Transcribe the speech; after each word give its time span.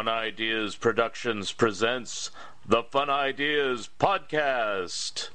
Fun 0.00 0.08
Ideas 0.08 0.76
Productions 0.76 1.52
presents 1.52 2.30
the 2.66 2.82
Fun 2.84 3.10
Ideas 3.10 3.90
Podcast. 3.98 5.28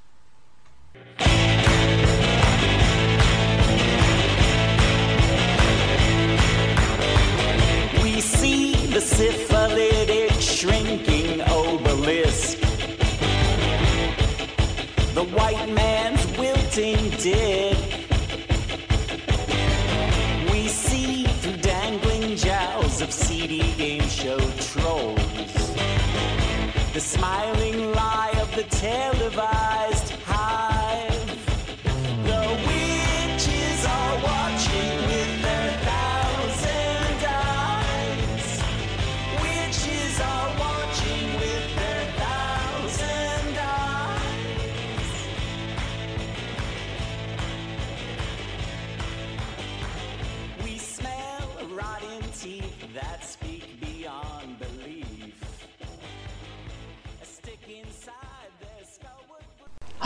We 8.01 8.19
see 8.21 8.87
the 8.87 9.01
syphilitic 9.01 9.54
smiling 27.05 27.93
lie 27.93 28.33
of 28.41 28.53
the 28.55 28.63
televised 28.63 29.54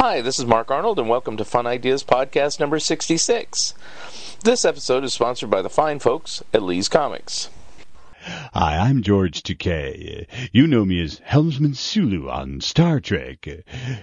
Hi, 0.01 0.21
this 0.21 0.39
is 0.39 0.45
Mark 0.45 0.71
Arnold, 0.71 0.97
and 0.97 1.09
welcome 1.09 1.35
to 1.35 1.43
Fun 1.43 1.67
Ideas 1.67 2.05
Podcast 2.05 2.57
number 2.57 2.79
66. 2.79 3.73
This 4.45 4.63
episode 4.63 5.03
is 5.03 5.11
sponsored 5.11 5.49
by 5.49 5.61
the 5.61 5.69
fine 5.69 5.99
folks 5.99 6.41
at 6.53 6.63
Lee's 6.63 6.87
Comics. 6.87 7.49
Hi, 8.29 8.77
I'm 8.77 9.01
George 9.01 9.41
Takei. 9.41 10.27
You 10.51 10.67
know 10.67 10.85
me 10.85 11.01
as 11.01 11.19
Helmsman 11.23 11.73
Sulu 11.73 12.29
on 12.29 12.61
Star 12.61 12.99
Trek. 12.99 13.47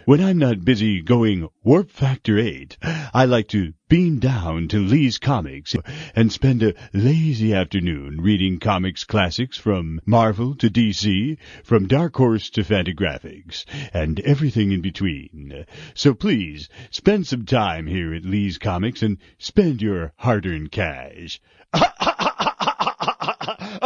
When 0.05 0.21
I'm 0.21 0.39
not 0.39 0.65
busy 0.65 1.01
going 1.01 1.49
Warp 1.63 1.91
Factor 1.91 2.37
8, 2.37 2.77
I 3.15 3.25
like 3.25 3.47
to 3.49 3.75
beam 3.89 4.19
down 4.19 4.67
to 4.69 4.81
Lee's 4.81 5.19
Comics 5.19 5.77
and 6.17 6.33
spend 6.33 6.65
a 6.65 6.75
lazy 6.93 7.55
afternoon 7.55 8.21
reading 8.21 8.59
comics 8.59 9.05
classics 9.05 9.59
from 9.59 10.01
Marvel 10.05 10.57
to 10.57 10.69
DC, 10.69 11.39
from 11.63 11.87
Dark 11.87 12.17
Horse 12.17 12.51
to 12.51 12.63
Fantagraphics, 12.63 13.65
and 13.95 14.19
everything 14.21 14.73
in 14.73 14.81
between. 14.81 15.67
So 15.95 16.15
please, 16.15 16.69
spend 16.91 17.29
some 17.29 17.47
time 17.47 17.87
here 17.87 18.13
at 18.13 18.25
Lee's 18.25 18.59
Comics 18.59 19.03
and 19.03 19.19
spend 19.39 19.83
your 19.83 20.13
hard-earned 20.17 20.73
cash. 20.73 21.41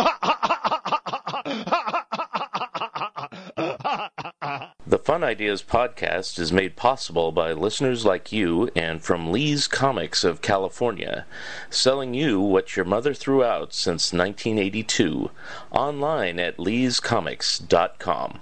Fun 5.04 5.24
Ideas 5.24 5.62
Podcast 5.62 6.38
is 6.38 6.52
made 6.52 6.76
possible 6.76 7.32
by 7.32 7.52
listeners 7.52 8.04
like 8.04 8.32
you 8.32 8.68
and 8.76 9.02
from 9.02 9.32
Lee's 9.32 9.66
Comics 9.66 10.24
of 10.24 10.42
California, 10.42 11.24
selling 11.70 12.12
you 12.12 12.38
what 12.38 12.76
your 12.76 12.84
mother 12.84 13.14
threw 13.14 13.42
out 13.42 13.72
since 13.72 14.12
1982, 14.12 15.30
online 15.70 16.38
at 16.38 16.58
leescomics.com. 16.58 18.40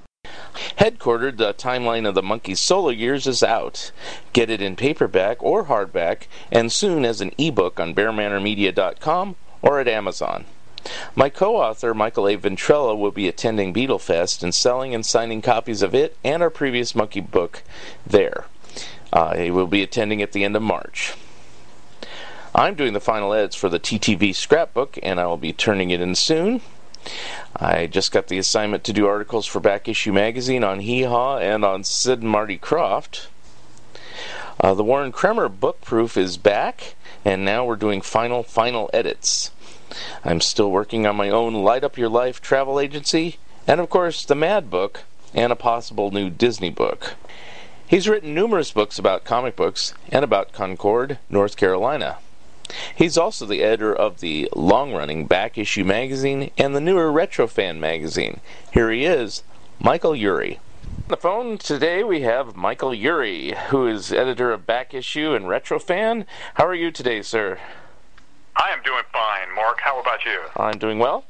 Headquarters, 0.77 1.37
the 1.37 1.55
timeline 1.55 2.07
of 2.09 2.15
the 2.17 2.23
Monkees' 2.23 2.59
solo 2.59 2.91
years 2.91 3.29
is 3.29 3.43
out. 3.45 3.93
Get 4.33 4.51
it 4.51 4.61
in 4.61 4.75
paperback 4.75 5.41
or 5.41 5.67
hardback, 5.67 6.27
and 6.51 6.73
soon 6.73 7.05
as 7.05 7.21
an 7.21 7.31
ebook 7.39 7.79
on 7.79 7.95
bearmanormedia.com 7.95 9.37
or 9.63 9.79
at 9.79 9.89
Amazon. 9.89 10.45
My 11.15 11.29
co-author 11.29 11.95
Michael 11.95 12.29
A. 12.29 12.37
Ventrella 12.37 12.97
will 12.97 13.11
be 13.11 13.29
attending 13.29 13.75
Beatlefest 13.75 14.43
and 14.43 14.55
selling 14.55 14.95
and 14.95 15.05
signing 15.05 15.43
copies 15.43 15.83
of 15.83 15.95
it 15.95 16.17
and 16.25 16.43
our 16.43 16.51
previous 16.51 16.93
Monkees 16.93 17.31
book 17.31 17.63
there. 18.07 18.47
Uh, 19.13 19.37
he 19.37 19.51
will 19.51 19.67
be 19.67 19.83
attending 19.83 20.23
at 20.23 20.33
the 20.33 20.45
end 20.45 20.55
of 20.57 20.63
March. 20.63 21.15
I'm 22.55 22.75
doing 22.75 22.93
the 22.93 23.01
final 23.01 23.33
edits 23.33 23.57
for 23.57 23.69
the 23.69 23.81
TTV 23.81 24.35
scrapbook, 24.35 24.99
and 25.03 25.21
I 25.21 25.27
will 25.27 25.37
be 25.37 25.53
turning 25.53 25.91
it 25.91 26.01
in 26.01 26.15
soon. 26.15 26.61
I 27.57 27.87
just 27.87 28.13
got 28.13 28.29
the 28.29 28.39
assignment 28.39 28.85
to 28.85 28.93
do 28.93 29.07
articles 29.07 29.47
for 29.47 29.61
Back 29.61 29.89
Issue 29.89 30.13
Magazine 30.13 30.65
on 30.65 30.81
Hee 30.81 31.03
Haw 31.03 31.39
and 31.39 31.65
on 31.65 31.85
Sid 31.85 32.21
and 32.21 32.31
Marty 32.31 32.59
Krofft. 32.59 33.27
Uh, 34.61 34.75
the 34.75 34.85
Warren 34.85 35.13
Kremer 35.13 35.49
book 35.49 35.81
proof 35.81 36.17
is 36.17 36.37
back, 36.37 36.97
and 37.25 37.45
now 37.45 37.65
we're 37.65 37.77
doing 37.77 38.01
final, 38.01 38.43
final 38.43 38.91
edits. 38.93 39.53
I'm 40.25 40.41
still 40.41 40.71
working 40.71 41.07
on 41.07 41.17
my 41.17 41.31
own 41.31 41.55
Light 41.55 41.85
Up 41.85 41.97
Your 41.97 42.09
Life 42.09 42.41
travel 42.41 42.79
agency, 42.79 43.39
and 43.67 43.81
of 43.81 43.91
course, 43.91 44.25
the 44.25 44.35
Mad 44.35 44.71
Book, 44.71 45.05
and 45.35 45.53
a 45.53 45.57
possible 45.57 46.11
new 46.11 46.31
Disney 46.31 46.71
book. 46.71 47.15
He's 47.87 48.09
written 48.09 48.35
numerous 48.35 48.71
books 48.71 48.99
about 48.99 49.25
comic 49.25 49.57
books 49.57 49.95
and 50.11 50.25
about 50.25 50.53
Concord, 50.53 51.19
North 51.31 51.57
Carolina. 51.57 52.19
He's 52.95 53.17
also 53.17 53.47
the 53.47 53.63
editor 53.63 53.95
of 53.95 54.21
the 54.21 54.49
long 54.55 54.93
running 54.93 55.27
Back 55.27 55.57
Issue 55.57 55.85
magazine 55.85 56.51
and 56.59 56.77
the 56.77 56.83
newer 56.83 57.11
Retrofan 57.11 57.79
magazine. 57.79 58.41
Here 58.71 58.91
he 58.91 59.07
is, 59.07 59.43
Michael 59.81 60.13
Eury. 60.13 60.59
On 60.59 61.09
the 61.09 61.17
phone 61.17 61.57
today 61.57 62.05
we 62.05 62.21
have 62.21 62.57
Michael 62.57 62.91
Eury, 62.91 63.57
who 63.69 63.87
is 63.87 64.13
editor 64.13 64.53
of 64.53 64.67
Back 64.67 64.93
Issue 64.93 65.33
and 65.33 65.47
Retrofan. 65.47 66.27
How 66.55 66.67
are 66.67 66.75
you 66.75 66.91
today, 66.91 67.23
sir? 67.23 67.59
I 68.59 68.71
am 68.73 68.83
doing 68.83 69.05
fine, 69.13 69.55
Mark. 69.55 69.79
How 69.81 70.01
about 70.01 70.25
you? 70.25 70.41
I'm 70.57 70.79
doing 70.79 70.99
well. 70.99 71.25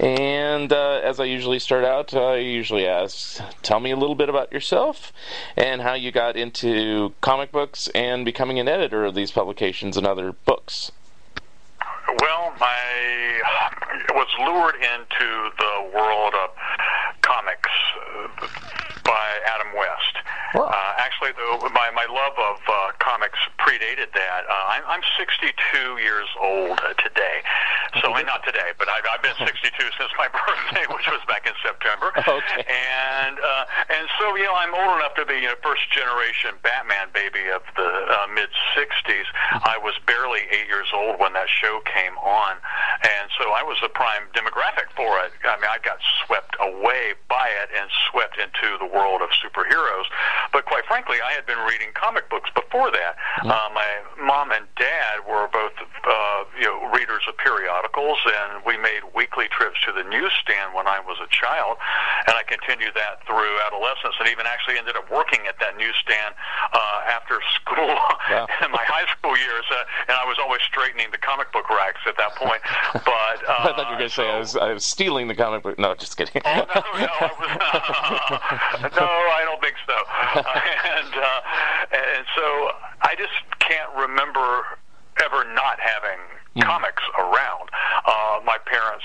And 0.00 0.72
uh, 0.72 1.00
as 1.04 1.20
I 1.20 1.24
usually 1.24 1.58
start 1.58 1.84
out, 1.84 2.14
I 2.14 2.38
usually 2.38 2.86
ask, 2.86 3.40
tell 3.62 3.78
me 3.78 3.90
a 3.90 3.96
little 3.96 4.14
bit 4.14 4.30
about 4.30 4.50
yourself 4.50 5.12
and 5.56 5.82
how 5.82 5.92
you 5.92 6.10
got 6.10 6.36
into 6.36 7.12
comic 7.20 7.52
books 7.52 7.88
and 7.94 8.24
becoming 8.24 8.58
an 8.58 8.68
editor 8.68 9.04
of 9.04 9.14
these 9.14 9.30
publications 9.30 9.98
and 9.98 10.06
other 10.06 10.32
books. 10.32 10.90
Well, 12.20 12.54
I 12.58 13.40
was 14.14 14.28
lured 14.40 14.76
into 14.76 15.50
the 15.58 15.90
world 15.94 16.34
of 16.34 16.50
comics 17.20 17.70
by 19.04 19.28
Adam 19.46 19.70
West. 19.76 20.16
Wow. 20.54 20.72
Uh, 20.72 21.02
actually, 21.02 21.32
the, 21.32 21.70
my 21.70 21.90
my 21.94 22.06
love 22.08 22.36
of 22.38 22.58
uh, 22.66 22.92
comics 22.98 23.38
predated 23.58 24.12
that. 24.14 24.42
Uh, 24.48 24.74
I'm, 24.74 24.84
I'm 24.86 25.04
62 25.18 25.50
years 25.98 26.28
old 26.40 26.78
today, 27.02 27.42
so 28.00 28.14
I 28.14 28.22
not 28.22 28.44
today, 28.46 28.72
but 28.78 28.88
I've, 28.88 29.04
I've 29.10 29.22
been 29.22 29.34
62 29.46 29.70
since 29.98 30.12
my 30.16 30.28
birthday, 30.32 30.86
which 30.94 31.06
was 31.10 31.20
back 31.26 31.46
in 31.46 31.54
September. 31.62 32.14
Okay. 32.16 32.62
And 32.64 33.36
uh, 33.38 33.92
and 33.98 34.06
so 34.18 34.36
you 34.36 34.46
know, 34.46 34.54
I'm 34.54 34.74
old 34.74 34.98
enough 34.98 35.14
to 35.20 35.26
be 35.26 35.42
you 35.42 35.50
know, 35.50 35.58
first 35.62 35.84
generation 35.90 36.56
Batman 36.62 37.10
baby 37.12 37.50
of 37.50 37.62
the 37.76 37.90
uh, 38.08 38.26
mid 38.32 38.48
60s. 38.78 39.28
I 39.66 39.78
was 39.82 39.94
barely 40.06 40.46
eight 40.50 40.66
years 40.66 40.88
old 40.94 41.18
when 41.18 41.34
that 41.34 41.50
show 41.50 41.82
came 41.84 42.16
on, 42.22 42.56
and 43.02 43.26
so 43.38 43.50
I 43.52 43.62
was 43.62 43.76
the 43.82 43.90
prime 43.90 44.30
demographic 44.38 44.88
for 44.94 45.18
it. 45.26 45.34
I 45.42 45.58
mean, 45.58 45.70
I 45.70 45.82
got 45.82 45.98
swept 46.24 46.56
away 46.62 47.18
by 47.28 47.50
it 47.62 47.70
and 47.74 47.90
swept 48.10 48.38
into 48.38 48.78
the 48.78 48.86
world 48.94 49.20
of 49.20 49.30
superheroes. 49.42 50.06
But 50.52 50.64
quite 50.64 50.86
frankly, 50.86 51.18
I 51.18 51.32
had 51.32 51.44
been 51.46 51.58
reading 51.66 51.90
comic 51.94 52.30
books 52.30 52.48
before 52.54 52.90
that. 52.94 53.16
Uh, 53.42 53.68
my 53.74 53.90
mom 54.22 54.52
and 54.52 54.64
dad 54.78 55.26
were 55.28 55.48
both, 55.52 55.74
uh, 56.06 56.44
you 56.56 56.64
know, 56.70 56.86
readers 56.94 57.22
of 57.28 57.36
periodicals, 57.38 58.18
and 58.24 58.62
we 58.64 58.78
made 58.78 59.02
weekly 59.14 59.48
trips 59.50 59.76
to 59.84 59.92
the 59.92 60.04
newsstand 60.08 60.72
when 60.72 60.86
I 60.86 61.00
was 61.00 61.18
a 61.18 61.28
child, 61.34 61.76
and 62.26 62.34
I 62.38 62.42
continued 62.46 62.94
that 62.94 63.26
through 63.26 63.52
adolescence, 63.66 64.14
and 64.22 64.28
even 64.30 64.46
actually 64.46 64.78
ended 64.78 64.96
up 64.96 65.10
working 65.10 65.40
at 65.50 65.58
that 65.60 65.76
newsstand 65.76 66.34
uh, 66.72 67.10
after 67.10 67.40
school 67.58 67.98
Wow. 68.30 68.46
in 68.64 68.70
my 68.70 68.82
high 68.86 69.04
school 69.18 69.36
years, 69.36 69.64
uh, 69.70 69.84
and 70.08 70.16
I 70.16 70.24
was 70.24 70.38
always 70.40 70.60
straightening 70.62 71.10
the 71.10 71.18
comic 71.18 71.52
book 71.52 71.68
racks 71.68 72.00
at 72.06 72.16
that 72.16 72.34
point. 72.36 72.60
But 72.94 73.04
uh, 73.44 73.68
I 73.68 73.72
thought 73.76 73.86
you 73.90 73.94
were 73.94 73.98
going 73.98 74.08
to 74.08 74.14
say 74.14 74.28
I 74.28 74.38
was, 74.38 74.56
I 74.56 74.72
was 74.72 74.84
stealing 74.84 75.28
the 75.28 75.34
comic 75.34 75.62
book. 75.62 75.78
No, 75.78 75.94
just 75.94 76.16
kidding. 76.16 76.40
Oh, 76.44 76.54
no, 76.54 76.82
no, 77.00 77.12
I 77.20 78.80
was, 78.80 78.80
no, 79.00 79.08
I 79.08 79.42
don't 79.48 79.60
think 79.64 79.76
so. 79.86 79.96
and 79.96 81.12
uh, 81.16 81.40
and 81.92 82.24
so 82.36 82.44
I 83.00 83.14
just 83.16 83.32
can't 83.60 83.90
remember 83.96 84.64
ever 85.24 85.44
not 85.54 85.80
having 85.80 86.20
comics 86.60 87.02
around. 87.18 87.70
Uh, 88.04 88.40
my 88.44 88.58
parents 88.66 89.04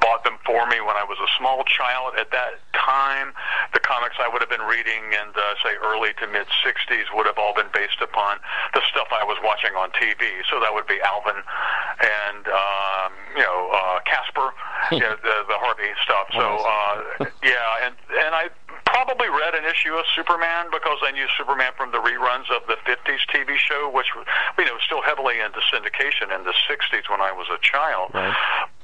bought 0.00 0.22
them 0.24 0.38
for 0.44 0.68
me 0.68 0.80
when 0.80 0.96
I 0.96 1.04
was 1.04 1.18
a 1.18 1.30
small 1.36 1.64
child. 1.64 2.14
At 2.16 2.30
that 2.30 2.60
time, 2.76 3.32
the 3.72 3.80
comics 3.80 4.16
I 4.20 4.28
would 4.28 4.40
have 4.40 4.52
been 4.52 4.64
reading 4.64 5.02
in 5.12 5.26
the, 5.34 5.48
say, 5.64 5.74
early 5.82 6.12
to 6.20 6.26
mid 6.28 6.46
60s 6.62 7.08
would 7.12 7.26
have 7.26 7.36
all 7.36 7.54
been 7.54 7.72
based 7.72 8.00
upon 8.00 8.38
the 8.72 8.80
stuff 8.88 9.08
I 9.10 9.24
was 9.24 9.36
watching 9.42 9.72
on 9.74 9.90
TV. 9.96 10.44
So 10.48 10.60
that 10.60 10.72
would 10.72 10.86
be 10.86 11.00
Alvin 11.00 11.40
and, 11.40 12.44
um, 12.48 13.10
you 13.34 13.42
know, 13.42 13.72
uh, 13.72 14.00
Casper 14.04 14.52
yeah, 14.92 15.16
the, 15.22 15.34
the 15.48 15.58
Harvey 15.58 15.90
stuff. 16.02 16.28
So 16.32 16.40
uh, 16.40 17.26
yeah, 17.42 17.86
and 17.86 17.94
and 18.24 18.32
I 18.34 18.48
probably 18.92 19.28
read 19.28 19.54
an 19.54 19.64
issue 19.64 19.94
of 19.94 20.04
Superman 20.14 20.66
because 20.72 20.98
I 21.02 21.12
knew 21.12 21.26
Superman 21.36 21.72
from 21.76 21.92
the 21.92 21.98
reruns 21.98 22.48
of 22.54 22.62
the 22.66 22.76
50s 22.88 23.22
TV 23.32 23.56
show, 23.56 23.90
which 23.92 24.06
you 24.14 24.64
know 24.64 24.74
was 24.74 24.82
still 24.84 25.02
heavily 25.02 25.40
into 25.40 25.60
syndication 25.68 26.34
in 26.34 26.44
the 26.44 26.54
60s 26.68 27.08
when 27.10 27.20
I 27.20 27.32
was 27.32 27.46
a 27.52 27.58
child. 27.60 28.10
Right. 28.14 28.36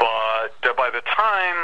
But 0.05 0.61
uh, 0.69 0.77
by 0.77 0.93
the 0.93 1.01
time 1.01 1.59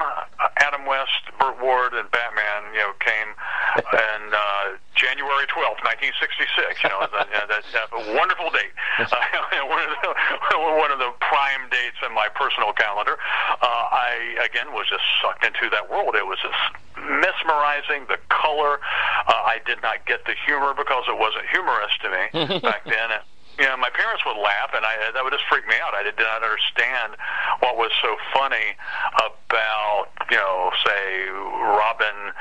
Adam 0.65 0.89
West, 0.89 1.29
Burt 1.37 1.61
Ward, 1.61 1.93
and 1.93 2.09
Batman, 2.09 2.73
you 2.73 2.81
know, 2.81 2.97
came, 2.97 3.37
and 3.77 4.33
uh, 4.33 4.81
January 4.97 5.45
12th, 5.53 5.85
1966, 5.85 6.81
you 6.81 6.89
know, 6.89 7.05
that, 7.05 7.29
that, 7.29 7.61
that 7.61 7.89
a 7.93 8.17
wonderful 8.17 8.49
date, 8.49 8.73
uh, 8.97 9.13
one, 9.69 9.77
of 9.85 9.93
the, 9.93 10.57
one 10.57 10.89
of 10.89 10.97
the 10.97 11.13
prime 11.21 11.69
dates 11.69 12.01
in 12.01 12.17
my 12.17 12.33
personal 12.33 12.73
calendar. 12.73 13.21
Uh, 13.61 13.85
I 13.93 14.41
again 14.41 14.73
was 14.73 14.89
just 14.89 15.05
sucked 15.21 15.45
into 15.45 15.69
that 15.77 15.93
world. 15.93 16.17
It 16.17 16.25
was 16.25 16.41
just 16.41 16.57
mesmerizing. 16.97 18.09
The 18.09 18.17
color. 18.33 18.81
Uh, 19.29 19.53
I 19.53 19.61
did 19.69 19.85
not 19.85 20.09
get 20.09 20.25
the 20.25 20.33
humor 20.49 20.73
because 20.73 21.05
it 21.13 21.19
wasn't 21.21 21.45
humorous 21.53 21.93
to 22.01 22.09
me 22.09 22.25
back 22.65 22.89
then. 22.89 23.21
You 23.61 23.69
know, 23.69 23.77
my 23.77 23.93
parents 23.93 24.25
would 24.25 24.41
laugh, 24.41 24.73
and 24.73 24.89
I 24.89 25.13
that 25.13 25.21
would 25.21 25.37
just 25.37 25.45
freak 25.53 25.69
me 25.69 25.77
out. 25.85 25.93
I 25.93 26.03
did 26.03 26.17
not 26.17 26.41
understand 26.41 27.21
what 27.61 27.77
was 27.77 27.93
so 28.01 28.17
funny 28.33 28.73
about, 29.21 30.09
you 30.33 30.41
know, 30.41 30.73
say 30.81 31.29
Robin 31.29 32.33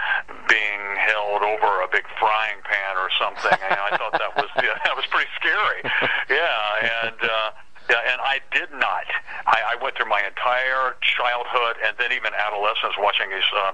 being 0.48 0.83
held 0.95 1.44
over 1.44 1.83
a 1.83 1.92
big 1.92 2.07
frying 2.16 2.63
pan 2.63 2.95
or 2.95 3.12
something. 3.19 3.51
And 3.51 3.75
I 3.75 4.00
thought 4.00 4.16
that 4.16 4.31
was 4.39 4.48
yeah, 4.63 4.80
that 4.88 4.95
was 4.95 5.04
pretty 5.12 5.30
scary. 5.36 5.83
Yeah, 6.31 7.04
and. 7.04 7.19
uh 7.19 7.51
yeah, 7.89 8.06
and 8.13 8.21
I 8.21 8.38
did 8.59 8.75
not. 8.75 9.07
I, 9.47 9.79
I 9.79 9.83
went 9.83 9.95
through 9.95 10.11
my 10.11 10.19
entire 10.19 11.00
childhood 11.00 11.79
and 11.88 11.95
then 11.95 12.11
even 12.11 12.35
adolescence 12.35 13.00
watching 13.00 13.31
these 13.31 13.47
uh, 13.56 13.71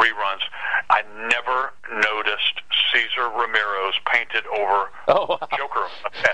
reruns. 0.00 0.40
I 0.88 1.04
never 1.28 1.76
noticed 2.00 2.64
Cesar 2.88 3.28
Romero's 3.28 4.00
painted 4.08 4.48
over 4.48 4.88
oh, 5.12 5.36
wow. 5.36 5.48
Joker. 5.52 5.84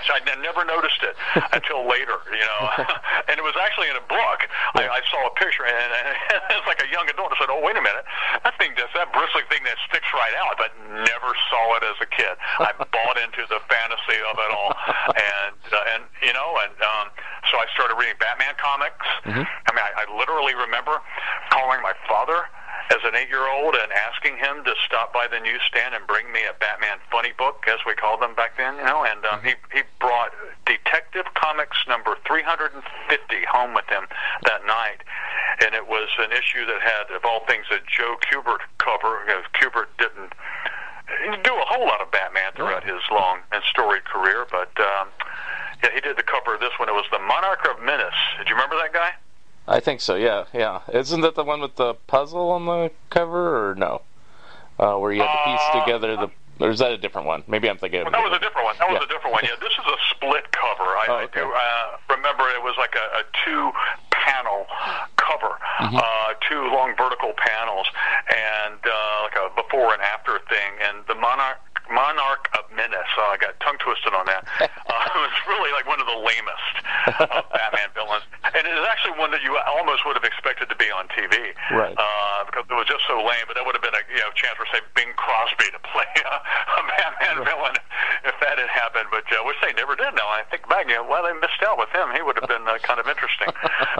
I 0.09 0.23
never 0.39 0.63
noticed 0.63 1.03
it 1.03 1.15
until 1.55 1.87
later, 1.87 2.19
you 2.31 2.43
know. 2.43 2.61
and 3.29 3.35
it 3.35 3.43
was 3.43 3.55
actually 3.59 3.91
in 3.91 3.97
a 3.99 4.05
book. 4.07 4.39
I, 4.75 4.87
I 4.87 5.01
saw 5.11 5.19
a 5.27 5.33
picture, 5.35 5.67
and, 5.67 5.75
and 5.75 6.07
it's 6.55 6.67
like 6.67 6.79
a 6.83 6.89
young 6.91 7.07
adult. 7.07 7.31
I 7.33 7.37
said, 7.39 7.51
"Oh, 7.51 7.63
wait 7.63 7.75
a 7.79 7.83
minute, 7.83 8.03
that 8.43 8.55
thing, 8.59 8.75
does 8.75 8.91
that 8.95 9.11
bristly 9.15 9.43
thing 9.47 9.63
that 9.63 9.77
sticks 9.87 10.07
right 10.11 10.35
out." 10.39 10.59
But 10.59 10.75
never 10.91 11.31
saw 11.51 11.63
it 11.79 11.83
as 11.87 11.97
a 12.03 12.09
kid. 12.09 12.35
I 12.59 12.75
bought 12.75 13.17
into 13.17 13.47
the 13.47 13.63
fantasy 13.67 14.19
of 14.27 14.35
it 14.37 14.51
all, 14.51 14.71
and 15.15 15.59
uh, 15.71 15.93
and 15.95 16.01
you 16.21 16.33
know, 16.35 16.59
and 16.67 16.75
um, 16.83 17.07
so 17.51 17.57
I 17.57 17.65
started 17.73 17.88
reading 17.95 18.17
Batman 18.19 18.53
comics. 18.57 19.05
Mm-hmm. 19.25 19.45
I 19.45 19.69
mean, 19.73 19.85
I, 19.85 20.03
I 20.03 20.17
literally 20.17 20.55
remember 20.55 21.01
calling 21.49 21.81
my 21.81 21.93
father 22.07 22.45
as 22.89 22.97
an 23.05 23.13
eight-year-old 23.13 23.75
and 23.75 23.91
asking 23.93 24.37
him 24.37 24.65
to 24.65 24.73
stop 24.85 25.13
by 25.13 25.27
the 25.29 25.39
newsstand 25.39 25.93
and 25.93 26.05
bring 26.07 26.31
me 26.31 26.41
a 26.49 26.57
Batman 26.57 26.97
funny 27.11 27.33
book, 27.37 27.65
as 27.69 27.77
we 27.85 27.93
called 27.93 28.21
them 28.21 28.33
back 28.33 28.57
then. 28.57 28.75
You 28.77 28.85
know, 28.85 29.05
and 29.05 29.21
um, 29.25 29.41
he 29.45 29.53
he 29.71 29.85
brought 30.01 30.33
Detective 30.65 31.25
Comics 31.37 31.77
number 31.87 32.17
350 32.25 32.81
home 33.45 33.77
with 33.77 33.85
him 33.85 34.09
that 34.49 34.65
night, 34.65 35.05
and 35.61 35.75
it 35.75 35.85
was 35.85 36.09
an 36.17 36.33
issue 36.33 36.65
that 36.65 36.81
had, 36.81 37.13
of 37.13 37.25
all 37.25 37.45
things, 37.45 37.65
a 37.69 37.77
Joe 37.85 38.17
Kubert 38.25 38.65
cover. 38.81 39.21
Know, 39.29 39.41
Kubert 39.53 39.93
didn't 40.01 40.33
do 41.45 41.53
a 41.53 41.65
whole 41.69 41.85
lot 41.85 42.01
of 42.01 42.09
Batman 42.09 42.53
throughout 42.55 42.83
his 42.83 43.01
long 43.11 43.45
and 43.51 43.61
storied 43.69 44.05
career, 44.05 44.47
but. 44.49 44.73
Um, 44.81 45.09
yeah, 45.83 45.89
he 45.93 46.01
did 46.01 46.17
the 46.17 46.23
cover 46.23 46.55
of 46.55 46.59
this 46.59 46.71
one. 46.77 46.89
It 46.89 46.93
was 46.93 47.05
the 47.11 47.19
Monarch 47.19 47.67
of 47.69 47.83
Menace. 47.83 48.13
Did 48.37 48.49
you 48.49 48.55
remember 48.55 48.75
that 48.77 48.93
guy? 48.93 49.11
I 49.67 49.79
think 49.79 50.01
so. 50.01 50.15
Yeah, 50.15 50.45
yeah. 50.53 50.81
Isn't 50.91 51.21
that 51.21 51.35
the 51.35 51.43
one 51.43 51.61
with 51.61 51.75
the 51.75 51.93
puzzle 52.07 52.49
on 52.51 52.65
the 52.65 52.91
cover, 53.09 53.69
or 53.69 53.75
no? 53.75 54.01
Uh, 54.79 54.95
where 54.95 55.11
you 55.11 55.21
had 55.21 55.31
to 55.31 55.51
piece 55.51 55.67
uh, 55.73 55.85
together 55.85 56.15
the. 56.15 56.29
Or 56.59 56.69
is 56.69 56.79
that 56.79 56.91
a 56.91 56.97
different 56.97 57.25
one? 57.25 57.43
Maybe 57.47 57.69
I'm 57.69 57.77
thinking. 57.77 58.03
Well, 58.03 58.11
that 58.11 58.23
was 58.23 58.35
a 58.35 58.39
different 58.43 58.65
one. 58.65 58.75
That 58.79 58.89
was 58.89 58.99
yeah. 58.99 59.07
a 59.07 59.11
different 59.15 59.31
one. 59.31 59.43
Yeah, 59.45 59.55
this 59.61 59.71
is 59.71 59.85
a 59.87 59.97
split 60.11 60.51
cover. 60.51 60.83
I, 60.83 61.05
oh, 61.07 61.15
okay. 61.23 61.39
I 61.39 61.43
do 61.43 61.47
uh, 61.47 62.15
remember 62.15 62.49
it 62.51 62.59
was 62.59 62.75
like 62.75 62.95
a, 62.99 63.19
a 63.19 63.23
two-panel 63.45 64.67
cover, 65.15 65.55
mm-hmm. 65.55 65.95
uh, 65.95 66.35
two 66.49 66.59
long 66.75 66.99
vertical 66.99 67.31
panels, 67.37 67.87
and 68.27 68.75
uh, 68.83 69.23
like 69.23 69.39
a 69.39 69.55
before 69.55 69.93
and 69.93 70.01
after 70.03 70.39
thing. 70.51 70.75
And 70.83 70.99
the 71.07 71.15
monarch 71.15 71.63
Monarch 71.91 72.49
of 72.57 72.69
Menace. 72.75 73.09
Oh, 73.17 73.33
I 73.33 73.37
got 73.37 73.59
tongue 73.59 73.77
twisted 73.81 74.13
on 74.13 74.25
that. 74.27 74.45
Uh, 74.89 75.05
it 75.05 75.21
was 75.21 75.37
really 75.45 75.69
like 75.69 75.85
one 75.85 76.01
of 76.01 76.09
the 76.09 76.17
lamest 76.17 76.75
of 77.21 77.45
Batman 77.53 77.93
villains, 77.93 78.25
and 78.41 78.65
it 78.65 78.73
is 78.73 78.81
actually 78.89 79.13
one 79.21 79.29
that 79.29 79.45
you 79.45 79.53
almost 79.69 80.01
would 80.01 80.17
have 80.17 80.25
expected 80.25 80.65
to 80.65 80.73
be 80.81 80.89
on 80.89 81.05
TV, 81.13 81.53
right? 81.69 81.93
Uh, 81.93 82.41
because 82.49 82.65
it 82.65 82.73
was 82.73 82.89
just 82.89 83.05
so 83.05 83.21
lame. 83.21 83.45
But 83.45 83.53
that 83.53 83.63
would 83.69 83.77
have 83.77 83.85
been 83.85 83.93
a 83.93 84.01
you 84.09 84.17
know 84.17 84.33
chance 84.33 84.57
for 84.57 84.65
say 84.73 84.81
Bing 84.97 85.13
Crosby 85.13 85.69
to 85.69 85.79
play 85.93 86.09
a, 86.25 86.35
a 86.41 86.81
Batman 86.89 87.35
right. 87.37 87.53
villain 87.53 87.75
if 88.25 88.33
that 88.41 88.57
had 88.57 88.65
happened. 88.73 89.13
But 89.13 89.29
uh, 89.29 89.45
which 89.45 89.61
they 89.61 89.77
never 89.77 89.93
did. 89.93 90.09
Now 90.17 90.25
I 90.25 90.41
think 90.49 90.65
back, 90.65 90.89
you 90.89 90.97
know, 90.97 91.05
well 91.05 91.21
they 91.21 91.37
missed 91.37 91.61
out 91.61 91.77
with 91.77 91.93
him. 91.93 92.09
He 92.17 92.25
would 92.25 92.35
have 92.41 92.49
been 92.49 92.65
uh, 92.65 92.81
kind 92.81 92.97
of 92.97 93.05
interesting. 93.05 93.53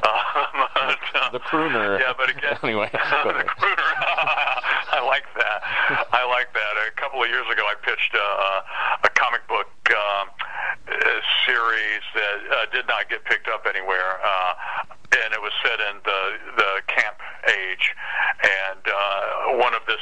um, 0.09 0.57
but, 0.73 1.05
uh, 1.15 1.29
the 1.29 1.43
pruner. 1.45 2.01
Yeah, 2.01 2.17
but 2.17 2.33
again, 2.33 2.57
anyway, 2.65 2.89
the 2.89 3.45
crooner. 3.45 3.89
I 4.89 5.05
like 5.05 5.29
that. 5.37 5.59
I 6.11 6.25
like 6.25 6.49
that. 6.57 6.73
A 6.81 6.91
couple 6.97 7.21
of 7.21 7.29
years 7.29 7.45
ago, 7.45 7.61
I 7.61 7.77
pitched 7.81 8.13
a, 8.13 8.29
a 9.03 9.09
comic 9.15 9.47
book 9.47 9.67
um, 9.91 10.29
series 11.45 12.03
that 12.15 12.37
uh, 12.51 12.65
did 12.71 12.87
not 12.87 13.09
get 13.09 13.23
picked 13.25 13.47
up 13.47 13.65
anywhere, 13.67 14.19
uh, 14.23 14.53
and 15.23 15.33
it 15.33 15.41
was 15.41 15.51
set 15.63 15.79
in 15.79 15.97
the 16.05 16.21
the 16.57 16.71
camp 16.87 17.17
age. 17.47 17.95
And 18.43 18.83
uh, 18.85 19.57
one 19.57 19.73
of 19.73 19.81
this, 19.87 20.01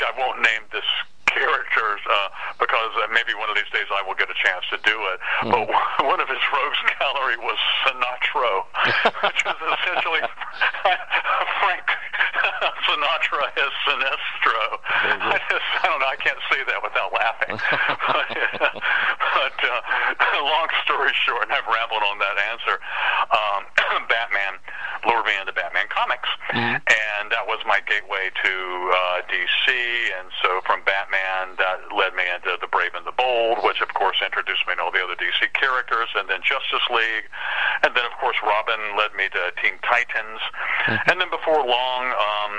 I 0.00 0.12
won't 0.18 0.40
name 0.42 0.62
this 0.72 0.88
characters 1.26 2.00
uh, 2.08 2.28
because 2.58 2.92
uh, 3.02 3.06
maybe 3.12 3.34
one 3.34 3.50
of 3.50 3.56
these 3.56 3.68
days 3.72 3.86
I 3.92 4.02
will 4.06 4.16
get 4.16 4.30
a 4.30 4.38
chance 4.38 4.64
to 4.70 4.78
do 4.82 4.96
it. 5.12 5.18
Mm. 5.44 5.50
But 5.52 5.62
one 6.10 6.20
of 6.20 6.28
his 6.28 6.40
rogues 6.52 6.80
gallery 6.98 7.36
was 7.38 7.58
Sinatra, 7.84 8.52
which 9.26 9.40
is 9.44 9.58
essentially 9.60 10.22
Frank 11.60 11.86
Sinatra 12.86 13.44
as 13.58 13.72
Sinestro. 13.84 14.60
I 14.86 15.38
just 15.50 15.68
I 15.82 15.86
don't 15.86 16.00
know 16.00 16.10
I 16.10 16.16
can't 16.16 16.40
say 16.50 16.60
that 16.66 16.80
without 16.82 17.12
laughing. 17.12 17.56
but 19.36 19.56
uh, 19.60 19.80
long 20.42 20.68
story 20.84 21.12
short, 21.26 21.44
and 21.44 21.52
I've 21.52 21.66
rambled 21.66 22.02
on 22.02 22.18
that 22.18 22.36
answer. 22.50 22.78
Um, 23.30 23.62
Batman 24.10 24.58
lured 25.04 25.26
me 25.26 25.34
into 25.38 25.52
Batman 25.52 25.86
comics, 25.90 26.28
mm-hmm. 26.50 26.78
and 26.80 27.24
that 27.30 27.44
was 27.46 27.58
my 27.66 27.75
gateway 27.96 28.28
to 28.44 28.52
uh, 28.92 29.24
DC. 29.32 29.64
And 30.20 30.28
so 30.42 30.60
from 30.66 30.82
Batman, 30.84 31.56
that 31.56 31.80
led 31.96 32.12
me 32.14 32.24
into 32.28 32.56
the 32.60 32.68
Brave 32.68 32.92
and 32.94 33.06
the 33.06 33.16
Bold, 33.16 33.64
which 33.64 33.80
of 33.80 33.92
course 33.94 34.20
introduced 34.20 34.68
me 34.68 34.76
to 34.76 34.82
all 34.82 34.92
the 34.92 35.00
other 35.00 35.16
DC 35.16 35.48
characters, 35.56 36.08
and 36.16 36.28
then 36.28 36.40
Justice 36.44 36.84
League, 36.92 37.28
and 37.82 37.96
then 37.96 38.04
of 38.04 38.12
course 38.20 38.36
Robin 38.44 38.96
led 39.00 39.14
me 39.16 39.28
to 39.32 39.42
Teen 39.62 39.80
Titans, 39.80 40.40
mm-hmm. 40.84 41.10
and 41.10 41.20
then 41.20 41.30
before 41.30 41.64
long. 41.64 42.04
Um, 42.12 42.54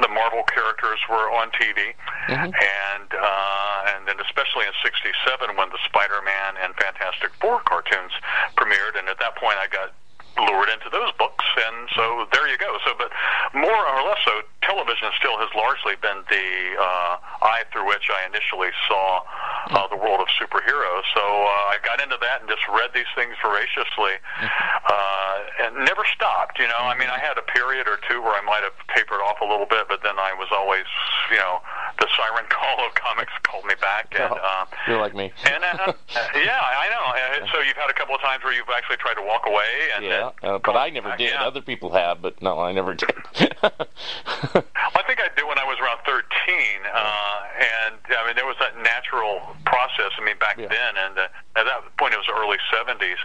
the 0.00 0.08
Marvel 0.08 0.42
characters 0.48 0.98
were 1.12 1.28
on 1.28 1.52
TV, 1.52 1.92
mm-hmm. 2.26 2.50
and 2.50 3.08
uh, 3.12 3.92
and 3.94 4.08
then 4.08 4.16
especially 4.16 4.64
in 4.64 4.72
'67 4.80 5.12
when 5.60 5.68
the 5.68 5.78
Spider-Man 5.84 6.56
and 6.64 6.72
Fantastic 6.80 7.30
Four 7.36 7.60
cartoons 7.68 8.10
premiered, 8.56 8.96
and 8.96 9.12
at 9.12 9.20
that 9.20 9.36
point 9.36 9.60
I 9.60 9.68
got 9.68 9.92
lured 10.36 10.70
into 10.70 10.90
those 10.90 11.12
books, 11.18 11.44
and 11.56 11.88
so 11.94 12.26
there 12.32 12.46
you 12.48 12.58
go. 12.58 12.78
So, 12.84 12.94
but 12.98 13.10
more 13.54 13.70
or 13.70 14.00
less 14.08 14.18
so, 14.24 14.42
television 14.62 15.10
still 15.18 15.38
has 15.38 15.48
largely 15.54 15.94
been 16.00 16.24
the 16.26 16.48
uh, 16.78 17.12
eye 17.44 17.64
through 17.70 17.86
which 17.86 18.08
I 18.10 18.26
initially 18.26 18.72
saw 18.88 19.22
uh, 19.70 19.86
the 19.88 19.96
world 19.96 20.20
of 20.20 20.28
superheroes. 20.34 21.06
So 21.14 21.22
uh, 21.22 21.72
I 21.72 21.78
got 21.84 22.00
into 22.02 22.18
that 22.20 22.42
and 22.42 22.48
just 22.48 22.66
read 22.68 22.90
these 22.94 23.08
things 23.14 23.36
voraciously, 23.40 24.18
uh, 24.42 25.36
and 25.62 25.84
never 25.84 26.02
stopped. 26.14 26.58
You 26.58 26.68
know, 26.68 26.82
I 26.82 26.96
mean, 26.98 27.08
I 27.08 27.18
had 27.18 27.38
a 27.38 27.46
period 27.46 27.86
or 27.86 28.00
two 28.08 28.20
where 28.20 28.34
I 28.34 28.42
might 28.42 28.64
have 28.64 28.76
tapered 28.94 29.20
off 29.22 29.40
a 29.40 29.46
little 29.46 29.66
bit, 29.68 29.86
but 29.88 30.02
then 30.02 30.18
I 30.18 30.34
was 30.34 30.48
always, 30.50 30.88
you 31.30 31.38
know, 31.38 31.62
the 31.98 32.08
siren 32.16 32.44
call 32.48 32.86
of 32.86 32.94
comics 32.94 33.32
called 33.42 33.64
me 33.64 33.74
back. 33.80 34.14
And, 34.18 34.32
uh, 34.32 34.66
you're 34.88 35.00
like 35.00 35.14
me. 35.14 35.32
and 35.44 35.64
uh, 35.64 35.92
yeah, 36.34 36.60
I 36.60 36.88
know. 36.90 37.46
So 37.52 37.60
you've 37.60 37.76
had 37.76 37.90
a 37.90 37.94
couple 37.94 38.14
of 38.14 38.20
times 38.20 38.42
where 38.44 38.52
you've 38.52 38.68
actually 38.74 38.96
tried 38.96 39.14
to 39.14 39.22
walk 39.22 39.46
away, 39.46 39.90
and 39.96 40.04
yeah, 40.04 40.30
uh, 40.42 40.58
but 40.58 40.76
I 40.76 40.90
never 40.90 41.14
did. 41.16 41.30
Yeah. 41.30 41.44
Other 41.44 41.60
people 41.60 41.92
have, 41.92 42.22
but 42.22 42.40
no, 42.42 42.58
I 42.60 42.72
never 42.72 42.94
did. 42.94 43.10
I 43.62 45.02
think 45.06 45.20
I 45.20 45.28
did 45.36 45.46
when 45.46 45.58
I 45.58 45.64
was 45.64 45.78
around 45.80 45.98
13, 46.06 46.14
uh, 46.14 47.42
and 47.58 47.96
I 48.16 48.26
mean 48.26 48.36
there 48.36 48.46
was 48.46 48.56
that 48.60 48.76
natural 48.82 49.40
process. 49.66 50.12
I 50.18 50.24
mean 50.24 50.38
back 50.38 50.58
yeah. 50.58 50.68
then, 50.68 50.92
and 50.96 51.18
uh, 51.18 51.28
at 51.56 51.64
that 51.64 51.96
point 51.98 52.14
it 52.14 52.18
was 52.18 52.26
the 52.26 52.36
early 52.36 52.58
70s. 52.72 53.20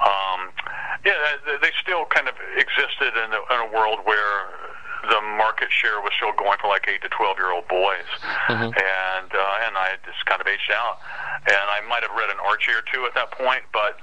Um, 0.00 0.50
yeah, 1.04 1.16
they 1.62 1.72
still 1.80 2.04
kind 2.06 2.28
of 2.28 2.34
existed 2.56 3.16
in 3.16 3.32
a, 3.32 3.40
in 3.54 3.68
a 3.68 3.72
world 3.72 4.00
where 4.04 4.52
the 5.08 5.20
market 5.36 5.72
share 5.72 6.00
was 6.00 6.12
still 6.16 6.32
going 6.36 6.58
for 6.60 6.68
like 6.68 6.86
eight 6.88 7.02
to 7.02 7.08
twelve 7.08 7.38
year 7.38 7.52
old 7.52 7.66
boys, 7.68 8.08
mm-hmm. 8.48 8.70
and 8.72 9.30
uh, 9.30 9.64
and 9.66 9.72
I 9.76 9.96
just 10.04 10.24
kind 10.26 10.40
of 10.40 10.46
aged 10.46 10.70
out, 10.72 11.00
and 11.48 11.66
I 11.72 11.80
might 11.88 12.02
have 12.02 12.12
read 12.12 12.28
an 12.28 12.40
Archie 12.44 12.72
or 12.72 12.84
two 12.92 13.06
at 13.08 13.14
that 13.14 13.32
point, 13.32 13.64
but 13.72 13.96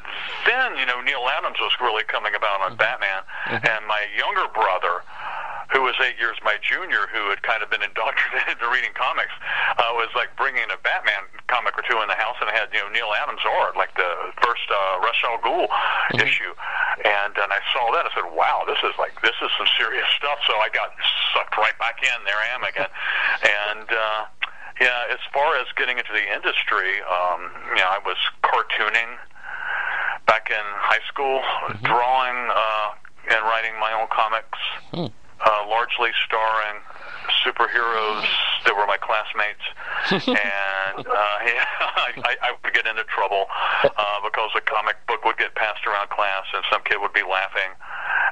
then 0.45 0.77
you 0.77 0.85
know 0.85 1.01
Neal 1.01 1.25
Adams 1.29 1.57
was 1.61 1.73
really 1.81 2.03
coming 2.05 2.33
about 2.33 2.61
on 2.61 2.73
mm-hmm. 2.73 2.85
Batman, 2.85 3.21
mm-hmm. 3.49 3.65
and 3.65 3.81
my 3.85 4.05
younger 4.17 4.49
brother 4.53 5.05
who 5.71 5.83
was 5.83 5.95
eight 5.99 6.15
years 6.19 6.37
my 6.43 6.55
junior, 6.63 7.11
who 7.11 7.27
had 7.29 7.43
kind 7.43 7.61
of 7.61 7.69
been 7.69 7.83
indoctrinated 7.83 8.47
into 8.55 8.67
reading 8.71 8.95
comics, 8.95 9.33
uh, 9.77 9.91
was 9.95 10.11
like 10.15 10.31
bringing 10.39 10.67
a 10.71 10.79
Batman 10.79 11.27
comic 11.47 11.75
or 11.75 11.83
two 11.83 11.99
in 11.99 12.07
the 12.07 12.19
house, 12.19 12.39
and 12.39 12.47
it 12.47 12.55
had 12.55 12.71
you 12.71 12.79
know 12.79 12.89
Neal 12.89 13.11
Adams 13.15 13.43
art, 13.43 13.75
like 13.75 13.91
the 13.95 14.11
first 14.43 14.63
uh, 14.71 15.03
Ra's 15.03 15.19
al 15.27 15.39
Ghul 15.43 15.67
mm-hmm. 15.67 16.23
issue, 16.23 16.53
and 17.03 17.35
and 17.35 17.49
I 17.51 17.61
saw 17.75 17.91
that, 17.95 18.07
I 18.07 18.11
said, 18.15 18.27
wow, 18.31 18.63
this 18.63 18.79
is 18.83 18.95
like 18.95 19.15
this 19.21 19.35
is 19.43 19.51
some 19.59 19.67
serious 19.75 20.07
stuff. 20.15 20.39
So 20.47 20.55
I 20.57 20.71
got 20.71 20.95
sucked 21.35 21.57
right 21.57 21.77
back 21.79 21.99
in. 22.03 22.17
There 22.23 22.39
I 22.39 22.49
am 22.55 22.63
again, 22.63 22.91
and. 23.71 23.87
uh 23.91 24.25
yeah, 24.79 25.09
as 25.09 25.17
far 25.33 25.57
as 25.57 25.65
getting 25.75 25.97
into 25.97 26.13
the 26.13 26.21
industry, 26.21 27.01
um, 27.09 27.49
you 27.73 27.81
know, 27.81 27.89
I 27.89 27.97
was 28.05 28.17
cartooning 28.43 29.17
back 30.27 30.51
in 30.51 30.65
high 30.77 31.01
school, 31.07 31.41
mm-hmm. 31.41 31.85
drawing 31.85 32.37
uh, 32.53 33.33
and 33.33 33.41
writing 33.43 33.73
my 33.79 33.91
own 33.93 34.07
comics, 34.11 34.59
mm. 34.93 35.11
Uh, 35.45 35.65
largely 35.69 36.11
starring 36.25 36.81
superheroes 37.45 38.25
that 38.65 38.75
were 38.75 38.87
my 38.87 38.97
classmates, 38.97 39.63
and 40.27 41.05
uh, 41.07 41.37
yeah, 41.45 41.65
I, 42.23 42.35
I 42.41 42.49
would 42.63 42.73
get 42.73 42.87
into 42.87 43.03
trouble 43.05 43.45
uh, 43.83 44.19
because 44.23 44.51
a 44.55 44.61
comic 44.61 44.95
book 45.07 45.23
would 45.25 45.37
get 45.37 45.55
passed 45.55 45.85
around 45.85 46.09
class, 46.09 46.45
and 46.53 46.63
some 46.71 46.81
kid 46.83 46.97
would 46.99 47.13
be 47.13 47.23
laughing, 47.23 47.71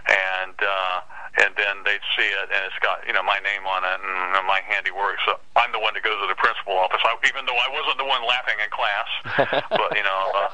and. 0.08 0.56
Uh, 0.60 1.02
and 1.36 1.52
then 1.60 1.84
they'd 1.84 2.04
see 2.16 2.28
it, 2.28 2.48
and 2.48 2.62
it's 2.64 2.80
got 2.80 3.04
you 3.04 3.12
know 3.12 3.24
my 3.24 3.40
name 3.44 3.68
on 3.68 3.84
it 3.84 4.00
and 4.00 4.48
my 4.48 4.64
handiwork. 4.64 5.20
So 5.28 5.36
I'm 5.60 5.72
the 5.76 5.84
one 5.84 5.92
that 5.96 6.04
goes 6.04 6.16
to 6.16 6.28
the 6.32 6.40
principal 6.40 6.80
office, 6.80 7.04
I, 7.04 7.12
even 7.28 7.44
though 7.44 7.60
I 7.60 7.70
wasn't 7.76 8.00
the 8.00 8.08
one 8.08 8.24
laughing 8.24 8.56
in 8.64 8.70
class. 8.72 9.10
but 9.76 9.92
you 10.00 10.06
know, 10.06 10.22
uh, 10.32 10.48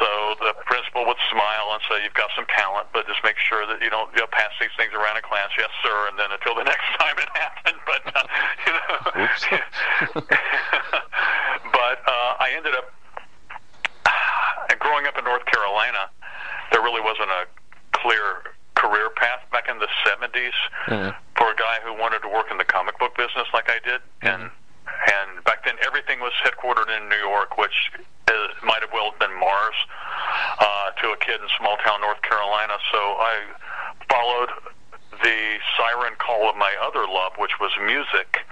so 0.00 0.08
the 0.40 0.56
principal 0.64 1.04
would 1.04 1.20
smile 1.28 1.76
and 1.76 1.80
say, 1.84 2.00
"You've 2.00 2.16
got 2.16 2.32
some 2.32 2.48
talent, 2.48 2.88
but 2.96 3.04
just 3.04 3.20
make 3.20 3.36
sure 3.36 3.68
that 3.68 3.84
you 3.84 3.92
don't 3.92 4.08
you 4.16 4.24
know, 4.24 4.30
pass 4.32 4.52
these 4.56 4.72
things 4.80 4.96
around 4.96 5.20
in 5.20 5.24
class." 5.24 5.52
Yes, 5.60 5.72
sir. 5.84 6.08
And 6.08 6.16
then 6.16 6.32
until 6.32 6.56
the 6.56 6.64
next 6.72 6.88
time 6.96 7.16
it 7.20 7.28
happened, 7.36 7.80
but 7.84 8.02
uh, 8.08 8.24
you 8.64 8.72
know, 8.72 8.96
but 11.76 11.98
uh, 12.08 12.40
I 12.40 12.56
ended 12.56 12.72
up 12.72 12.88
growing 14.80 15.04
up 15.04 15.20
in 15.20 15.24
North 15.28 15.44
Carolina. 15.44 16.08
There 16.72 16.80
really 16.80 17.04
wasn't 17.04 17.28
a 17.28 17.44
clear 17.92 18.56
career 18.80 19.12
path 19.12 19.44
back 19.52 19.68
in 19.68 19.78
the 19.78 19.88
70s 20.08 20.56
mm-hmm. 20.88 21.12
for 21.36 21.52
a 21.52 21.56
guy 21.60 21.84
who 21.84 21.92
wanted 21.92 22.24
to 22.24 22.30
work 22.32 22.48
in 22.50 22.56
the 22.56 22.64
comic 22.64 22.98
book 22.98 23.12
business 23.16 23.44
like 23.52 23.68
I 23.68 23.76
did. 23.84 24.00
Mm-hmm. 24.24 24.48
And 24.48 24.50
and 24.90 25.44
back 25.44 25.64
then 25.64 25.76
everything 25.86 26.20
was 26.20 26.32
headquartered 26.44 26.88
in 26.90 27.08
New 27.08 27.22
York, 27.22 27.56
which 27.56 27.92
is, 27.96 28.50
might 28.64 28.80
have 28.80 28.92
well 28.92 29.14
been 29.20 29.32
Mars 29.38 29.78
uh, 30.58 30.90
to 31.00 31.12
a 31.12 31.18
kid 31.20 31.40
in 31.40 31.48
small 31.56 31.76
town 31.84 32.00
North 32.00 32.20
Carolina. 32.22 32.74
So 32.92 32.98
I 32.98 33.34
followed 34.10 34.50
the 35.22 35.56
siren 35.76 36.14
call 36.18 36.50
of 36.50 36.56
my 36.56 36.74
other 36.82 37.06
love, 37.06 37.32
which 37.38 37.60
was 37.60 37.70
music, 37.86 38.44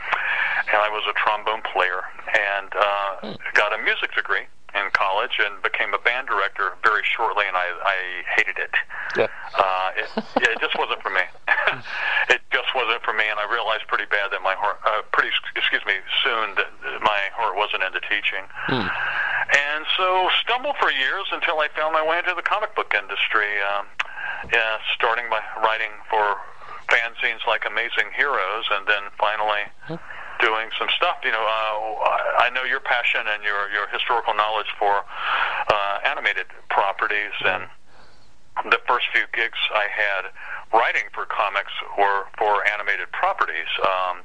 and 0.73 0.79
I 0.81 0.89
was 0.89 1.05
a 1.11 1.15
trombone 1.19 1.63
player 1.73 2.01
and 2.33 2.69
uh, 2.73 3.35
mm. 3.35 3.37
got 3.55 3.79
a 3.79 3.83
music 3.83 4.15
degree 4.15 4.47
in 4.79 4.91
college 4.95 5.43
and 5.43 5.61
became 5.63 5.93
a 5.93 5.99
band 5.99 6.29
director 6.31 6.79
very 6.83 7.03
shortly, 7.03 7.45
and 7.47 7.57
I, 7.57 7.67
I 7.83 7.99
hated 8.39 8.59
it. 8.59 8.75
Yeah. 9.17 9.27
Uh, 9.55 9.91
it, 9.99 10.09
yeah, 10.39 10.55
it 10.55 10.61
just 10.61 10.79
wasn't 10.79 11.03
for 11.03 11.11
me. 11.11 11.25
it 12.33 12.41
just 12.53 12.71
wasn't 12.75 13.03
for 13.03 13.13
me, 13.13 13.27
and 13.27 13.39
I 13.39 13.47
realized 13.51 13.87
pretty 13.89 14.07
bad 14.07 14.31
that 14.31 14.43
my 14.43 14.55
heart, 14.55 14.79
uh, 14.87 15.03
pretty 15.13 15.35
excuse 15.57 15.85
me, 15.85 15.99
soon 16.23 16.55
that 16.57 16.71
my 17.03 17.31
heart 17.35 17.57
wasn't 17.57 17.83
into 17.83 18.01
teaching. 18.07 18.47
Hmm. 18.71 18.87
And 18.87 19.83
so 19.97 20.31
stumbled 20.45 20.77
for 20.79 20.91
years 20.93 21.27
until 21.33 21.59
I 21.59 21.69
found 21.75 21.93
my 21.93 22.05
way 22.05 22.19
into 22.19 22.35
the 22.37 22.47
comic 22.47 22.75
book 22.77 22.95
industry. 22.95 23.59
Um, 23.75 23.87
yeah, 24.53 24.79
starting 24.95 25.27
by 25.31 25.43
writing 25.65 25.91
for 26.09 26.39
fanzines 26.89 27.43
like 27.47 27.67
Amazing 27.67 28.15
Heroes, 28.15 28.65
and 28.71 28.87
then 28.87 29.11
finally. 29.19 29.67
Hmm 29.89 29.99
doing 30.41 30.71
some 30.79 30.89
stuff. 30.97 31.19
You 31.25 31.33
know, 31.33 31.45
uh, 31.45 32.43
I 32.43 32.51
know 32.55 32.65
your 32.65 32.81
passion 32.81 33.23
and 33.27 33.43
your 33.43 33.71
your 33.71 33.87
historical 33.89 34.35
knowledge 34.35 34.71
for 34.79 35.05
uh, 35.05 35.99
animated 36.05 36.47
properties, 36.71 37.35
and 37.45 37.69
the 38.71 38.81
first 38.87 39.07
few 39.13 39.25
gigs 39.33 39.59
I 39.73 39.87
had 39.91 40.31
writing 40.73 41.09
for 41.15 41.25
comics 41.27 41.73
were 41.97 42.25
for 42.37 42.67
animated 42.69 43.11
properties. 43.13 43.69
Um, 43.81 44.19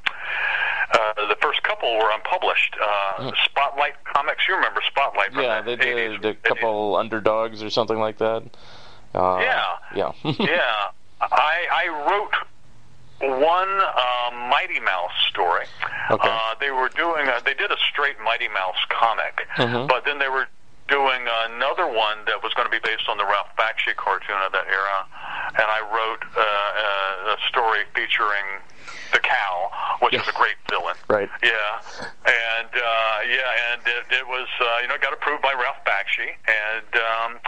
uh, 0.93 1.27
the 1.27 1.37
first 1.41 1.63
couple 1.63 1.93
were 1.97 2.11
unpublished. 2.11 2.75
Uh, 2.81 3.23
mm. 3.23 3.33
Spotlight 3.45 3.93
Comics, 4.13 4.47
you 4.47 4.55
remember 4.55 4.81
Spotlight? 4.87 5.33
yeah, 5.33 5.61
they 5.61 5.75
did 5.75 6.25
a 6.25 6.35
couple 6.35 6.93
80s. 6.93 6.99
underdogs 6.99 7.63
or 7.63 7.69
something 7.69 7.97
like 7.97 8.17
that. 8.17 8.43
Uh, 9.15 9.39
yeah, 9.41 9.75
yeah, 9.95 10.11
yeah. 10.39 10.89
I 11.21 11.67
I 11.71 12.09
wrote 12.09 12.33
one 13.23 13.69
uh, 13.79 14.31
Mighty 14.49 14.79
Mouse 14.79 15.11
story. 15.29 15.65
Okay. 16.11 16.27
Uh, 16.29 16.55
they 16.59 16.71
were 16.71 16.89
doing 16.89 17.27
a, 17.27 17.41
they 17.43 17.53
did 17.53 17.71
a 17.71 17.77
straight 17.91 18.19
Mighty 18.23 18.47
Mouse 18.49 18.79
comic, 18.89 19.47
mm-hmm. 19.55 19.87
but 19.87 20.05
then 20.05 20.19
they 20.19 20.29
were 20.29 20.47
doing 20.87 21.23
another 21.49 21.87
one 21.87 22.19
that 22.27 22.43
was 22.43 22.53
going 22.53 22.67
to 22.67 22.71
be 22.71 22.83
based 22.83 23.07
on 23.07 23.17
the 23.17 23.23
Ralph 23.23 23.47
Bakshi 23.57 23.95
cartoon 23.95 24.35
of 24.45 24.51
that 24.51 24.67
era, 24.67 25.07
and 25.55 25.67
I 25.67 25.79
wrote 25.87 26.23
uh, 26.35 27.33
a 27.33 27.37
story 27.49 27.87
featuring 27.95 28.61
the 29.13 29.19
cow, 29.19 29.71
which 30.01 30.13
yes. 30.13 30.23
is 30.23 30.29
a 30.29 30.37
great 30.37 30.59
villain. 30.69 30.95
Right. 31.07 31.29
Yeah, 31.41 32.03
and 32.27 32.69
uh, 32.69 33.17
yeah, 33.25 33.73
and 33.73 33.81
it, 33.87 34.21
it 34.21 34.27
was 34.27 34.47
uh, 34.59 34.79
you 34.81 34.87
know 34.87 34.97
got 35.01 35.13
approved 35.13 35.41
by 35.41 35.53
Ralph 35.53 35.81
Bakshi, 35.85 36.35
and 36.45 36.89
um, 36.99 37.39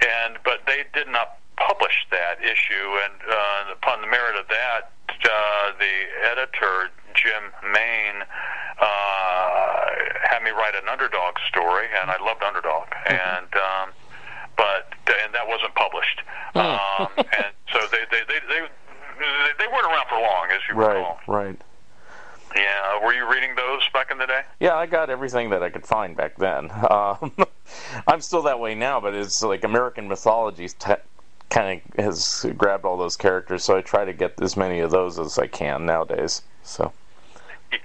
and 0.00 0.38
but 0.44 0.62
they 0.66 0.84
did 0.94 1.08
not 1.08 1.41
published 1.56 2.10
that 2.10 2.42
issue, 2.42 2.88
and 3.04 3.14
uh, 3.28 3.72
upon 3.72 4.00
the 4.00 4.06
merit 4.06 4.36
of 4.36 4.48
that, 4.48 4.92
uh, 5.08 5.72
the 5.78 5.96
editor 6.30 6.90
Jim 7.14 7.52
Main 7.72 8.22
uh, 8.80 9.86
had 10.24 10.42
me 10.42 10.50
write 10.50 10.74
an 10.74 10.88
underdog 10.88 11.36
story, 11.48 11.86
and 12.00 12.10
I 12.10 12.22
loved 12.24 12.42
underdog, 12.42 12.88
mm-hmm. 12.88 13.14
and 13.14 13.50
um, 13.54 13.88
but 14.56 14.92
and 15.24 15.34
that 15.34 15.46
wasn't 15.46 15.74
published, 15.74 16.22
hmm. 16.52 16.58
um, 16.58 17.08
and 17.16 17.52
so 17.72 17.78
they 17.90 18.04
they, 18.10 18.22
they 18.28 18.40
they 18.48 18.60
they 19.58 19.66
weren't 19.68 19.86
around 19.86 20.06
for 20.08 20.20
long, 20.20 20.48
as 20.52 20.60
you 20.68 20.74
right, 20.74 20.96
recall. 20.96 21.18
Right. 21.26 21.60
Yeah, 22.54 23.02
were 23.02 23.14
you 23.14 23.30
reading 23.30 23.54
those 23.56 23.80
back 23.94 24.10
in 24.10 24.18
the 24.18 24.26
day? 24.26 24.42
Yeah, 24.60 24.74
I 24.74 24.84
got 24.84 25.08
everything 25.08 25.50
that 25.50 25.62
I 25.62 25.70
could 25.70 25.86
find 25.86 26.16
back 26.16 26.36
then. 26.36 26.70
Um, 26.92 27.32
I'm 28.06 28.20
still 28.20 28.42
that 28.42 28.60
way 28.60 28.74
now, 28.74 29.00
but 29.00 29.14
it's 29.14 29.42
like 29.42 29.64
American 29.64 30.08
mythology 30.08 30.68
te- 30.68 30.94
kind 31.52 31.82
of 31.96 32.04
has 32.04 32.46
grabbed 32.56 32.84
all 32.84 32.96
those 32.96 33.16
characters, 33.16 33.62
so 33.62 33.76
I 33.76 33.82
try 33.82 34.04
to 34.04 34.12
get 34.12 34.40
as 34.40 34.56
many 34.56 34.80
of 34.80 34.90
those 34.90 35.18
as 35.18 35.38
I 35.38 35.46
can 35.46 35.84
nowadays. 35.84 36.42
So. 36.62 36.92
Yeah, 37.70 37.78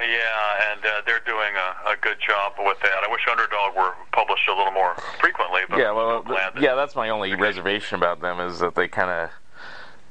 yeah, 0.00 0.72
and 0.72 0.84
uh, 0.84 1.02
they're 1.06 1.22
doing 1.26 1.54
a, 1.54 1.90
a 1.90 1.96
good 2.00 2.16
job 2.26 2.52
with 2.58 2.78
that. 2.82 3.04
I 3.06 3.10
wish 3.10 3.20
Underdog 3.30 3.76
were 3.76 3.94
published 4.12 4.48
a 4.48 4.56
little 4.56 4.72
more 4.72 4.94
frequently. 5.20 5.60
But 5.68 5.78
yeah, 5.78 5.92
well, 5.92 6.22
that 6.24 6.60
yeah, 6.60 6.74
that's 6.74 6.96
my 6.96 7.10
only 7.10 7.34
reservation 7.34 7.96
about 7.96 8.20
them 8.20 8.40
is 8.40 8.58
that 8.58 8.74
they 8.74 8.88
kind 8.88 9.10
of 9.10 9.30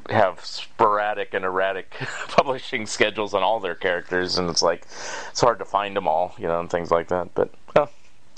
have 0.10 0.44
sporadic 0.44 1.34
and 1.34 1.44
erratic 1.44 1.92
publishing 2.30 2.86
schedules 2.86 3.34
on 3.34 3.44
all 3.44 3.60
their 3.60 3.76
characters, 3.76 4.38
and 4.38 4.50
it's 4.50 4.62
like 4.62 4.86
it's 5.30 5.42
hard 5.42 5.60
to 5.60 5.66
find 5.66 5.98
them 5.98 6.08
all, 6.08 6.34
you 6.38 6.48
know, 6.48 6.62
and 6.62 6.70
things 6.70 6.90
like 6.90 7.10
that. 7.10 7.34
But 7.34 7.54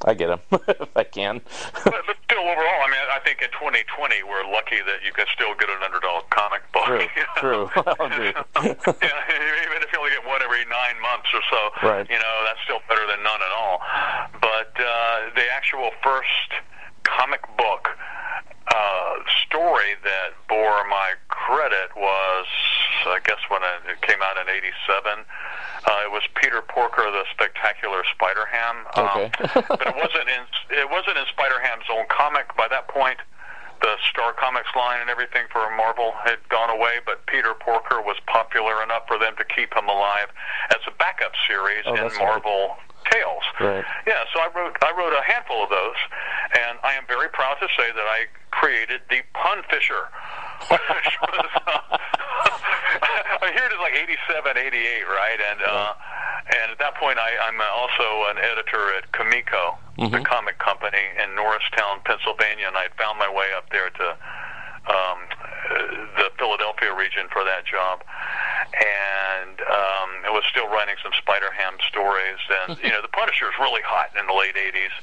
I 0.06 0.14
get 0.14 0.28
them 0.28 0.40
if 0.70 0.96
I 0.96 1.04
can. 1.04 1.42
but, 1.84 1.98
but 2.06 2.18
still, 2.30 2.46
overall, 2.46 2.82
I 2.86 2.90
mean, 2.94 3.02
I 3.10 3.20
think 3.26 3.42
in 3.42 3.50
2020 3.58 4.22
we're 4.22 4.46
lucky 4.46 4.78
that 4.86 5.02
you 5.02 5.12
can 5.12 5.26
still 5.34 5.58
get 5.58 5.68
an 5.68 5.82
underdog 5.82 6.30
comic 6.30 6.62
book. 6.70 6.86
True, 6.86 7.10
true. 7.42 7.66
yeah, 7.82 9.66
even 9.66 9.82
if 9.82 9.90
you 9.90 9.98
only 9.98 10.14
get 10.14 10.22
one 10.22 10.46
every 10.46 10.62
nine 10.70 11.02
months 11.02 11.34
or 11.34 11.42
so, 11.50 11.62
right. 11.82 12.06
you 12.06 12.22
know, 12.22 12.36
that's 12.46 12.62
still 12.64 12.86
better 12.86 13.04
than 13.10 13.26
none 13.26 13.42
at 13.42 13.54
all. 13.58 13.82
But 14.40 14.78
uh, 14.78 15.34
the 15.34 15.50
actual 15.50 15.90
first 16.06 16.62
comic 17.02 17.42
book 17.58 17.90
uh, 18.70 19.14
story 19.46 19.98
that 20.06 20.38
bore 20.48 20.86
my 20.86 21.14
credit 21.30 21.90
was, 21.98 22.46
I 23.10 23.20
guess, 23.26 23.42
when 23.50 23.62
it 23.90 24.02
came 24.06 24.22
out 24.22 24.38
in 24.38 24.50
'87. 24.54 25.26
Uh, 25.86 26.02
it 26.06 26.12
was 26.12 26.24
Peter 26.42 26.62
Porker, 26.62 27.06
the 27.12 27.24
Spectacular 27.32 28.02
Spider 28.14 28.46
Ham. 28.50 28.76
Um, 28.98 29.06
okay. 29.06 29.30
but 29.70 29.86
it 29.86 29.96
wasn't 29.96 30.28
in 30.30 30.44
it 30.74 30.90
wasn't 30.90 31.18
in 31.18 31.26
Spider 31.30 31.62
Ham's 31.62 31.86
own 31.94 32.06
comic 32.10 32.50
by 32.58 32.68
that 32.70 32.88
point. 32.88 33.20
The 33.82 33.96
Star 34.10 34.34
Comics 34.34 34.72
line 34.76 35.02
and 35.02 35.10
everything 35.10 35.46
for 35.52 35.62
Marvel 35.78 36.14
had 36.24 36.42
gone 36.50 36.72
away, 36.72 37.04
but 37.06 37.26
Peter 37.28 37.54
Porker 37.54 38.02
was 38.02 38.18
popular 38.26 38.82
enough 38.82 39.06
for 39.06 39.20
them 39.20 39.36
to 39.38 39.46
keep 39.46 39.76
him 39.76 39.86
alive 39.86 40.32
as 40.72 40.82
a 40.88 40.92
backup 40.98 41.34
series 41.46 41.84
oh, 41.86 41.94
in 41.94 42.10
Marvel. 42.18 42.74
Right 42.74 42.86
tales. 43.12 43.46
Right. 43.60 43.86
Yeah, 44.08 44.26
so 44.34 44.40
I 44.42 44.50
wrote 44.56 44.76
I 44.82 44.92
wrote 44.98 45.14
a 45.14 45.22
handful 45.22 45.64
of 45.64 45.70
those, 45.70 46.00
and 46.58 46.80
I 46.84 46.94
am 46.94 47.06
very 47.08 47.30
proud 47.30 47.56
to 47.62 47.68
say 47.78 47.92
that 47.94 48.08
I 48.10 48.26
created 48.52 49.02
the 49.10 49.22
Pun 49.34 49.62
Fisher. 49.70 50.10
Which 50.72 51.18
was, 51.22 51.50
uh, 51.68 51.98
here 53.42 53.66
it 53.66 53.74
is 53.74 53.82
like 53.82 53.96
87, 53.96 54.58
88, 54.58 55.08
right? 55.08 55.40
And 55.40 55.60
uh, 55.62 55.94
and 56.46 56.72
at 56.72 56.80
that 56.80 56.96
point, 56.96 57.18
I, 57.18 57.34
I'm 57.42 57.58
also 57.58 58.30
an 58.30 58.38
editor 58.38 58.94
at 58.94 59.12
Comico, 59.12 59.82
mm-hmm. 59.98 60.14
the 60.14 60.22
comic 60.22 60.60
company 60.60 61.02
in 61.18 61.34
Norristown, 61.34 62.06
Pennsylvania, 62.06 62.70
and 62.70 62.78
I 62.78 62.94
found 63.02 63.18
my 63.18 63.30
way 63.30 63.50
up 63.58 63.66
there 63.74 63.90
to 63.90 64.08
um, 64.86 65.18
the 65.70 65.82
the 66.22 66.28
Philadelphia 66.38 66.94
region 66.94 67.26
for 67.34 67.44
that 67.44 67.66
job, 67.66 68.06
and 68.74 69.62
um, 69.62 70.10
I 70.26 70.32
was 70.32 70.44
still 70.50 70.68
writing 70.68 70.96
some 71.04 71.14
Spider 71.18 71.52
Ham 71.52 71.78
stories. 71.88 72.42
And 72.66 72.78
you 72.84 72.90
know, 72.90 73.02
The 73.02 73.14
Punisher 73.14 73.46
was 73.46 73.58
really 73.60 73.84
hot 73.86 74.10
in 74.18 74.26
the 74.26 74.34
late 74.34 74.56
'80s 74.56 74.96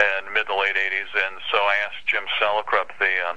and 0.00 0.32
mid 0.32 0.46
to 0.46 0.56
late 0.56 0.76
'80s, 0.76 1.10
and 1.26 1.36
so 1.52 1.58
I 1.58 1.76
asked 1.84 2.06
Jim 2.06 2.24
Salicrup, 2.40 2.90
the 2.98 3.12
uh, 3.28 3.34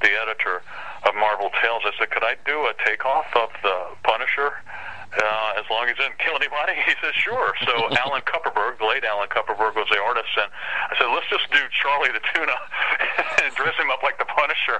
the 0.00 0.12
editor 0.16 0.62
of 1.06 1.14
Marvel 1.14 1.50
Tales, 1.62 1.82
I 1.84 1.92
said, 1.98 2.10
could 2.10 2.24
I 2.24 2.36
do 2.44 2.66
a 2.66 2.74
takeoff 2.84 3.26
of 3.34 3.50
the 3.62 3.86
Punisher? 4.02 4.54
Uh, 5.18 5.60
as 5.60 5.66
long 5.70 5.88
as 5.88 5.96
he 5.96 6.02
didn't 6.04 6.18
kill 6.18 6.36
anybody? 6.36 6.74
He 6.86 6.94
says, 7.02 7.18
sure. 7.18 7.50
So 7.66 7.90
Alan 7.98 8.22
Kupperberg, 8.22 8.78
the 8.78 8.86
late 8.86 9.02
Alan 9.02 9.26
Kupperberg, 9.26 9.74
was 9.74 9.90
the 9.90 9.98
artist, 9.98 10.30
and 10.38 10.46
I 10.46 10.94
said, 10.94 11.10
let's 11.10 11.26
just 11.26 11.50
do 11.50 11.58
Charlie 11.74 12.14
the 12.14 12.22
Tuna 12.30 12.54
and 13.42 13.50
dress 13.58 13.74
him 13.74 13.90
up 13.90 14.06
like 14.06 14.22
the 14.22 14.28
Punisher. 14.30 14.78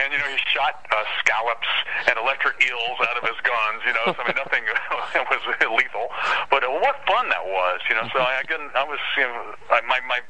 And, 0.00 0.08
you 0.08 0.18
know, 0.18 0.30
he 0.32 0.40
shot 0.48 0.80
uh, 0.88 1.04
scallops 1.20 1.68
and 2.08 2.16
electric 2.16 2.56
eels 2.64 2.96
out 3.04 3.20
of 3.20 3.28
his 3.28 3.36
guns, 3.44 3.84
you 3.84 3.92
know, 3.92 4.16
so 4.16 4.18
I 4.18 4.24
mean, 4.24 4.38
nothing 4.40 4.64
was 5.30 5.42
lethal. 5.60 6.08
But 6.48 6.64
uh, 6.64 6.72
what 6.80 6.96
fun 7.04 7.28
that 7.28 7.44
was, 7.44 7.84
you 7.88 7.94
know, 7.94 8.08
so 8.08 8.24
I, 8.24 8.40
again, 8.40 8.72
I 8.72 8.84
was, 8.88 8.98
you 9.20 9.28
know, 9.28 9.54
I, 9.68 9.84
my, 9.84 10.00
my 10.08 10.20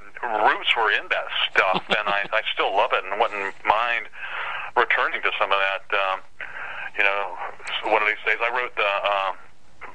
roots 0.51 0.75
were 0.75 0.91
in 0.91 1.07
that 1.15 1.29
stuff, 1.49 1.83
and 1.95 2.07
I, 2.11 2.27
I 2.35 2.43
still 2.53 2.75
love 2.75 2.91
it 2.93 3.07
and 3.07 3.21
wouldn't 3.21 3.55
mind 3.65 4.11
returning 4.77 5.23
to 5.23 5.31
some 5.39 5.53
of 5.53 5.59
that. 5.59 5.85
Um, 5.95 6.19
you 6.99 7.05
know, 7.05 7.37
one 7.91 8.03
of 8.03 8.09
these 8.09 8.23
days 8.27 8.39
I 8.41 8.51
wrote 8.55 8.75
the 8.77 8.93
um, 9.05 9.35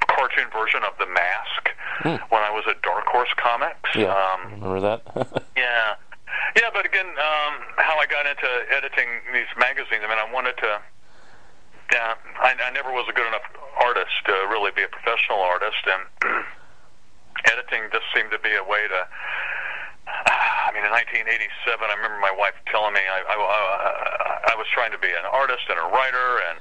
cartoon 0.07 0.51
version 0.51 0.81
of 0.83 0.93
The 0.99 1.07
Mask 1.07 1.63
hmm. 2.03 2.17
when 2.33 2.43
I 2.43 2.51
was 2.51 2.65
at 2.67 2.81
Dark 2.81 3.05
Horse 3.07 3.31
Comics. 3.37 3.89
Yeah, 3.95 4.11
um, 4.11 4.59
remember 4.59 4.81
that? 4.81 5.01
yeah, 5.57 5.95
yeah. 6.55 6.69
But 6.73 6.85
again, 6.85 7.07
um, 7.07 7.53
how 7.77 7.97
I 7.97 8.05
got 8.05 8.25
into 8.25 8.49
editing 8.75 9.07
these 9.33 9.49
magazines. 9.57 10.03
I 10.03 10.07
mean, 10.09 10.19
I 10.19 10.27
wanted 10.31 10.57
to. 10.57 10.81
Yeah, 11.91 12.13
I, 12.37 12.53
I 12.53 12.69
never 12.69 12.93
was 12.93 13.09
a 13.09 13.13
good 13.13 13.25
enough 13.25 13.49
artist 13.81 14.13
to 14.25 14.33
really 14.53 14.69
be 14.75 14.83
a 14.83 14.91
professional 14.91 15.41
artist, 15.41 15.81
and 15.89 16.05
editing 17.49 17.89
just 17.91 18.05
seemed 18.13 18.29
to 18.29 18.37
be 18.37 18.53
a 18.53 18.63
way 18.63 18.85
to 18.85 19.07
I 20.67 20.73
mean, 20.73 20.85
in 20.85 20.91
1987, 20.91 21.29
I 21.81 21.93
remember 21.97 22.19
my 22.21 22.33
wife 22.33 22.55
telling 22.69 22.93
me 22.93 23.01
I, 23.01 23.19
I, 23.25 23.35
I, 23.35 24.53
I 24.53 24.55
was 24.55 24.67
trying 24.73 24.91
to 24.91 25.01
be 25.01 25.09
an 25.09 25.25
artist 25.29 25.65
and 25.69 25.77
a 25.77 25.87
writer 25.89 26.43
and 26.49 26.59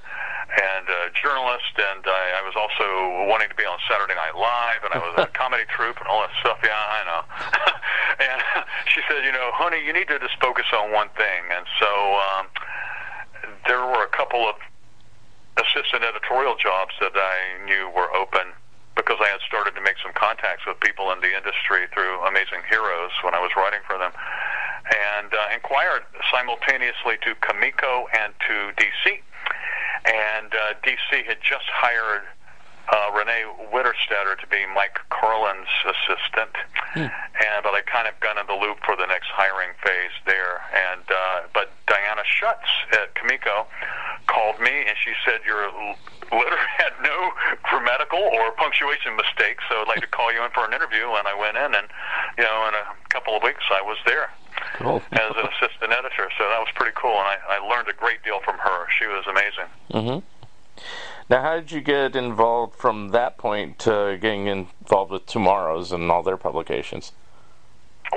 and 0.49 0.89
a 0.89 1.13
journalist, 1.13 1.77
and 1.77 2.01
I, 2.09 2.41
I 2.41 2.43
was 2.43 2.57
also 2.57 3.29
wanting 3.29 3.53
to 3.53 3.55
be 3.55 3.69
on 3.69 3.77
Saturday 3.85 4.17
Night 4.17 4.33
Live, 4.33 4.81
and 4.81 4.97
I 4.97 4.99
was 4.99 5.13
a 5.21 5.29
comedy 5.37 5.69
troupe 5.69 6.01
and 6.01 6.09
all 6.09 6.25
that 6.25 6.33
stuff. 6.41 6.57
Yeah, 6.65 6.73
I 6.73 7.01
know. 7.05 7.23
and 8.25 8.41
she 8.93 9.05
said, 9.05 9.29
you 9.29 9.33
know, 9.33 9.53
honey, 9.53 9.85
you 9.85 9.93
need 9.93 10.09
to 10.09 10.19
just 10.19 10.41
focus 10.41 10.65
on 10.73 10.91
one 10.91 11.13
thing. 11.21 11.53
And 11.53 11.69
so 11.77 11.91
um, 12.33 12.45
there 13.69 13.85
were 13.85 14.03
a 14.05 14.13
couple 14.17 14.49
of 14.49 14.57
assistant 15.61 16.03
editorial 16.03 16.57
jobs 16.57 16.97
that 17.01 17.13
I 17.13 17.65
knew 17.67 17.93
were 17.93 18.09
open 18.17 18.57
because 18.99 19.23
I 19.23 19.31
had 19.31 19.39
started 19.47 19.79
to 19.79 19.81
make 19.81 19.95
some 20.03 20.11
contacts 20.13 20.67
with 20.67 20.75
people 20.83 21.15
in 21.15 21.23
the 21.23 21.31
industry 21.31 21.87
through 21.95 22.19
Amazing 22.27 22.67
Heroes 22.67 23.15
when 23.23 23.33
I 23.33 23.39
was 23.39 23.55
writing 23.55 23.79
for 23.87 23.95
them, 23.95 24.11
and 24.91 25.31
uh, 25.31 25.55
inquired 25.55 26.03
simultaneously 26.35 27.15
to 27.23 27.39
Comico 27.39 28.11
and 28.11 28.35
to 28.51 28.75
DC. 28.75 29.23
And 30.03 30.51
uh, 30.51 30.75
DC 30.83 31.23
had 31.31 31.39
just 31.39 31.71
hired 31.71 32.27
uh, 32.91 33.15
Renee 33.15 33.47
Witterstaetter 33.71 34.35
to 34.43 34.47
be 34.51 34.67
Mike 34.75 34.99
Carlin's 35.15 35.71
assistant, 35.87 36.55
hmm. 36.99 37.07
and 37.07 37.59
but 37.63 37.79
I 37.79 37.83
kind 37.87 38.09
of 38.09 38.19
got 38.19 38.35
in 38.35 38.47
the 38.51 38.59
loop 38.59 38.83
for 38.83 38.97
the 38.97 39.07
next 39.07 39.31
hiring 39.31 39.71
phase 39.79 40.15
there. 40.27 40.59
And 40.75 41.07
uh, 41.07 41.47
but 41.55 41.71
Diana 41.87 42.23
Schutz 42.27 42.67
at 42.93 43.15
Comico 43.15 43.67
called 44.27 44.61
me 44.61 44.85
and 44.87 44.97
she 45.03 45.13
said 45.25 45.41
your 45.45 45.67
letter 46.31 46.57
had 46.57 46.68
no 46.68 46.68
grammatical 46.68 46.68
or 48.49 48.53
punctuation 48.57 49.13
mistakes, 49.17 49.63
so 49.69 49.77
I'd 49.77 49.89
like 49.89 50.01
to 50.01 50.09
call 50.09 50.33
you 50.33 50.43
in 50.43 50.51
for 50.51 50.65
an 50.65 50.73
interview. 50.73 51.05
And 51.13 51.29
I 51.29 51.37
went 51.37 51.57
in, 51.57 51.75
and 51.77 51.87
you 52.41 52.45
know, 52.45 52.69
in 52.69 52.75
a 52.75 52.87
couple 53.13 53.37
of 53.37 53.43
weeks, 53.43 53.65
I 53.69 53.83
was 53.83 53.99
there 54.07 54.31
cool. 54.81 55.03
as 55.13 55.37
an 55.37 55.47
assistant 55.53 55.93
editor. 55.93 56.33
So 56.41 56.49
that 56.49 56.59
was 56.59 56.69
pretty 56.75 56.97
cool, 56.97 57.13
and 57.13 57.29
I, 57.29 57.37
I 57.49 57.59
learned 57.61 57.89
a 57.89 57.93
great 57.93 58.25
deal 58.25 58.41
from 58.41 58.57
her. 58.57 58.87
She 58.99 59.07
was 59.07 59.25
amazing. 59.29 59.69
Mm-hmm. 59.93 60.25
Now, 61.31 61.43
how 61.43 61.57
did 61.57 61.73
you 61.73 61.83
get 61.83 62.17
involved 62.17 62.75
from 62.75 63.11
that 63.11 63.37
point 63.37 63.79
to 63.81 64.17
getting 64.21 64.47
involved 64.47 65.13
with 65.13 65.27
TwoMorrows 65.27 65.93
and 65.93 66.11
all 66.11 66.23
their 66.23 66.39
publications? 66.39 67.13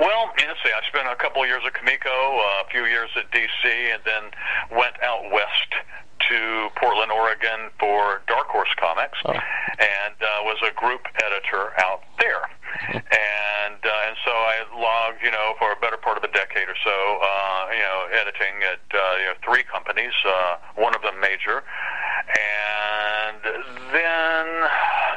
Well, 0.00 0.32
see, 0.38 0.72
I 0.72 0.80
spent 0.88 1.08
a 1.08 1.16
couple 1.16 1.42
of 1.42 1.48
years 1.48 1.62
at 1.66 1.74
Comico, 1.74 2.08
uh, 2.08 2.64
a 2.64 2.70
few 2.70 2.86
years 2.86 3.10
at 3.16 3.30
DC, 3.30 3.64
and 3.64 4.02
then 4.04 4.30
went 4.70 4.96
out 5.02 5.30
west 5.30 5.70
to 6.28 6.68
Portland, 6.76 7.10
Oregon 7.10 7.70
for 7.78 8.22
Dark 8.28 8.46
Horse 8.48 8.72
Comics, 8.78 9.18
oh. 9.26 9.32
and 9.32 10.16
uh, 10.22 10.46
was 10.46 10.58
a 10.62 10.72
group 10.72 11.02
editor 11.18 11.74
out 11.78 12.02
there. 12.18 12.46
and 12.88 13.80
uh, 13.84 14.08
and 14.08 14.16
so 14.24 14.30
I 14.32 14.64
logged, 14.72 15.20
you 15.22 15.30
know, 15.30 15.54
for 15.58 15.72
a 15.72 15.76
better 15.76 15.98
part 15.98 16.16
of 16.16 16.24
a 16.24 16.32
decade 16.32 16.68
or 16.68 16.78
so, 16.84 16.96
uh, 17.20 17.66
you 17.72 17.84
know, 17.84 18.08
editing 18.16 18.62
at 18.64 18.80
uh, 18.94 19.16
you 19.20 19.26
know 19.28 19.36
three 19.44 19.62
companies, 19.64 20.14
uh, 20.24 20.56
one 20.76 20.94
of 20.94 21.02
them 21.02 21.20
major, 21.20 21.62
and 22.32 23.40
then 23.92 24.46
uh, 24.64 25.11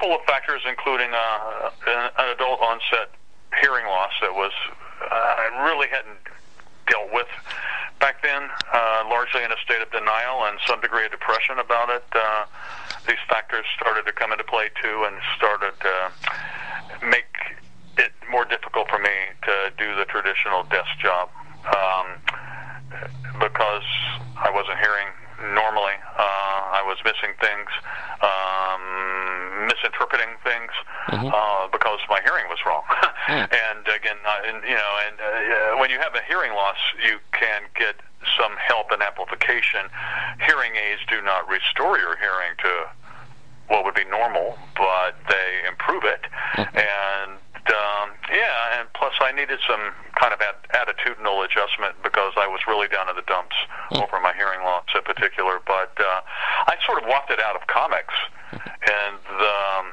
couple 0.00 0.16
of 0.16 0.24
factors, 0.24 0.62
including 0.66 1.10
uh, 1.12 1.70
an 1.86 2.10
adult 2.32 2.60
onset 2.60 3.12
hearing 3.60 3.84
loss 3.84 4.12
that 4.22 4.32
was 4.32 4.52
uh, 5.02 5.12
I 5.12 5.68
really 5.68 5.88
hadn't 5.88 6.24
dealt 6.88 7.12
with 7.12 7.28
back 8.00 8.22
then, 8.22 8.48
uh, 8.72 9.04
largely 9.10 9.44
in 9.44 9.52
a 9.52 9.60
state 9.62 9.82
of 9.82 9.90
denial 9.92 10.44
and 10.44 10.58
some 10.66 10.80
degree 10.80 11.04
of 11.04 11.10
depression 11.10 11.58
about 11.58 11.90
it. 11.90 12.04
Uh, 12.12 12.44
these 13.06 13.20
factors 13.28 13.66
started 13.76 14.06
to 14.06 14.12
come 14.12 14.32
into 14.32 14.44
play 14.44 14.70
too, 14.80 15.04
and 15.04 15.16
started 15.36 15.72
to 15.80 17.04
make 17.04 17.36
it 17.98 18.12
more 18.30 18.46
difficult 18.46 18.88
for 18.88 18.98
me 18.98 19.12
to 19.44 19.72
do 19.76 19.94
the 19.96 20.06
traditional 20.06 20.64
desk 20.72 20.96
job 20.98 21.28
um, 21.76 22.06
because 23.36 23.84
I 24.40 24.48
wasn't 24.48 24.78
hearing 24.78 25.12
normally. 25.42 25.96
Uh, 26.16 26.60
I 26.76 26.82
was 26.84 26.98
missing 27.04 27.34
things, 27.40 27.70
um, 28.20 29.66
misinterpreting 29.66 30.36
things 30.44 30.72
mm-hmm. 31.08 31.28
uh, 31.32 31.68
because 31.72 31.98
my 32.08 32.20
hearing 32.22 32.46
was 32.48 32.58
wrong. 32.64 32.82
mm. 33.28 33.48
And 33.48 33.82
again, 33.88 34.20
uh, 34.24 34.48
and, 34.48 34.62
you 34.64 34.76
know, 34.76 34.92
and 35.06 35.16
uh, 35.20 35.80
when 35.80 35.90
you 35.90 35.98
have 35.98 36.14
a 36.14 36.22
hearing 36.28 36.52
loss, 36.52 36.78
you 37.02 37.18
can 37.32 37.62
get 37.74 37.96
some 38.36 38.52
help 38.56 38.90
and 38.90 39.02
amplification. 39.02 39.88
Hearing 40.44 40.76
aids 40.76 41.00
do 41.08 41.20
not 41.22 41.48
restore 41.48 41.98
your 41.98 42.16
hearing 42.16 42.54
to 42.60 42.72
what 43.68 43.84
would 43.84 43.94
be 43.94 44.04
normal, 44.04 44.58
but 44.76 45.14
they 45.28 45.66
improve 45.66 46.04
it. 46.04 46.20
Mm-hmm. 46.56 46.76
And 46.76 47.38
um, 47.68 48.10
yeah, 48.32 48.80
and 48.80 48.88
plus 48.94 49.12
I 49.20 49.32
needed 49.32 49.60
some 49.68 49.92
kind 50.16 50.32
of 50.32 50.40
attitudinal 50.72 51.44
adjustment 51.44 51.94
because 52.02 52.32
I 52.36 52.48
was 52.48 52.60
really 52.66 52.88
down 52.88 53.08
in 53.08 53.16
the 53.16 53.26
dumps 53.26 53.56
mm. 53.92 54.02
over 54.02 54.20
my 54.20 54.32
hearing 54.32 54.60
loss 54.64 54.86
in 54.94 55.02
particular. 55.02 55.60
But 55.66 55.92
uh, 56.00 56.20
I 56.66 56.76
sort 56.86 57.02
of 57.02 57.08
walked 57.08 57.30
it 57.30 57.40
out 57.40 57.56
of 57.56 57.66
comics 57.66 58.14
in 58.52 59.10
the 59.38 59.54
um, 59.78 59.92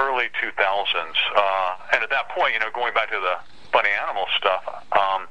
early 0.00 0.30
2000s. 0.40 0.54
Uh, 0.54 1.76
and 1.92 2.02
at 2.02 2.10
that 2.10 2.28
point, 2.30 2.54
you 2.54 2.60
know, 2.60 2.70
going 2.72 2.94
back 2.94 3.10
to 3.10 3.20
the 3.20 3.36
funny 3.72 3.90
animal 3.90 4.26
stuff, 4.36 4.62
um, 4.92 5.26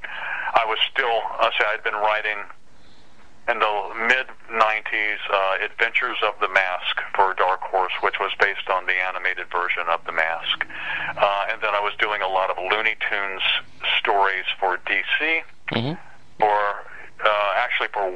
I 0.54 0.66
was 0.68 0.78
still, 0.92 1.22
I 1.40 1.50
say 1.58 1.66
I'd 1.72 1.84
been 1.84 1.96
writing 1.96 2.38
in 3.50 3.60
the 3.60 3.74
mid 4.08 4.28
90s 4.52 5.18
uh, 5.32 5.66
Adventures 5.66 6.18
of 6.24 6.34
the 6.40 6.48
Mask 6.50 7.02
for 7.16 7.34
Dark 7.34 7.62
Horse, 7.62 7.94
which 8.02 8.20
was 8.20 8.32
based 8.40 8.70
on 8.70 8.86
the 8.86 8.94
animated 8.94 9.48
version 9.52 9.84
of 9.90 10.04
The 10.06 10.12
Mask. 10.12 10.66
Uh, 11.18 11.46
and 11.52 11.62
then 11.62 11.74
I 11.74 11.82
was 11.82 11.94
doing 12.00 12.22
a 12.22 12.28
lot 12.28 12.50
of 12.50 12.58
Looney 12.58 12.96
Tunes 13.10 13.42
stories 14.00 14.46
for 14.60 14.78
DC, 14.86 15.42
mm-hmm. 15.74 15.94
for 16.40 16.60
uh, 17.26 17.52
actually 17.58 17.90
for 17.94 18.14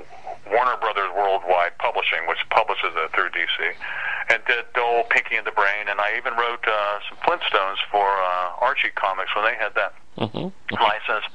Warner 0.52 0.78
Brothers 0.78 1.10
Worldwide 1.16 1.78
Publishing, 1.80 2.28
which 2.28 2.40
publishes 2.50 2.94
it 2.94 3.12
through 3.14 3.30
DC, 3.30 3.58
and 4.30 4.42
did 4.46 4.66
Dole, 4.74 5.04
Pinky 5.10 5.36
and 5.38 5.46
the 5.46 5.52
Brain, 5.58 5.90
and 5.90 6.00
I 6.00 6.18
even 6.18 6.34
wrote 6.34 6.62
uh, 6.68 7.00
some 7.10 7.18
Flintstones 7.26 7.82
for 7.92 8.06
uh, 8.06 8.62
Archie 8.62 8.94
Comics 8.94 9.34
when 9.36 9.46
they 9.46 9.58
had 9.58 9.74
that 9.76 9.94
mm-hmm. 10.18 10.74
license. 10.76 11.26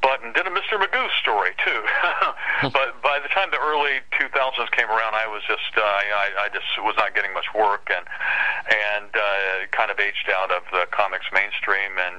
But 0.00 0.22
and 0.22 0.34
did 0.34 0.46
a 0.46 0.50
Mr. 0.50 0.78
Magoo 0.82 1.08
story 1.20 1.54
too. 1.64 1.82
but 2.74 3.00
by 3.02 3.18
the 3.22 3.28
time 3.28 3.50
the 3.50 3.62
early 3.62 4.02
2000s 4.18 4.70
came 4.72 4.90
around, 4.90 5.14
I 5.14 5.26
was 5.26 5.42
just 5.46 5.70
uh, 5.76 5.82
I, 5.82 6.46
I 6.46 6.48
just 6.50 6.66
was 6.82 6.94
not 6.98 7.14
getting 7.14 7.32
much 7.32 7.46
work 7.54 7.90
and 7.90 8.06
and 8.66 9.10
uh, 9.14 9.66
kind 9.70 9.90
of 9.90 9.98
aged 10.00 10.30
out 10.30 10.50
of 10.50 10.62
the 10.72 10.86
comics 10.90 11.26
mainstream 11.32 11.98
and 11.98 12.18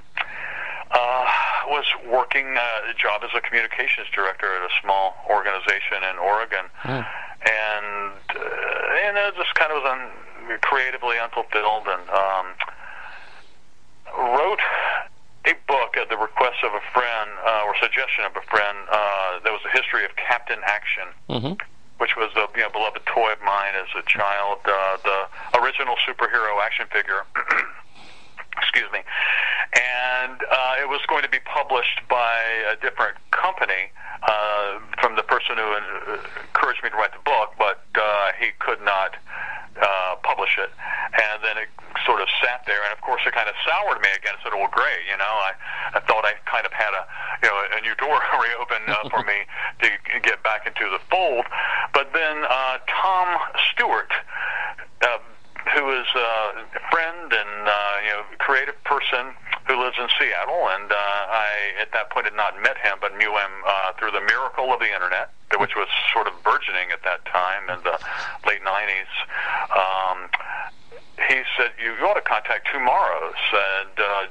uh, 0.92 1.26
was 1.68 1.86
working 2.08 2.56
uh, 2.56 2.92
a 2.92 2.94
job 2.94 3.24
as 3.24 3.32
a 3.36 3.42
communications 3.42 4.08
director 4.14 4.48
at 4.48 4.64
a 4.64 4.74
small 4.82 5.16
organization 5.28 6.06
in 6.08 6.18
Oregon, 6.20 6.66
mm. 6.84 7.04
and 7.04 8.14
uh, 8.30 9.06
and 9.08 9.18
it 9.18 9.36
just 9.36 9.56
kind 9.56 9.74
of 9.74 9.82
was 9.82 9.90
un- 9.92 10.60
creatively 10.62 11.18
unfulfilled, 11.18 11.88
and 11.88 12.06
um, 12.14 12.46
wrote 14.38 14.62
a 15.46 15.54
book 15.68 15.84
book 15.94 15.98
at 15.98 16.10
the 16.10 16.18
request 16.18 16.53
of 16.64 16.74
a 16.74 16.84
friend 16.94 17.30
uh, 17.46 17.68
or 17.68 17.76
suggestion 17.80 18.26
of 18.26 18.36
a 18.36 18.46
friend. 18.48 18.78
Uh, 18.92 19.40
there 19.44 19.54
was 19.54 19.62
a 19.68 19.72
history 19.76 20.06
of 20.06 20.16
Captain 20.16 20.60
Action. 20.66 21.08
Mm-hmm. 21.30 21.54
Which 22.02 22.18
was 22.18 22.34
a 22.36 22.50
you 22.58 22.64
know, 22.66 22.74
beloved 22.74 23.06
toy 23.06 23.32
of 23.32 23.40
mine 23.46 23.78
as 23.80 23.88
a 23.96 24.04
child, 24.10 24.60
uh, 24.66 24.98
the 25.06 25.60
original 25.62 25.96
superhero 26.04 26.60
action 26.60 26.88
figure. 26.92 27.24
excuse 28.58 28.92
me, 28.92 29.00
and 29.74 30.42
uh, 30.52 30.82
it 30.82 30.90
was 30.90 31.02
going 31.08 31.24
to 31.24 31.30
be 31.30 31.40
published 31.46 32.02
by 32.10 32.34
a 32.72 32.76
different 32.82 33.16
company 33.32 33.90
uh, 34.24 34.80
from 35.00 35.16
the 35.16 35.24
person 35.24 35.58
who 35.58 35.68
encouraged 36.54 36.84
me 36.84 36.90
to 36.90 36.96
write 36.96 37.14
the 37.14 37.24
book, 37.26 37.54
but 37.58 37.84
uh, 37.96 38.32
he 38.40 38.52
could 38.60 38.82
not 38.82 39.16
uh, 39.82 40.16
publish 40.24 40.58
it. 40.58 40.70
And 41.14 41.44
then 41.44 41.58
it 41.58 41.70
sort 42.06 42.22
of 42.22 42.28
sat 42.42 42.64
there, 42.66 42.84
and 42.84 42.92
of 42.92 43.02
course 43.02 43.22
it 43.26 43.34
kind 43.34 43.50
of 43.50 43.56
soured 43.66 44.02
me 44.02 44.10
again. 44.16 44.36
I 44.38 44.44
said, 44.44 44.54
"Well, 44.54 44.72
great, 44.72 45.04
you 45.10 45.18
know, 45.18 45.34
I, 45.44 45.52
I 45.96 46.00
thought 46.02 46.26
I 46.26 46.34
kind 46.46 46.66
of 46.66 46.74
had 46.74 46.94
a, 46.94 47.04
you 47.44 47.50
know, 47.50 47.58
a 47.78 47.82
new 47.82 47.96
door 47.96 48.20
reopen 48.42 48.84
uh, 48.88 49.10
for 49.10 49.24
me 49.24 49.46
to 49.84 50.20
get 50.22 50.44
back 50.44 50.68
into 50.68 50.90
the 50.90 51.00
fold." 51.10 51.46
But 51.94 52.14
then 52.14 52.44
uh, 52.48 52.78
Tom 52.88 53.40
Stewart. 53.72 54.12
Uh, 55.02 55.20
who 55.72 55.92
is 55.96 56.08
uh, 56.16 56.60
a 56.60 56.84
friend 56.92 57.32
and 57.32 57.68
uh, 57.68 57.96
you 58.04 58.12
know 58.12 58.24
creative 58.40 58.76
person 58.84 59.32
who 59.68 59.80
lives 59.80 59.96
in 59.98 60.08
Seattle, 60.20 60.68
and 60.76 60.92
uh, 60.92 60.96
I 60.96 61.80
at 61.80 61.92
that 61.94 62.10
point 62.10 62.26
had 62.26 62.36
not 62.36 62.60
met 62.62 62.78
him, 62.78 62.98
but 63.00 63.16
knew 63.16 63.32
him 63.32 63.54
uh, 63.66 63.94
through 63.98 64.12
the 64.12 64.22
miracle 64.22 64.74
of 64.74 64.80
the 64.80 64.92
internet, 64.92 65.32
which 65.60 65.76
was 65.76 65.88
sort 66.12 66.28
of 66.28 66.34
burgeoning 66.44 66.92
at 66.92 67.04
that 67.04 67.24
time 67.26 67.70
in 67.70 67.80
the 67.84 67.96
late 68.46 68.62
'90s. 68.62 69.12
Um, 69.72 70.28
he 71.30 71.42
said, 71.58 71.72
"You 71.82 71.94
ought 72.06 72.16
to 72.16 72.22
contact 72.22 72.68
TwoMorrows 72.68 73.42
and." 73.54 74.00
Uh, 74.00 74.28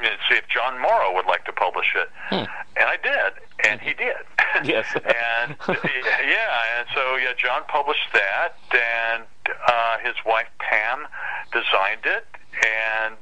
and 0.00 0.16
see 0.28 0.36
if 0.36 0.46
John 0.46 0.80
Morrow 0.80 1.12
would 1.14 1.26
like 1.26 1.44
to 1.46 1.52
publish 1.52 1.92
it, 1.96 2.08
hmm. 2.30 2.46
and 2.76 2.86
I 2.86 2.96
did, 3.02 3.32
and 3.68 3.80
he 3.80 3.94
did. 3.94 4.14
Yes. 4.64 4.86
and 4.94 5.56
yeah, 5.68 6.78
and 6.78 6.88
so 6.94 7.16
yeah, 7.16 7.32
John 7.36 7.62
published 7.68 8.08
that, 8.14 8.56
and 8.72 9.24
uh, 9.66 9.98
his 9.98 10.14
wife 10.24 10.48
Pam 10.58 11.06
designed 11.52 12.04
it, 12.04 12.26
and 12.64 13.16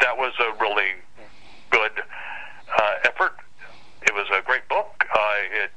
that 0.00 0.18
was 0.18 0.32
a 0.40 0.52
really 0.60 0.98
good 1.70 1.92
uh, 2.76 2.94
effort. 3.04 3.36
It 4.02 4.14
was 4.14 4.26
a 4.36 4.42
great 4.42 4.68
book. 4.68 5.04
Uh, 5.14 5.18
it 5.62 5.70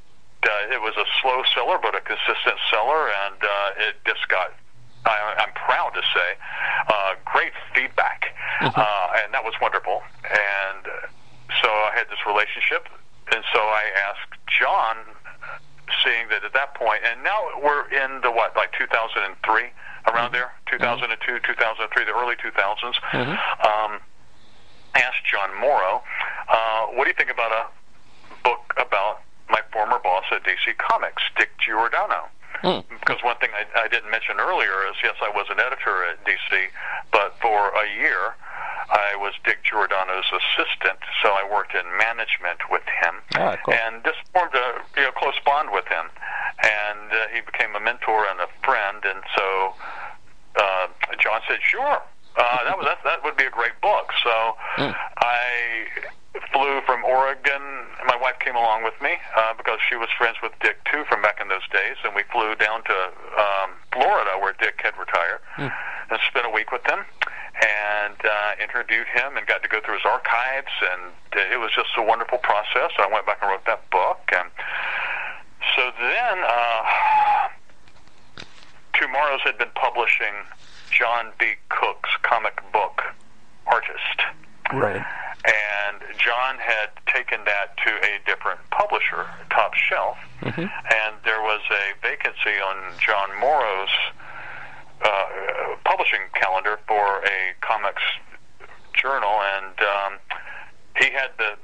uh, 0.44 0.74
it 0.74 0.82
was 0.82 0.96
a 0.98 1.06
slow 1.22 1.44
seller, 1.54 1.78
but 1.82 1.94
a 1.96 2.02
consistent 2.02 2.58
seller, 2.72 3.10
and 3.26 3.38
uh, 3.44 3.88
it 3.88 3.96
just 4.06 4.28
got. 4.28 4.54
I, 5.06 5.36
I'm 5.40 5.54
proud 5.54 5.92
to 5.96 6.02
say, 6.14 6.30
uh, 6.88 7.16
great 7.26 7.54
feedback, 7.74 8.34
mm-hmm. 8.62 8.80
uh, 8.80 9.24
and 9.24 9.34
that 9.34 9.44
was 9.44 9.54
wonderful. 9.62 10.02
And 10.30 10.86
so 11.62 11.70
I 11.70 11.92
had 11.96 12.08
this 12.10 12.22
relationship, 12.26 12.88
and 13.34 13.44
so 13.54 13.60
I 13.60 13.84
asked 14.10 14.38
John 14.48 14.98
seeing 16.04 16.30
that 16.30 16.44
at 16.44 16.54
that 16.54 16.76
point, 16.76 17.02
and 17.04 17.24
now 17.24 17.40
we're 17.62 17.90
in 17.90 18.22
the 18.22 18.32
what, 18.32 18.56
like 18.56 18.72
2003, 18.78 19.34
around 20.08 20.32
mm-hmm. 20.32 20.34
there, 20.34 20.54
2002, 20.70 21.18
mm-hmm. 21.18 21.46
2003, 21.46 22.06
the 22.06 22.14
early 22.14 22.36
2000s. 22.36 22.96
Mm-hmm. 23.12 23.36
Um, 23.66 24.00
asked 24.96 25.24
John 25.26 25.50
Morrow, 25.60 26.04
uh, 26.50 26.88
what 26.94 27.06
do 27.06 27.10
you 27.10 27.16
think 27.16 27.32
about 27.32 27.52
a 27.52 27.66
book 28.44 28.74
about 28.78 29.22
my 29.50 29.62
former 29.72 30.00
boss 30.00 30.24
at 30.32 30.44
DC 30.44 30.78
Comics, 30.78 31.24
Dick 31.38 31.52
Giordano? 31.60 32.28
Mm. 32.64 32.84
Because 32.90 33.24
one 33.24 33.38
thing 33.38 33.50
I, 33.56 33.66
I 33.80 33.88
didn't 33.88 34.12
mention 34.12 34.40
earlier 34.40 34.86
is 34.90 34.96
yes, 35.04 35.16
I 35.22 35.30
was 35.30 35.48
an 35.50 35.60
editor 35.60 36.06
at 36.06 36.24
DC, 36.26 36.68
but 37.12 37.36
for 37.42 37.70
a 37.74 37.88
year 37.98 38.36
I 38.92 39.16
was 39.16 39.34
Dick 39.46 39.64
Giordano's 39.64 40.28
assistant, 40.28 41.00
so 41.24 41.30
I 41.32 41.48
worked 41.50 41.74
in 41.74 41.86
management 41.98 42.60
with 42.70 42.84
him, 42.84 43.16
ah, 43.36 43.56
cool. 43.64 43.74
and 43.74 44.04
just 44.04 44.20
formed 44.34 44.54
a 44.54 44.84
you 45.00 45.04
know, 45.04 45.12
close 45.12 45.40
bond 45.46 45.72
with 45.72 45.88
him. 45.88 46.12
And 46.62 47.12
uh, 47.12 47.28
he 47.34 47.42
became 47.42 47.76
a 47.76 47.80
mentor 47.80 48.28
and 48.28 48.40
a 48.40 48.48
friend, 48.64 49.02
and 49.02 49.24
so 49.36 49.74
uh, 50.60 50.88
John 51.18 51.42
said, 51.48 51.58
"Sure, 51.64 52.02
uh, 52.38 52.64
that 52.66 52.78
was 52.78 52.86
that, 52.86 53.00
that 53.04 53.24
would 53.24 53.38
be 53.38 53.46
a 53.46 53.52
great 53.52 53.80
book." 53.82 54.12
So 54.24 54.56
mm. 54.78 54.96
I 55.18 55.88
flew 56.54 56.82
from 56.86 57.04
Oregon. 57.04 57.62
My 58.08 58.16
wife 58.16 58.40
came 58.40 58.56
along 58.56 58.84
with 58.84 58.96
me 59.02 59.18
uh, 59.36 59.54
because 59.58 59.80
she 59.90 59.96
was 59.96 60.08
friends 60.18 60.38
with 60.42 60.52
Dick 60.62 60.80
too 60.92 61.04
from 61.10 61.22
back 61.22 61.40
in 61.42 61.48
those 61.48 61.68
days, 61.72 61.98
and 62.04 62.16
we 62.16 62.24
flew 62.32 62.56
down 62.56 62.84
to 62.84 62.98
um, 63.38 63.70
Florida 63.94 64.40
where 64.40 64.56
Dick 64.60 64.80
had 64.84 64.98
retired 64.98 65.42
mm. 65.58 65.72
and 66.10 66.20
spent 66.28 66.46
a 66.46 66.50
week 66.50 66.72
with 66.72 66.84
them 66.86 67.04
and 67.62 68.16
uh, 68.24 68.64
interviewed 68.64 69.08
him 69.08 69.38
and 69.38 69.46
got 69.46 69.62
to 69.62 69.70
go 69.70 69.80
through 69.84 69.96
his 69.96 70.06
archives, 70.06 70.72
and 70.82 71.12
it 71.52 71.60
was 71.60 71.72
just 71.76 71.90
a 71.98 72.02
wonderful 72.02 72.40
process. 72.40 72.92
I 72.98 73.08
went 73.12 73.26
back 73.26 73.40
and 73.42 73.52
wrote 73.52 73.66
that 73.66 73.90
book, 73.92 74.20
and 74.34 74.50
so 75.76 75.92
then 76.00 76.38
uh, 76.42 76.82
TwoMorrows 78.96 79.42
had 79.44 79.58
been 79.58 79.72
publishing 79.76 80.34
Jon 80.92 81.32
B. 81.40 81.54
Cooke's 81.70 82.10
comic 82.22 82.62
book 82.72 83.02
Artist. 83.68 84.22
Right. 84.74 85.04
And 85.44 85.98
John 86.18 86.58
had 86.60 86.90
taken 87.08 87.40
that 87.46 87.76
to 87.78 87.90
a 87.90 88.20
different 88.26 88.60
publisher, 88.70 89.26
Top 89.50 89.74
Shelf, 89.74 90.18
mm-hmm. 90.42 90.62
and 90.62 91.16
there 91.26 91.42
was 91.42 91.62
a 91.72 91.98
vacancy 92.06 92.62
on 92.64 92.78
John 93.00 93.30
Morrow's 93.40 93.90
uh, 95.04 95.26
publishing 95.84 96.22
calendar 96.36 96.80
for 96.88 97.24
a 97.26 97.56
comics 97.62 98.04
journal, 98.94 99.42
and 99.58 99.74
um, 99.80 100.20
he 100.98 101.10
had 101.10 101.32
the 101.40 101.58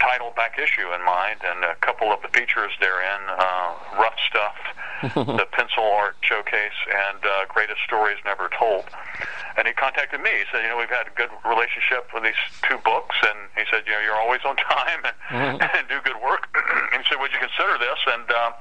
title 0.00 0.32
back 0.36 0.58
issue 0.58 0.92
in 0.94 1.04
mind, 1.04 1.40
and 1.42 1.64
a 1.64 1.74
couple 1.76 2.12
of 2.12 2.22
the 2.22 2.28
features 2.28 2.70
therein, 2.80 3.20
uh, 3.28 3.74
rough 3.98 4.14
stuff, 4.30 4.54
the 5.02 5.46
pencil 5.52 5.84
art 5.84 6.16
showcase, 6.20 6.78
and 6.86 7.24
uh, 7.24 7.46
greatest 7.48 7.80
stories 7.84 8.18
never 8.24 8.50
told. 8.58 8.84
And 9.56 9.66
he 9.66 9.74
contacted 9.74 10.20
me. 10.20 10.30
He 10.30 10.46
said, 10.52 10.62
you 10.62 10.68
know, 10.68 10.78
we've 10.78 10.90
had 10.90 11.06
a 11.06 11.14
good 11.14 11.30
relationship 11.44 12.10
with 12.14 12.22
these 12.22 12.38
two 12.62 12.78
books, 12.84 13.16
and 13.22 13.50
he 13.56 13.64
said, 13.70 13.82
you 13.86 13.92
know, 13.92 14.00
you're 14.00 14.18
always 14.18 14.40
on 14.46 14.56
time 14.70 15.02
and, 15.04 15.16
mm-hmm. 15.58 15.76
and 15.76 15.88
do 15.88 15.98
good 16.04 16.20
work. 16.22 16.48
and 16.92 17.02
he 17.02 17.08
said, 17.08 17.18
would 17.20 17.32
you 17.32 17.42
consider 17.42 17.78
this? 17.78 17.98
And 18.06 18.26
uh, 18.30 18.52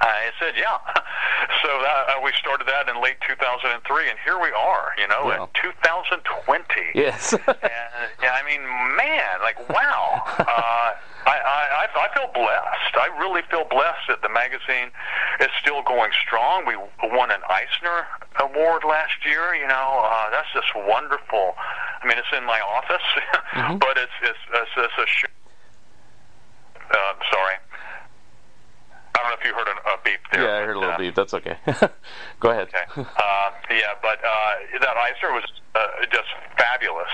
I 0.00 0.30
said, 0.38 0.54
yeah. 0.56 0.78
So 1.62 1.68
that, 1.68 2.16
uh, 2.16 2.20
we 2.22 2.32
started 2.38 2.66
that 2.66 2.88
in 2.88 3.02
late 3.02 3.16
2003, 3.26 4.08
and 4.08 4.18
here 4.24 4.40
we 4.40 4.50
are, 4.50 4.92
you 4.98 5.06
know, 5.08 5.30
in 5.30 5.46
2020. 5.60 6.64
Yes. 6.94 7.32
and, 7.34 7.42
yeah, 8.22 8.32
I 8.32 8.42
mean, 8.46 8.62
man, 8.96 9.40
like, 9.42 9.68
wow. 9.68 10.22
Uh, 10.38 10.92
I, 11.26 11.34
I, 11.42 11.84
I 11.90 12.14
feel 12.14 12.30
blessed. 12.32 12.94
I 12.94 13.10
really 13.18 13.42
feel 13.50 13.66
blessed 13.68 14.06
that 14.08 14.22
the 14.22 14.28
magazine 14.30 14.94
is 15.40 15.50
still 15.60 15.82
going 15.82 16.12
strong. 16.22 16.64
We 16.66 16.76
won 17.02 17.30
an 17.30 17.42
Eisner 17.50 18.06
Award 18.38 18.84
last 18.86 19.18
year, 19.26 19.54
you 19.58 19.66
know. 19.66 20.06
Uh, 20.06 20.30
that's 20.30 20.46
just 20.54 20.70
wonderful. 20.86 21.54
I 21.58 22.06
mean, 22.06 22.16
it's 22.16 22.30
in 22.30 22.44
my 22.46 22.60
office, 22.60 23.02
mm-hmm. 23.52 23.78
but 23.78 23.98
it's, 23.98 24.14
it's, 24.22 24.38
it's, 24.54 24.70
it's 24.76 24.98
a 25.02 25.06
show. 25.06 25.26
Uh, 26.90 27.14
sorry. 27.32 27.58
I 29.16 29.18
don't 29.18 29.28
know 29.30 29.36
if 29.40 29.44
you 29.44 29.54
heard 29.54 29.66
a, 29.66 29.76
a 29.90 29.98
beep 30.04 30.20
there. 30.30 30.44
Yeah, 30.44 30.62
I 30.62 30.66
heard 30.66 30.76
a 30.76 30.78
little 30.78 30.94
uh, 30.94 30.98
beep. 30.98 31.14
That's 31.14 31.34
okay. 31.34 31.56
Go 32.40 32.50
ahead. 32.50 32.68
Okay. 32.68 32.86
Uh, 33.02 33.50
yeah, 33.70 33.98
but 34.00 34.22
uh, 34.22 34.52
that 34.78 34.96
Eisner 34.96 35.32
was 35.32 35.44
uh, 35.74 35.86
just 36.12 36.28
fabulous, 36.56 37.10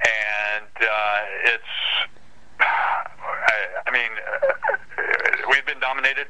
and 0.00 0.70
uh, 0.80 1.52
it's. 1.52 1.72
I, 3.50 3.88
I 3.88 3.92
mean, 3.92 4.10
uh, 4.16 5.48
we've 5.50 5.66
been 5.66 5.80
nominated 5.80 6.26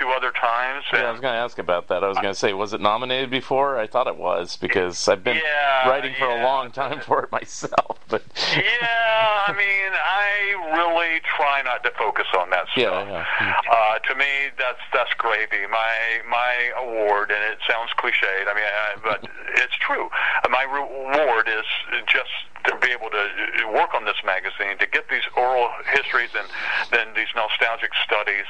two 0.00 0.08
other 0.08 0.32
times. 0.32 0.84
Yeah, 0.92 1.08
I 1.08 1.10
was 1.10 1.20
going 1.20 1.34
to 1.34 1.38
ask 1.38 1.58
about 1.58 1.88
that. 1.88 2.02
I 2.02 2.08
was 2.08 2.16
going 2.16 2.32
to 2.32 2.38
say, 2.38 2.52
was 2.52 2.72
it 2.72 2.80
nominated 2.80 3.30
before? 3.30 3.78
I 3.78 3.86
thought 3.86 4.06
it 4.06 4.16
was 4.16 4.56
because 4.56 5.08
I've 5.08 5.22
been 5.22 5.36
yeah, 5.36 5.88
writing 5.88 6.14
for 6.18 6.26
yeah. 6.26 6.42
a 6.42 6.44
long 6.44 6.72
time 6.72 7.00
for 7.06 7.22
it 7.22 7.32
myself. 7.32 7.98
But 8.08 8.22
yeah, 8.56 9.44
I 9.46 9.52
mean, 9.56 9.92
I 9.92 10.76
really 10.76 11.20
try 11.36 11.62
not 11.62 11.84
to 11.84 11.90
focus 11.98 12.26
on 12.38 12.50
that 12.50 12.64
stuff. 12.72 12.76
Yeah, 12.76 13.26
yeah. 13.40 13.60
Uh, 13.70 13.98
to 13.98 14.14
me, 14.14 14.50
that's 14.58 14.80
that's 14.92 15.12
gravy. 15.18 15.66
My 15.70 16.20
my 16.28 16.72
award, 16.78 17.30
and 17.30 17.42
it 17.52 17.58
sounds 17.68 17.90
cliched. 17.98 18.48
I 18.48 18.54
mean, 18.54 18.64
I, 18.64 18.96
but 19.02 19.28
it's 19.56 19.76
true. 19.76 20.08
My 20.48 20.62
reward 20.64 21.48
is 21.48 21.66
just 22.06 22.49
to 22.64 22.76
be 22.80 22.88
able 22.92 23.10
to 23.10 23.24
work 23.72 23.94
on 23.94 24.04
this 24.04 24.18
magazine, 24.24 24.78
to 24.78 24.86
get 24.86 25.08
these 25.08 25.24
oral 25.36 25.70
histories 25.92 26.30
and 26.36 26.48
then 26.90 27.14
these 27.14 27.30
nostalgic 27.34 27.90
studies, 28.04 28.48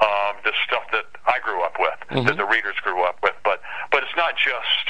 um, 0.00 0.36
the 0.44 0.52
stuff 0.66 0.84
that 0.92 1.06
I 1.26 1.38
grew 1.40 1.62
up 1.62 1.76
with, 1.78 1.98
mm-hmm. 2.10 2.26
that 2.26 2.36
the 2.36 2.46
readers 2.46 2.76
grew 2.82 3.02
up 3.04 3.18
with. 3.22 3.34
But 3.44 3.60
but 3.90 4.02
it's 4.02 4.16
not 4.16 4.36
just 4.36 4.86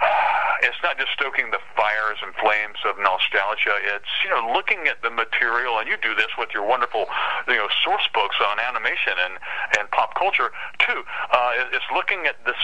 it's 0.62 0.80
not 0.82 0.98
just 0.98 1.12
stoking 1.12 1.50
the 1.50 1.60
fires 1.76 2.18
and 2.22 2.34
flames 2.36 2.78
of 2.84 2.96
nostalgia. 2.98 3.76
It's 3.96 4.12
you 4.24 4.30
know 4.30 4.52
looking 4.52 4.86
at 4.88 5.02
the 5.02 5.10
material, 5.10 5.78
and 5.78 5.88
you 5.88 5.96
do 6.00 6.14
this 6.14 6.30
with 6.38 6.50
your 6.52 6.66
wonderful 6.66 7.06
you 7.48 7.56
know 7.56 7.68
source 7.84 8.06
books 8.12 8.36
on 8.40 8.60
animation 8.60 9.14
and 9.18 9.34
and 9.78 9.90
pop 9.90 10.14
culture 10.14 10.52
too. 10.78 11.02
Uh, 11.32 11.72
it's 11.72 11.88
looking 11.94 12.26
at 12.26 12.36
this 12.44 12.60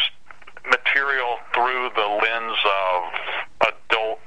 material 0.68 1.38
through 1.54 1.90
the 1.96 2.06
lens 2.06 2.58
of 2.62 3.72
adult 3.74 4.20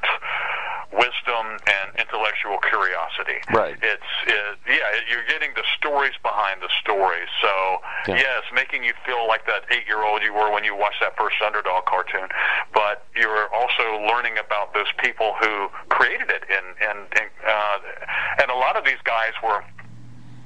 wisdom 0.96 1.60
and 1.68 1.88
intellectual 2.00 2.58
curiosity. 2.64 3.40
Right. 3.52 3.76
It's 3.84 4.12
it, 4.28 4.58
yeah, 4.68 4.88
you're 5.12 5.28
getting 5.28 5.54
the 5.56 5.64
stories 5.78 6.16
behind 6.24 6.62
the 6.62 6.70
stories. 6.80 7.28
So 7.42 7.82
Yeah. 8.08 8.16
yes, 8.16 8.44
making 8.54 8.84
you 8.84 8.94
feel 9.06 9.28
like 9.28 9.46
that 9.46 9.66
eight-year-old 9.72 10.22
you 10.24 10.34
were 10.34 10.52
when 10.52 10.64
you 10.64 10.76
watched 10.76 11.02
that 11.02 11.18
first 11.18 11.36
Underdog 11.46 11.86
cartoon, 11.86 12.30
but 12.74 13.06
you're 13.16 13.48
also 13.54 14.02
learning 14.08 14.38
about 14.38 14.74
those 14.74 14.92
people 14.98 15.36
who 15.42 15.70
created 15.90 16.30
it, 16.32 16.44
and 16.50 16.68
and 16.82 17.00
and, 17.20 17.30
uh, 17.46 17.78
and 18.42 18.52
a 18.52 18.56
lot 18.56 18.76
of 18.76 18.86
these 18.86 19.02
guys 19.04 19.34
were 19.44 19.64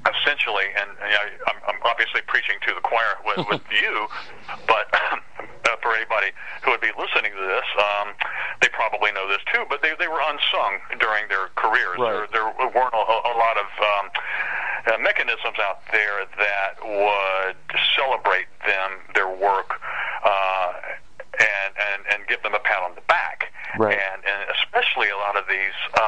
essentially, 0.08 0.64
and 0.76 0.88
know, 0.96 1.24
I'm, 1.46 1.58
I'm 1.68 1.80
obviously 1.84 2.20
preaching 2.26 2.56
to 2.68 2.74
the 2.74 2.80
choir 2.80 3.20
with, 3.24 3.46
with 3.52 3.64
you, 3.70 4.06
but 4.66 4.88
uh, 4.94 5.76
for 5.82 5.94
anybody 5.94 6.32
who 6.64 6.70
would 6.72 6.80
be 6.80 6.92
listening 6.96 7.32
to 7.32 7.44
this, 7.44 7.68
um, 7.78 8.12
they 8.60 8.68
probably 8.72 9.12
know 9.12 9.28
this 9.28 9.42
too. 9.52 9.64
But 9.68 9.82
they 9.82 9.92
they 9.98 10.08
were 10.08 10.20
unsung 10.24 10.80
during 10.98 11.28
their 11.28 11.48
careers. 11.56 11.98
Right. 11.98 12.24
There, 12.32 12.52
there 12.56 12.70
weren't 12.72 12.94
a, 12.96 13.04
a 13.28 13.34
lot 13.36 13.56
of 13.60 13.68
um, 13.80 14.04
uh, 14.88 14.98
mechanisms 15.02 15.58
out 15.60 15.84
there 15.92 16.24
that 16.38 16.80
would 16.80 17.60
celebrate 17.96 18.48
them, 18.66 18.90
their 19.14 19.28
work. 19.28 19.76
Uh, 20.24 20.72
and, 21.40 21.72
and 21.78 22.00
and 22.12 22.28
give 22.28 22.42
them 22.42 22.52
a 22.54 22.58
pat 22.58 22.82
on 22.82 22.94
the 22.96 23.00
back, 23.08 23.52
Right. 23.78 23.96
and 23.96 24.20
and 24.24 24.50
especially 24.60 25.08
a 25.08 25.16
lot 25.16 25.36
of 25.36 25.44
these 25.48 25.78
uh, 25.94 26.00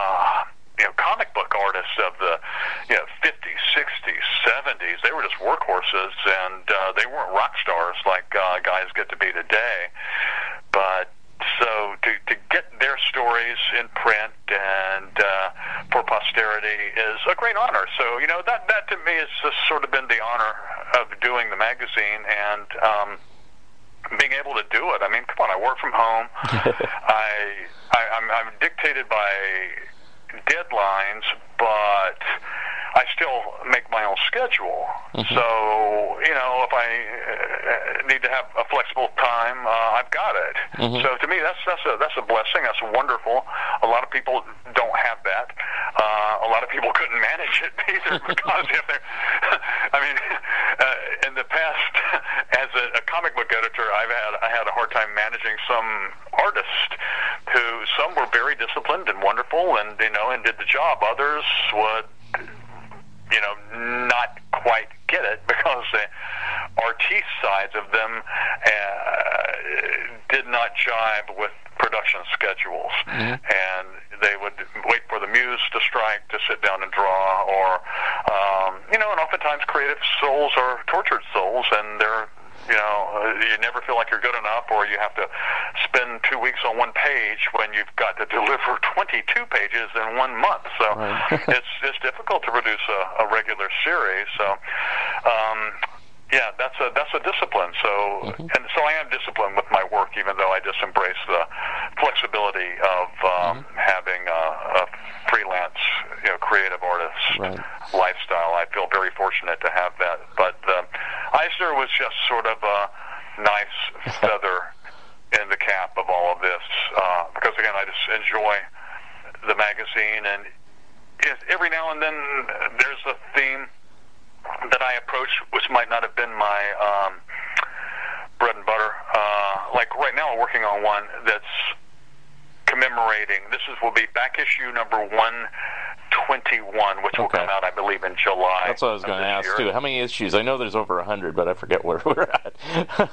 going 139.62 139.78
to 139.78 139.78
this 139.78 140.12
ask 140.12 140.16
year. 140.16 140.26
too. 140.26 140.26
How 140.26 140.32
many 140.32 140.32
issues? 140.32 140.34
I 140.34 140.42
know 140.42 140.58
there's 140.58 140.74
over 140.74 140.98
a 140.98 141.04
hundred, 141.04 141.34
but 141.36 141.48
I 141.48 141.54
forget 141.54 141.84
where 141.84 142.00
we're 142.06 142.22
at. 142.22 142.54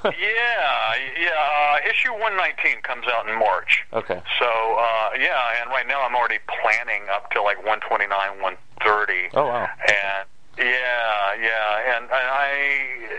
Yeah, 0.05 0.95
yeah. 1.19 1.29
Uh, 1.29 1.89
issue 1.89 2.11
119 2.11 2.81
comes 2.81 3.05
out 3.07 3.27
in 3.29 3.37
March. 3.37 3.85
okay. 3.93 4.21
So, 4.39 4.45
uh, 4.45 5.09
yeah, 5.19 5.61
and 5.61 5.69
right 5.69 5.87
now 5.87 6.01
I'm 6.05 6.15
already 6.15 6.39
planning 6.61 7.03
up 7.11 7.31
to 7.31 7.41
like 7.41 7.57
129, 7.57 8.09
130. 8.41 9.29
Oh 9.33 9.45
wow. 9.47 9.67
And 9.87 10.27
yeah, 10.57 11.35
yeah, 11.39 11.95
and, 11.95 12.03
and 12.03 12.11
I, 12.11 12.51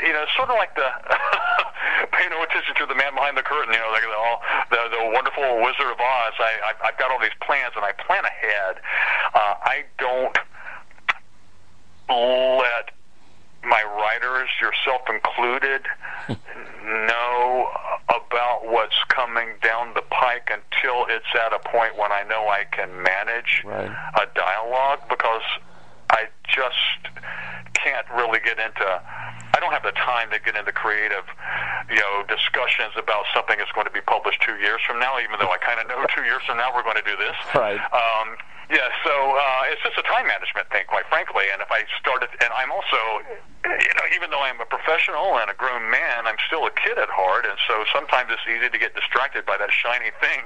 you 0.06 0.12
know, 0.12 0.24
sort 0.36 0.50
of 0.50 0.56
like 0.56 0.74
the 0.76 0.84
pay 2.12 2.28
no 2.28 2.42
attention 2.42 2.74
to 2.76 2.86
the 2.86 2.94
man 2.94 3.14
behind 3.14 3.36
the 3.36 3.42
curtain. 3.42 3.72
You 3.72 3.80
know, 3.80 3.90
like 3.92 4.02
the 4.02 4.12
all 4.12 4.42
the, 4.70 4.80
the 4.92 5.10
wonderful 5.14 5.56
Wizard 5.64 5.88
of 5.88 5.98
Oz. 6.00 6.34
I, 6.38 6.52
I 6.68 6.88
I've 6.88 6.98
got 6.98 7.10
all 7.10 7.20
these 7.20 7.36
plans, 7.40 7.72
and 7.76 7.84
I 7.84 7.92
plan 7.92 8.24
ahead. 8.24 8.76
Uh, 9.32 9.54
I 9.64 9.84
don't 9.98 10.36
let 12.10 12.90
my 13.64 13.82
writers, 13.82 14.48
yourself 14.60 15.02
included, 15.08 15.82
know 16.84 17.68
about 18.08 18.66
what's 18.66 18.96
coming 19.08 19.48
down 19.62 19.92
the 19.94 20.02
pike 20.10 20.50
until 20.50 21.06
it's 21.08 21.28
at 21.46 21.52
a 21.52 21.58
point 21.68 21.96
when 21.98 22.10
I 22.12 22.22
know 22.24 22.48
I 22.48 22.64
can 22.70 23.02
manage 23.02 23.62
Right. 23.64 23.90
a 23.90 24.26
dialogue 24.34 25.00
because 25.08 25.42
I 26.10 26.26
just 26.48 27.14
can't 27.74 28.06
really 28.16 28.40
get 28.40 28.58
into. 28.58 28.84
I 29.52 29.58
don't 29.60 29.72
have 29.72 29.82
the 29.82 29.92
time 29.92 30.30
to 30.30 30.38
get 30.40 30.56
into 30.56 30.72
creative, 30.72 31.24
you 31.90 31.96
know, 31.98 32.24
discussions 32.28 32.92
about 32.96 33.24
something 33.34 33.58
that's 33.58 33.72
going 33.72 33.86
to 33.86 33.92
be 33.92 34.00
published 34.00 34.40
two 34.42 34.56
years 34.56 34.80
from 34.86 34.98
now. 34.98 35.18
Even 35.20 35.38
though 35.38 35.50
I 35.50 35.58
kind 35.58 35.78
of 35.80 35.88
know 35.88 36.06
two 36.14 36.22
years 36.24 36.42
from 36.46 36.56
now 36.56 36.74
we're 36.74 36.82
going 36.86 36.96
to 36.96 37.06
do 37.06 37.16
this. 37.16 37.36
Right. 37.54 37.78
Um, 37.78 38.36
yeah. 38.70 38.88
So 39.04 39.12
uh, 39.12 39.72
it's 39.72 39.82
just 39.82 39.98
a 39.98 40.06
time 40.06 40.26
management 40.26 40.70
thing, 40.70 40.86
quite 40.86 41.06
frankly. 41.10 41.44
And 41.52 41.60
if 41.60 41.70
I 41.70 41.84
started, 41.98 42.30
and 42.40 42.50
I'm 42.54 42.70
also, 42.70 43.00
you 43.66 43.94
know, 43.98 44.06
even 44.14 44.30
though 44.30 44.40
I'm 44.40 44.60
a 44.60 44.68
professional 44.70 45.38
and 45.42 45.50
a 45.50 45.54
grown 45.54 45.90
man, 45.90 46.26
I'm 46.26 46.38
still 46.46 46.66
a 46.66 46.70
kid 46.70 46.96
at 46.96 47.10
heart, 47.10 47.44
and 47.44 47.58
so 47.66 47.84
sometimes 47.92 48.30
it's 48.30 48.46
easy 48.46 48.70
to 48.70 48.78
get 48.78 48.94
distracted 48.94 49.44
by 49.44 49.58
that 49.58 49.70
shiny 49.74 50.14
thing. 50.22 50.40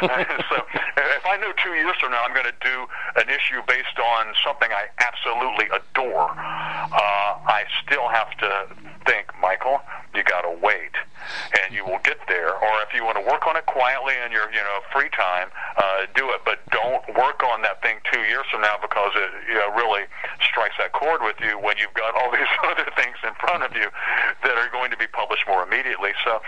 so 0.50 0.56
if 0.96 1.24
I 1.28 1.36
know 1.36 1.52
two 1.62 1.76
years 1.76 1.94
from 2.00 2.12
now 2.12 2.24
I'm 2.24 2.34
going 2.34 2.48
to 2.48 2.60
do 2.64 2.88
an 3.20 3.28
issue 3.28 3.60
based 3.68 4.00
on 4.00 4.32
something 4.44 4.68
I 4.72 4.88
absolutely 4.98 5.68
adore, 5.70 6.32
uh, 6.32 7.32
I 7.44 7.64
still 7.84 8.08
have 8.08 8.32
to 8.40 8.66
think, 9.06 9.30
Michael, 9.40 9.80
you 10.14 10.24
got 10.24 10.42
to 10.42 10.56
wait, 10.62 10.96
and 11.64 11.74
you 11.74 11.84
will 11.84 12.00
get 12.04 12.18
there. 12.28 12.54
Or 12.54 12.72
if 12.82 12.94
you 12.94 13.04
want 13.04 13.16
to 13.18 13.24
work 13.26 13.46
on 13.46 13.56
it 13.56 13.66
quietly 13.66 14.14
in 14.24 14.32
your 14.32 14.50
you 14.50 14.62
know 14.62 14.78
free 14.92 15.08
time, 15.10 15.48
uh, 15.76 16.06
do 16.14 16.30
it. 16.30 16.42
But 16.44 16.60
don't 16.70 17.02
work 17.16 17.42
on 17.44 17.62
that 17.62 17.82
thing 17.82 17.98
two 18.12 18.20
years 18.28 18.44
from 18.50 18.60
now 18.62 18.76
because 18.80 19.12
it 19.14 19.30
you 19.48 19.54
know 19.58 19.74
really 19.74 20.04
strikes 20.42 20.74
that 20.78 20.92
chord 20.92 21.20
with 21.22 21.36
you 21.40 21.58
when 21.58 21.76
you've 21.78 21.94
got 21.94 22.14
all 22.14 22.30
these 22.36 22.48
other 22.64 22.86
things 22.96 23.16
in 23.24 23.34
front 23.40 23.62
of 23.62 23.72
you 23.74 23.88
that 24.44 24.54
are 24.56 24.70
going 24.70 24.90
to 24.90 24.96
be 24.98 25.06
published 25.08 25.44
more 25.48 25.62
immediately. 25.62 26.12
So 26.24 26.40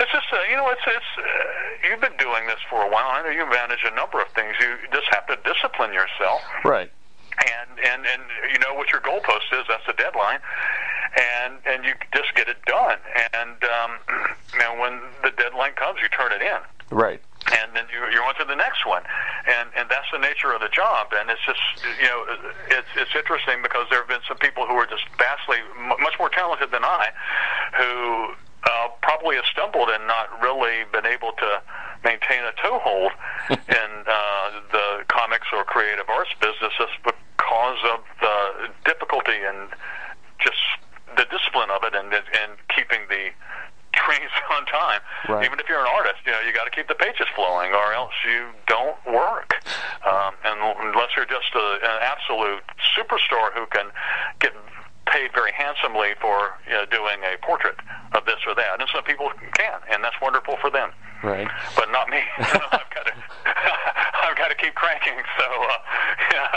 it's 0.00 0.10
just 0.12 0.26
uh, 0.32 0.38
you 0.50 0.56
know 0.56 0.68
it's 0.70 0.84
it's 0.86 1.12
uh, 1.18 1.88
you've 1.88 2.00
been 2.00 2.16
doing 2.18 2.46
this 2.46 2.60
for 2.68 2.82
a 2.82 2.88
while. 2.90 3.08
I 3.10 3.22
know 3.22 3.30
you 3.30 3.46
manage 3.48 3.84
a 3.84 3.94
number 3.94 4.20
of 4.20 4.28
things. 4.34 4.54
You 4.60 4.76
just 4.92 5.08
have 5.12 5.26
to 5.28 5.36
discipline 5.44 5.92
yourself 5.92 6.42
Right. 6.64 6.90
and 7.38 7.68
and 7.78 8.06
and 8.06 8.22
you 8.52 8.58
know 8.58 8.74
what 8.74 8.90
your 8.90 9.00
goalpost 9.00 9.52
is. 9.52 9.64
That's 9.68 9.84
the 9.86 9.92
deadline, 9.94 10.40
and 11.16 11.54
and 11.66 11.84
you 11.84 11.92
just 12.12 12.34
get 12.34 12.48
it 12.48 12.58
done. 12.66 12.98
And 13.32 13.56
um, 13.64 13.90
you 14.54 14.60
know 14.60 14.76
when 14.78 15.00
the 15.22 15.30
deadline 15.36 15.72
comes, 15.72 15.98
you 16.02 16.08
turn 16.08 16.32
it 16.32 16.42
in. 16.42 16.60
Right. 16.90 17.20
And 17.46 17.76
then 17.78 17.86
you, 17.94 18.02
you're 18.10 18.26
on 18.26 18.34
to 18.42 18.44
the 18.44 18.56
next 18.56 18.86
one, 18.86 19.02
and 19.46 19.70
and 19.76 19.88
that's 19.88 20.10
the 20.10 20.18
nature 20.18 20.52
of 20.52 20.60
the 20.60 20.68
job. 20.68 21.14
And 21.14 21.30
it's 21.30 21.44
just 21.46 21.62
you 22.00 22.06
know 22.06 22.24
it's 22.68 22.90
it's 22.96 23.14
interesting 23.14 23.62
because 23.62 23.86
there 23.90 24.00
have 24.00 24.08
been 24.08 24.24
some 24.28 24.38
people 24.38 24.66
who 24.66 24.74
are 24.74 24.86
just 24.86 25.06
vastly 25.18 25.58
m- 25.78 26.00
much 26.02 26.18
more 26.18 26.28
talented 26.28 26.70
than 26.70 26.84
I, 26.84 27.10
who 27.78 28.34
uh, 28.66 28.88
probably 29.00 29.36
have 29.36 29.46
stumbled 29.46 29.88
and 29.88 30.06
not 30.06 30.26
really 30.42 30.84
been 30.92 31.06
able 31.06 31.32
to 31.38 31.62
maintain 32.02 32.42
a 32.42 32.52
toehold 32.62 33.12
in 33.50 33.90
uh, 34.06 34.50
the 34.72 35.04
comics 35.08 35.46
or 35.52 35.64
creative 35.64 36.08
arts 36.10 36.30
business 36.40 36.74
just 36.76 36.98
because 37.04 37.78
of 37.94 38.00
the 38.20 38.68
difficulty 38.84 39.38
and 39.46 39.70
just 40.42 40.58
the 41.16 41.26
discipline 41.30 41.70
of 41.70 41.82
it 41.84 41.94
and 41.94 42.12
and 42.12 42.52
keeping 42.74 43.00
the 43.08 43.30
trains 43.94 44.32
on 44.54 44.64
time. 44.66 45.00
Right. 45.28 45.44
Even 45.44 45.58
if 45.60 45.68
you're 45.68 45.80
an 45.80 45.90
artist, 45.96 46.20
you 46.24 46.32
know 46.32 46.40
you 46.40 46.52
got 46.52 46.64
to 46.64 46.70
keep 46.74 46.88
the 46.88 46.94
pages 46.98 47.26
flowing, 47.34 47.72
or 47.72 47.92
else 47.92 48.14
you 48.24 48.48
don't 48.66 48.96
work. 49.08 49.54
Um, 50.06 50.34
and 50.44 50.60
unless 50.92 51.16
you're 51.16 51.26
just 51.26 51.50
a, 51.54 51.66
an 51.82 51.98
absolute 52.04 52.62
superstar 52.94 53.52
who 53.56 53.66
can 53.72 53.90
get 54.40 54.52
paid 55.06 55.30
very 55.34 55.52
handsomely 55.52 56.14
for 56.20 56.54
you 56.66 56.74
know, 56.74 56.84
doing 56.86 57.22
a 57.22 57.38
portrait 57.44 57.76
of 58.12 58.24
this 58.26 58.38
or 58.46 58.54
that, 58.54 58.80
and 58.80 58.88
some 58.92 59.04
people 59.04 59.30
can, 59.54 59.78
and 59.90 60.02
that's 60.04 60.16
wonderful 60.20 60.56
for 60.60 60.70
them. 60.70 60.90
Right. 61.22 61.48
But 61.74 61.90
not 61.90 62.08
me. 62.10 62.20
I've 62.38 62.90
got 62.92 63.06
to, 63.06 63.12
I've 64.26 64.36
got 64.36 64.48
to 64.48 64.54
keep 64.54 64.74
cranking. 64.74 65.14
So 65.38 65.44
uh, 65.44 65.78
yeah, 66.32 66.48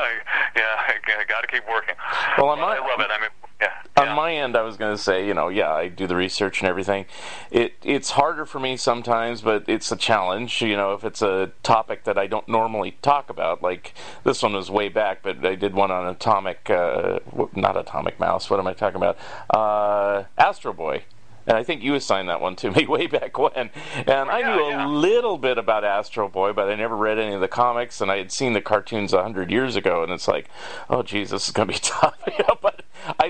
yeah, 0.58 1.17
I 1.17 1.24
got 1.28 1.41
to 1.41 1.48
keep 1.48 1.63
working. 1.69 1.95
Well, 2.38 2.56
But 2.56 2.62
my- 2.62 2.76
I 2.78 2.80
love 2.80 3.00
it. 3.00 3.08
I 3.10 3.19
mean, 3.22 3.30
yeah. 3.62 3.82
on 3.98 4.15
my 4.15 4.34
end, 4.34 4.56
I 4.56 4.62
was 4.62 4.78
going 4.78 4.95
to 4.95 5.02
say, 5.02 5.28
you 5.28 5.34
know, 5.34 5.50
yeah, 5.50 5.72
I 5.72 5.88
do 5.88 6.08
the 6.08 6.15
research 6.15 6.62
and 6.62 6.69
everything. 6.69 7.06
It 7.52 7.74
it's 7.84 8.12
harder 8.12 8.45
for 8.45 8.60
me 8.60 8.78
sometimes, 8.78 9.41
but 9.41 9.65
it's 9.67 9.91
a 9.91 9.95
challenge. 9.95 10.62
You 10.62 10.78
know, 10.78 10.93
if 10.93 11.04
it's 11.04 11.22
a 11.22 11.52
topic 11.63 12.04
that 12.06 12.17
I 12.17 12.28
don't 12.28 12.48
normally 12.48 12.98
talk 13.02 13.30
about, 13.30 13.62
like 13.62 13.93
this 14.24 14.41
one 14.41 14.54
was 14.54 14.72
way 14.72 14.89
back, 14.89 15.22
but 15.24 15.45
I 15.45 15.56
did 15.56 15.74
one 15.74 15.91
on 15.91 16.08
atomic, 16.08 16.69
uh, 16.69 17.19
not 17.56 17.78
atomic 17.78 18.19
mouse. 18.19 18.50
What 18.50 18.60
am 18.60 18.67
I 18.67 18.74
talking 18.74 18.98
about? 18.98 19.17
Uh, 19.50 20.24
Astro 20.38 20.74
Boy. 20.74 21.04
And 21.50 21.58
I 21.58 21.63
think 21.63 21.82
you 21.82 21.95
assigned 21.95 22.30
that 22.30 22.41
one 22.41 22.56
to 22.58 22.69
me 22.69 22.86
way 22.88 23.08
back 23.08 23.38
when. 23.39 23.72
And 23.95 24.30
I 24.30 24.39
yeah, 24.39 24.56
knew 24.56 24.63
a 24.65 24.69
yeah. 24.69 24.88
little 24.88 25.38
bit 25.39 25.58
about 25.58 25.84
Astro 25.84 26.30
Boy, 26.30 26.54
but 26.54 26.69
I 26.69 26.76
never 26.76 26.95
read 26.95 27.17
any 27.17 27.34
of 27.34 27.41
the 27.41 27.48
comics, 27.48 28.02
and 28.02 28.12
I 28.12 28.17
had 28.17 28.32
seen 28.32 28.54
the 28.54 28.62
cartoons 28.62 29.13
a 29.13 29.24
hundred 29.24 29.50
years 29.50 29.76
ago, 29.76 30.04
and 30.04 30.12
it's 30.12 30.28
like, 30.28 30.48
oh, 30.91 31.02
geez, 31.02 31.32
this 31.32 31.48
is 31.48 31.52
going 31.52 31.67
to 31.67 31.74
be 31.74 31.80
tough. 31.84 32.15
you 32.28 32.34
know, 32.48 32.56
but 32.62 32.68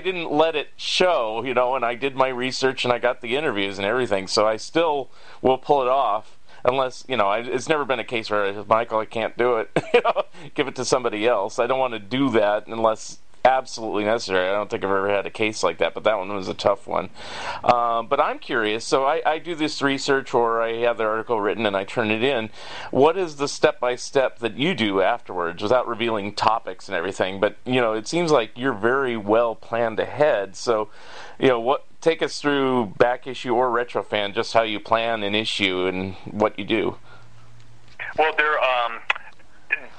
I 0.00 0.02
didn't 0.02 0.32
let 0.32 0.56
it 0.56 0.68
show, 0.78 1.44
you 1.44 1.52
know, 1.52 1.74
and 1.74 1.84
I 1.84 1.94
did 1.94 2.16
my 2.16 2.28
research 2.28 2.84
and 2.84 2.92
I 2.92 2.98
got 2.98 3.20
the 3.20 3.36
interviews 3.36 3.76
and 3.76 3.86
everything, 3.86 4.28
so 4.28 4.48
I 4.48 4.56
still 4.56 5.10
will 5.42 5.58
pull 5.58 5.82
it 5.82 5.88
off. 5.88 6.38
Unless 6.64 7.04
you 7.06 7.18
know, 7.18 7.26
I, 7.26 7.40
it's 7.40 7.68
never 7.68 7.84
been 7.84 7.98
a 7.98 8.04
case 8.04 8.30
where 8.30 8.64
Michael, 8.64 9.00
I 9.00 9.04
can't 9.04 9.36
do 9.36 9.58
it. 9.58 9.70
you 9.92 10.00
know, 10.00 10.22
give 10.54 10.68
it 10.68 10.76
to 10.76 10.86
somebody 10.86 11.28
else. 11.28 11.58
I 11.58 11.66
don't 11.66 11.78
want 11.78 11.92
to 11.92 11.98
do 11.98 12.30
that 12.30 12.66
unless 12.66 13.18
absolutely 13.44 14.04
necessary. 14.04 14.48
I 14.48 14.52
don't 14.52 14.70
think 14.70 14.84
I've 14.84 14.90
ever 14.90 15.10
had 15.10 15.26
a 15.26 15.30
case 15.30 15.62
like 15.62 15.78
that, 15.78 15.94
but 15.94 16.04
that 16.04 16.18
one 16.18 16.34
was 16.34 16.48
a 16.48 16.54
tough 16.54 16.86
one. 16.86 17.10
Um, 17.64 18.06
but 18.06 18.20
I'm 18.20 18.38
curious. 18.38 18.84
So 18.84 19.04
I, 19.04 19.22
I 19.24 19.38
do 19.38 19.54
this 19.54 19.82
research, 19.82 20.34
or 20.34 20.62
I 20.62 20.74
have 20.80 20.98
the 20.98 21.04
article 21.04 21.40
written 21.40 21.66
and 21.66 21.76
I 21.76 21.84
turn 21.84 22.10
it 22.10 22.22
in. 22.22 22.50
What 22.90 23.16
is 23.16 23.36
the 23.36 23.48
step 23.48 23.80
by 23.80 23.96
step 23.96 24.38
that 24.40 24.56
you 24.56 24.74
do 24.74 25.00
afterwards, 25.00 25.62
without 25.62 25.88
revealing 25.88 26.34
topics 26.34 26.88
and 26.88 26.96
everything? 26.96 27.40
But 27.40 27.56
you 27.64 27.80
know, 27.80 27.94
it 27.94 28.06
seems 28.06 28.30
like 28.30 28.52
you're 28.56 28.72
very 28.72 29.16
well 29.16 29.54
planned 29.54 30.00
ahead. 30.00 30.56
So, 30.56 30.88
you 31.38 31.48
know, 31.48 31.60
what 31.60 31.86
take 32.00 32.22
us 32.22 32.40
through 32.40 32.86
back 32.98 33.26
issue 33.26 33.54
or 33.54 33.70
retro 33.70 34.02
fan, 34.02 34.32
just 34.32 34.52
how 34.52 34.62
you 34.62 34.80
plan 34.80 35.22
an 35.22 35.34
issue 35.34 35.86
and 35.86 36.14
what 36.30 36.58
you 36.58 36.64
do. 36.64 36.96
Well, 38.18 38.32
they're 38.36 38.58
um, 38.58 39.00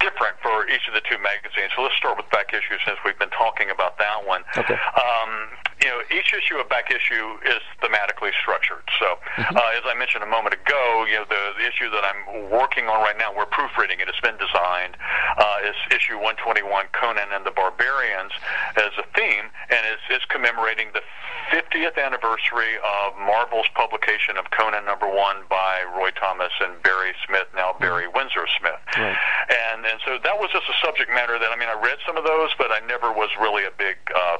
different 0.01 0.35
for 0.41 0.67
each 0.67 0.83
of 0.89 0.93
the 0.97 1.03
two 1.05 1.21
magazines. 1.21 1.71
So 1.77 1.85
let's 1.85 1.95
start 1.95 2.17
with 2.17 2.27
back 2.33 2.51
issue 2.51 2.77
since 2.83 2.97
we've 3.05 3.17
been 3.17 3.31
talking 3.31 3.69
about 3.69 3.97
that 4.01 4.25
one. 4.25 4.43
Okay. 4.57 4.75
Um, 4.75 5.60
you 5.81 5.89
know, 5.89 6.01
each 6.13 6.33
issue 6.33 6.61
of 6.61 6.69
back 6.69 6.93
issue 6.93 7.41
is 7.45 7.61
thematically 7.81 8.29
structured. 8.37 8.85
So, 9.01 9.17
uh, 9.37 9.77
as 9.77 9.81
I 9.89 9.97
mentioned 9.97 10.23
a 10.23 10.29
moment 10.29 10.53
ago, 10.53 11.05
you 11.09 11.17
know, 11.17 11.25
the, 11.25 11.57
the 11.57 11.65
issue 11.65 11.89
that 11.89 12.05
I'm 12.05 12.49
working 12.53 12.85
on 12.85 13.01
right 13.01 13.17
now, 13.17 13.33
we're 13.33 13.49
proofreading 13.49 13.99
it. 13.99 14.07
It's 14.07 14.21
been 14.21 14.37
designed. 14.37 14.95
Uh, 15.37 15.65
is 15.65 15.75
issue 15.89 16.21
121, 16.21 16.69
Conan 16.93 17.33
and 17.33 17.45
the 17.45 17.51
Barbarians, 17.51 18.31
as 18.77 18.93
a 19.01 19.05
theme, 19.17 19.49
and 19.73 19.81
it's, 19.89 20.05
it's 20.09 20.25
commemorating 20.29 20.93
the 20.93 21.01
50th 21.49 21.97
anniversary 21.97 22.77
of 22.79 23.17
Marvel's 23.17 23.67
publication 23.73 24.37
of 24.37 24.45
Conan 24.51 24.85
number 24.85 25.09
one 25.09 25.43
by 25.49 25.83
Roy 25.97 26.11
Thomas 26.11 26.53
and 26.61 26.77
Barry 26.83 27.11
Smith, 27.27 27.49
now 27.55 27.75
Barry 27.79 28.07
Windsor 28.07 28.47
Smith. 28.59 28.79
Right. 28.95 29.17
And 29.49 29.85
and 29.85 29.99
so 30.05 30.17
that 30.23 30.39
was 30.39 30.49
just 30.53 30.63
a 30.69 30.77
subject 30.79 31.09
matter 31.11 31.37
that 31.39 31.51
I 31.51 31.57
mean 31.59 31.67
I 31.67 31.75
read 31.75 31.99
some 32.05 32.15
of 32.15 32.23
those, 32.23 32.51
but 32.57 32.71
I 32.71 32.79
never 32.87 33.11
was 33.11 33.29
really 33.39 33.65
a 33.65 33.71
big 33.75 33.97
uh, 34.15 34.37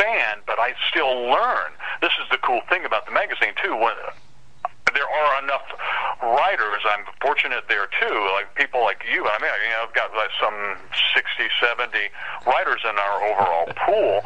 fan. 0.00 0.40
But 0.46 0.58
I 0.58 0.72
still 0.88 1.28
learn. 1.28 1.72
This 2.00 2.12
is 2.22 2.28
the 2.30 2.38
cool 2.38 2.60
thing 2.68 2.84
about 2.84 3.04
the 3.06 3.12
magazine 3.12 3.52
too. 3.62 3.76
When, 3.76 3.94
there 4.94 5.08
are 5.08 5.42
enough 5.42 5.66
writers. 6.22 6.82
I'm 6.88 7.04
fortunate 7.20 7.64
there 7.68 7.88
too, 8.00 8.16
like 8.34 8.54
people 8.54 8.82
like 8.82 9.02
you. 9.06 9.26
I 9.26 9.38
mean, 9.40 9.50
you 9.64 9.70
know, 9.70 9.86
I've 9.86 9.94
got 9.94 10.12
like 10.14 10.30
some 10.40 10.76
60, 11.14 11.46
70 11.60 11.90
writers 12.46 12.80
in 12.84 12.96
our 12.98 13.16
overall 13.24 13.66
pool, 13.86 14.22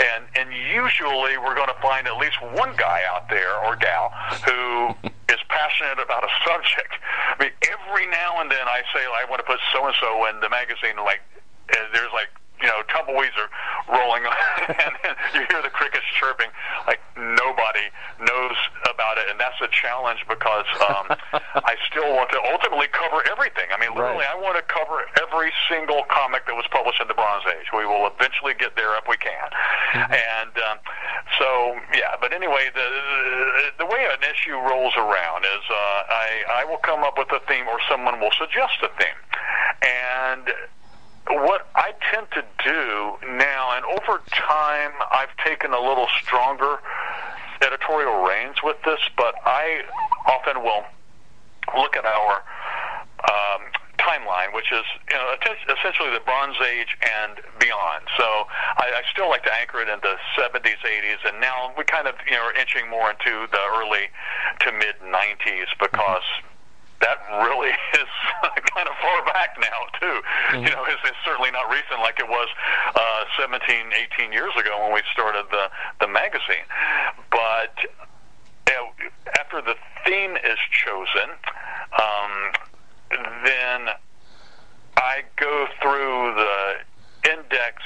and 0.00 0.24
and 0.34 0.48
usually 0.52 1.38
we're 1.38 1.54
going 1.54 1.70
to 1.72 1.80
find 1.82 2.06
at 2.06 2.16
least 2.16 2.40
one 2.56 2.74
guy 2.76 3.02
out 3.08 3.28
there 3.28 3.56
or 3.64 3.76
gal 3.76 4.12
who 4.44 4.94
is 5.32 5.40
passionate 5.48 6.00
about 6.02 6.24
a 6.24 6.32
subject. 6.46 6.96
I 7.02 7.42
mean, 7.42 7.52
every 7.68 8.06
now 8.08 8.40
and 8.40 8.50
then 8.50 8.66
I 8.66 8.82
say 8.94 9.04
I 9.04 9.28
want 9.28 9.40
to 9.40 9.46
put 9.46 9.60
so 9.72 9.84
and 9.86 9.94
so 10.00 10.26
in 10.28 10.40
the 10.40 10.48
magazine. 10.48 10.96
Like, 10.96 11.20
and 11.68 11.84
there's 11.92 12.12
like 12.14 12.30
you 12.60 12.68
know, 12.68 12.80
tumbleweeds 12.88 13.36
are 13.36 13.50
rolling, 13.92 14.22
and 14.68 14.92
you 15.34 15.44
hear 15.50 15.62
the 15.62 15.70
crickets 15.70 16.06
chirping. 16.18 16.48
Like 16.86 17.00
nobody 17.16 17.86
knows 18.20 18.56
about 18.88 19.18
it, 19.18 19.28
and 19.28 19.38
that's 19.40 19.60
a 19.60 19.68
challenge 19.68 20.24
because 20.28 20.64
um, 20.88 21.06
I 21.64 21.76
still 21.90 22.08
want 22.16 22.30
to 22.30 22.40
ultimately 22.52 22.88
cover 22.92 23.20
everything. 23.30 23.68
I 23.72 23.80
mean, 23.80 23.92
literally, 23.94 24.24
Right. 24.24 24.32
I 24.32 24.40
want 24.40 24.56
to 24.56 24.64
cover 24.72 25.04
every 25.20 25.52
single 25.68 26.04
comic 26.08 26.46
that 26.46 26.54
was 26.56 26.64
published 26.70 27.00
in 27.00 27.08
the 27.08 27.14
Bronze 27.18 27.44
Age. 27.48 27.68
We 27.76 27.84
will 27.84 28.06
eventually 28.08 28.54
get 28.54 28.76
there 28.76 28.96
if 28.96 29.04
we 29.08 29.16
can, 29.20 29.48
and 29.94 30.52
um, 30.70 30.78
so 31.38 31.76
yeah. 31.92 32.16
But 32.20 32.32
anyway, 32.32 32.70
the 32.74 32.88
the 33.78 33.86
way 33.86 34.06
an 34.08 34.22
issue 34.24 34.56
rolls 34.56 34.94
around 34.96 35.44
is 35.44 35.64
uh, 35.68 35.74
I 36.08 36.62
I 36.62 36.64
will 36.64 36.80
come 36.80 37.04
up 37.04 37.18
with 37.18 37.28
a 37.32 37.40
theme, 37.48 37.68
or 37.68 37.78
someone 37.88 38.20
will 38.20 38.32
suggest 38.38 38.80
a 38.82 38.88
theme, 38.96 39.20
and 39.82 40.48
what 41.28 41.68
I 41.74 41.92
tend 42.12 42.26
to 42.32 42.44
do 42.64 43.16
now, 43.36 43.76
and 43.76 43.84
over 43.84 44.22
time, 44.30 44.92
I've 45.10 45.34
taken 45.44 45.72
a 45.72 45.80
little 45.80 46.06
stronger 46.22 46.78
editorial 47.62 48.22
reins 48.22 48.56
with 48.62 48.76
this, 48.84 49.00
but 49.16 49.34
I 49.44 49.82
often 50.26 50.62
will 50.62 50.84
look 51.76 51.96
at 51.96 52.04
our 52.04 52.42
um, 53.26 53.62
timeline, 53.98 54.54
which 54.54 54.70
is 54.70 54.84
you 55.10 55.16
know, 55.16 55.34
essentially 55.68 56.10
the 56.10 56.22
Bronze 56.24 56.56
Age 56.62 56.96
and 57.02 57.40
beyond. 57.58 58.06
So 58.16 58.24
I, 58.78 59.00
I 59.00 59.02
still 59.10 59.28
like 59.28 59.42
to 59.44 59.54
anchor 59.54 59.80
it 59.80 59.88
in 59.88 59.98
the 60.02 60.14
70s, 60.38 60.78
80s, 60.84 61.26
and 61.26 61.40
now 61.40 61.72
we 61.76 61.84
kind 61.84 62.06
of 62.06 62.14
you 62.26 62.36
know 62.36 62.44
are 62.44 62.54
inching 62.54 62.88
more 62.88 63.10
into 63.10 63.50
the 63.50 63.62
early 63.74 64.08
to 64.60 64.72
mid 64.72 64.96
90s 65.02 65.66
because 65.80 66.26
that 67.00 67.18
really 67.44 67.70
is 68.00 68.10
kind 68.76 68.88
of 68.88 68.94
far 69.00 69.24
back 69.24 69.56
now 69.60 69.80
too. 70.00 70.16
You 70.60 70.70
know, 70.70 70.84
it's, 70.88 71.00
it's 71.04 71.16
certainly 71.24 71.50
not 71.50 71.70
recent 71.70 72.00
like 72.00 72.20
it 72.20 72.28
was 72.28 72.48
uh, 72.94 73.24
17, 73.40 73.92
18 74.20 74.32
years 74.32 74.52
ago 74.58 74.84
when 74.84 74.94
we 74.94 75.02
started 75.12 75.46
the 75.50 75.70
the 76.00 76.08
magazine. 76.08 76.66
But 77.30 77.74
you 78.68 78.74
know, 78.74 78.86
after 79.38 79.62
the 79.62 79.74
theme 80.04 80.36
is 80.36 80.58
chosen, 80.70 81.30
um, 81.96 82.32
then 83.44 83.88
I 84.96 85.22
go 85.36 85.66
through 85.80 86.34
the 86.34 87.32
index 87.32 87.82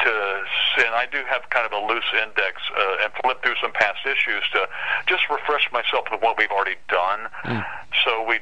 to, 0.00 0.44
and 0.84 0.94
I 0.94 1.06
do 1.10 1.22
have 1.28 1.48
kind 1.50 1.66
of 1.66 1.72
a 1.72 1.86
loose 1.86 2.04
index, 2.20 2.60
uh, 2.76 3.04
and 3.04 3.12
flip 3.22 3.42
through 3.42 3.56
some 3.62 3.72
past 3.72 4.04
issues 4.04 4.42
to 4.52 4.68
just 5.06 5.22
refresh 5.30 5.70
myself 5.72 6.06
with 6.10 6.20
what 6.20 6.36
we've 6.36 6.50
already 6.50 6.76
done, 6.88 7.28
we 7.46 7.83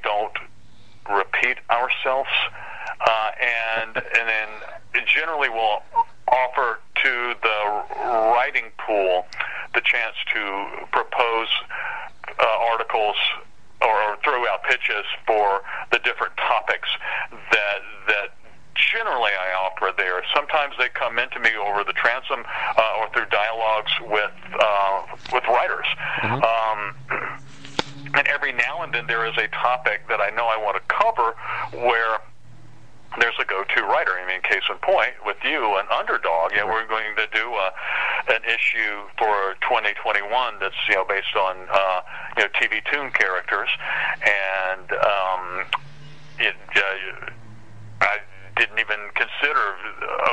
don't 0.02 0.36
repeat 1.10 1.58
ourselves. 1.70 2.30
Uh, 3.00 3.30
and 3.40 3.96
and 3.96 4.28
then 4.28 5.04
generally 5.06 5.48
we'll 5.48 5.82
offer 6.28 6.80
to 7.02 7.34
the 7.42 7.82
writing 8.34 8.70
pool 8.78 9.26
the 9.74 9.80
chance 9.80 10.14
to 10.32 10.86
propose 10.92 11.48
uh, 12.38 12.70
articles 12.70 13.16
or, 13.80 13.88
or 13.88 14.16
throw 14.22 14.46
out 14.48 14.62
pitches 14.64 15.04
for 15.26 15.62
the 15.90 15.98
different 16.00 16.36
topics 16.36 16.88
that 17.50 17.80
that 18.06 18.28
generally 18.74 19.30
I 19.30 19.52
offer 19.54 19.92
there. 19.96 20.22
Sometimes 20.34 20.74
they 20.78 20.88
come 20.88 21.18
into 21.18 21.38
me 21.40 21.50
over 21.56 21.84
the 21.84 21.92
transom 21.92 22.44
uh, 22.46 22.98
or 22.98 23.08
through 23.12 23.26
dialogues 23.26 23.92
with 24.00 24.32
uh, 24.58 25.02
with 25.32 25.44
writers. 25.48 25.86
Um, 26.22 26.94
and 28.14 28.26
every 28.28 28.52
now 28.52 28.82
and 28.82 28.92
then 28.92 29.06
there 29.06 29.26
is 29.26 29.36
a 29.38 29.48
topic 29.48 30.08
that 30.08 30.20
I 30.20 30.30
know 30.30 30.46
I 30.46 30.56
want 30.56 30.76
to 30.76 30.94
cover 30.94 31.34
where 31.86 32.18
there's 33.18 33.34
a 33.40 33.44
go-to 33.44 33.82
writer. 33.84 34.12
I 34.12 34.26
mean, 34.26 34.40
case 34.42 34.62
in 34.70 34.76
point, 34.78 35.12
with 35.24 35.36
you, 35.44 35.76
an 35.76 35.86
underdog. 35.92 36.54
Know, 36.56 36.66
we're 36.66 36.86
going 36.86 37.14
to 37.16 37.26
do 37.32 37.52
uh, 37.54 37.70
an 38.28 38.42
issue 38.44 39.04
for 39.18 39.54
2021 39.62 40.58
that's 40.60 40.74
you 40.88 40.94
know 40.94 41.04
based 41.04 41.36
on 41.36 41.56
uh, 41.70 42.00
you 42.36 42.44
know 42.44 42.48
TV 42.56 42.80
Tune 42.90 43.10
characters, 43.12 43.68
and 44.22 44.92
um, 44.92 45.64
it. 46.38 46.56
Uh, 46.74 47.30
I 48.00 48.18
didn't 48.56 48.78
even 48.78 48.98
consider 49.14 49.76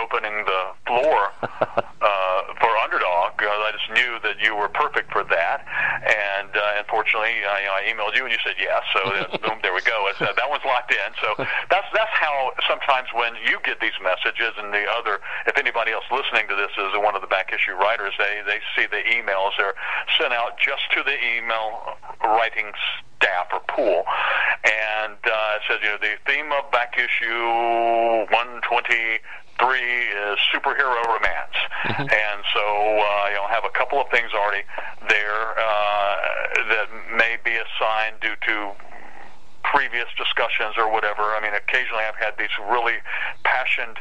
opening 0.02 0.44
the 0.46 0.72
floor 0.88 1.32
uh, 1.42 2.42
for 2.60 2.72
underdog 2.84 3.09
because 3.40 3.64
I 3.64 3.72
just 3.72 3.88
knew 3.96 4.20
that 4.28 4.44
you 4.44 4.52
were 4.52 4.68
perfect 4.68 5.16
for 5.16 5.24
that. 5.24 5.64
And 6.04 6.52
uh, 6.52 6.84
unfortunately, 6.84 7.40
I, 7.48 7.64
you 7.64 7.68
know, 7.72 7.80
I 7.80 7.84
emailed 7.88 8.14
you 8.20 8.28
and 8.28 8.32
you 8.36 8.42
said 8.44 8.60
yes. 8.60 8.84
So 8.92 9.00
boom, 9.48 9.64
there 9.64 9.72
we 9.72 9.82
go. 9.88 10.12
It's, 10.12 10.20
uh, 10.20 10.36
that 10.36 10.52
one's 10.52 10.68
locked 10.68 10.92
in. 10.92 11.12
So 11.24 11.40
that's 11.72 11.88
that's 11.96 12.12
how 12.12 12.52
sometimes 12.68 13.08
when 13.16 13.40
you 13.48 13.64
get 13.64 13.80
these 13.80 13.96
messages 14.04 14.60
and 14.60 14.76
the 14.76 14.84
other, 14.92 15.24
if 15.48 15.56
anybody 15.56 15.96
else 15.96 16.06
listening 16.12 16.52
to 16.52 16.56
this 16.60 16.76
is 16.76 16.92
one 17.00 17.16
of 17.16 17.24
the 17.24 17.32
back 17.32 17.56
issue 17.56 17.80
writers, 17.80 18.12
they 18.20 18.44
they 18.44 18.60
see 18.76 18.86
the 18.92 19.02
emails 19.08 19.56
they're 19.56 19.74
sent 20.20 20.36
out 20.36 20.60
just 20.60 20.84
to 20.92 21.04
the 21.08 21.16
email 21.24 21.96
writing 22.24 22.76
staff 23.16 23.48
or 23.56 23.64
pool, 23.72 24.04
and 24.68 25.16
uh, 25.24 25.58
it 25.58 25.64
says 25.68 25.80
you 25.80 25.90
know 25.90 26.00
the 26.04 26.20
theme 26.28 26.52
of 26.52 26.68
back 26.72 27.00
issue 27.00 27.40
123 29.60 29.76
is 29.76 30.40
superhero 30.56 31.04
romance, 31.06 31.58
mm-hmm. 31.84 32.02
and 32.02 32.40
so 32.54 32.64
uh, 32.64 33.30
you 33.30 33.36
know 33.36 33.48
have 33.50 33.66
a 33.66 33.74
couple 33.76 34.00
of 34.00 34.08
things 34.10 34.32
already 34.34 34.64
there 35.08 35.60
uh, 35.60 36.16
that 36.72 36.88
may 37.12 37.38
be 37.44 37.56
assigned 37.60 38.20
due 38.22 38.36
to 38.48 38.72
previous 39.64 40.08
discussions 40.18 40.76
or 40.78 40.90
whatever. 40.92 41.36
I 41.36 41.40
mean, 41.44 41.54
occasionally 41.54 42.04
I've 42.08 42.18
had 42.18 42.34
these 42.40 42.54
really 42.72 42.98
passionate 43.44 44.00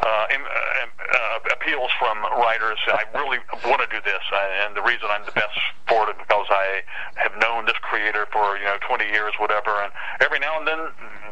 uh, 0.00 0.06
uh, 0.06 0.38
uh, 0.38 1.52
appeals 1.52 1.90
from 1.98 2.22
writers. 2.40 2.78
I 2.88 3.04
really 3.14 3.38
want 3.66 3.82
to 3.82 3.90
do 3.90 4.00
this, 4.04 4.22
and 4.64 4.76
the 4.76 4.82
reason 4.82 5.10
I'm 5.10 5.24
the 5.26 5.36
best 5.36 5.58
for 5.88 6.08
it 6.08 6.16
is 6.16 6.22
because 6.22 6.48
I 6.48 6.82
have 7.16 7.34
known 7.42 7.66
this 7.66 7.78
creator 7.82 8.26
for 8.32 8.56
you 8.56 8.64
know 8.64 8.78
20 8.86 9.04
years, 9.10 9.34
whatever. 9.38 9.70
And 9.82 9.92
every 10.20 10.38
now 10.38 10.58
and 10.58 10.66
then, 10.66 10.80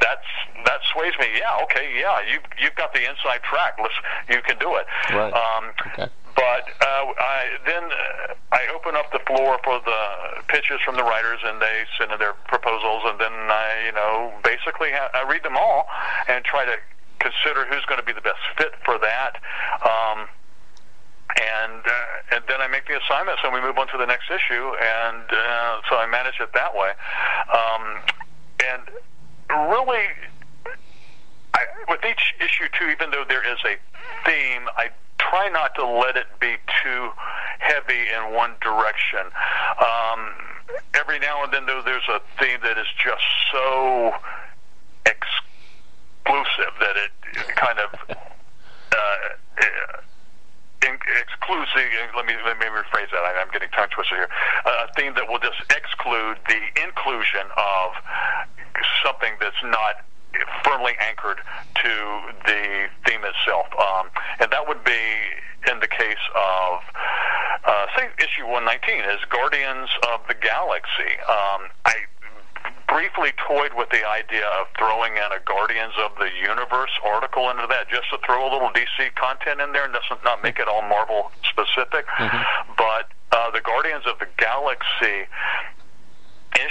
that's 0.01 0.29
that 0.65 0.81
sways 0.93 1.13
me. 1.19 1.27
Yeah, 1.37 1.63
okay, 1.65 1.93
yeah, 1.99 2.21
you 2.25 2.39
you've 2.61 2.75
got 2.77 2.93
the 2.95 3.03
inside 3.09 3.43
track. 3.43 3.79
Let's 3.81 3.95
you 4.29 4.41
can 4.43 4.59
do 4.59 4.77
it. 4.77 4.87
Right. 5.13 5.33
Um, 5.33 5.73
okay. 5.93 6.09
But 6.35 6.65
uh, 6.81 7.13
I, 7.13 7.61
then 7.67 7.85
uh, 7.85 8.57
I 8.57 8.65
open 8.75 8.97
up 8.97 9.13
the 9.13 9.21
floor 9.29 9.61
for 9.65 9.81
the 9.85 10.43
pitches 10.49 10.81
from 10.85 10.97
the 10.97 11.05
writers, 11.05 11.41
and 11.45 11.61
they 11.61 11.85
send 11.99 12.11
in 12.11 12.19
their 12.19 12.33
proposals, 12.49 13.03
and 13.05 13.21
then 13.21 13.33
I, 13.33 13.85
you 13.85 13.93
know, 13.93 14.33
basically 14.43 14.89
ha- 14.93 15.13
I 15.13 15.29
read 15.29 15.43
them 15.43 15.57
all 15.59 15.87
and 16.29 16.43
try 16.45 16.65
to 16.65 16.77
consider 17.21 17.67
who's 17.69 17.85
going 17.85 18.01
to 18.01 18.07
be 18.07 18.13
the 18.13 18.25
best 18.25 18.41
fit 18.57 18.73
for 18.85 18.99
that. 18.99 19.37
Um, 19.85 20.29
and 21.37 21.85
uh, 21.85 22.37
and 22.37 22.45
then 22.49 22.61
I 22.61 22.69
make 22.69 22.87
the 22.89 22.97
assignments, 22.97 23.41
and 23.45 23.53
we 23.53 23.61
move 23.61 23.79
on 23.79 23.89
to 23.89 23.99
the 23.99 24.07
next 24.07 24.29
issue, 24.29 24.73
and 24.77 25.25
uh, 25.29 25.81
so 25.89 25.97
I 25.97 26.07
manage 26.09 26.41
it 26.41 26.53
that 26.53 26.73
way. 26.75 26.93
Um, 27.53 28.01
and 28.61 28.85
really, 29.51 30.05
I, 31.55 31.61
with 31.89 32.05
each 32.05 32.35
issue 32.41 32.69
too, 32.79 32.91
even 32.91 33.11
though 33.11 33.25
there 33.29 33.43
is 33.45 33.59
a 33.65 33.77
theme, 34.27 34.69
I 34.77 34.91
try 35.19 35.49
not 35.49 35.75
to 35.77 35.87
let 35.87 36.17
it 36.17 36.27
be 36.41 36.57
too 36.83 37.11
heavy 37.59 38.09
in 38.15 38.35
one 38.35 38.55
direction. 38.61 39.21
Um, 39.81 40.33
every 40.95 41.19
now 41.19 41.45
and 41.45 41.53
then, 41.53 41.67
though, 41.67 41.83
there's 41.85 42.09
a 42.09 42.21
theme 42.39 42.61
that 42.63 42.79
is 42.79 42.87
just 43.03 43.25
so 43.53 44.15
exclusive 45.07 46.73
that 46.81 46.97
it 46.97 47.11
kind 47.57 47.79
of 47.79 48.17
uh, 48.93 49.29
exclusive. 51.43 52.13
Let 52.17 52.27
me 52.27 52.35
let 52.45 52.59
me 52.59 52.67
rephrase 52.67 53.11
that. 53.13 53.23
I, 53.25 53.41
am 53.41 53.51
getting 53.53 53.69
tongue 53.71 53.89
twisted 53.91 54.17
here. 54.17 54.29
Uh, 54.65 54.87
a 54.89 54.93
theme 54.95 55.15
that 55.15 55.29
will 55.29 55.39
just 55.39 55.61
exclude 55.71 56.39
the 56.49 56.61
inclusion 56.83 57.47
of 57.57 57.89
something 59.05 59.35
that's 59.41 59.63
not 59.65 60.05
firmly 60.65 60.93
anchored 61.01 61.39
to 61.83 61.93
the 62.47 62.89
theme 63.07 63.21
itself. 63.25 63.67
Um, 63.77 64.09
and 64.41 64.51
that 64.51 64.67
would 64.67 64.83
be 64.85 65.05
in 65.71 65.79
the 65.81 65.87
case 65.87 66.25
of, 66.35 66.81
uh, 67.65 67.87
say, 67.97 68.09
issue 68.19 68.47
119 68.47 69.05
is 69.11 69.21
Guardians 69.29 69.91
of 70.13 70.27
the 70.27 70.35
Galaxy. 70.35 71.13
Um, 71.29 71.71
I 71.85 71.95
briefly 72.89 73.33
toyed 73.49 73.73
with 73.75 73.89
the 73.91 74.05
idea 74.09 74.47
of 74.61 74.67
throwing 74.77 75.17
in 75.17 75.31
a 75.33 75.41
Guardians 75.45 75.95
of 75.99 76.13
the 76.19 76.29
Universe 76.41 76.93
article 77.05 77.49
into 77.51 77.67
that, 77.69 77.89
just 77.89 78.11
to 78.11 78.19
throw 78.27 78.45
a 78.45 78.51
little 78.53 78.71
DC 78.71 79.15
content 79.15 79.61
in 79.61 79.73
there 79.73 79.85
and 79.85 79.95
doesn't 79.95 80.23
not 80.25 80.43
make 80.43 80.59
it 80.59 80.69
all 80.69 80.83
Marvel 80.83 81.31
specific. 81.49 82.07
Mm-hmm. 82.19 82.73
But 82.77 83.09
uh, 83.33 83.51
the 83.51 83.61
Guardians 83.61 84.05
of 84.07 84.19
the 84.19 84.29
Galaxy 84.37 85.25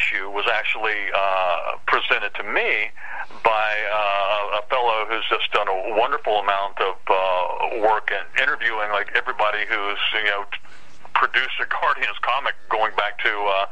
issue 0.01 0.29
was 0.29 0.45
actually 0.51 0.97
uh, 1.13 1.77
presented 1.85 2.33
to 2.35 2.43
me 2.43 2.89
by 3.43 3.69
uh, 3.93 4.59
a 4.59 4.63
fellow 4.69 5.05
who's 5.07 5.25
just 5.29 5.51
done 5.53 5.67
a 5.67 5.95
wonderful 5.97 6.39
amount 6.39 6.79
of 6.81 6.95
uh, 7.07 7.81
work 7.81 8.11
in 8.11 8.41
interviewing 8.41 8.89
like 8.91 9.09
everybody 9.15 9.65
who's 9.69 10.01
you 10.17 10.29
know 10.29 10.43
produced 11.13 11.59
a 11.61 11.67
Guardians 11.67 12.17
comic 12.21 12.55
going 12.69 12.95
back 12.95 13.19
to 13.19 13.29
uh, 13.29 13.65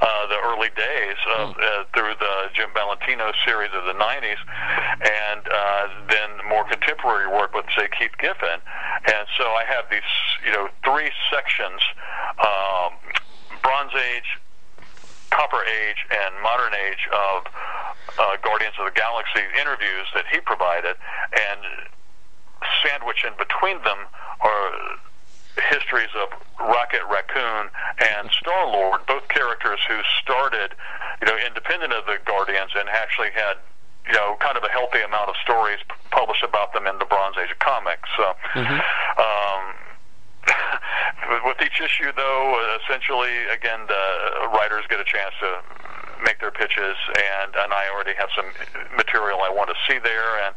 uh, 0.00 0.26
the 0.26 0.38
early 0.42 0.70
days 0.74 1.18
of, 1.38 1.54
hmm. 1.54 1.60
uh, 1.60 1.84
through 1.94 2.14
the 2.18 2.34
Jim 2.54 2.70
Valentino 2.74 3.30
series 3.44 3.70
of 3.74 3.84
the 3.84 3.92
90s, 3.92 4.40
and 5.04 5.44
uh, 5.44 5.88
then 6.08 6.30
more 6.48 6.64
contemporary 6.64 7.28
work 7.28 7.54
with, 7.54 7.66
say, 7.76 7.86
Keith 7.96 8.16
Giffen. 8.18 8.58
And 9.06 9.24
so 9.36 9.44
I 9.44 9.64
have 9.68 9.84
these, 9.90 10.10
you 10.44 10.52
know, 10.52 10.68
three 10.82 11.12
sections 11.30 11.80
um, 12.40 12.96
Bronze 13.62 13.92
Age, 13.94 14.40
Copper 15.30 15.62
Age 15.64 16.06
and 16.10 16.42
Modern 16.42 16.74
Age 16.74 17.08
of 17.12 17.46
uh, 18.18 18.36
Guardians 18.42 18.74
of 18.78 18.86
the 18.86 18.96
Galaxy 18.98 19.42
interviews 19.58 20.06
that 20.14 20.24
he 20.30 20.40
provided, 20.40 20.96
and 21.32 21.60
sandwich 22.82 23.24
in 23.24 23.32
between 23.38 23.82
them 23.82 23.98
are 24.40 24.70
histories 25.70 26.10
of 26.16 26.28
Rocket 26.58 27.02
Raccoon 27.10 27.68
and 27.98 28.30
Star 28.30 28.66
Lord, 28.66 29.04
both 29.06 29.28
characters 29.28 29.80
who 29.88 30.00
started, 30.22 30.74
you 31.20 31.26
know, 31.26 31.36
independent 31.46 31.92
of 31.92 32.06
the 32.06 32.18
Guardians 32.24 32.70
and 32.76 32.88
actually 32.88 33.30
had 33.34 33.56
you 34.06 34.16
know, 34.16 34.36
kind 34.40 34.56
of 34.56 34.64
a 34.64 34.68
healthy 34.68 35.00
amount 35.02 35.28
of 35.28 35.36
stories 35.42 35.78
published 36.10 36.42
about 36.42 36.72
them 36.72 36.86
in 36.86 36.98
the 36.98 37.04
Bronze 37.04 37.36
Age 37.36 37.50
of 37.50 37.58
comics. 37.58 38.08
So, 38.16 38.34
mm-hmm. 38.54 38.80
um, 39.20 39.62
with 41.44 41.62
each 41.62 41.80
issue, 41.80 42.12
though, 42.16 42.78
essentially, 42.82 43.46
again, 43.52 43.86
the 43.86 44.48
writers 44.54 44.84
get 44.88 45.00
a 45.00 45.04
chance 45.04 45.34
to 45.40 45.62
make 46.24 46.40
their 46.40 46.50
pitches, 46.50 46.96
and 47.08 47.54
and 47.56 47.72
I 47.72 47.88
already 47.92 48.14
have 48.14 48.28
some 48.34 48.46
material 48.96 49.40
I 49.40 49.50
want 49.50 49.70
to 49.70 49.76
see 49.88 49.98
there, 49.98 50.44
and 50.44 50.54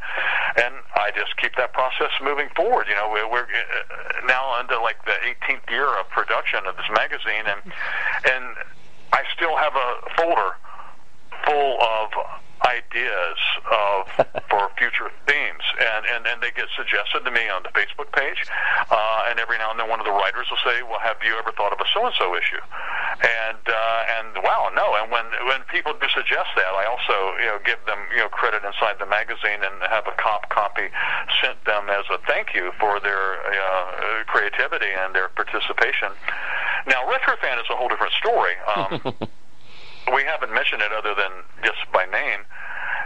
and 0.65 0.76
I 0.95 1.11
just 1.15 1.38
keep 1.38 1.55
that 1.55 1.74
process 1.74 2.11
moving 2.21 2.49
forward. 2.55 2.88
You 2.89 2.95
know, 2.95 3.09
we're, 3.11 3.30
we're 3.30 3.47
uh, 3.47 4.26
now 4.26 4.59
into 4.59 4.80
like 4.82 5.03
the 5.05 5.15
18th 5.24 5.69
year 5.69 5.88
of 5.99 6.09
production 6.09 6.65
of 6.67 6.76
this 6.76 6.89
magazine, 6.91 7.45
and 7.47 7.61
and 8.34 8.45
I 9.11 9.24
still 9.36 9.55
have 9.55 9.74
a 9.76 9.89
folder 10.17 10.57
full 11.45 11.82
of 11.82 12.11
ideas 12.66 13.39
of 13.70 14.07
for 14.49 14.70
future 14.78 15.11
themes, 15.28 15.64
and, 15.80 16.05
and 16.05 16.28
and 16.28 16.38
they 16.41 16.51
get 16.51 16.68
suggested 16.76 17.24
to 17.24 17.32
me 17.32 17.49
on 17.49 17.64
the 17.64 17.74
Facebook 17.76 18.11
page, 18.11 18.43
uh, 18.91 19.30
and 19.30 19.39
every 19.39 19.57
now 19.57 19.72
and 19.72 19.80
then 19.80 19.89
one 19.89 19.99
of 19.99 20.05
the 20.05 20.16
writers 20.16 20.47
will 20.49 20.61
say, 20.64 20.84
"Well, 20.84 20.99
have 20.99 21.18
you 21.24 21.36
ever 21.38 21.51
thought 21.51 21.74
of 21.74 21.80
a 21.80 21.88
so 21.93 22.05
and 22.05 22.16
so 22.18 22.36
issue?" 22.36 22.61
And 23.24 23.64
uh, 23.68 24.18
and 24.20 24.30
wow, 24.43 24.72
no. 24.76 24.95
And 24.99 25.11
when 25.11 25.26
when 25.47 25.61
people 25.72 25.93
do 25.93 26.07
suggest 26.14 26.49
that, 26.55 26.74
I 26.74 26.86
also 26.86 27.38
you 27.39 27.49
know 27.51 27.59
give 27.64 27.80
them 27.86 27.99
you 28.11 28.24
know 28.24 28.30
credit 28.30 28.64
inside 28.64 28.99
the 28.99 29.07
magazine 29.07 29.61
and 29.64 29.76
have 29.89 30.07
a 30.07 30.16
comp 30.18 30.49
copy 30.49 30.89
sent 31.41 31.59
them 31.66 31.89
as 31.89 32.05
a 32.09 32.18
thank 32.28 32.53
you 32.53 32.72
for 32.80 32.99
their 32.99 33.39
uh, 33.45 34.24
creativity 34.28 34.91
and 34.91 35.14
their 35.14 35.30
participation. 35.30 36.11
Now, 36.88 37.07
Retrofan 37.07 37.59
is 37.59 37.68
a 37.70 37.76
whole 37.76 37.88
different 37.88 38.14
story. 38.14 38.55
Um, 38.76 39.16
we 40.11 40.23
haven't 40.23 40.53
mentioned 40.53 40.81
it 40.81 40.91
other 40.91 41.15
than 41.15 41.31
just 41.63 41.79
by 41.93 42.05
name 42.05 42.41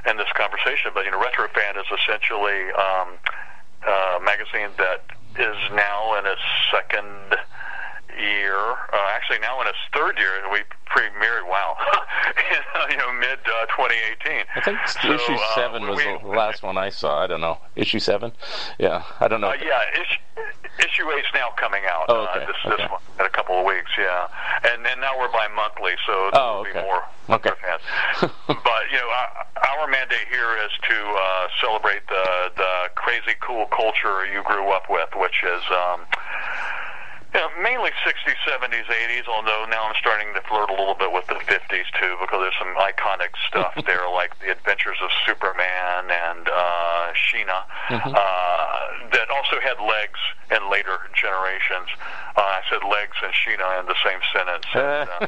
in 0.10 0.18
this 0.18 0.32
conversation, 0.34 0.92
but 0.94 1.06
you 1.06 1.12
know, 1.12 1.20
Retrofan 1.20 1.78
is 1.78 1.86
essentially 1.92 2.72
um, 2.74 3.20
a 3.86 4.20
magazine 4.24 4.70
that 4.78 5.04
is 5.38 5.58
now 5.76 6.18
in 6.18 6.26
its 6.26 6.42
second 6.72 7.38
year, 8.18 8.58
uh, 8.58 9.14
actually 9.14 9.40
now 9.40 9.62
in 9.62 9.68
its 9.68 9.78
third 9.94 10.18
year, 10.18 10.42
we 10.52 10.60
premiered. 10.90 11.48
Wow, 11.48 11.78
in, 12.52 12.92
you 12.92 12.98
know, 12.98 13.14
mid 13.14 13.40
uh, 13.46 13.66
2018. 13.68 14.46
I 14.56 14.62
think 14.62 14.78
so, 14.88 15.14
issue 15.14 15.34
uh, 15.34 15.56
seven 15.56 15.84
uh, 15.84 15.92
was 15.92 15.98
we, 15.98 16.04
the 16.04 16.36
last 16.36 16.64
one 16.64 16.78
I 16.78 16.90
saw. 16.90 17.24
I 17.24 17.28
don't 17.28 17.42
know, 17.42 17.58
issue 17.76 18.00
seven. 18.00 18.32
Yeah, 18.80 19.04
I 19.20 19.28
don't 19.28 19.42
know. 19.42 19.50
Uh, 19.50 19.58
yeah, 19.64 19.80
issue, 19.94 20.20
issue 20.80 21.12
eight's 21.12 21.28
now 21.34 21.50
coming 21.58 21.84
out. 21.88 22.06
Oh, 22.10 22.28
okay. 22.30 22.44
Uh, 22.44 22.48
this, 22.48 22.56
okay. 22.66 22.84
this 22.84 22.92
one 22.92 23.02
in 23.20 23.26
a 23.26 23.30
couple 23.30 23.60
of 23.60 23.66
weeks. 23.66 23.92
Yeah, 23.98 24.28
and 24.28 24.28
and 24.28 24.28
now 24.28 24.47
we're 25.28 25.34
bi-monthly, 25.34 25.94
so 26.06 26.30
oh, 26.34 26.60
okay. 26.62 26.74
be 26.74 26.80
more 26.82 27.04
Okay. 27.30 27.52
fans. 27.62 27.82
but 28.48 28.84
you 28.92 28.98
know, 28.98 29.10
our, 29.10 29.82
our 29.82 29.88
mandate 29.88 30.28
here 30.32 30.56
is 30.64 30.72
to 30.90 30.96
uh, 30.96 31.48
celebrate 31.62 32.08
the 32.08 32.52
the 32.56 32.90
crazy 32.96 33.36
cool 33.42 33.66
culture 33.68 34.26
you 34.26 34.44
grew 34.44 34.70
up 34.70 34.90
with, 34.90 35.10
which 35.16 35.44
is. 35.44 35.64
Um, 35.72 36.02
you 37.34 37.42
know, 37.42 37.50
mainly 37.62 37.92
60s, 38.08 38.40
70s, 38.48 38.88
80s, 38.88 39.28
although 39.28 39.66
now 39.70 39.84
I'm 39.84 39.96
starting 40.00 40.34
to 40.34 40.42
flirt 40.48 40.70
a 40.70 40.74
little 40.74 40.96
bit 40.96 41.12
with 41.12 41.28
the 41.28 41.36
50s 41.36 41.86
too, 42.00 42.16
because 42.22 42.40
there's 42.40 42.58
some 42.58 42.74
iconic 42.80 43.36
stuff 43.46 43.76
there, 43.86 44.10
like 44.10 44.32
The 44.40 44.52
Adventures 44.52 44.96
of 45.04 45.12
Superman 45.28 46.08
and 46.08 46.48
uh, 46.48 47.12
Sheena, 47.14 47.68
mm-hmm. 47.90 48.16
uh, 48.16 48.77
that 49.12 49.30
also 49.30 49.60
had 49.62 49.80
legs 49.80 50.20
in 50.52 50.70
later 50.70 50.98
generations. 51.16 51.90
Uh, 52.36 52.42
I 52.42 52.62
said 52.70 52.80
legs 52.84 53.16
and 53.24 53.34
Sheena 53.34 53.80
in 53.80 53.86
the 53.86 53.96
same 54.04 54.20
sentence. 54.34 54.66
And, 54.74 55.10
uh, 55.10 55.28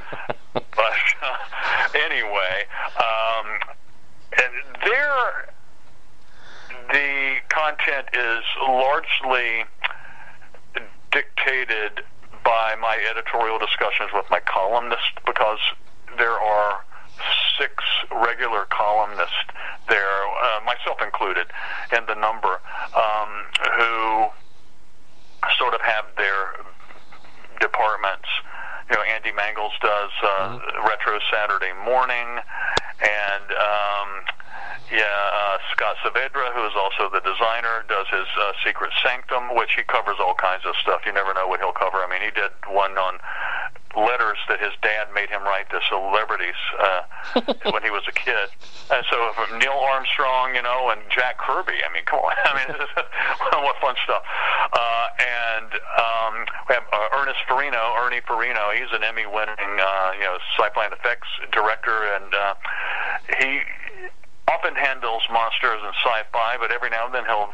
but 0.76 1.06
uh, 1.22 1.88
anyway, 2.06 2.66
um, 2.98 3.46
and 4.38 4.54
there, 4.84 5.54
the 6.92 7.36
content 7.50 8.08
is 8.14 8.44
largely 8.68 9.66
dictated 11.12 12.04
by 12.44 12.76
my 12.80 12.98
editorial 13.10 13.60
discussions 13.60 14.10
with 14.14 14.26
my 14.30 14.40
columnists 14.40 15.12
because 15.26 15.60
there 16.18 16.40
are 16.40 16.82
six 17.58 17.74
regular 18.12 18.66
columnists 18.70 19.52
there, 19.88 20.20
uh, 20.44 20.60
myself 20.66 21.02
included, 21.02 21.48
in 21.96 22.06
the 22.06 22.16
number, 22.16 22.60
um, 22.96 23.30
who 23.78 24.28
sort 25.58 25.74
of 25.74 25.82
have 25.82 26.06
their 26.18 26.64
departments. 27.60 28.28
You 28.90 28.96
know, 28.96 29.04
Andy 29.04 29.32
Mangels 29.32 29.74
does 29.82 30.12
uh, 30.24 30.28
mm-hmm. 30.28 30.88
Retro 30.88 31.20
Saturday 31.32 31.74
Morning, 31.86 32.42
and 33.00 33.48
um, 33.54 34.10
yeah, 34.92 35.06
uh, 35.06 35.58
Scott 35.72 35.96
Saavedra, 36.02 36.50
who 36.54 36.66
is 36.66 36.74
also 36.76 37.10
the 37.14 37.22
designer, 37.22 37.86
does 37.88 38.08
his 38.10 38.26
uh, 38.40 38.54
Secret 38.66 38.90
Sanctum, 39.04 39.56
which 39.56 39.70
he 39.78 39.84
covers 39.84 40.18
all 40.20 40.34
kinds 40.34 40.66
of 40.66 40.76
stuff. 40.82 41.02
You 41.06 41.14
never 41.14 41.34
know 41.34 41.48
what 41.48 41.60
he'll 41.60 41.78
cover. 41.78 41.98
I 41.98 42.10
mean, 42.10 42.22
he 42.22 42.32
did 42.32 42.50
one 42.68 42.98
on 42.98 43.20
letters 43.98 44.38
that 44.48 44.60
his 44.60 44.74
dad 44.82 45.08
made 45.14 45.30
him 45.30 45.42
write 45.44 45.70
to 45.70 45.80
celebrities 45.90 46.60
uh, 46.80 47.02
when 47.74 47.82
he 47.84 47.90
was 47.90 48.04
a 48.08 48.12
kid. 48.12 48.50
And 48.92 49.06
so 49.10 49.34
from 49.34 49.58
Neil 49.58 49.74
Armstrong, 49.74 50.56
you 50.56 50.62
know, 50.62 50.90
and 50.90 51.02
Jack 51.10 51.38
Kirby. 51.38 51.82
I 51.82 51.92
mean, 51.94 52.04
come 52.06 52.20
on. 52.20 52.34
I 52.46 52.54
mean, 52.58 52.78
what 53.64 53.76
fun 53.82 53.96
stuff. 54.04 54.24
Uh, 54.74 55.08
and 55.18 55.72
um, 55.74 56.34
we 56.68 56.76
have 56.76 56.86
uh, 56.94 57.18
Ernest 57.18 57.40
Farino, 57.50 57.98
Ernie 57.98 58.22
Farino. 58.22 58.74
He's 58.74 58.92
an 58.94 59.04
Emmy-winning, 59.04 59.74
uh, 59.82 60.12
you 60.18 60.26
know, 60.26 60.38
sci-fi 60.58 60.88
effects 60.88 61.28
director, 61.52 62.14
and 62.14 62.34
uh, 62.34 62.54
he 63.40 63.62
often 64.50 64.74
handles 64.76 65.22
monsters 65.32 65.80
and 65.86 65.94
sci-fi, 66.02 66.58
but 66.58 66.72
every 66.72 66.90
now 66.90 67.06
and 67.06 67.14
then 67.14 67.26
he'll 67.26 67.54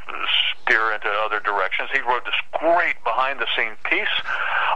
steer 0.63 0.95
into 0.95 1.09
other 1.27 1.39
directions. 1.39 1.89
He 1.91 1.99
wrote 2.01 2.23
this 2.23 2.39
great 2.55 2.95
behind-the-scene 3.03 3.75
piece 3.83 4.15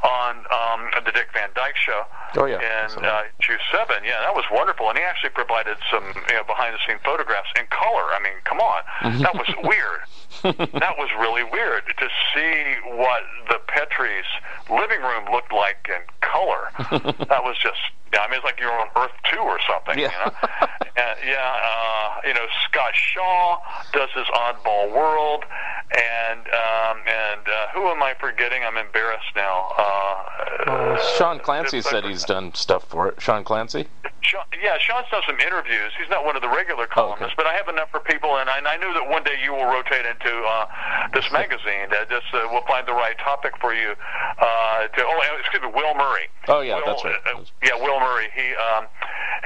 on 0.03 0.43
um, 0.51 0.91
the 1.05 1.11
Dick 1.11 1.31
Van 1.33 1.49
Dyke 1.55 1.77
Show. 1.77 2.03
Oh 2.37 2.45
yeah, 2.45 2.61
in 2.61 3.03
uh, 3.03 3.23
issue 3.39 3.57
seven. 3.71 4.03
Yeah, 4.05 4.21
that 4.21 4.35
was 4.35 4.45
wonderful, 4.51 4.89
and 4.89 4.97
he 4.97 5.03
actually 5.03 5.31
provided 5.31 5.77
some 5.89 6.03
you 6.29 6.35
know, 6.35 6.43
behind-the-scene 6.43 6.99
photographs 7.03 7.49
in 7.57 7.65
color. 7.71 8.13
I 8.13 8.19
mean, 8.21 8.37
come 8.43 8.59
on, 8.59 8.83
that 9.23 9.33
was 9.33 9.49
weird. 9.63 10.05
that 10.43 10.95
was 10.97 11.09
really 11.19 11.43
weird 11.43 11.83
to 11.97 12.07
see 12.33 12.75
what 12.95 13.23
the 13.47 13.59
Petrie's 13.67 14.29
living 14.69 15.01
room 15.01 15.25
looked 15.31 15.51
like 15.51 15.89
in 15.89 16.01
color. 16.21 16.69
that 17.27 17.43
was 17.43 17.57
just 17.57 17.79
yeah, 18.13 18.21
I 18.21 18.27
mean, 18.27 18.37
it's 18.37 18.45
like 18.45 18.59
you're 18.59 18.71
on 18.71 18.87
Earth 18.97 19.11
Two 19.31 19.39
or 19.39 19.59
something. 19.67 19.99
Yeah. 19.99 20.11
You 20.11 20.31
know? 20.31 20.67
and, 20.97 21.19
yeah. 21.25 21.55
Uh, 21.63 22.27
you 22.27 22.33
know, 22.33 22.45
Scott 22.65 22.93
Shaw 22.93 23.57
does 23.93 24.09
his 24.15 24.25
Oddball 24.27 24.93
World, 24.93 25.45
and 25.91 26.39
um, 26.39 26.97
and 27.07 27.47
uh, 27.47 27.67
who 27.73 27.87
am 27.87 28.03
I 28.03 28.13
forgetting? 28.19 28.63
I'm 28.63 28.77
embarrassed 28.77 29.33
now. 29.35 29.71
Uh, 29.77 30.69
uh, 30.69 31.15
Sean 31.17 31.39
Clancy 31.39 31.81
said 31.81 32.03
he's 32.03 32.23
done 32.23 32.53
stuff 32.53 32.83
for 32.87 33.07
it. 33.07 33.21
Sean 33.21 33.43
Clancy. 33.43 33.87
Sean, 34.21 34.43
yeah, 34.61 34.77
Sean's 34.79 35.07
done 35.11 35.23
some 35.25 35.39
interviews. 35.39 35.91
He's 35.97 36.09
not 36.09 36.25
one 36.25 36.35
of 36.35 36.41
the 36.41 36.49
regular 36.49 36.87
columnists, 36.87 37.35
oh, 37.37 37.41
okay. 37.41 37.43
but 37.43 37.47
I 37.47 37.55
have 37.55 37.67
enough 37.67 37.89
for 37.91 37.99
people, 37.99 38.37
and 38.37 38.49
I, 38.49 38.57
and 38.57 38.67
I 38.67 38.77
knew 38.77 38.91
that 38.93 39.07
one 39.07 39.23
day 39.23 39.39
you 39.43 39.53
will 39.53 39.65
rotate 39.65 40.05
into 40.05 40.31
uh, 40.43 40.65
this 41.13 41.25
magazine. 41.35 41.87
That 41.91 42.09
just 42.09 42.27
uh, 42.33 42.47
will 42.51 42.65
find 42.67 42.87
the 42.87 42.93
right 42.93 43.17
topic 43.19 43.53
for 43.61 43.73
you. 43.73 43.95
Uh, 43.95 44.87
to 44.87 44.99
oh, 45.03 45.37
excuse 45.39 45.63
me, 45.63 45.71
Will 45.71 45.95
Murray. 45.95 46.27
Oh 46.47 46.61
yeah, 46.61 46.75
Will, 46.83 46.85
that's 46.85 47.03
right. 47.03 47.21
Uh, 47.25 47.43
yeah, 47.63 47.75
Will 47.79 47.99
Murray. 47.99 48.27
He 48.35 48.51
um, 48.55 48.87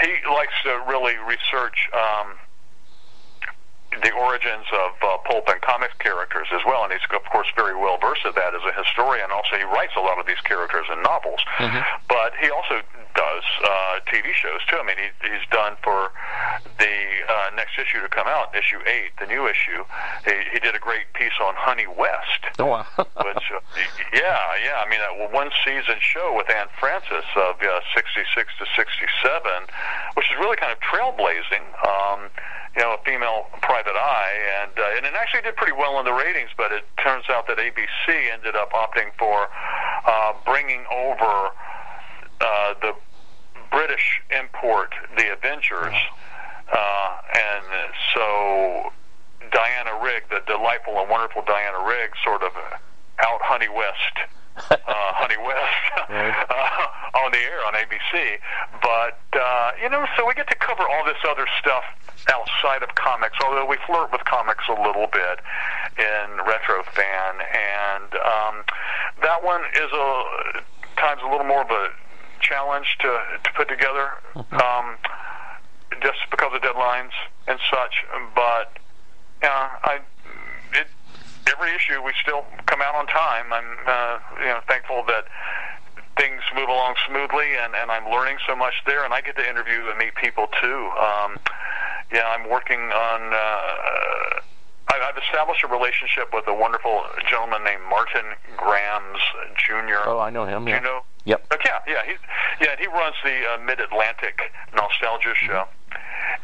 he 0.02 0.14
likes 0.30 0.56
to 0.64 0.82
really 0.90 1.18
research. 1.22 1.90
Um, 1.94 2.38
the 4.02 4.10
origins 4.10 4.66
of 4.74 4.92
uh, 5.06 5.18
pulp 5.22 5.46
and 5.50 5.62
comic 5.62 5.94
characters 6.00 6.48
as 6.50 6.62
well, 6.66 6.84
and 6.84 6.92
he's 6.92 7.06
of 7.14 7.22
course 7.30 7.46
very 7.56 7.76
well 7.78 8.02
versed 8.02 8.26
at 8.26 8.34
that 8.34 8.56
as 8.56 8.66
a 8.66 8.74
historian. 8.74 9.30
Also, 9.30 9.54
he 9.54 9.64
writes 9.70 9.94
a 9.94 10.02
lot 10.02 10.18
of 10.18 10.26
these 10.26 10.42
characters 10.50 10.90
in 10.90 10.98
novels, 11.04 11.38
mm-hmm. 11.62 11.78
but 12.10 12.34
he 12.42 12.50
also 12.50 12.82
does 13.14 13.44
uh, 13.44 13.53
TV 14.14 14.30
shows 14.38 14.62
too. 14.70 14.78
I 14.78 14.86
mean, 14.86 14.98
he, 15.02 15.10
he's 15.26 15.42
done 15.50 15.74
for 15.82 16.14
the 16.78 16.96
uh, 17.26 17.50
next 17.58 17.74
issue 17.82 18.00
to 18.02 18.10
come 18.10 18.28
out, 18.30 18.54
issue 18.54 18.78
eight, 18.86 19.18
the 19.18 19.26
new 19.26 19.50
issue. 19.50 19.82
He, 20.26 20.54
he 20.54 20.60
did 20.62 20.76
a 20.76 20.80
great 20.80 21.10
piece 21.18 21.34
on 21.42 21.58
Honey 21.58 21.90
West. 21.90 22.46
Oh 22.60 22.70
wow! 22.70 22.86
which, 22.98 23.50
uh, 23.50 23.58
yeah, 24.14 24.38
yeah. 24.62 24.78
I 24.78 24.86
mean, 24.86 25.02
that 25.02 25.34
one 25.34 25.50
season 25.66 25.98
show 25.98 26.38
with 26.38 26.46
Anne 26.54 26.70
Francis 26.80 27.26
of 27.36 27.58
uh, 27.58 27.82
'66 27.98 28.30
to 28.62 28.66
'67, 28.78 29.66
which 30.14 30.30
is 30.30 30.38
really 30.38 30.58
kind 30.58 30.72
of 30.72 30.78
trailblazing. 30.86 31.66
Um, 31.82 32.30
you 32.76 32.82
know, 32.82 32.98
a 32.98 33.02
female 33.06 33.46
private 33.62 33.94
eye, 33.94 34.38
and 34.62 34.74
uh, 34.78 34.98
and 34.98 35.06
it 35.06 35.14
actually 35.14 35.42
did 35.42 35.56
pretty 35.56 35.74
well 35.74 36.00
in 36.00 36.06
the 36.06 36.14
ratings. 36.14 36.50
But 36.58 36.72
it 36.72 36.86
turns 37.02 37.26
out 37.30 37.46
that 37.48 37.58
ABC 37.58 38.34
ended 38.34 38.56
up 38.56 38.74
opting 38.74 39.14
for 39.18 39.50
uh, 40.06 40.34
bringing 40.46 40.86
over 40.90 41.54
uh, 42.42 42.74
the 42.82 42.94
British 43.74 44.22
import, 44.30 44.94
The 45.18 45.34
Avengers, 45.34 45.96
uh, 46.72 47.18
and 47.34 47.66
so 48.14 48.94
Diana 49.52 50.00
Rigg, 50.02 50.30
the 50.30 50.42
delightful 50.46 51.00
and 51.02 51.10
wonderful 51.10 51.42
Diana 51.46 51.84
Rigg, 51.84 52.12
sort 52.24 52.44
of 52.44 52.52
out 53.20 53.42
Honey 53.42 53.70
West 53.70 54.30
uh, 54.70 54.78
Honey 55.18 55.38
West 55.42 55.86
uh, 56.14 57.18
on 57.26 57.32
the 57.32 57.42
air 57.42 57.66
on 57.66 57.74
ABC. 57.74 58.38
But 58.82 59.18
uh, 59.34 59.72
you 59.82 59.90
know, 59.90 60.06
so 60.16 60.28
we 60.28 60.34
get 60.34 60.48
to 60.50 60.56
cover 60.56 60.84
all 60.84 61.04
this 61.06 61.18
other 61.28 61.48
stuff 61.60 61.84
outside 62.30 62.84
of 62.84 62.94
comics. 62.94 63.38
Although 63.44 63.66
we 63.66 63.78
flirt 63.88 64.12
with 64.12 64.24
comics 64.26 64.64
a 64.70 64.78
little 64.78 65.08
bit 65.10 65.42
in 65.98 66.46
Retro 66.46 66.84
Fan, 66.94 67.34
and 67.42 68.14
um, 68.14 68.56
that 69.22 69.44
one 69.44 69.62
is 69.74 69.90
a 69.92 70.62
times 70.98 71.22
a 71.26 71.30
little 71.30 71.48
more 71.48 71.62
of 71.62 71.72
a 71.72 71.90
challenge 72.44 72.98
to 73.00 73.10
to 73.44 73.50
put 73.56 73.68
together. 73.68 74.12
Mm-hmm. 74.36 74.56
Um, 74.56 74.98
just 76.02 76.20
because 76.32 76.52
of 76.54 76.62
deadlines 76.62 77.16
and 77.48 77.60
such, 77.70 78.04
but 78.36 78.76
yeah, 79.42 79.70
I 79.84 80.00
it 80.74 80.88
every 81.48 81.74
issue 81.76 82.02
we 82.02 82.14
still 82.22 82.46
come 82.66 82.82
out 82.82 82.96
on 82.96 83.08
time. 83.08 83.52
I'm 83.52 83.78
uh, 83.88 84.20
you 84.40 84.52
know 84.52 84.60
thankful 84.68 85.04
that 85.08 85.26
things 86.18 86.42
move 86.56 86.70
along 86.70 86.96
smoothly, 87.08 87.56
and 87.62 87.74
and 87.76 87.92
I'm 87.92 88.10
learning 88.10 88.38
so 88.48 88.56
much 88.56 88.74
there, 88.86 89.06
and 89.06 89.14
I 89.14 89.22
get 89.22 89.36
to 89.38 89.48
interview 89.48 89.88
and 89.90 89.98
meet 89.98 90.16
people 90.16 90.48
too. 90.62 90.92
Um, 91.00 91.40
yeah, 92.12 92.28
I'm 92.28 92.50
working 92.50 92.80
on. 92.80 93.34
Uh, 93.34 94.40
I've 94.94 95.18
established 95.18 95.64
a 95.64 95.68
relationship 95.68 96.34
with 96.34 96.48
a 96.48 96.54
wonderful 96.54 97.04
gentleman 97.30 97.64
named 97.64 97.82
Martin 97.90 98.26
Grams 98.56 99.20
Jr. 99.58 100.08
Oh, 100.08 100.20
I 100.20 100.30
know 100.30 100.46
him. 100.46 100.68
Yeah. 100.68 100.80
Do 100.80 100.86
you 100.86 100.92
know? 100.92 101.02
Yep. 101.26 101.54
Okay, 101.54 101.70
yeah, 101.88 101.94
yeah. 101.94 102.04
He, 102.06 102.66
yeah, 102.66 102.76
he 102.78 102.88
runs 102.88 103.16
the 103.24 103.54
uh, 103.54 103.58
Mid 103.64 103.80
Atlantic 103.80 104.52
Nostalgia 104.76 105.34
Show. 105.36 105.66
Mm-hmm 105.66 105.80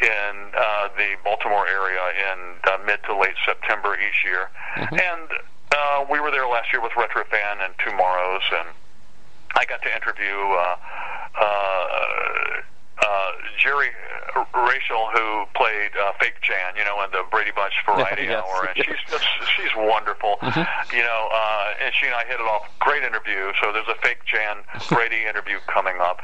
in 0.02 0.52
uh, 0.56 0.90
the 0.96 1.16
Baltimore 1.24 1.68
area 1.68 2.00
in 2.32 2.56
uh, 2.72 2.78
mid 2.86 3.00
to 3.04 3.18
late 3.18 3.36
September 3.46 3.96
each 3.96 4.24
year. 4.24 4.50
Mm-hmm. 4.76 4.96
And 4.96 5.30
uh, 5.72 6.06
we 6.10 6.20
were 6.20 6.32
there 6.32 6.48
last 6.48 6.72
year 6.72 6.82
with 6.82 6.94
Retrofan 6.94 7.64
and 7.64 7.76
TwoMorrows, 7.78 8.48
and 8.60 8.70
I 9.56 9.66
got 9.66 9.82
to 9.84 9.94
interview 9.94 10.36
uh, 10.36 10.76
uh, 11.42 12.62
uh, 13.10 13.32
Geri 13.58 13.90
Reischl, 14.54 15.12
who 15.14 15.46
played 15.56 15.92
uh, 15.98 16.14
Fake 16.20 16.42
Jan, 16.42 16.78
you 16.78 16.86
know, 16.86 17.02
in 17.04 17.12
the 17.12 17.24
Brady 17.32 17.52
Bunch 17.52 17.74
Variety 17.86 18.24
yes, 18.24 18.44
Hour, 18.44 18.70
and 18.70 18.78
she's 18.78 19.02
just, 19.10 19.26
she's 19.58 19.74
wonderful. 19.76 20.38
Mm-hmm. 20.42 20.96
You 20.96 21.04
know, 21.04 21.30
uh, 21.34 21.84
and 21.86 21.94
she 21.94 22.06
and 22.06 22.16
I 22.16 22.26
hit 22.26 22.40
it 22.40 22.46
off. 22.46 22.70
Great 22.80 23.04
interview. 23.04 23.52
So 23.62 23.74
there's 23.74 23.88
a 23.88 23.98
Fake 24.02 24.24
Jan 24.26 24.62
Brady 24.90 25.26
interview 25.26 25.58
coming 25.68 25.98
up 26.00 26.22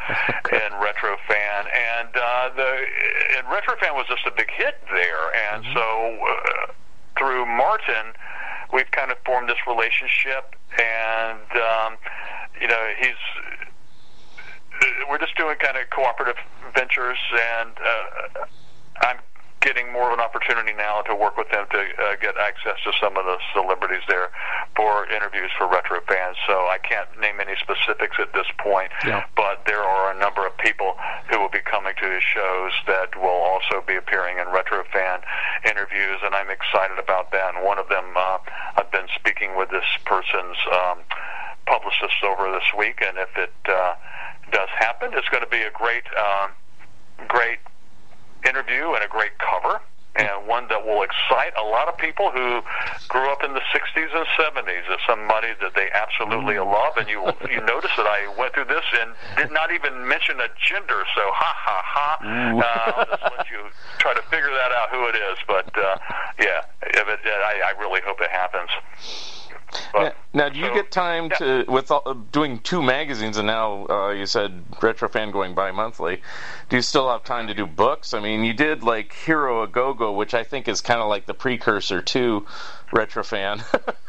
in 0.51 0.69
Retro 0.81 1.17
Fan, 1.27 1.65
and 1.73 2.09
uh, 2.13 2.49
the 2.55 2.69
and 3.37 3.47
Retro 3.49 3.75
Fan 3.77 3.95
was 3.95 4.05
just 4.07 4.25
a 4.25 4.31
big 4.31 4.51
hit 4.51 4.77
there, 4.91 5.25
and 5.51 5.63
mm-hmm. 5.63 5.73
so 5.73 5.85
uh, 6.21 6.71
through 7.17 7.45
Martin, 7.45 8.13
we've 8.73 8.91
kind 8.91 9.11
of 9.11 9.17
formed 9.25 9.49
this 9.49 9.61
relationship, 9.67 10.55
and 10.77 11.49
um, 11.57 11.97
you 12.61 12.67
know, 12.67 12.83
he's 12.99 13.19
we're 15.09 15.19
just 15.19 15.37
doing 15.37 15.55
kind 15.57 15.77
of 15.77 15.89
cooperative 15.89 16.37
ventures, 16.73 17.17
and 17.31 17.71
uh, 17.77 18.45
I'm 19.01 19.19
getting 19.65 19.91
more 19.91 20.13
of 20.13 20.13
an 20.13 20.21
opportunity 20.21 20.73
now 20.77 21.01
to 21.01 21.15
work 21.15 21.35
with 21.37 21.49
them 21.49 21.65
to 21.71 21.79
uh, 21.81 22.15
get 22.21 22.37
access 22.37 22.77
to 22.85 22.93
some 23.01 23.17
of 23.17 23.25
the 23.25 23.37
celebrities 23.51 24.05
there 24.07 24.29
for 24.75 25.09
interviews 25.09 25.49
for 25.57 25.65
retro 25.65 25.99
fans. 26.07 26.37
So 26.45 26.53
I 26.69 26.77
can't 26.77 27.09
name 27.19 27.41
any 27.41 27.57
specifics 27.57 28.17
at 28.21 28.31
this 28.33 28.45
point, 28.61 28.91
yeah. 29.03 29.25
but 29.35 29.65
there 29.65 29.81
are 29.81 30.13
a 30.13 30.19
number 30.19 30.45
of 30.45 30.55
people 30.57 30.93
who 31.31 31.39
will 31.39 31.49
be 31.49 31.65
coming 31.65 31.95
to 31.97 32.07
his 32.13 32.21
shows 32.21 32.71
that 32.85 33.17
will 33.17 33.41
also 33.41 33.81
be 33.87 33.95
appearing 33.95 34.37
in 34.37 34.45
retro 34.53 34.83
fan 34.93 35.21
interviews, 35.65 36.21
and 36.21 36.35
I'm 36.35 36.53
excited 36.53 36.99
about 37.01 37.31
that. 37.31 37.55
And 37.55 37.65
one 37.65 37.79
of 37.79 37.89
them, 37.89 38.05
uh, 38.15 38.37
I've 38.77 38.91
been 38.91 39.09
speaking 39.17 39.57
with 39.57 39.71
this 39.71 39.89
person's 40.05 40.57
um, 40.69 41.01
publicist 41.65 42.21
over 42.21 42.53
this 42.53 42.69
week, 42.77 43.01
and 43.01 43.17
if 43.17 43.33
it 43.35 43.53
uh, 43.65 43.95
does 44.51 44.69
happen, 44.77 45.11
it's 45.13 45.29
going 45.29 45.43
to 45.43 45.49
be 45.49 45.61
a 45.61 45.71
great, 45.71 46.03
um, 46.17 46.51
great 47.27 47.59
interview 48.47 48.93
and 48.93 49.03
a 49.03 49.07
great 49.07 49.37
cover 49.39 49.81
and 50.15 50.47
one 50.47 50.67
that 50.69 50.85
will 50.85 51.03
excite 51.03 51.51
a 51.59 51.63
lot 51.63 51.87
of 51.87 51.97
people 51.97 52.31
who 52.31 52.61
grew 53.09 53.29
up 53.31 53.43
in 53.43 53.53
the 53.53 53.61
60s 53.75 54.15
and 54.15 54.25
70s. 54.39 54.83
It's 54.87 55.03
somebody 55.07 55.49
that 55.61 55.75
they 55.75 55.89
absolutely 55.91 56.57
love, 56.59 56.95
and 56.97 57.07
you 57.09 57.19
you 57.51 57.59
notice 57.65 57.91
that 57.97 58.07
I 58.07 58.33
went 58.39 58.53
through 58.53 58.71
this 58.71 58.85
and 59.01 59.11
did 59.37 59.51
not 59.51 59.71
even 59.71 60.07
mention 60.07 60.39
a 60.39 60.47
gender. 60.55 61.03
So 61.15 61.21
ha 61.35 61.51
ha 61.55 61.81
ha. 61.83 62.17
Uh, 62.23 62.91
I'll 62.95 63.05
just 63.05 63.23
let 63.37 63.49
you 63.51 63.67
try 63.99 64.13
to 64.13 64.21
figure 64.31 64.51
that 64.51 64.71
out 64.71 64.89
who 64.89 65.07
it 65.07 65.15
is. 65.15 65.37
But 65.47 65.67
uh, 65.77 65.97
yeah, 66.39 66.63
if 66.81 67.07
it, 67.07 67.19
I, 67.25 67.73
I 67.75 67.79
really 67.79 68.01
hope 68.05 68.21
it 68.21 68.31
happens. 68.31 68.69
But, 69.93 70.15
Now, 70.33 70.49
do 70.49 70.59
you 70.59 70.67
so- 70.67 70.73
get 70.73 70.91
time 70.91 71.25
yeah. 71.31 71.37
to 71.37 71.65
with 71.67 71.91
all, 71.91 72.13
doing 72.31 72.59
two 72.59 72.81
magazines 72.81 73.37
and 73.37 73.47
now 73.47 73.85
uh, 73.87 74.09
you 74.09 74.25
said 74.25 74.63
Retrofan 74.81 75.31
going 75.31 75.55
bi-monthly? 75.55 76.21
Do 76.69 76.75
you 76.75 76.81
still 76.81 77.09
have 77.09 77.23
time 77.23 77.47
to 77.47 77.53
do 77.53 77.65
books? 77.65 78.13
I 78.13 78.19
mean, 78.19 78.43
you 78.43 78.53
did 78.53 78.83
like 78.83 79.13
Hero 79.13 79.63
a 79.63 79.67
Go 79.67 79.93
Go, 79.93 80.11
which 80.13 80.33
I 80.33 80.43
think 80.43 80.67
is 80.67 80.81
kind 80.81 81.01
of 81.01 81.07
like 81.09 81.25
the 81.25 81.33
precursor 81.33 82.01
to 82.01 82.45
Retrofan 82.91 83.63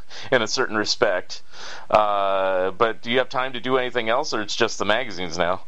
in 0.32 0.42
a 0.42 0.46
certain 0.46 0.76
respect. 0.76 1.42
Uh, 1.90 2.70
but 2.72 3.02
do 3.02 3.10
you 3.10 3.18
have 3.18 3.28
time 3.28 3.52
to 3.52 3.60
do 3.60 3.76
anything 3.76 4.08
else, 4.08 4.32
or 4.32 4.42
it's 4.42 4.56
just 4.56 4.78
the 4.78 4.84
magazines 4.84 5.38
now? 5.38 5.62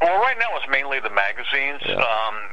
Well, 0.00 0.18
right 0.20 0.38
now 0.38 0.48
it's 0.56 0.66
mainly 0.70 0.98
the 1.00 1.10
magazines. 1.10 1.82
Yeah. 1.84 1.96
Um, 1.96 2.50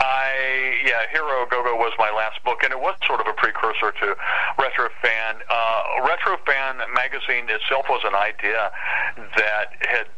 I 0.00 0.80
yeah, 0.84 1.04
Hero 1.12 1.46
Go 1.50 1.62
Go 1.62 1.76
was 1.76 1.92
my 1.98 2.10
last 2.10 2.42
book, 2.44 2.64
and 2.64 2.72
it 2.72 2.80
was 2.80 2.96
sort 3.06 3.20
of 3.20 3.26
a 3.26 3.34
precursor 3.34 3.92
to 3.92 4.16
Retro 4.58 4.88
Fan. 5.02 5.36
Uh, 5.48 6.08
Retro 6.08 6.36
Fan 6.46 6.80
magazine 6.94 7.48
itself 7.48 7.84
was 7.88 8.00
an 8.04 8.14
idea 8.14 8.72
that 9.36 9.76
had 9.84 10.08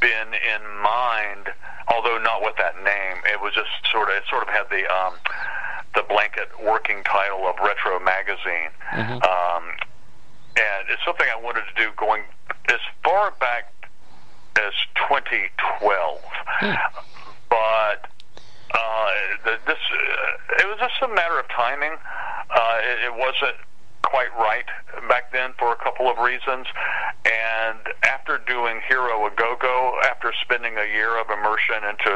been 0.00 0.34
in 0.34 0.62
mind, 0.78 1.50
although 1.88 2.18
not 2.18 2.42
with 2.42 2.54
that 2.58 2.76
name. 2.84 3.18
It 3.26 3.40
was 3.40 3.52
just 3.54 3.70
sort 3.90 4.08
of 4.08 4.16
it 4.16 4.22
sort 4.30 4.42
of 4.42 4.48
had 4.48 4.70
the 4.70 4.86
um, 4.86 5.14
the 5.94 6.02
blanket 6.08 6.48
working 6.62 7.02
title 7.04 7.46
of 7.46 7.56
Retro 7.58 7.98
Magazine. 7.98 8.70
Um, 9.22 9.64
and 10.56 10.86
it's 10.88 11.02
something 11.04 11.26
I 11.26 11.40
wanted 11.40 11.64
to 11.66 11.74
do 11.74 11.90
going 11.96 12.22
as 12.68 12.78
far 13.02 13.32
back 13.40 13.72
as 14.56 14.72
2012. 15.08 16.20
But 17.50 18.06
uh, 18.74 19.56
this 19.66 19.78
uh, 19.78 20.60
it 20.60 20.66
was 20.66 20.78
just 20.78 21.00
a 21.02 21.08
matter 21.08 21.38
of 21.38 21.46
timing. 21.48 21.94
Uh, 22.50 22.76
it, 22.82 23.06
it 23.06 23.14
wasn't 23.14 23.56
quite 24.14 24.30
right 24.38 24.70
back 25.08 25.32
then 25.32 25.50
for 25.58 25.72
a 25.72 25.76
couple 25.82 26.06
of 26.06 26.16
reasons. 26.18 26.70
And 27.26 27.82
after 28.06 28.38
doing 28.46 28.78
Hero 28.86 29.26
a 29.26 29.30
Go 29.34 29.56
Go, 29.60 29.98
after 30.06 30.32
spending 30.40 30.78
a 30.78 30.86
year 30.86 31.18
of 31.18 31.26
immersion 31.34 31.82
into 31.82 32.14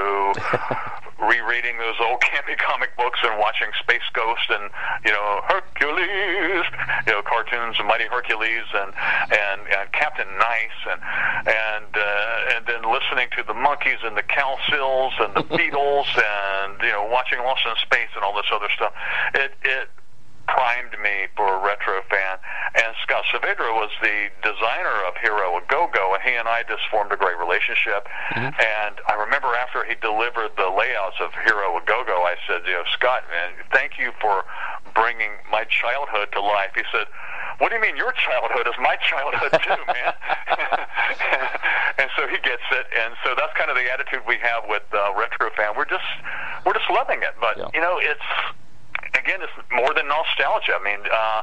rereading 1.19 1.75
those 1.79 1.99
old 1.99 2.21
campy 2.21 2.57
comic 2.57 2.95
books 2.97 3.19
and 3.25 3.35
watching 3.41 3.67
Space 3.83 4.07
Ghost 4.15 4.47
and 4.47 4.71
you 5.05 5.11
know 5.11 5.43
Hercules, 5.51 6.71
you 7.11 7.13
know 7.19 7.23
cartoons 7.27 7.75
Mighty 7.83 8.07
Hercules 8.07 8.71
and 8.79 8.95
and, 9.35 9.61
and 9.67 9.91
Captain 9.91 10.31
Nice 10.39 10.79
and 10.87 11.03
and 11.51 11.91
uh, 11.99 12.55
and 12.55 12.63
then 12.71 12.87
listening 12.87 13.27
to 13.35 13.43
the 13.43 13.59
Monkees 13.59 14.07
and 14.07 14.17
the 14.17 14.23
Cowsills 14.23 15.19
and 15.19 15.35
the 15.35 15.43
Beatles 15.59 16.07
and 16.15 16.79
you 16.79 16.95
know 16.95 17.11
watching 17.11 17.43
Lost 17.43 17.67
in 17.67 17.75
Space 17.83 18.15
and 18.15 18.23
all 18.23 18.37
this 18.39 18.47
other 18.55 18.71
stuff. 18.71 18.95
It 19.35 19.51
it 19.67 19.91
primed 20.49 20.97
me 21.01 21.29
for 21.37 21.47
a 21.47 21.59
retro 21.61 22.01
fan. 22.11 22.39
And 22.75 22.95
Scott 23.03 23.25
Saavedra 23.33 23.73
was 23.77 23.91
the 24.03 24.29
designer 24.43 24.97
of 25.07 25.15
Hero 25.21 25.57
a 25.57 25.63
Go 25.69 25.89
Go, 25.93 26.15
and 26.15 26.23
he 26.23 26.35
and 26.35 26.49
I 26.49 26.63
just 26.69 26.83
formed 26.91 27.13
a 27.13 27.17
great 27.17 27.39
relationship. 27.39 28.09
And 28.59 28.95
I 29.09 29.15
remember 29.15 29.55
after 29.57 29.85
he 29.85 29.95
delivered 30.01 30.53
the 30.57 30.69
layouts 30.69 31.17
of 31.21 31.31
Hero 31.45 31.77
a 31.77 31.83
Go 31.85 32.05
Go, 32.05 32.25
I 32.25 32.37
said, 32.47 32.63
you 32.67 32.73
know, 32.73 32.85
Scott, 32.93 33.25
man, 33.31 33.53
thank 33.73 33.99
you 33.99 34.13
for 34.21 34.45
bringing 34.95 35.33
my 35.51 35.65
childhood 35.65 36.29
to 36.33 36.41
life. 36.41 36.73
He 36.75 36.83
said, 36.93 37.07
what 37.59 37.71
do 37.71 37.75
you 37.77 37.83
mean 37.83 37.97
your 37.97 38.13
childhood 38.13 38.67
is 38.69 38.75
my 38.81 38.97
childhood 39.03 39.53
too, 39.63 39.83
man? 39.91 40.15
and 41.99 42.09
so 42.17 42.27
he 42.29 42.39
gets 42.39 42.63
it, 42.73 42.87
and 43.03 43.15
so 43.25 43.35
that's 43.37 43.53
kind 43.59 43.71
of 43.71 43.77
the 43.77 43.91
attitude 43.91 44.23
we 44.27 44.37
have 44.39 44.63
with 44.69 44.83
uh, 44.95 45.13
retro 45.19 45.51
fan. 45.57 45.73
We're 45.77 45.89
just 45.91 46.07
we're 46.65 46.75
just 46.75 46.89
loving 46.91 47.23
it, 47.23 47.35
but 47.41 47.59
Yeah. 47.59 47.69
you 47.75 47.81
know, 47.81 47.99
it's 47.99 48.23
again, 49.19 49.41
it's 49.43 49.53
more 49.71 49.93
than 49.95 50.09
nostalgia. 50.09 50.79
I 50.79 50.85
mean, 50.85 51.01
uh, 51.11 51.43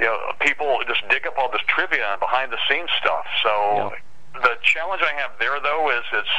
you 0.00 0.06
know, 0.06 0.18
people 0.40 0.80
just 0.86 1.06
dig 1.08 1.26
up 1.26 1.38
all 1.38 1.50
this 1.50 1.62
trivia 1.68 2.12
and 2.12 2.20
behind 2.20 2.52
the 2.52 2.58
scenes 2.68 2.90
stuff. 3.00 3.26
So 3.42 3.92
the 4.34 4.56
challenge 4.62 5.02
I 5.02 5.12
have 5.20 5.32
there, 5.38 5.60
though, 5.60 5.90
is 5.90 6.04
it's 6.12 6.36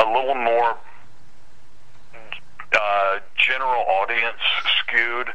a 0.00 0.06
little 0.06 0.34
more 0.34 0.76
uh, 2.72 3.18
general 3.36 3.84
audience 4.02 4.42
skewed 4.80 5.28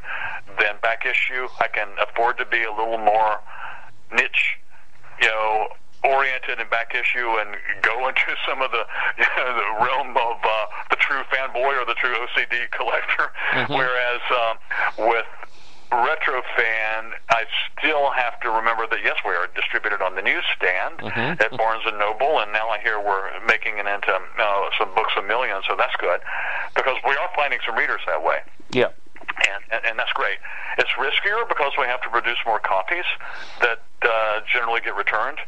than 0.60 0.76
back 0.82 1.06
issue. 1.06 1.48
I 1.60 1.68
can 1.68 1.88
afford 2.02 2.38
to 2.38 2.46
be 2.46 2.64
a 2.64 2.72
little 2.72 2.98
more 2.98 3.40
niche, 4.12 4.58
you 5.22 5.28
know, 5.28 5.68
oriented 6.04 6.60
in 6.60 6.68
back 6.70 6.94
issue 6.96 7.28
and 7.40 7.56
go 7.82 8.08
into 8.10 8.34
some 8.48 8.62
of 8.62 8.72
the, 8.72 8.84
you 9.18 9.26
know, 9.38 9.54
the 9.56 9.86
realm 9.86 10.12
of 10.18 10.38
uh, 10.44 10.66
the 10.90 10.96
true 10.98 11.22
fanboy 11.32 11.78
or 11.82 11.86
the 11.86 11.96
true 11.96 12.14
OCD 12.16 12.70
collector. 12.72 13.32
Whereas 13.70 14.22
um, 14.32 14.58
with 15.08 15.26
retro 15.92 16.42
fan, 16.56 17.12
I 17.30 17.44
still 17.78 18.12
have 18.12 18.40
to 18.42 18.50
remember 18.50 18.88
that 18.88 19.00
yes, 19.04 19.18
we 19.26 19.32
are 19.32 19.48
distributed 19.56 20.02
on 20.02 20.16
the 20.16 20.22
newsstand 20.22 21.04
at 21.42 21.52
Barnes 21.58 21.84
and 21.86 22.00
Noble, 22.00 22.40
and 22.40 22.52
now 22.54 22.70
I 22.70 22.80
hear 22.80 23.00
we're 23.00 23.28
making 23.46 23.78
it 23.78 23.86
into 23.88 24.14
uh, 24.14 24.70
some 24.80 24.94
Books-A-Million, 24.96 25.62
so 25.68 25.76
that's 25.76 25.96
good 26.00 26.22
because 26.76 26.96
we 27.06 27.12
are 27.12 27.30
finding 27.36 27.60
some 27.66 27.76
readers 27.76 28.00
that 28.08 28.24
way 28.24 28.40
Yeah. 28.72 28.88
and, 29.20 29.64
and, 29.72 29.82
and 29.86 30.00
that's 30.00 30.14
great. 30.14 30.38
It's 30.78 30.90
riskier 30.92 31.44
because 31.50 31.74
we 31.78 31.86
have 31.88 32.02
to 32.04 32.10
produce 32.10 32.38
more 32.46 32.60
copies 32.60 33.04
that 33.60 33.84
uh, 34.04 34.40
generally 34.52 34.80
get 34.80 34.96
returned. 34.96 35.40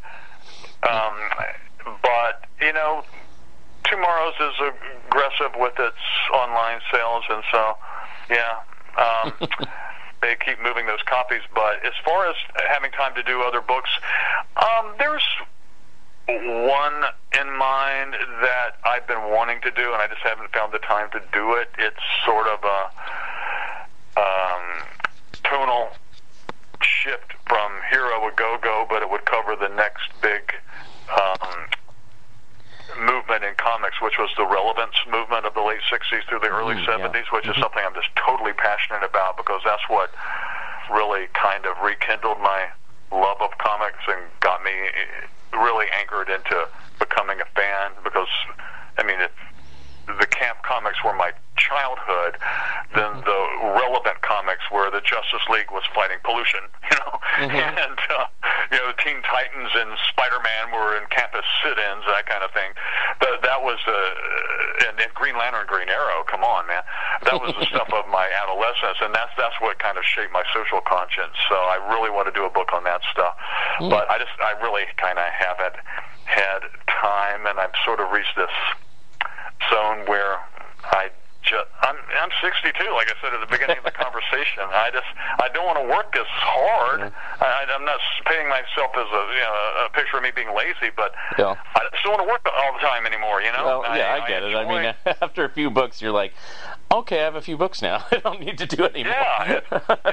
Few 97.44 97.58
books 97.58 97.82
now. 97.82 98.00
I 98.10 98.16
don't 98.24 98.40
need 98.40 98.56
to 98.56 98.64
do 98.64 98.84
anymore. 98.84 99.12
Yeah, 99.12 99.60
it, 99.60 99.64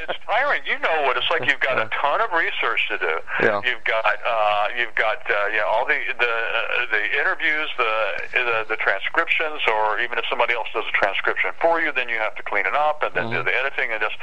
it's 0.04 0.20
tiring. 0.28 0.68
You 0.68 0.76
know 0.84 1.08
what 1.08 1.16
it's 1.16 1.32
like. 1.32 1.48
You've 1.48 1.64
got 1.64 1.80
a 1.80 1.88
ton 1.96 2.20
of 2.20 2.28
research 2.36 2.84
to 2.90 2.98
do. 3.00 3.16
Yeah. 3.40 3.62
You've 3.64 3.84
got 3.88 4.04
uh, 4.04 4.68
you've 4.78 4.94
got 4.96 5.24
uh, 5.32 5.48
yeah 5.56 5.64
all 5.64 5.88
the 5.88 5.96
the 6.20 6.28
uh, 6.28 6.86
the 6.92 7.04
interviews, 7.16 7.70
the, 7.78 7.94
the 8.34 8.66
the 8.68 8.76
transcriptions, 8.76 9.64
or 9.72 10.00
even 10.04 10.20
if 10.20 10.26
somebody 10.30 10.54
else 10.54 10.68
does 10.74 10.84
a 10.84 10.92
transcription 10.92 11.52
for 11.62 11.80
you, 11.80 11.94
then 11.96 12.10
you 12.10 12.18
have 12.20 12.36
to 12.36 12.44
clean 12.44 12.66
it 12.66 12.76
up 12.76 13.02
and 13.02 13.16
then 13.16 13.32
do 13.32 13.42
the 13.42 13.56
editing 13.56 13.92
and 13.96 14.02
just. 14.04 14.16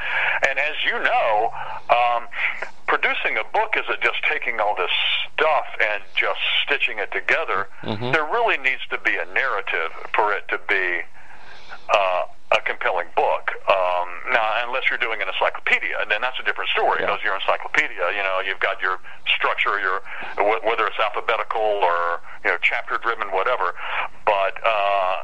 And 0.47 0.59
as 0.59 0.77
you 0.85 1.01
know, 1.01 1.49
um, 1.89 2.29
producing 2.87 3.41
a 3.41 3.45
book 3.57 3.73
isn't 3.73 4.03
just 4.05 4.21
taking 4.29 4.61
all 4.61 4.77
this 4.77 4.93
stuff 5.33 5.65
and 5.81 6.03
just 6.15 6.41
stitching 6.63 6.99
it 6.99 7.11
together. 7.11 7.69
There 8.13 8.25
really 8.29 8.59
needs 8.59 8.85
to 8.91 8.99
be 9.01 9.17
a 9.17 9.25
narrative 9.33 9.97
for 10.13 10.33
it 10.37 10.45
to 10.53 10.61
be 10.69 11.01
uh, 11.89 12.23
a 12.53 12.61
compelling 12.65 13.09
book. 13.17 13.53
Um, 13.69 14.09
now, 14.33 14.65
unless 14.67 14.89
you're 14.89 14.99
doing 14.99 15.21
an 15.21 15.29
encyclopedia, 15.29 15.97
and 16.01 16.11
then 16.11 16.21
that's 16.21 16.39
a 16.41 16.45
different 16.45 16.71
story. 16.71 17.01
Yeah. 17.01 17.07
Because 17.13 17.21
your 17.25 17.35
encyclopedia, 17.35 18.13
you 18.17 18.23
know, 18.25 18.41
you've 18.45 18.61
got 18.61 18.81
your 18.81 18.99
structure, 19.29 19.79
your 19.81 20.01
wh- 20.37 20.65
whether 20.65 20.87
it's 20.87 20.99
alphabetical 20.99 21.61
or 21.61 22.21
you 22.45 22.51
know 22.51 22.57
chapter 22.63 22.97
driven, 22.99 23.29
whatever. 23.33 23.75
But 24.25 24.57
uh, 24.65 25.17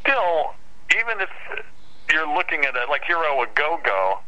still, 0.00 0.52
even 0.92 1.20
if 1.20 1.30
you're 2.12 2.28
looking 2.28 2.64
at 2.64 2.76
it 2.76 2.88
like 2.88 3.04
Hero 3.04 3.40
a 3.42 3.46
Go 3.54 3.78
Go. 3.82 4.20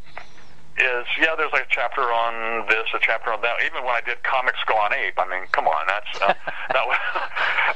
Is 0.79 1.07
yeah, 1.19 1.35
there's 1.37 1.51
like 1.53 1.65
a 1.65 1.71
chapter 1.75 2.03
on 2.03 2.69
this, 2.69 2.87
a 2.95 3.01
chapter 3.03 3.33
on 3.33 3.43
that. 3.43 3.57
Even 3.67 3.83
when 3.83 3.97
I 3.97 4.01
did 4.01 4.23
Comics 4.23 4.63
Gone 4.65 4.95
Ape, 4.95 5.19
I 5.19 5.27
mean, 5.27 5.49
come 5.51 5.67
on, 5.67 5.87
that's 5.89 6.23
uh, 6.23 6.33
that 6.73 6.87
was, 6.87 6.97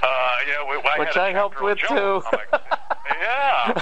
uh, 0.03 0.07
you 0.47 0.53
know, 0.53 0.81
I 0.87 0.99
Which 1.01 1.09
had 1.09 1.17
a 1.17 1.23
I 1.23 1.33
helped 1.33 1.55
chapter 1.55 1.65
on 1.65 1.71
with, 1.71 1.79
Jungle 1.79 2.02
too. 2.21 2.27
Comics. 2.29 2.67
yeah. 3.21 3.73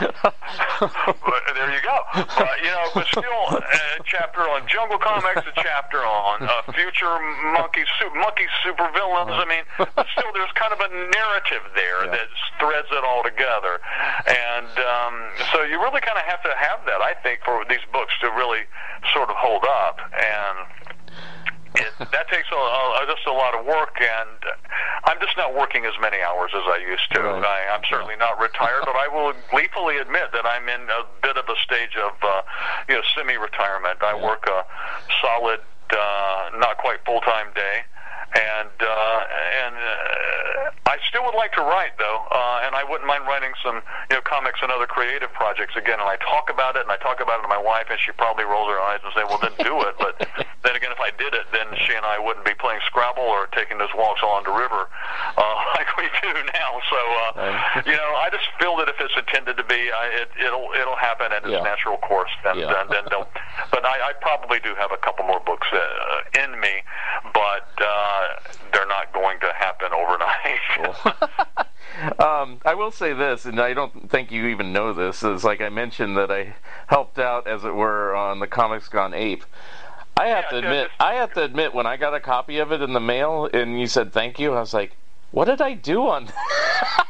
but 0.00 1.42
there 1.54 1.70
you 1.72 1.82
go. 1.84 1.96
But, 2.14 2.56
you 2.64 2.70
know, 2.72 2.86
but 2.94 3.06
still, 3.06 3.44
a 3.52 4.02
chapter 4.04 4.40
on 4.48 4.66
Jungle 4.68 4.98
Comics, 4.98 5.44
a 5.46 5.52
chapter 5.60 5.98
on 5.98 6.42
uh, 6.42 6.72
future 6.72 7.12
monkey 7.52 7.84
su- 8.00 8.14
monkey 8.16 8.46
supervillains. 8.64 9.32
I 9.36 9.44
mean, 9.44 9.64
but 9.78 10.06
still, 10.16 10.30
there's 10.32 10.52
kind 10.54 10.72
of 10.72 10.80
a 10.80 10.88
narrative 10.88 11.62
there 11.76 12.04
Yeah. 12.06 12.16
that 12.16 12.28
threads 12.58 12.88
it 12.90 13.04
all 13.04 13.22
together, 13.22 13.78
and 14.26 14.72
um, 14.80 15.14
so 15.52 15.62
you 15.64 15.76
really 15.80 16.00
kind 16.00 16.16
of 16.16 16.24
have 16.24 16.42
to 16.44 16.52
have 16.56 16.80
that, 16.86 17.00
I 17.04 17.14
think, 17.22 17.40
for 17.44 17.64
these 17.68 17.84
books 17.92 18.14
to 18.20 18.28
really 18.32 18.64
sort 19.12 19.28
of 19.28 19.36
hold 19.36 19.64
up 19.64 20.00
and 20.12 20.56
it, 21.76 21.92
that 21.98 22.26
takes 22.28 22.48
a, 22.50 22.56
a, 22.56 23.06
just 23.06 23.26
a 23.26 23.32
lot 23.32 23.54
of 23.54 23.64
work, 23.66 23.94
and 24.00 24.38
I'm 25.04 25.18
just 25.20 25.36
not 25.36 25.54
working 25.54 25.84
as 25.84 25.94
many 26.00 26.18
hours 26.22 26.50
as 26.54 26.62
I 26.66 26.78
used 26.82 27.10
to. 27.14 27.20
Right. 27.20 27.44
I, 27.44 27.74
I'm 27.74 27.82
certainly 27.88 28.16
not 28.16 28.40
retired, 28.40 28.82
but 28.84 28.96
I 28.96 29.08
will 29.08 29.32
gleefully 29.50 29.98
admit 29.98 30.32
that 30.32 30.46
I'm 30.46 30.68
in 30.68 30.82
a 30.90 31.06
bit 31.22 31.36
of 31.36 31.44
a 31.48 31.56
stage 31.62 31.96
of, 31.96 32.12
uh, 32.22 32.42
you 32.88 32.94
know, 32.94 33.02
semi-retirement. 33.14 34.02
I 34.02 34.14
work 34.14 34.46
a 34.46 34.64
solid, 35.22 35.60
uh, 35.90 36.50
not 36.58 36.78
quite 36.78 37.04
full-time 37.04 37.52
day, 37.54 37.82
and 38.34 38.70
uh, 38.80 39.20
and 39.64 39.74
uh, 39.74 40.70
I 40.90 40.98
still 41.06 41.22
would 41.22 41.38
like 41.38 41.54
to 41.54 41.62
write 41.62 41.94
though, 42.02 42.26
uh, 42.34 42.66
and 42.66 42.74
I 42.74 42.82
wouldn't 42.82 43.06
mind 43.06 43.22
writing 43.30 43.54
some, 43.62 43.78
you 44.10 44.18
know, 44.18 44.22
comics 44.26 44.58
and 44.58 44.74
other 44.74 44.90
creative 44.90 45.30
projects 45.32 45.78
again. 45.78 46.02
And 46.02 46.08
I 46.10 46.18
talk 46.18 46.50
about 46.50 46.74
it, 46.74 46.82
and 46.82 46.90
I 46.90 46.98
talk 46.98 47.22
about 47.22 47.38
it 47.38 47.42
to 47.46 47.52
my 47.52 47.62
wife, 47.62 47.86
and 47.94 47.98
she 48.02 48.10
probably 48.18 48.42
rolls 48.42 48.66
her 48.74 48.80
eyes 48.82 48.98
and 49.06 49.14
say, 49.14 49.22
"Well, 49.22 49.38
then 49.38 49.54
do 49.62 49.78
it." 49.86 49.94
But 50.02 50.18
then 50.66 50.74
again, 50.74 50.90
if 50.90 50.98
I 50.98 51.14
did 51.14 51.30
it, 51.30 51.46
then 51.54 51.70
she 51.86 51.94
and 51.94 52.02
I 52.02 52.18
wouldn't 52.18 52.42
be 52.44 52.58
playing 52.58 52.82
Scrabble 52.90 53.22
or 53.22 53.46
taking 53.54 53.78
those 53.78 53.94
walks 53.94 54.18
along 54.26 54.50
the 54.50 54.56
river 54.56 54.90
uh, 55.38 55.54
like 55.78 55.86
we 55.94 56.10
do 56.26 56.34
now. 56.58 56.70
So, 56.90 56.98
uh, 56.98 57.82
you 57.86 57.94
know, 57.94 58.10
I 58.18 58.26
just 58.34 58.50
feel 58.58 58.74
that 58.82 58.90
if 58.90 58.98
it's 58.98 59.14
intended 59.14 59.62
to 59.62 59.66
be, 59.70 59.94
I, 59.94 60.26
it, 60.26 60.28
it'll 60.42 60.74
it'll 60.74 60.98
happen 60.98 61.30
at 61.30 61.46
its 61.46 61.54
Yeah. 61.54 61.62
natural 61.62 62.02
course, 62.02 62.34
and, 62.44 62.58
Yeah. 62.58 62.82
and 62.82 62.90
then 62.90 63.06
they'll. 63.14 63.30
But 63.70 63.86
I, 63.86 64.10
I 64.10 64.12
probably 64.18 64.58
do 64.58 64.74
have 64.74 64.90
a 64.90 64.98
couple 64.98 65.22
more 65.24 65.38
books 65.46 65.68
uh, 65.70 66.42
in 66.42 66.58
me, 66.58 66.82
but 67.30 67.70
uh, 67.78 68.26
they're 68.74 68.90
not 68.90 69.12
going 69.14 69.38
to 69.46 69.52
happen 69.54 69.94
overnight. 69.94 70.58
Um, 72.18 72.60
I 72.64 72.74
will 72.74 72.92
say 72.92 73.12
this, 73.12 73.44
and 73.44 73.60
I 73.60 73.74
don't 73.74 74.10
think 74.10 74.30
you 74.32 74.46
even 74.46 74.72
know 74.72 74.92
this. 74.94 75.22
Is 75.22 75.44
like 75.44 75.60
I 75.60 75.68
mentioned 75.68 76.16
that 76.16 76.30
I 76.30 76.54
helped 76.86 77.18
out, 77.18 77.46
as 77.46 77.64
it 77.64 77.74
were, 77.74 78.14
on 78.14 78.38
the 78.38 78.46
Comics 78.46 78.88
Gone 78.88 79.12
Ape. 79.12 79.44
I 80.16 80.28
have 80.28 80.44
Yeah, 80.44 80.50
to 80.50 80.56
admit, 80.58 80.90
I 80.98 81.14
have 81.14 81.32
to 81.34 81.42
admit, 81.42 81.74
when 81.74 81.86
I 81.86 81.96
got 81.96 82.14
a 82.14 82.20
copy 82.20 82.58
of 82.58 82.72
it 82.72 82.80
in 82.80 82.92
the 82.92 83.00
mail 83.00 83.48
and 83.52 83.78
you 83.80 83.86
said 83.86 84.12
thank 84.12 84.38
you, 84.38 84.54
I 84.54 84.60
was 84.60 84.72
like, 84.72 84.96
what 85.30 85.44
did 85.46 85.60
I 85.60 85.74
do 85.74 86.06
on? 86.08 86.26
that? 86.26 87.06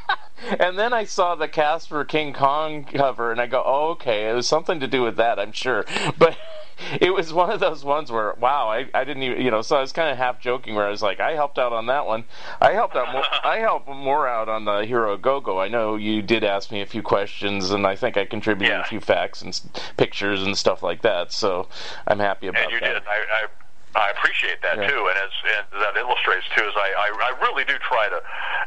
and 0.59 0.79
then 0.79 0.93
I 0.93 1.05
saw 1.05 1.35
the 1.35 1.49
Casper 1.49 2.05
King 2.05 2.33
Kong 2.33 2.85
cover, 2.85 3.31
and 3.31 3.41
I 3.41 3.47
go, 3.47 3.62
oh, 3.64 3.91
okay, 3.91 4.29
it 4.29 4.35
was 4.35 4.49
something 4.49 4.81
to 4.81 4.87
do 4.87 5.03
with 5.03 5.16
that, 5.16 5.39
I'm 5.39 5.53
sure. 5.53 5.85
But 6.18 6.37
it 7.01 7.12
was 7.14 7.33
one 7.33 7.51
of 7.51 7.61
those 7.61 7.85
ones 7.85 8.11
where, 8.11 8.35
wow, 8.39 8.68
I, 8.68 8.89
I 8.95 9.05
didn't 9.05 9.22
even, 9.22 9.41
you 9.43 9.51
know, 9.51 9.62
so 9.62 9.76
I 9.76 9.81
was 9.81 9.93
kind 9.93 10.11
of 10.11 10.16
half 10.16 10.41
joking 10.41 10.74
where 10.74 10.87
I 10.87 10.91
was 10.91 11.03
like, 11.03 11.20
I 11.20 11.33
helped 11.33 11.59
out 11.59 11.72
on 11.72 11.87
that 11.87 12.07
one. 12.07 12.24
I 12.61 12.72
helped 12.72 12.97
out 12.97 13.12
more, 13.12 13.24
I 13.45 13.59
helped 13.61 13.89
more 13.89 14.26
out 14.28 14.49
on 14.49 14.64
the 14.64 14.85
Hero 14.85 15.16
Go 15.16 15.41
Go. 15.41 15.61
I 15.61 15.68
know 15.68 15.97
you 15.97 16.22
did 16.22 16.45
ask 16.45 16.70
me 16.70 16.81
a 16.81 16.87
few 16.87 17.03
questions, 17.03 17.70
and 17.70 17.87
I 17.87 17.97
think 17.97 18.16
I 18.16 18.24
contributed 18.24 18.74
Yeah. 18.76 18.81
a 18.81 18.85
few 18.85 19.01
facts 19.01 19.43
and 19.43 19.51
s- 19.51 19.66
pictures 19.97 20.43
and 20.43 20.57
stuff 20.57 20.83
like 20.83 21.03
that. 21.03 21.33
So 21.33 21.68
I'm 22.07 22.18
happy 22.18 22.47
about 22.49 22.62
and 22.64 22.72
you 22.72 22.81
that. 22.81 22.95
did. 22.95 23.03
I, 23.07 23.24
I 23.43 23.47
I 23.93 24.11
appreciate 24.11 24.62
that 24.62 24.76
Yeah. 24.78 24.89
too, 24.89 25.09
and 25.09 25.16
as 25.18 25.31
and 25.72 25.83
that 25.83 25.97
illustrates 25.97 26.47
too, 26.57 26.62
is 26.64 26.72
I, 26.76 26.93
I 26.97 27.33
I 27.35 27.41
really 27.43 27.64
do 27.64 27.74
try 27.78 28.09
to, 28.09 28.20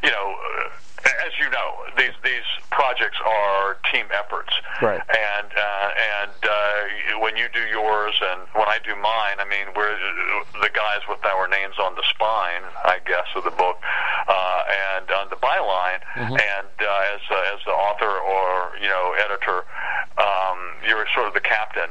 you 0.04 0.12
know. 0.12 0.36
Uh, 0.60 0.70
as 1.06 1.34
you 1.40 1.50
know, 1.50 1.70
these 1.98 2.16
these 2.24 2.48
projects 2.72 3.18
are 3.26 3.78
team 3.92 4.06
efforts, 4.12 4.54
Right. 4.82 5.02
And 5.08 5.52
uh, 5.56 5.90
and 6.20 6.40
uh, 6.44 7.20
when 7.20 7.38
you 7.38 7.48
do 7.54 7.62
yours 7.62 8.16
and 8.22 8.42
when 8.54 8.68
I 8.68 8.80
do 8.84 8.96
mine, 8.96 9.38
I 9.40 9.46
mean, 9.46 9.72
we're 9.76 9.96
the 10.60 10.70
guys 10.74 11.02
with 11.08 11.24
our 11.26 11.48
names 11.48 11.76
on 11.80 11.96
the 11.96 12.04
spine, 12.10 12.64
I 12.84 13.00
guess, 13.06 13.28
of 13.36 13.44
the 13.44 13.52
book, 13.52 13.78
uh, 14.28 14.64
and 14.98 15.10
on 15.12 15.30
the 15.30 15.38
byline, 15.38 16.02
and 16.16 16.74
uh, 16.82 17.14
as 17.16 17.22
uh, 17.30 17.54
as 17.56 17.60
the 17.66 17.72
author 17.72 18.10
or 18.10 18.76
you 18.82 18.90
know 18.90 19.16
editor, 19.24 19.64
um, 20.18 20.58
you're 20.88 21.06
sort 21.14 21.28
of 21.28 21.34
the 21.34 21.46
captain. 21.46 21.90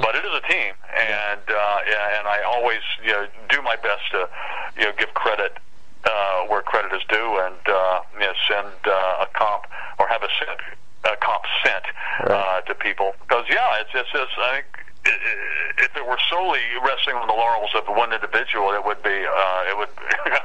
But 0.00 0.14
it 0.14 0.24
is 0.24 0.32
a 0.32 0.44
team, 0.52 0.74
and 0.94 1.40
uh, 1.48 1.78
yeah, 1.88 2.18
and 2.18 2.28
I 2.28 2.42
always 2.46 2.80
you 3.04 3.12
know 3.12 3.26
do 3.48 3.62
my 3.62 3.76
best 3.76 4.04
to 4.12 4.28
you 4.76 4.84
know 4.84 4.92
give 4.98 5.12
credit 5.14 5.58
uh, 6.04 6.46
where 6.48 6.62
credit 6.62 6.92
is 6.92 7.02
due, 7.08 7.38
and 7.42 7.62
uh, 7.66 8.00
you 8.14 8.26
know, 8.26 8.34
send 8.48 8.74
uh, 8.86 9.24
a 9.24 9.28
comp 9.34 9.64
or 9.98 10.08
have 10.08 10.22
a 10.22 10.28
sent 10.38 10.60
a 11.04 11.16
comp 11.16 11.42
sent 11.64 11.84
uh, 12.30 12.60
to 12.62 12.74
people 12.74 13.14
because 13.22 13.44
yeah, 13.50 13.80
it's 13.80 13.90
it's, 13.94 14.10
it's 14.14 14.32
I 14.38 14.62
think. 14.62 14.66
If 15.82 15.96
it 15.98 16.06
were 16.06 16.18
solely 16.30 16.62
resting 16.86 17.18
on 17.18 17.26
the 17.26 17.34
laurels 17.34 17.74
of 17.74 17.90
one 17.90 18.14
individual, 18.14 18.70
it 18.70 18.86
would 18.86 19.02
be 19.02 19.26
uh, 19.26 19.66
it 19.66 19.74
would 19.74 19.90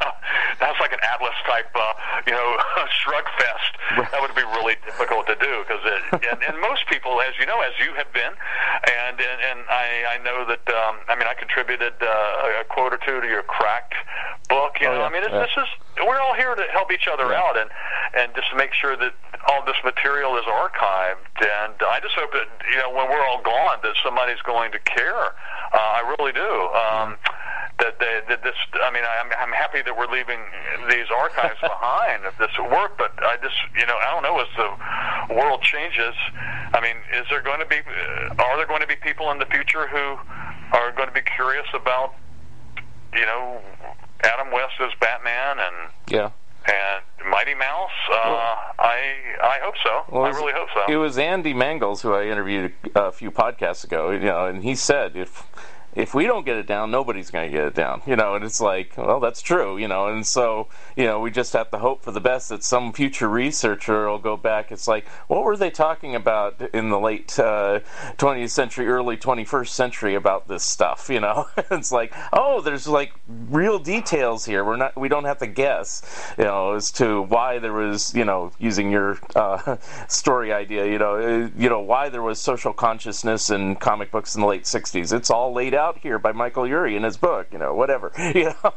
that's 0.60 0.80
like 0.82 0.92
an 0.92 1.00
Atlas 1.14 1.38
type 1.46 1.70
uh, 1.78 1.94
you 2.26 2.34
know 2.34 2.58
shrug 3.06 3.26
fest. 3.38 4.10
That 4.10 4.18
would 4.18 4.34
be 4.34 4.42
really 4.58 4.74
difficult 4.82 5.28
to 5.28 5.38
do 5.38 5.62
because 5.62 5.86
and, 5.86 6.42
and 6.42 6.58
most 6.58 6.90
people, 6.90 7.22
as 7.22 7.38
you 7.38 7.46
know, 7.46 7.62
as 7.62 7.74
you 7.78 7.94
have 8.02 8.12
been, 8.14 8.34
and 8.34 9.22
and, 9.22 9.40
and 9.46 9.60
I 9.70 10.18
I 10.18 10.24
know 10.26 10.42
that 10.50 10.66
um, 10.74 11.06
I 11.08 11.14
mean 11.14 11.28
I 11.30 11.36
contributed 11.38 11.94
uh, 12.02 12.62
a 12.62 12.66
quote 12.66 12.94
or 12.94 13.00
two 13.06 13.22
to 13.22 13.28
your 13.28 13.44
cracked 13.44 13.94
You 14.82 14.88
Oh, 14.88 14.94
know, 14.94 15.00
yeah, 15.02 15.06
I 15.06 15.10
mean 15.12 15.24
it's, 15.24 15.32
yeah. 15.34 15.40
this 15.46 15.56
is 15.58 15.68
we're 16.06 16.20
all 16.20 16.34
here 16.36 16.54
to 16.56 16.64
help 16.72 16.92
each 16.92 17.08
other 17.08 17.32
Yeah. 17.32 17.42
out 17.42 17.58
and 17.58 17.70
and 18.18 18.34
just 18.36 18.48
make 18.56 18.74
sure 18.74 18.96
that 18.96 19.14
all 19.50 19.64
this 19.66 19.78
material 19.84 20.38
is 20.38 20.46
archived. 20.46 21.26
And 21.42 21.74
I 21.82 22.00
just 22.02 22.14
hope 22.16 22.32
that 22.34 22.48
you 22.72 22.78
know 22.78 22.90
when 22.92 23.10
we're 23.10 23.26
all 23.26 23.42
gone, 23.42 23.80
that 23.84 23.96
somebody's 24.04 24.42
going 24.42 24.72
to 24.74 24.80
care. 24.80 25.34
Uh, 25.74 25.78
I 25.78 26.16
really 26.20 26.32
do. 26.32 26.52
Um, 26.74 27.18
that, 27.80 28.00
they, 28.00 28.22
that 28.28 28.42
this, 28.42 28.56
I 28.82 28.90
mean, 28.90 29.04
I'm, 29.06 29.30
I'm 29.38 29.52
happy 29.54 29.84
that 29.84 29.96
we're 29.96 30.10
leaving 30.10 30.40
these 30.90 31.06
archives 31.16 31.60
behind 31.62 32.26
of 32.26 32.34
this 32.40 32.50
work, 32.58 32.98
but 32.98 33.14
I 33.22 33.38
just, 33.38 33.54
you 33.78 33.86
know, 33.86 33.94
I 34.02 34.10
don't 34.10 34.24
know 34.24 34.40
as 34.42 34.50
the 34.58 35.36
world 35.36 35.62
changes. 35.62 36.16
I 36.74 36.82
mean, 36.82 36.98
is 37.14 37.28
there 37.30 37.44
going 37.44 37.60
to 37.60 37.68
be, 37.68 37.78
are 38.42 38.58
there 38.58 38.66
going 38.66 38.82
to 38.82 38.88
be 38.88 38.96
people 38.96 39.30
in 39.30 39.38
the 39.38 39.46
future 39.46 39.86
who 39.88 40.18
are 40.74 40.92
going 40.94 41.08
to 41.08 41.14
be 41.14 41.22
curious 41.22 41.68
about, 41.76 42.16
you 43.14 43.26
know, 43.28 43.62
Adam 44.28 44.52
West 44.52 44.74
as 44.82 44.92
Batman 45.00 45.58
and 45.60 45.92
yeah. 46.10 46.32
and 46.66 47.30
Mighty 47.30 47.56
Mouse. 47.56 47.90
Uh, 48.12 48.56
I 48.80 49.00
I 49.42 49.60
hope 49.64 49.76
so. 49.84 50.14
Well, 50.14 50.26
I 50.26 50.30
really 50.30 50.54
hope 50.54 50.70
so. 50.74 50.92
It 50.92 50.98
was 50.98 51.18
Andy 51.18 51.54
Mangels 51.54 52.02
who 52.02 52.14
I 52.14 52.26
interviewed 52.26 52.74
a 52.96 53.12
few 53.12 53.32
podcasts 53.32 53.84
ago, 53.84 54.12
you 54.12 54.20
know, 54.20 54.46
and 54.46 54.64
he 54.64 54.76
said 54.76 55.16
if 55.16 55.44
if 55.98 56.14
we 56.14 56.26
don't 56.26 56.46
get 56.46 56.58
it 56.58 56.68
down, 56.68 56.92
nobody's 56.92 57.32
going 57.32 57.50
to 57.50 57.58
get 57.58 57.66
it 57.66 57.74
down, 57.74 58.04
you 58.06 58.16
know. 58.16 58.36
And 58.36 58.46
it's 58.46 58.62
like, 58.62 58.96
well, 58.98 59.20
that's 59.20 59.42
true, 59.42 59.78
you 59.78 59.88
know. 59.88 60.08
And 60.08 60.26
so, 60.26 60.68
you 60.96 61.06
know, 61.06 61.20
we 61.20 61.32
just 61.32 61.54
have 61.54 61.72
to 61.72 61.80
hope 61.80 62.04
for 62.04 62.12
the 62.12 62.22
best 62.22 62.50
that 62.50 62.64
some 62.64 62.94
future 62.94 63.28
researcher 63.28 64.08
will 64.08 64.20
go 64.20 64.38
back. 64.38 64.72
It's 64.72 64.88
like, 64.88 65.08
what 65.28 65.44
were 65.44 65.58
they 65.58 65.72
talking 65.72 66.14
about 66.14 66.62
in 66.72 66.90
the 66.90 67.00
late 67.00 67.38
uh, 67.40 67.80
20th 68.18 68.52
century, 68.52 68.88
early 68.88 69.18
21st 69.18 69.70
century 69.70 70.14
about 70.14 70.48
this 70.48 70.64
stuff? 70.64 71.10
You 71.10 71.20
know, 71.20 71.48
it's 71.72 71.92
like, 71.92 72.14
oh, 72.32 72.62
there's 72.62 72.88
like 72.88 73.14
real 73.50 73.80
details 73.80 74.46
here. 74.46 74.64
We're 74.64 74.76
not, 74.76 74.96
we 74.96 75.10
don't 75.10 75.26
have 75.26 75.40
to 75.40 75.48
guess, 75.48 76.04
you 76.38 76.44
know, 76.44 76.74
as 76.74 76.92
to 76.92 77.24
why 77.24 77.58
there 77.58 77.74
was, 77.74 78.14
you 78.14 78.24
know, 78.24 78.52
using 78.60 78.92
your 78.92 79.18
uh, 79.36 79.78
story 80.08 80.54
idea, 80.54 80.86
you 80.86 81.00
know, 81.00 81.16
uh, 81.16 81.50
you 81.58 81.70
know 81.70 81.82
why 81.82 82.10
there 82.10 82.22
was 82.22 82.40
social 82.40 82.72
consciousness 82.72 83.50
in 83.50 83.76
comic 83.78 84.12
books 84.12 84.36
in 84.36 84.42
the 84.42 84.48
late 84.48 84.66
60s. 84.66 85.12
It's 85.12 85.32
all 85.32 85.52
laid 85.54 85.74
out 85.74 85.87
here 85.96 86.20
by 86.20 86.34
Michael 86.34 86.64
Eury 86.64 86.96
in 86.96 87.04
his 87.04 87.16
book, 87.16 87.48
you 87.52 87.58
know, 87.58 87.74
whatever. 87.74 88.12
You 88.38 88.54
know? 88.64 88.74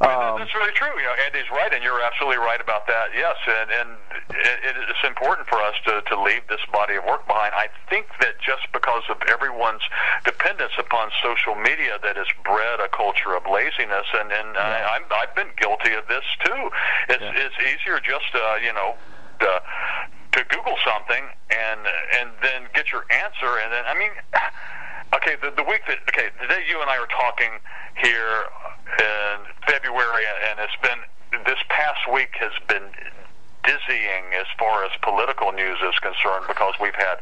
um, 0.00 0.40
that's 0.40 0.54
really 0.54 0.72
true. 0.74 0.92
You 0.98 1.06
know, 1.06 1.16
Andy's 1.24 1.48
right, 1.50 1.72
and 1.72 1.82
you're 1.82 2.02
absolutely 2.02 2.38
right 2.38 2.60
about 2.60 2.86
that. 2.86 3.14
Yes, 3.14 3.36
and 3.46 3.70
and 3.70 3.88
it, 4.30 4.74
it's 4.88 5.04
important 5.06 5.46
for 5.48 5.56
us 5.62 5.74
to 5.86 6.02
to 6.02 6.20
leave 6.20 6.42
this 6.48 6.60
body 6.72 6.96
of 6.96 7.04
work 7.04 7.26
behind. 7.26 7.54
I 7.54 7.68
think 7.88 8.06
that 8.20 8.40
just 8.40 8.66
because 8.72 9.02
of 9.08 9.16
everyone's 9.28 9.82
dependence 10.24 10.72
upon 10.78 11.10
social 11.22 11.54
media, 11.54 11.98
that 12.02 12.16
has 12.16 12.26
bred 12.44 12.80
a 12.80 12.88
culture 12.88 13.34
of 13.36 13.46
laziness, 13.46 14.06
and 14.12 14.32
and 14.32 14.54
yeah. 14.54 14.88
I, 14.90 14.96
I'm, 14.96 15.04
I've 15.12 15.34
been 15.34 15.52
guilty 15.56 15.94
of 15.94 16.06
this 16.08 16.24
too. 16.44 16.60
It's 17.08 17.22
yeah. 17.22 17.46
it's 17.46 17.56
easier 17.60 18.00
just 18.00 18.32
uh, 18.34 18.56
you 18.60 18.72
know. 18.72 18.96
To, 19.40 19.62
to 20.32 20.44
Google 20.48 20.76
something 20.86 21.24
and 21.50 21.80
and 22.20 22.30
then 22.42 22.68
get 22.74 22.92
your 22.92 23.04
answer, 23.10 23.58
and 23.58 23.72
then 23.72 23.84
I 23.84 23.98
mean, 23.98 24.12
okay, 25.14 25.36
the 25.40 25.50
the 25.56 25.64
week 25.64 25.82
that 25.88 25.98
okay, 26.08 26.28
the 26.40 26.48
day 26.48 26.64
you 26.68 26.80
and 26.80 26.90
I 26.90 26.96
are 26.98 27.10
talking 27.10 27.52
here 28.02 28.48
in 28.98 29.36
February, 29.66 30.24
and 30.50 30.60
it's 30.60 30.76
been 30.82 31.00
this 31.44 31.60
past 31.68 32.10
week 32.12 32.36
has 32.40 32.52
been 32.68 32.88
dizzying 33.64 34.34
as 34.34 34.46
far 34.58 34.84
as 34.84 34.90
political 35.02 35.52
news 35.52 35.78
is 35.86 35.94
concerned 36.02 36.44
because 36.48 36.74
we've 36.80 36.98
had 36.98 37.16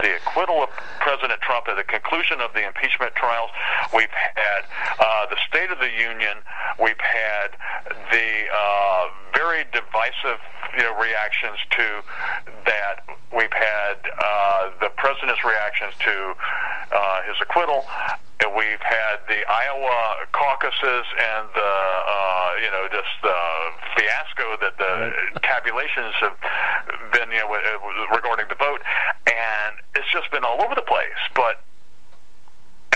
the 0.00 0.16
acquittal 0.24 0.62
of 0.62 0.70
President 1.00 1.40
Trump 1.42 1.68
at 1.68 1.76
the 1.76 1.84
conclusion 1.84 2.40
of 2.40 2.52
the 2.54 2.64
impeachment 2.64 3.14
trials. 3.14 3.50
We've 3.94 4.12
had 4.12 4.64
uh, 4.98 5.26
the 5.28 5.36
State 5.48 5.70
of 5.70 5.78
the 5.78 5.92
Union. 5.92 6.40
We've 6.80 7.00
had 7.00 7.52
the 8.10 8.30
uh, 8.48 9.08
very 9.36 9.64
divisive 9.72 10.40
you 10.76 10.82
know, 10.82 10.94
reactions 10.98 11.58
to 11.70 12.02
that. 12.66 13.04
We've 13.34 13.52
had 13.52 13.96
uh, 14.18 14.70
the 14.80 14.90
president's 14.96 15.44
reactions 15.44 15.94
to 16.04 16.34
uh, 16.92 17.22
his 17.22 17.36
acquittal. 17.40 17.84
We've 18.56 18.82
had 18.84 19.24
the 19.28 19.40
Iowa 19.48 20.28
caucuses 20.32 21.06
and 21.16 21.48
the 21.54 21.72
uh, 21.72 22.50
you 22.60 22.70
know 22.70 22.84
just 22.92 23.08
the 23.22 23.40
fiasco 23.96 24.56
that 24.60 24.76
the 24.76 25.40
tabulations 25.40 26.14
have 26.20 26.36
been 27.12 27.30
you 27.30 27.38
know 27.38 27.48
regarding 28.12 28.46
the 28.48 28.56
vote, 28.56 28.82
and 29.26 29.72
it's 29.96 30.10
just 30.12 30.30
been 30.30 30.44
all 30.44 30.60
over 30.60 30.74
the 30.74 30.84
place. 30.84 31.16
But 31.34 31.64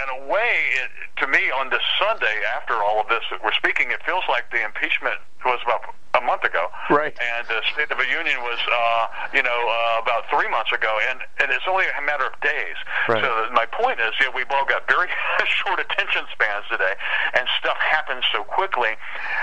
in 0.03 0.09
a 0.23 0.29
way, 0.29 0.55
it, 0.83 0.91
to 1.21 1.27
me, 1.27 1.51
on 1.51 1.71
this 1.71 1.83
Sunday, 1.99 2.43
after 2.57 2.75
all 2.75 3.01
of 3.01 3.09
this 3.09 3.23
that 3.31 3.43
we're 3.43 3.57
speaking, 3.57 3.91
it 3.91 4.03
feels 4.05 4.25
like 4.29 4.51
the 4.51 4.65
impeachment 4.65 5.17
was 5.45 5.61
about 5.65 5.95
a 6.17 6.21
month 6.25 6.45
ago. 6.45 6.69
Right. 6.89 7.13
And 7.13 7.47
the 7.47 7.61
State 7.73 7.91
of 7.93 7.99
the 7.99 8.09
Union 8.09 8.41
was, 8.41 8.59
uh, 8.59 9.07
you 9.37 9.43
know, 9.43 9.61
uh, 9.69 10.03
about 10.03 10.25
three 10.33 10.49
months 10.49 10.73
ago, 10.73 10.89
and, 11.09 11.21
and 11.41 11.53
it's 11.53 11.69
only 11.69 11.85
a 11.93 12.03
matter 12.03 12.25
of 12.25 12.35
days. 12.41 12.77
Right. 13.09 13.21
So 13.21 13.53
my 13.53 13.67
point 13.67 14.01
is, 14.01 14.13
you 14.19 14.27
know, 14.27 14.33
we've 14.35 14.51
all 14.51 14.65
got 14.65 14.89
very 14.89 15.09
short 15.61 15.79
attention 15.79 16.25
spans 16.33 16.65
today, 16.69 16.97
and 17.37 17.45
stuff 17.61 17.77
happens 17.77 18.25
so 18.33 18.45
quickly, 18.45 18.97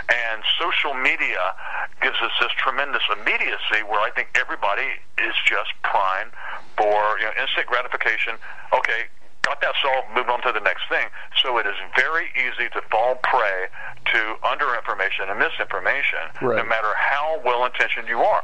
and 0.09 0.41
social 0.57 0.93
media 0.93 1.53
gives 2.01 2.17
us 2.21 2.33
this 2.41 2.51
tremendous 2.57 3.03
immediacy 3.09 3.85
where 3.85 4.01
I 4.01 4.09
think 4.11 4.33
everybody 4.35 4.97
is 5.21 5.37
just 5.45 5.71
primed 5.83 6.33
for 6.77 7.21
you 7.21 7.25
know, 7.29 7.33
instant 7.37 7.69
gratification. 7.69 8.35
Okay, 8.73 9.13
got 9.43 9.61
that 9.61 9.75
solved, 9.83 10.07
moved 10.15 10.29
on 10.29 10.41
to 10.41 10.51
the 10.51 10.63
next 10.63 10.87
thing. 10.89 11.07
So 11.41 11.57
it 11.59 11.67
is 11.67 11.75
very 11.95 12.31
easy 12.35 12.69
to 12.71 12.81
fall 12.89 13.15
prey 13.23 13.67
to 14.11 14.19
underinformation 14.43 15.29
and 15.29 15.39
misinformation, 15.39 16.31
right. 16.41 16.57
no 16.57 16.65
matter 16.65 16.91
how 16.95 17.41
well 17.45 17.65
intentioned 17.65 18.07
you 18.07 18.19
are. 18.19 18.43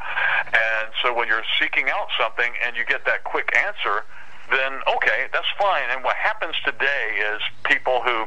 And 0.53 0.91
so 1.01 1.13
when 1.13 1.27
you're 1.27 1.47
seeking 1.59 1.89
out 1.89 2.07
something 2.19 2.51
and 2.65 2.75
you 2.75 2.85
get 2.85 3.05
that 3.05 3.23
quick 3.23 3.55
answer, 3.55 4.03
then 4.51 4.79
okay, 4.95 5.27
that's 5.31 5.49
fine. 5.57 5.87
And 5.91 6.03
what 6.03 6.15
happens 6.15 6.55
today 6.65 7.23
is 7.33 7.41
people 7.63 8.01
who 8.03 8.25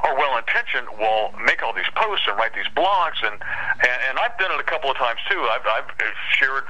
are 0.00 0.16
well 0.16 0.38
intentioned 0.38 0.86
will 0.98 1.34
make 1.44 1.62
all 1.62 1.72
these 1.74 1.90
posts 1.94 2.26
and 2.28 2.38
write 2.38 2.54
these 2.54 2.70
blogs 2.74 3.18
and 3.22 3.34
and, 3.34 3.98
and 4.08 4.18
I've 4.18 4.38
done 4.38 4.52
it 4.52 4.60
a 4.60 4.64
couple 4.64 4.90
of 4.90 4.96
times 4.96 5.18
too. 5.28 5.40
I've 5.50 5.66
I've 5.66 5.90
shared 6.38 6.64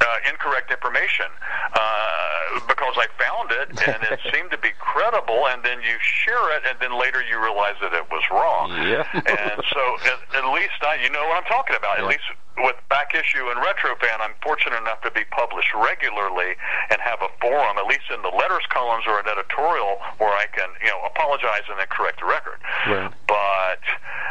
uh, 0.00 0.30
incorrect 0.30 0.70
information 0.70 1.26
uh, 1.74 2.60
because 2.66 2.94
I 2.96 3.06
found 3.18 3.50
it 3.52 3.68
and 3.88 4.02
it 4.10 4.20
seemed 4.32 4.50
to 4.50 4.58
be 4.58 4.70
credible, 4.78 5.48
and 5.48 5.62
then 5.62 5.80
you 5.82 5.96
share 6.00 6.56
it, 6.56 6.62
and 6.68 6.78
then 6.80 6.98
later 6.98 7.22
you 7.22 7.40
realize 7.40 7.76
that 7.80 7.92
it 7.92 8.06
was 8.10 8.22
wrong. 8.30 8.70
Yeah. 8.86 9.06
and 9.14 9.58
so 9.72 9.82
at, 10.06 10.44
at 10.44 10.46
least 10.52 10.78
I, 10.82 10.98
you 11.02 11.10
know 11.10 11.24
what 11.26 11.36
I'm 11.38 11.48
talking 11.50 11.76
about. 11.76 11.98
Yeah. 11.98 12.04
At 12.04 12.10
least 12.10 12.28
with 12.58 12.76
Back 12.90 13.14
Issue 13.14 13.46
and 13.50 13.58
Retrofan, 13.62 14.18
I'm 14.18 14.34
fortunate 14.42 14.78
enough 14.82 15.00
to 15.02 15.10
be 15.12 15.22
published 15.30 15.70
regularly 15.74 16.58
and 16.90 16.98
have 17.00 17.22
a 17.22 17.30
forum, 17.40 17.78
at 17.78 17.86
least 17.86 18.10
in 18.10 18.22
the 18.22 18.34
letters 18.34 18.66
columns 18.70 19.06
or 19.06 19.20
an 19.20 19.28
editorial, 19.30 20.02
where 20.18 20.34
I 20.34 20.46
can, 20.50 20.66
you 20.82 20.90
know, 20.90 21.06
apologize 21.06 21.70
and 21.70 21.78
then 21.78 21.86
correct 21.86 22.18
the 22.18 22.26
record. 22.26 22.58
Right. 22.86 23.12
But 23.26 23.82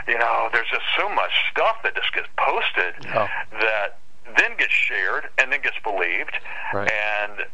you 0.07 0.17
know, 0.17 0.49
there's 0.51 0.69
just 0.71 0.85
so 0.97 1.09
much 1.09 1.31
stuff 1.51 1.77
that 1.83 1.95
just 1.95 2.13
gets 2.13 2.27
posted 2.37 2.95
oh. 3.13 3.27
that 3.59 3.99
then 4.35 4.57
gets 4.57 4.73
shared 4.73 5.29
and 5.37 5.51
then 5.51 5.61
gets 5.61 5.77
believed. 5.83 6.37
Right. 6.73 6.91
And 6.91 7.45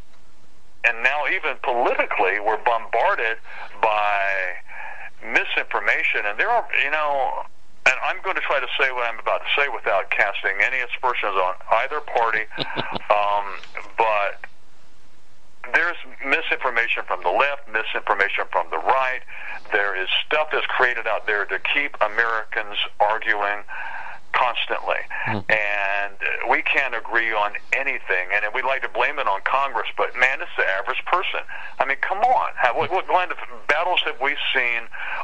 and 0.86 1.04
now 1.04 1.28
even 1.28 1.56
politically, 1.64 2.40
we're 2.40 2.62
bombarded 2.64 3.38
by 3.82 4.58
misinformation, 5.24 6.26
and 6.26 6.40
there 6.40 6.50
are 6.50 6.68
you 6.84 6.92
know. 6.92 7.44
And 7.86 7.96
I'm 8.02 8.24
going 8.24 8.36
to 8.36 8.42
try 8.42 8.62
to 8.62 8.68
say 8.80 8.94
what 8.94 9.04
I'm 9.12 9.20
about 9.20 9.42
to 9.44 9.62
say 9.62 9.68
without 9.68 10.10
casting 10.10 10.56
any 10.64 10.80
aspersions 10.80 11.36
on 11.36 11.54
either 11.84 12.00
party. 12.00 12.48
um, 13.12 13.60
but 13.98 14.40
there's 15.74 15.98
misinformation 16.26 17.04
from 17.08 17.24
the 17.24 17.30
left, 17.30 17.68
misinformation 17.68 18.46
from 18.52 18.68
the 18.70 18.78
right. 18.78 19.22
There 19.72 20.02
is 20.02 20.08
stuff 20.26 20.48
that's 20.52 20.66
created 20.68 21.08
out 21.08 21.28
there 21.28 21.46
to 21.46 21.60
keep 21.60 21.98
Americans 22.00 22.78
arguing 23.00 23.68
constantly. 24.34 25.00
Mm. 25.28 25.46
And 25.50 26.18
we 26.50 26.62
can't 26.64 26.96
agree 26.96 27.32
on 27.32 27.54
anything. 27.72 28.28
And 28.34 28.44
we 28.54 28.62
like 28.62 28.82
to 28.82 28.90
blame 28.90 29.20
it 29.20 29.28
on 29.28 29.42
Congress, 29.46 29.88
but 29.96 30.18
man, 30.20 30.42
it's 30.42 30.52
the 30.58 30.66
average 30.66 31.04
person. 31.06 31.42
I 31.80 31.86
mean, 31.86 31.98
come 32.02 32.20
on. 32.20 32.52
Have, 32.62 32.76
what, 32.76 32.92
what 32.92 33.08
kind 33.08 33.32
of 33.32 33.38
battles 33.68 34.02
have 34.06 34.20
we 34.22 34.36
seen 34.54 34.82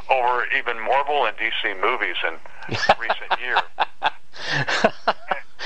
over 0.08 0.46
even 0.56 0.80
Marvel 0.80 1.26
and 1.26 1.36
DC 1.36 1.80
movies 1.80 2.16
in 2.26 2.34
recent 2.98 3.40
years? 3.40 3.60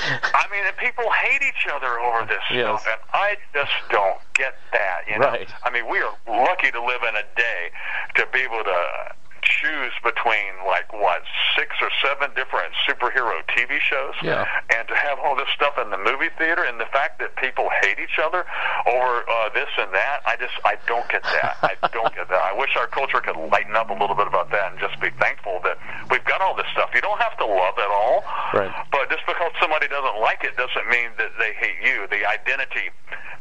I 0.05 0.45
mean, 0.51 0.65
and 0.65 0.77
people 0.77 1.05
hate 1.11 1.41
each 1.41 1.67
other 1.73 1.99
over 1.99 2.25
this 2.25 2.43
yes. 2.51 2.81
stuff, 2.81 2.85
and 2.85 3.01
I 3.13 3.37
just 3.53 3.71
don't 3.89 4.19
get 4.33 4.55
that. 4.71 5.01
You 5.07 5.19
know, 5.19 5.27
right. 5.27 5.49
I 5.63 5.71
mean, 5.71 5.89
we 5.89 5.99
are 5.99 6.13
lucky 6.27 6.71
to 6.71 6.83
live 6.83 7.01
in 7.07 7.15
a 7.15 7.25
day 7.35 7.71
to 8.15 8.27
be 8.31 8.39
able 8.39 8.63
to 8.63 9.15
choose 9.45 9.93
between 10.03 10.57
like 10.65 10.91
what 10.91 11.21
six 11.55 11.77
or 11.81 11.89
seven 12.01 12.33
different 12.35 12.73
superhero 12.89 13.39
TV 13.53 13.79
shows, 13.79 14.17
yeah. 14.21 14.45
and 14.73 14.87
to 14.89 14.95
have 14.95 15.19
all 15.19 15.35
this 15.35 15.47
stuff 15.55 15.77
in 15.77 15.89
the 15.89 15.97
movie 16.01 16.33
theater, 16.37 16.65
and 16.65 16.81
the 16.81 16.89
fact 16.89 17.19
that 17.21 17.35
people 17.37 17.69
hate 17.81 18.01
each 18.01 18.17
other 18.19 18.43
over 18.89 19.23
uh, 19.29 19.49
this 19.53 19.69
and 19.77 19.93
that, 19.93 20.25
I 20.25 20.35
just 20.35 20.53
I 20.65 20.75
don't 20.89 21.07
get 21.07 21.23
that. 21.23 21.57
I 21.61 21.77
don't 21.93 22.13
get 22.13 22.27
that. 22.29 22.41
I 22.41 22.57
wish 22.57 22.75
our 22.75 22.87
culture 22.87 23.21
could 23.21 23.37
lighten 23.37 23.75
up 23.75 23.89
a 23.89 23.97
little 23.97 24.15
bit 24.15 24.27
about 24.27 24.51
that 24.51 24.73
and 24.73 24.79
just 24.81 24.99
be 24.99 25.09
thankful 25.21 25.61
that 25.63 25.77
we've 26.09 26.25
got 26.25 26.41
all 26.41 26.55
this 26.55 26.67
stuff. 26.73 26.89
You 26.93 27.01
don't 27.01 27.21
have 27.21 27.37
to 27.37 27.45
love 27.45 27.77
it 27.77 27.91
all, 27.91 28.25
right. 28.53 28.73
but 28.91 29.09
just 29.09 29.23
because 29.29 29.53
somebody 29.61 29.87
doesn't 29.87 30.19
like 30.19 30.43
it 30.43 30.57
doesn't 30.57 30.89
mean 30.89 31.13
that 31.17 31.31
they 31.37 31.53
hate 31.53 31.79
you. 31.85 32.09
The 32.09 32.25
identity 32.25 32.89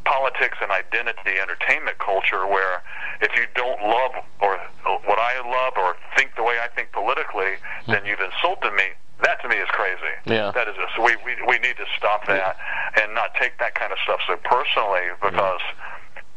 politics 0.05 0.59
and 0.61 0.71
identity 0.71 1.41
entertainment 1.41 1.99
culture 1.99 2.47
where 2.47 2.83
if 3.21 3.33
you 3.37 3.47
don't 3.55 3.81
love 3.83 4.13
or 4.41 4.61
what 5.05 5.19
I 5.19 5.41
love 5.41 5.73
or 5.77 5.94
think 6.17 6.35
the 6.37 6.43
way 6.43 6.57
I 6.63 6.69
think 6.75 6.93
politically, 6.93 7.57
then 7.87 8.05
you've 8.07 8.21
insulted 8.21 8.73
me. 8.75 8.95
That 9.23 9.41
to 9.43 9.49
me 9.49 9.57
is 9.57 9.69
crazy. 9.71 10.15
Yeah. 10.27 10.51
That 10.55 10.69
is. 10.69 10.75
So 10.97 11.03
we, 11.05 11.17
we 11.25 11.37
we 11.47 11.59
need 11.59 11.77
to 11.79 11.87
stop 11.97 12.27
that 12.27 12.57
and 13.01 13.15
not 13.15 13.35
take 13.39 13.59
that 13.59 13.75
kind 13.75 13.93
of 13.93 13.99
stuff 14.03 14.21
so 14.27 14.37
personally 14.43 15.15
because 15.23 15.61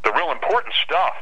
the 0.03 0.13
real 0.13 0.31
important 0.31 0.73
stuff 0.85 1.15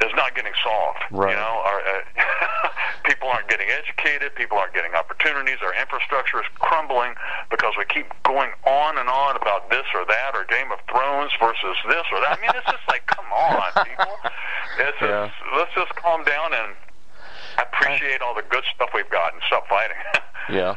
is 0.00 0.10
not 0.16 0.34
getting 0.34 0.52
solved. 0.62 0.98
Right. 1.10 1.30
You 1.30 1.36
know, 1.36 1.62
our, 1.62 1.78
uh, 1.78 2.68
people 3.04 3.28
aren't 3.28 3.46
getting 3.48 3.68
educated, 3.70 4.34
people 4.34 4.58
aren't 4.58 4.74
getting 4.74 4.94
opportunities, 4.94 5.58
our 5.62 5.74
infrastructure 5.78 6.40
is 6.40 6.46
crumbling 6.58 7.14
because 7.50 7.74
we 7.78 7.84
keep 7.86 8.06
going 8.24 8.50
on 8.66 8.98
and 8.98 9.08
on 9.08 9.36
about 9.36 9.70
this 9.70 9.86
or 9.94 10.02
that 10.06 10.34
or 10.34 10.42
Game 10.50 10.72
of 10.74 10.78
Thrones 10.90 11.30
versus 11.38 11.76
this 11.86 12.06
or 12.10 12.18
that. 12.18 12.38
I 12.38 12.40
mean, 12.42 12.50
it's 12.54 12.66
just 12.66 12.86
like, 12.88 13.06
come 13.06 13.26
on, 13.30 13.70
people. 13.86 14.14
It's 14.78 14.96
Yeah. 15.02 15.28
just, 15.28 15.36
Appreciate 17.58 18.22
all 18.22 18.34
the 18.34 18.44
good 18.50 18.64
stuff 18.74 18.90
we've 18.94 19.10
got 19.10 19.32
and 19.32 19.42
stop 19.46 19.66
fighting. 19.68 19.96
yeah. 20.50 20.76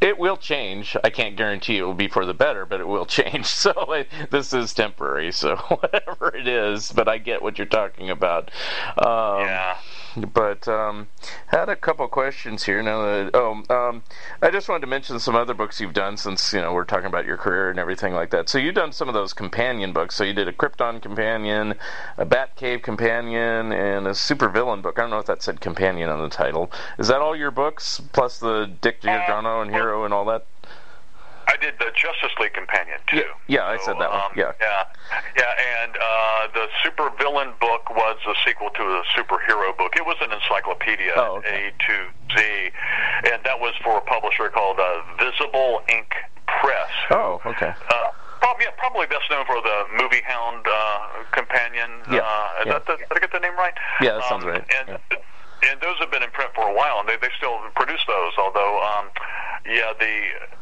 It 0.00 0.18
will 0.18 0.38
change. 0.38 0.96
I 1.04 1.10
can't 1.10 1.36
guarantee 1.36 1.76
it 1.76 1.82
will 1.82 1.92
be 1.92 2.08
for 2.08 2.24
the 2.24 2.32
better, 2.32 2.64
but 2.64 2.80
it 2.80 2.88
will 2.88 3.06
change. 3.06 3.46
So 3.60 3.92
it, 3.92 4.08
this 4.30 4.54
is 4.54 4.72
temporary. 4.72 5.32
So 5.32 5.56
whatever 5.68 6.34
it 6.34 6.48
is, 6.48 6.92
but 6.92 7.08
I 7.08 7.18
get 7.18 7.42
what 7.42 7.58
you're 7.58 7.66
talking 7.66 8.08
about. 8.08 8.50
Um, 8.96 9.40
yeah. 9.44 9.76
But 10.16 10.66
um, 10.66 11.08
had 11.48 11.68
a 11.68 11.76
couple 11.76 12.08
questions 12.08 12.64
here. 12.64 12.82
Now, 12.82 13.02
that, 13.02 13.30
oh, 13.34 13.62
um, 13.70 14.02
I 14.42 14.50
just 14.50 14.68
wanted 14.68 14.80
to 14.80 14.86
mention 14.88 15.20
some 15.20 15.36
other 15.36 15.54
books 15.54 15.80
you've 15.80 15.92
done 15.92 16.16
since 16.16 16.52
you 16.52 16.60
know 16.60 16.72
we're 16.72 16.84
talking 16.84 17.06
about 17.06 17.26
your 17.26 17.36
career 17.36 17.70
and 17.70 17.78
everything 17.78 18.12
like 18.12 18.30
that. 18.30 18.48
So 18.48 18.58
you've 18.58 18.74
done 18.74 18.92
some 18.92 19.08
of 19.08 19.14
those 19.14 19.32
companion 19.32 19.92
books. 19.92 20.16
So 20.16 20.24
you 20.24 20.32
did 20.32 20.48
a 20.48 20.52
Krypton 20.52 21.00
companion, 21.00 21.74
a 22.16 22.26
Batcave 22.26 22.82
companion, 22.82 23.72
and 23.72 24.06
a 24.06 24.10
supervillain 24.10 24.82
book. 24.82 24.98
I 24.98 25.02
don't 25.02 25.10
know 25.10 25.18
if 25.18 25.26
that 25.26 25.42
said 25.42 25.60
companion 25.60 26.08
on 26.08 26.20
the 26.20 26.28
title. 26.28 26.72
Is 26.98 27.08
that 27.08 27.20
all 27.20 27.36
your 27.36 27.50
books 27.50 28.00
plus 28.12 28.38
the 28.38 28.66
Dick 28.80 29.02
Giordano 29.02 29.49
and 29.58 29.70
Hero 29.70 30.04
and 30.04 30.14
all 30.14 30.24
that? 30.26 30.46
I 31.50 31.56
did 31.56 31.74
the 31.80 31.90
Justice 31.96 32.30
League 32.38 32.54
companion 32.54 32.98
too. 33.10 33.26
Yeah, 33.48 33.66
yeah 33.66 33.66
I 33.66 33.76
said 33.78 33.98
that 33.98 34.10
one. 34.10 34.20
Um, 34.20 34.32
yeah, 34.36 34.52
yeah, 34.60 34.84
yeah. 35.36 35.82
And 35.82 35.96
uh, 35.96 36.46
the 36.54 36.66
super 36.84 37.10
villain 37.18 37.52
book 37.60 37.90
was 37.90 38.18
a 38.26 38.34
sequel 38.46 38.70
to 38.70 38.82
the 38.82 39.02
superhero 39.16 39.76
book. 39.76 39.96
It 39.96 40.06
was 40.06 40.16
an 40.20 40.30
encyclopedia, 40.30 41.12
oh, 41.16 41.38
okay. 41.38 41.72
A 41.74 41.86
to 41.86 41.94
Z, 42.36 42.70
and 43.32 43.42
that 43.42 43.58
was 43.58 43.74
for 43.82 43.98
a 43.98 44.00
publisher 44.02 44.48
called 44.48 44.78
uh, 44.78 45.02
Visible 45.18 45.82
Ink 45.88 46.14
Press. 46.46 46.90
Oh, 47.10 47.40
okay. 47.44 47.74
Uh, 47.90 48.10
Probably, 48.40 48.64
yeah, 48.64 48.70
probably 48.78 49.06
best 49.06 49.28
known 49.30 49.44
for 49.44 49.60
the 49.60 49.84
Movie 50.00 50.22
Hound 50.24 50.64
uh, 50.66 51.24
companion. 51.32 51.90
Yeah, 52.10 52.20
uh, 52.24 52.48
yeah. 52.64 52.72
That 52.72 52.86
the, 52.86 52.96
did 52.96 53.12
I 53.12 53.18
get 53.20 53.32
the 53.32 53.38
name 53.38 53.54
right? 53.54 53.74
Yeah, 54.00 54.14
that 54.14 54.24
sounds 54.30 54.44
um, 54.44 54.48
right. 54.48 54.64
And, 54.80 54.98
yeah. 55.12 55.18
And 55.68 55.80
those 55.80 55.98
have 55.98 56.10
been 56.10 56.22
in 56.22 56.30
print 56.30 56.50
for 56.54 56.64
a 56.68 56.74
while, 56.74 57.00
and 57.00 57.08
they, 57.08 57.16
they 57.20 57.32
still 57.36 57.58
produce 57.74 58.00
those. 58.06 58.32
Although, 58.38 58.80
um, 58.80 59.10
yeah, 59.66 59.92
the 59.98 60.59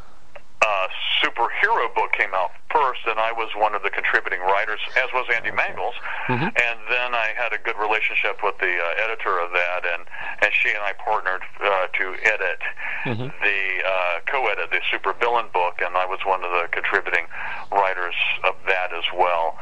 uh, 0.60 0.88
superhero 1.22 1.92
book 1.94 2.12
came 2.12 2.34
out 2.34 2.50
first, 2.70 3.00
and 3.06 3.18
I 3.18 3.32
was 3.32 3.48
one 3.56 3.74
of 3.74 3.82
the 3.82 3.90
contributing 3.90 4.40
writers, 4.40 4.80
as 4.96 5.08
was 5.14 5.26
Andy 5.34 5.50
Mangels. 5.50 5.94
Mm-hmm. 6.28 6.50
And 6.50 6.78
then 6.90 7.14
I 7.14 7.32
had 7.36 7.52
a 7.52 7.58
good 7.58 7.78
relationship 7.78 8.42
with 8.42 8.58
the 8.58 8.74
uh, 8.74 9.04
editor 9.04 9.38
of 9.38 9.52
that, 9.52 9.86
and 9.86 10.02
and 10.42 10.50
she 10.52 10.70
and 10.70 10.82
I 10.82 10.92
partnered 10.98 11.42
uh, 11.62 11.86
to 11.86 12.04
edit 12.26 12.60
mm-hmm. 13.04 13.30
the 13.42 13.60
uh, 13.86 14.20
co-edit 14.26 14.70
the 14.70 14.82
supervillain 14.90 15.52
book, 15.52 15.80
and 15.80 15.96
I 15.96 16.06
was 16.06 16.20
one 16.26 16.42
of 16.44 16.50
the 16.50 16.68
contributing 16.70 17.26
writers 17.72 18.14
of 18.44 18.54
that 18.66 18.92
as 18.92 19.06
well. 19.16 19.56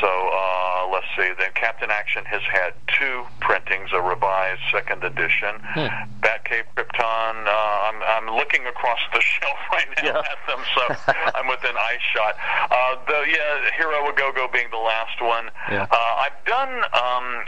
So 0.00 0.08
uh, 0.08 0.88
let's 0.92 1.08
see. 1.16 1.30
Then 1.38 1.54
Captain 1.54 1.90
Action 1.90 2.24
has 2.26 2.42
had 2.42 2.74
two 2.98 3.24
printings, 3.40 3.90
a 3.92 4.02
revised 4.02 4.62
second 4.72 5.04
edition. 5.04 5.62
Hmm. 5.62 5.88
Batcave 6.20 6.66
Krypton. 6.76 7.46
Uh, 7.46 7.88
I'm 7.88 8.02
I'm 8.02 8.36
looking 8.36 8.66
across 8.66 9.00
the 9.14 9.20
shelf 9.38 9.58
right 9.72 9.88
now. 10.02 10.20
Yeah 10.20 10.39
them, 10.46 10.60
so 10.74 11.12
I'm 11.34 11.48
within 11.48 11.76
eye 11.76 11.98
shot. 12.14 12.36
Uh, 12.70 12.96
the 13.06 13.30
yeah, 13.30 13.70
Hero 13.76 14.08
a 14.08 14.12
Go 14.14 14.32
Go 14.32 14.48
being 14.52 14.70
the 14.70 14.76
last 14.76 15.20
one. 15.20 15.50
Yeah. 15.70 15.86
Uh, 15.90 15.96
I've 15.96 16.44
done 16.46 16.82
um, 16.92 17.44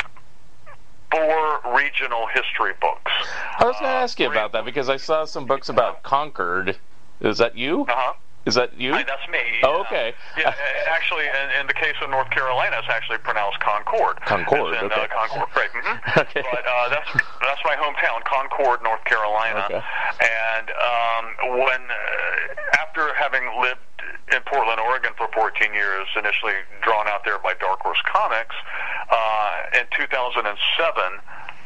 four 1.11 1.75
regional 1.77 2.27
history 2.27 2.73
books. 2.81 3.13
I 3.59 3.65
was 3.65 3.75
going 3.75 3.85
to 3.85 3.97
ask 3.97 4.19
you 4.19 4.31
about 4.31 4.53
that 4.53 4.65
because 4.65 4.89
I 4.89 4.97
saw 4.97 5.25
some 5.25 5.47
books 5.47 5.69
about 5.69 6.03
Concord. 6.03 6.79
Is 7.21 7.39
that 7.39 7.57
you? 7.57 7.83
Uh 7.83 7.87
huh. 7.89 8.13
Is 8.45 8.55
that 8.59 8.75
you? 8.75 8.91
Hi, 8.93 9.07
that's 9.07 9.23
me. 9.31 9.39
Oh, 9.63 9.87
okay. 9.87 10.15
Yeah, 10.37 10.51
actually, 10.91 11.31
in, 11.31 11.63
in, 11.63 11.67
the 11.71 11.79
case 11.79 11.95
of 12.03 12.11
North 12.11 12.31
Carolina, 12.31 12.75
it's 12.83 12.91
actually 12.91 13.19
pronounced 13.19 13.61
Concord. 13.61 14.19
Concord. 14.27 14.75
In, 14.75 14.91
uh, 14.91 14.99
okay. 14.99 15.07
Uh, 15.07 15.15
Concord, 15.15 15.49
right? 15.55 15.71
Mm-hmm. 15.71 16.21
okay. 16.27 16.43
But 16.51 16.67
uh, 16.67 16.89
that's 16.91 17.07
that's 17.39 17.63
my 17.63 17.79
hometown, 17.79 18.19
Concord, 18.27 18.83
North 18.83 19.05
Carolina. 19.05 19.63
Okay. 19.71 19.79
And 19.79 20.67
um, 20.75 21.25
when 21.63 21.83
uh, 21.87 22.83
after 22.83 23.15
having 23.15 23.47
lived 23.63 23.79
in 24.35 24.43
Portland, 24.51 24.81
Oregon 24.81 25.13
for 25.17 25.31
14 25.35 25.73
years, 25.73 26.09
initially 26.19 26.59
drawn 26.83 27.07
out 27.07 27.23
there 27.25 27.39
by 27.39 27.55
Dark 27.63 27.79
Horse 27.81 28.03
Comics, 28.11 28.57
uh, 29.07 29.79
in 29.79 29.87
2007, 29.95 30.51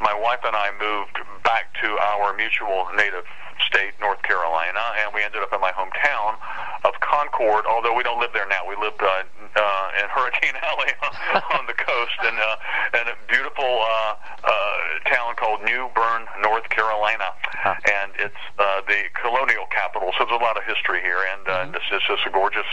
my 0.05 0.13
wife 0.13 0.45
and 0.45 0.53
I 0.53 0.77
moved 0.77 1.17
back 1.43 1.73
to 1.81 1.89
our 2.21 2.37
mutual 2.37 2.89
native 2.97 3.25
state, 3.65 3.95
North 4.01 4.23
Carolina, 4.23 4.83
and 5.01 5.15
we 5.15 5.23
ended 5.23 5.43
up 5.43 5.53
in 5.53 5.61
my 5.61 5.73
hometown 5.73 6.37
of 6.85 6.95
Concord. 7.01 7.65
Although 7.67 7.95
we 7.95 8.03
don't 8.03 8.21
live 8.21 8.33
there 8.33 8.49
now, 8.49 8.67
we 8.69 8.77
lived 8.77 9.01
uh, 9.01 9.25
uh, 9.57 10.01
in 10.03 10.07
Hurricane 10.15 10.57
Alley 10.61 10.93
on 11.57 11.67
the 11.67 11.75
coast, 11.75 12.19
and 12.25 12.37
uh, 12.37 12.99
and 13.01 13.09
a 13.09 13.17
beautiful 13.29 13.65
uh, 13.65 14.15
uh, 14.45 14.77
town 15.09 15.35
called 15.37 15.63
New 15.65 15.89
Bern, 15.95 16.27
North 16.43 16.69
Carolina, 16.69 17.33
huh. 17.63 17.75
and 17.85 18.13
it's 18.19 18.43
uh, 18.59 18.81
the 18.87 19.09
colonial 19.21 19.67
capital. 19.71 20.13
So 20.19 20.25
there's 20.25 20.41
a 20.41 20.45
lot 20.45 20.57
of 20.57 20.65
history 20.65 21.01
here, 21.01 21.21
and 21.33 21.43
uh, 21.47 21.51
mm-hmm. 21.51 21.73
this 21.73 21.87
is 21.93 22.03
just 22.07 22.27
a 22.27 22.31
gorgeous 22.31 22.69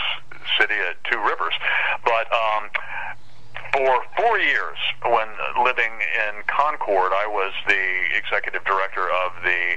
city 0.58 0.76
at 0.88 1.02
two 1.04 1.18
rivers. 1.18 1.54
But 2.04 2.28
um, 2.32 2.70
for 3.74 4.06
four 4.14 4.38
years, 4.38 4.78
when 5.02 5.26
living 5.66 5.90
in 5.98 6.46
Concord, 6.46 7.10
I 7.10 7.26
was 7.26 7.50
the 7.66 7.84
executive 8.14 8.62
director 8.62 9.10
of 9.10 9.34
the 9.42 9.74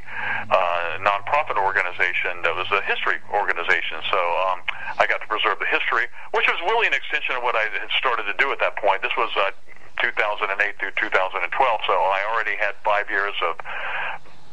uh, 0.54 1.02
nonprofit 1.02 1.58
organization 1.58 2.45
that 2.45 2.54
was 2.54 2.70
a 2.70 2.86
history 2.86 3.18
organization. 3.34 3.98
So 4.14 4.22
um, 4.45 4.62
I 5.02 5.10
got 5.10 5.26
to 5.26 5.28
preserve 5.28 5.58
the 5.58 5.66
history, 5.66 6.06
which 6.38 6.45
was 6.45 6.62
really 6.70 6.86
an 6.86 6.93
extension 6.93 7.36
of 7.36 7.41
what 7.41 7.58
I 7.58 7.66
had 7.74 7.89
started 7.98 8.30
to 8.30 8.38
do 8.38 8.54
at 8.54 8.62
that 8.62 8.78
point. 8.78 9.02
This 9.02 9.18
was 9.18 9.34
uh, 9.34 9.50
2008 9.98 10.45
through 10.78 10.93
2012, 10.93 11.50
so 11.89 11.93
I 11.93 12.22
already 12.30 12.54
had 12.54 12.78
five 12.86 13.10
years 13.10 13.34
of 13.41 13.58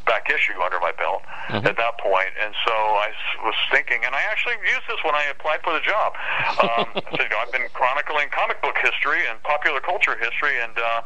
back 0.05 0.31
issue 0.31 0.57
under 0.61 0.81
my 0.81 0.93
belt 0.93 1.23
mm-hmm. 1.49 1.67
at 1.67 1.77
that 1.77 1.99
point, 1.99 2.31
and 2.41 2.55
so 2.65 2.73
I 2.73 3.13
was 3.43 3.57
thinking, 3.71 4.05
and 4.05 4.15
I 4.15 4.23
actually 4.31 4.57
used 4.65 4.87
this 4.89 5.01
when 5.05 5.15
I 5.15 5.25
applied 5.33 5.61
for 5.65 5.73
the 5.73 5.85
job. 5.85 6.15
Um, 6.61 6.87
so, 7.17 7.21
you 7.23 7.29
know, 7.29 7.41
I've 7.41 7.53
been 7.53 7.69
chronicling 7.73 8.29
comic 8.31 8.61
book 8.63 8.77
history 8.79 9.25
and 9.29 9.41
popular 9.43 9.81
culture 9.81 10.17
history, 10.17 10.61
and 10.61 10.77
uh, 10.77 11.01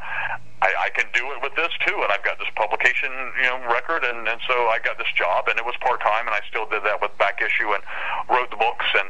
I, 0.62 0.70
I 0.86 0.88
can 0.94 1.06
do 1.14 1.30
it 1.32 1.42
with 1.42 1.54
this 1.54 1.70
too. 1.86 1.94
And 1.94 2.10
I've 2.10 2.24
got 2.24 2.38
this 2.38 2.50
publication, 2.54 3.10
you 3.38 3.48
know, 3.48 3.58
record, 3.70 4.04
and, 4.04 4.26
and 4.26 4.40
so 4.46 4.54
I 4.68 4.78
got 4.82 4.98
this 4.98 5.10
job, 5.14 5.48
and 5.48 5.58
it 5.58 5.64
was 5.64 5.74
part 5.80 6.00
time, 6.00 6.26
and 6.26 6.34
I 6.34 6.42
still 6.50 6.66
did 6.66 6.82
that 6.84 7.00
with 7.00 7.14
back 7.18 7.40
issue 7.40 7.72
and 7.74 7.82
wrote 8.30 8.50
the 8.50 8.60
books 8.60 8.86
and. 8.94 9.08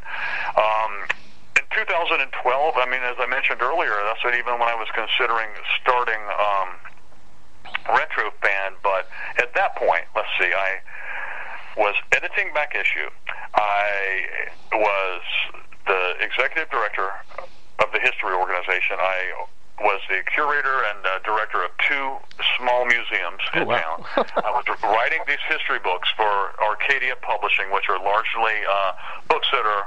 Um, 0.57 1.09
in 1.59 1.67
2012, 1.75 2.23
I 2.79 2.87
mean, 2.87 3.03
as 3.03 3.19
I 3.19 3.27
mentioned 3.27 3.63
earlier, 3.63 3.91
that's 4.07 4.23
what 4.23 4.35
even 4.35 4.63
when 4.63 4.71
I 4.71 4.79
was 4.79 4.87
considering 4.95 5.51
starting 5.83 6.23
um, 6.39 6.79
retro 7.89 8.31
fan, 8.43 8.73
but 8.83 9.09
at 9.39 9.55
that 9.55 9.77
point, 9.77 10.05
let's 10.15 10.29
see, 10.39 10.53
I 10.53 10.81
was 11.77 11.95
editing 12.13 12.53
back 12.55 12.75
issue. 12.75 13.09
I 13.55 14.49
was 14.73 15.23
the 15.87 16.15
executive 16.21 16.71
director 16.71 17.11
of 17.79 17.93
the 17.93 18.01
history 18.01 18.35
organization. 18.35 18.97
I 18.99 19.47
was 19.81 20.01
the 20.11 20.23
curator 20.35 20.83
and 20.91 21.07
uh, 21.07 21.19
director 21.25 21.63
of 21.63 21.71
two 21.87 22.19
small 22.59 22.85
museums 22.87 23.43
oh, 23.55 23.63
in 23.63 23.69
wow. 23.69 23.79
town. 23.79 24.27
I 24.43 24.51
was 24.51 24.67
writing 24.83 25.23
these 25.27 25.43
history 25.49 25.79
books 25.79 26.11
for 26.17 26.53
Arcadia 26.61 27.15
Publishing, 27.23 27.71
which 27.73 27.89
are 27.89 28.03
largely 28.03 28.59
uh, 28.69 28.93
books 29.29 29.47
that 29.53 29.65
are 29.65 29.87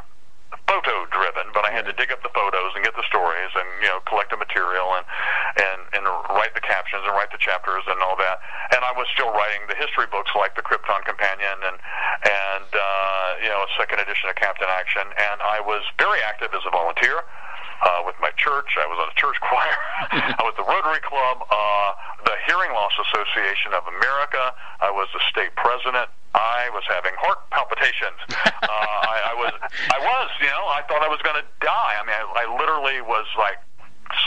photo 0.67 1.05
driven, 1.11 1.51
but 1.53 1.67
I 1.67 1.71
had 1.71 1.85
to 1.87 1.93
dig 1.93 2.11
up 2.11 2.23
the 2.23 2.31
photos 2.31 2.71
and 2.75 2.83
get 2.83 2.95
the 2.95 3.05
stories 3.07 3.51
and 3.55 3.67
you 3.83 3.89
know 3.91 3.99
collect 4.07 4.31
the 4.31 4.39
material 4.39 4.95
and 4.95 5.05
and 5.59 5.79
and 5.93 6.03
write 6.31 6.55
the 6.55 6.63
captions 6.63 7.03
and 7.03 7.11
write 7.11 7.31
the 7.31 7.41
chapters 7.41 7.83
and 7.87 7.99
all 7.99 8.15
that. 8.19 8.39
And 8.71 8.81
I 8.83 8.91
was 8.95 9.07
still 9.11 9.31
writing 9.31 9.67
the 9.67 9.75
history 9.75 10.07
books 10.07 10.31
like 10.35 10.55
the 10.55 10.63
Krypton 10.63 11.03
Companion 11.03 11.57
and 11.67 11.77
and 11.77 12.69
uh, 12.71 13.27
you 13.43 13.49
know 13.51 13.63
a 13.63 13.71
second 13.75 13.99
edition 13.99 14.31
of 14.31 14.35
Captain 14.39 14.67
Action. 14.67 15.03
And 15.03 15.43
I 15.43 15.59
was 15.59 15.83
very 15.99 16.23
active 16.23 16.55
as 16.55 16.63
a 16.63 16.71
volunteer 16.71 17.19
uh, 17.83 18.01
with 18.05 18.15
my 18.21 18.31
church. 18.37 18.77
I 18.77 18.87
was 18.87 18.97
on 19.01 19.11
the 19.11 19.19
church 19.19 19.37
choir. 19.45 19.77
I 20.11 20.43
was 20.45 20.55
the 20.55 20.67
Rotary 20.67 21.01
Club, 21.03 21.43
uh, 21.49 21.89
the 22.25 22.35
Hearing 22.47 22.71
Loss 22.71 22.95
Association 23.11 23.73
of 23.73 23.83
America. 23.89 24.53
I 24.79 24.91
was 24.91 25.09
the 25.13 25.21
state 25.29 25.53
president. 25.57 26.09
I 26.33 26.69
was 26.71 26.83
having 26.87 27.11
heart 27.19 27.43
palpitations. 27.51 28.17
uh, 28.29 28.67
I, 28.67 29.31
I 29.31 29.33
was, 29.35 29.53
I 29.91 29.99
was, 29.99 30.29
you 30.39 30.47
know, 30.47 30.65
I 30.71 30.81
thought 30.87 31.03
I 31.03 31.11
was 31.11 31.21
going 31.21 31.39
to 31.39 31.47
die. 31.59 31.93
I 31.99 32.03
mean, 32.07 32.15
I, 32.15 32.25
I 32.43 32.45
literally 32.59 33.01
was 33.01 33.27
like 33.37 33.59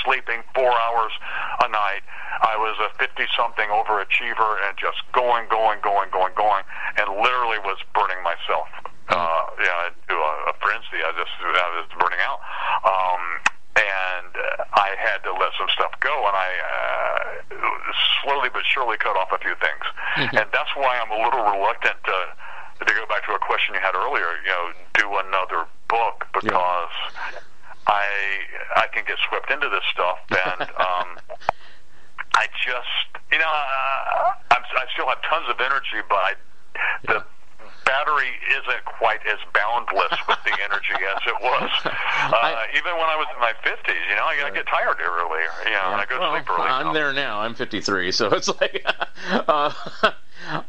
sleeping 0.05 0.43
four 0.55 0.73
hours 0.73 1.13
a 1.65 1.69
night. 1.69 2.05
I 2.41 2.57
was 2.57 2.77
a 2.81 2.93
50 2.99 3.25
something 3.37 3.69
overachiever 3.69 4.59
and 4.69 4.77
just 4.77 5.01
going, 5.13 5.49
going, 5.49 5.81
going, 5.81 6.11
going, 6.11 6.35
going, 6.37 6.65
and 6.97 7.09
literally 7.21 7.61
was 7.65 7.79
burning 7.95 8.21
myself 8.25 8.69
uh, 9.09 9.45
yeah, 9.61 9.91
to 10.09 10.15
a, 10.15 10.33
a 10.51 10.55
frenzy. 10.61 11.01
I 11.05 11.13
just 11.17 11.33
I 11.41 11.69
was 11.77 11.89
burning 12.01 12.21
out, 12.25 12.41
um, 12.85 13.23
and 13.77 14.31
uh, 14.37 14.65
I 14.75 14.95
had 14.99 15.23
to 15.27 15.33
let 15.35 15.51
some 15.59 15.69
stuff 15.75 15.93
go, 16.01 16.15
and 16.27 16.37
I 16.37 16.51
uh, 16.63 17.55
slowly 18.23 18.49
but 18.53 18.63
surely 18.65 18.97
cut 18.99 19.17
off 19.17 19.33
a 19.33 19.39
few 19.39 19.55
things, 19.59 19.85
mm-hmm. 20.17 20.37
and 20.37 20.47
that's 20.53 20.71
why 20.77 20.99
I'm 20.99 21.11
a 21.11 21.19
little 21.19 21.43
reluctant 21.43 21.99
to 22.05 22.19
to 22.87 22.93
go 22.95 23.07
back 23.07 23.25
to 23.27 23.33
a 23.35 23.39
question 23.39 23.75
you 23.75 23.81
had 23.81 23.95
earlier. 23.95 24.39
You 24.47 24.51
know, 24.51 24.65
do 24.95 25.07
another 25.27 25.67
book 25.89 26.27
because 26.33 26.95
yeah. 27.35 27.43
I 27.87 28.07
I 28.77 28.87
can 28.95 29.05
get 29.07 29.19
swept 29.29 29.51
into 29.51 29.69
this 29.69 29.85
stuff, 29.91 30.19
and 30.31 30.63
um, 30.79 31.09
I 32.35 32.47
just 32.63 33.11
you 33.33 33.39
know 33.39 33.51
uh, 33.51 34.55
I'm 34.55 34.63
I 34.63 34.87
still 34.95 35.09
have 35.11 35.23
tons 35.23 35.51
of 35.51 35.59
energy, 35.59 35.99
but 36.09 36.23
I, 36.23 36.33
yeah. 37.09 37.23
Battery 37.85 38.33
isn't 38.51 38.85
quite 38.85 39.21
as 39.27 39.39
boundless 39.53 40.19
with 40.29 40.39
the 40.45 40.57
energy 40.63 40.97
as 40.99 41.23
it 41.27 41.39
was. 41.41 41.71
Uh, 42.25 42.37
I, 42.37 42.67
even 42.75 42.93
when 42.93 43.05
I 43.05 43.17
was 43.17 43.27
in 43.35 43.41
my 43.41 43.53
50s, 43.53 44.09
you 44.09 44.17
know, 44.17 44.23
I, 44.23 44.47
I 44.47 44.51
get 44.51 44.67
tired 44.67 44.97
earlier. 44.99 45.51
You 45.65 45.73
know, 45.73 45.93
yeah. 45.93 45.97
I 45.97 46.07
go 46.09 46.15
to 46.15 46.21
well, 46.21 46.33
sleep 46.33 46.49
early. 46.49 46.69
I'm 46.69 46.87
so. 46.87 46.93
there 46.95 47.13
now. 47.13 47.41
I'm 47.41 47.55
53, 47.55 48.13
so 48.13 48.29
it's 48.29 48.49
like. 48.49 48.85
Uh, 49.31 49.73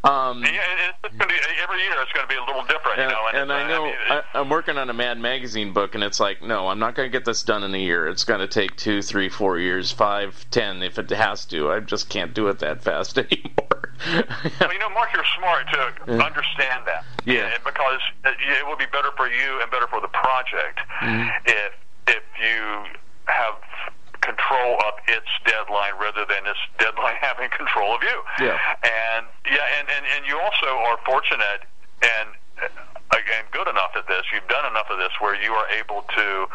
um, 0.03 0.43
yeah, 0.43 0.61
it's 1.03 1.15
gonna 1.17 1.27
be, 1.27 1.35
every 1.61 1.81
year 1.81 1.93
it's 2.01 2.11
going 2.13 2.25
to 2.25 2.33
be 2.33 2.35
a 2.39 2.45
little 2.45 2.63
different, 2.63 2.99
and, 2.99 3.09
you 3.09 3.15
know. 3.15 3.27
And, 3.29 3.37
and 3.37 3.53
I 3.53 3.67
know 3.67 3.83
I 3.83 3.87
mean, 3.87 4.23
I, 4.33 4.39
am 4.39 4.49
working 4.49 4.77
on 4.77 4.89
a 4.89 4.93
Mad 4.93 5.19
Magazine 5.19 5.73
book, 5.73 5.95
and 5.95 6.03
it's 6.03 6.19
like, 6.19 6.41
no, 6.41 6.67
I'm 6.67 6.79
not 6.79 6.95
going 6.95 7.09
to 7.09 7.11
get 7.11 7.25
this 7.25 7.43
done 7.43 7.63
in 7.63 7.73
a 7.73 7.77
year. 7.77 8.07
It's 8.07 8.23
going 8.23 8.39
to 8.39 8.47
take 8.47 8.75
two, 8.77 9.01
three, 9.01 9.29
four 9.29 9.59
years, 9.59 9.91
five, 9.91 10.45
ten, 10.51 10.83
if 10.83 10.97
it 10.99 11.09
has 11.09 11.45
to. 11.47 11.71
I 11.71 11.79
just 11.79 12.09
can't 12.09 12.33
do 12.33 12.47
it 12.47 12.59
that 12.59 12.83
fast 12.83 13.17
anymore. 13.17 13.74
well, 14.59 14.73
you 14.73 14.79
know, 14.79 14.89
Mark, 14.89 15.09
you're 15.13 15.25
smart 15.37 15.65
to 15.73 16.11
understand 16.23 16.85
that. 16.85 17.05
Yeah. 17.25 17.57
Because 17.63 18.01
it 18.23 18.65
will 18.65 18.77
be 18.77 18.89
better 18.91 19.11
for 19.17 19.27
you 19.27 19.61
and 19.61 19.69
better 19.71 19.87
for 19.87 20.01
the 20.01 20.11
project 20.11 20.79
mm-hmm. 21.01 21.29
if 21.45 21.73
if 22.07 22.23
you 22.37 22.85
have 23.25 23.55
control 24.21 24.77
of 24.85 24.93
its 25.07 25.29
deadline 25.45 25.93
rather 26.01 26.25
than 26.25 26.45
its 26.45 26.59
deadline 26.77 27.15
having 27.21 27.49
control 27.49 27.95
of 27.95 28.01
you. 28.03 28.17
Yeah. 28.41 28.57
And 28.83 29.25
yeah, 29.45 29.77
and, 29.79 29.87
and, 29.89 30.05
and 30.17 30.21
you 30.27 30.39
also 30.39 30.69
are 30.89 30.97
fortunate 31.05 31.65
and 32.01 32.29
uh, 32.61 33.17
again 33.17 33.45
good 33.51 33.67
enough 33.67 33.93
at 33.95 34.07
this. 34.07 34.25
You've 34.33 34.47
done 34.49 34.65
enough 34.69 34.89
of 34.89 34.97
this 34.97 35.13
where 35.19 35.35
you 35.35 35.53
are 35.53 35.69
able 35.69 36.05
to 36.15 36.47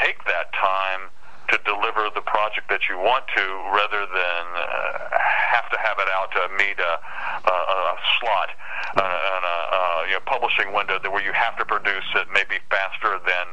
take 0.00 0.24
that 0.24 0.52
time 0.52 1.11
to 1.52 1.58
deliver 1.68 2.08
the 2.16 2.24
project 2.24 2.68
that 2.72 2.88
you 2.88 2.96
want 2.96 3.28
to 3.36 3.44
rather 3.76 4.08
than 4.08 4.44
uh, 4.56 5.12
have 5.52 5.68
to 5.68 5.76
have 5.76 6.00
it 6.00 6.08
out 6.08 6.32
to 6.32 6.42
meet 6.56 6.80
a, 6.80 6.94
a, 7.44 7.54
a 7.54 7.96
slot 8.18 8.48
uh, 8.96 9.04
and 9.04 9.44
a, 9.44 9.58
a 9.76 9.80
you 10.08 10.14
know, 10.16 10.24
publishing 10.24 10.72
window 10.72 10.98
that 10.98 11.12
where 11.12 11.22
you 11.22 11.32
have 11.32 11.56
to 11.60 11.64
produce 11.64 12.08
it 12.16 12.26
maybe 12.32 12.56
faster 12.72 13.20
than 13.28 13.46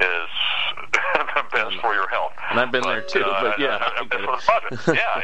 is 0.00 0.32
best 1.56 1.76
for 1.80 1.94
your 1.94 2.08
health. 2.08 2.32
And 2.50 2.60
I've 2.60 2.70
been 2.70 2.82
but, 2.82 2.92
there 2.92 3.02
too, 3.02 3.24
uh, 3.24 3.42
but 3.42 3.58
yeah. 3.58 3.88
For 4.10 4.20
the 4.20 4.26
project. 4.26 4.88
yeah, 4.88 5.22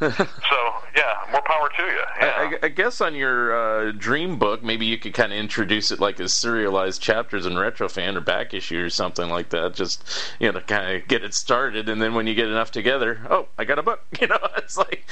yeah. 0.00 0.10
so, 0.26 0.74
yeah, 0.96 1.30
more 1.30 1.42
power 1.42 1.68
to 1.76 1.82
you. 1.82 2.00
Yeah. 2.20 2.58
I, 2.62 2.66
I, 2.66 2.68
guess 2.68 3.00
on 3.00 3.14
your 3.14 3.88
uh, 3.88 3.92
dream 3.92 4.38
book, 4.38 4.62
maybe 4.62 4.86
you 4.86 4.98
could 4.98 5.14
kind 5.14 5.32
of 5.32 5.38
introduce 5.38 5.90
it 5.90 6.00
like 6.00 6.20
as 6.20 6.32
serialized 6.32 7.02
chapters 7.02 7.46
in 7.46 7.54
Retrofan 7.54 8.16
or 8.16 8.20
back 8.20 8.54
issue 8.54 8.84
or 8.84 8.90
something 8.90 9.28
like 9.28 9.50
that, 9.50 9.74
just, 9.74 10.04
you 10.40 10.46
know, 10.50 10.58
to 10.58 10.64
kind 10.64 10.96
of 10.96 11.08
get 11.08 11.24
it 11.24 11.34
started. 11.34 11.88
And 11.88 12.00
then 12.00 12.14
when 12.14 12.26
you 12.26 12.34
get 12.34 12.48
enough 12.48 12.70
together, 12.70 13.20
oh, 13.30 13.48
I 13.58 13.64
got 13.64 13.78
a 13.78 13.82
book. 13.82 14.00
You 14.20 14.28
know, 14.28 14.38
it's 14.56 14.76
like. 14.76 15.04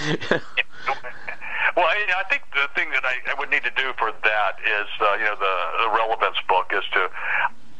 Well, 1.76 1.86
I, 1.86 1.98
I 2.16 2.28
think 2.28 2.42
the 2.54 2.68
thing 2.76 2.90
that 2.90 3.04
I, 3.04 3.16
I 3.30 3.34
would 3.38 3.50
need 3.50 3.64
to 3.64 3.72
do 3.76 3.92
for 3.98 4.12
that 4.12 4.52
is, 4.62 4.86
uh, 5.00 5.14
you 5.14 5.24
know, 5.24 5.34
the, 5.34 5.84
the 5.84 5.90
relevance 5.96 6.36
book 6.48 6.70
is 6.72 6.84
to. 6.92 7.10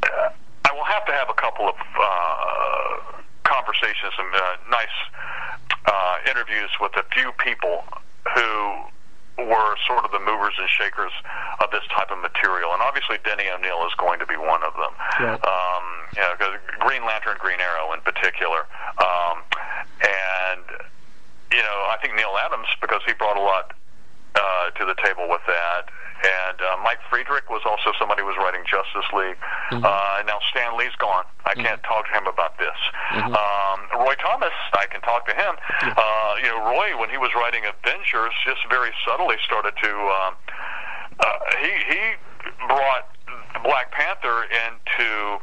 Uh, 0.02 0.30
I 0.70 0.74
will 0.74 0.86
have 0.86 1.04
to 1.06 1.12
have 1.12 1.28
a 1.28 1.34
couple 1.34 1.66
of 1.66 1.74
uh, 1.74 3.22
conversations, 3.42 4.14
some 4.14 4.30
uh, 4.30 4.54
nice 4.70 4.96
uh, 5.86 6.16
interviews 6.30 6.70
with 6.80 6.94
a 6.94 7.02
few 7.10 7.32
people 7.42 7.82
who 8.38 9.50
were 9.50 9.74
sort 9.88 10.04
of 10.04 10.12
the 10.14 10.22
movers 10.22 10.54
and 10.62 10.68
shakers 10.70 11.10
of 11.58 11.74
this 11.74 11.82
type 11.90 12.14
of 12.14 12.22
material. 12.22 12.70
And 12.70 12.82
obviously, 12.82 13.18
Denny 13.26 13.50
O'Neil 13.50 13.82
is 13.82 13.94
going 13.98 14.20
to 14.20 14.26
be 14.26 14.36
one 14.36 14.62
of 14.62 14.78
them. 14.78 14.94
Right. 15.18 15.42
Um, 15.42 15.84
you 16.14 16.22
know, 16.22 16.54
Green 16.78 17.02
Lantern, 17.02 17.34
Green 17.40 17.58
Arrow 17.58 17.90
in 17.90 18.00
particular. 18.06 18.62
Um, 19.02 19.42
and, 20.06 20.62
you 21.50 21.62
know, 21.66 21.78
I 21.90 21.98
think 21.98 22.14
Neal 22.14 22.38
Adams, 22.46 22.70
because 22.80 23.02
he 23.06 23.12
brought 23.14 23.36
a 23.36 23.42
lot 23.42 23.74
uh, 24.34 24.70
to 24.78 24.84
the 24.84 24.94
table 25.02 25.28
with 25.28 25.42
that. 25.46 25.90
And 26.20 26.60
uh, 26.60 26.76
Mike 26.84 27.00
Friedrich 27.08 27.48
was 27.48 27.64
also 27.64 27.96
somebody 27.96 28.20
who 28.20 28.28
was 28.28 28.36
writing 28.36 28.60
Justice 28.68 29.08
League. 29.16 29.40
Mm-hmm. 29.72 29.80
Uh, 29.80 30.20
now 30.28 30.36
Stan 30.52 30.76
Lee's 30.76 30.92
gone. 31.00 31.24
I 31.48 31.56
mm-hmm. 31.56 31.64
can't 31.64 31.82
talk 31.82 32.04
to 32.08 32.12
him 32.12 32.28
about 32.28 32.60
this. 32.60 32.76
Mm-hmm. 33.16 33.32
Um, 33.32 34.04
Roy 34.04 34.14
Thomas, 34.20 34.52
I 34.76 34.84
can 34.84 35.00
talk 35.00 35.24
to 35.32 35.34
him. 35.34 35.56
Uh, 35.80 36.34
you 36.44 36.48
know, 36.52 36.60
Roy, 36.76 36.92
when 37.00 37.08
he 37.08 37.16
was 37.16 37.32
writing 37.32 37.64
Avengers, 37.64 38.36
just 38.44 38.60
very 38.68 38.92
subtly 39.08 39.40
started 39.48 39.72
to. 39.80 39.92
Um, 39.96 40.32
uh, 41.20 41.38
he 41.56 41.72
he 41.88 42.00
brought 42.68 43.08
Black 43.64 43.90
Panther 43.92 44.44
into 44.44 45.40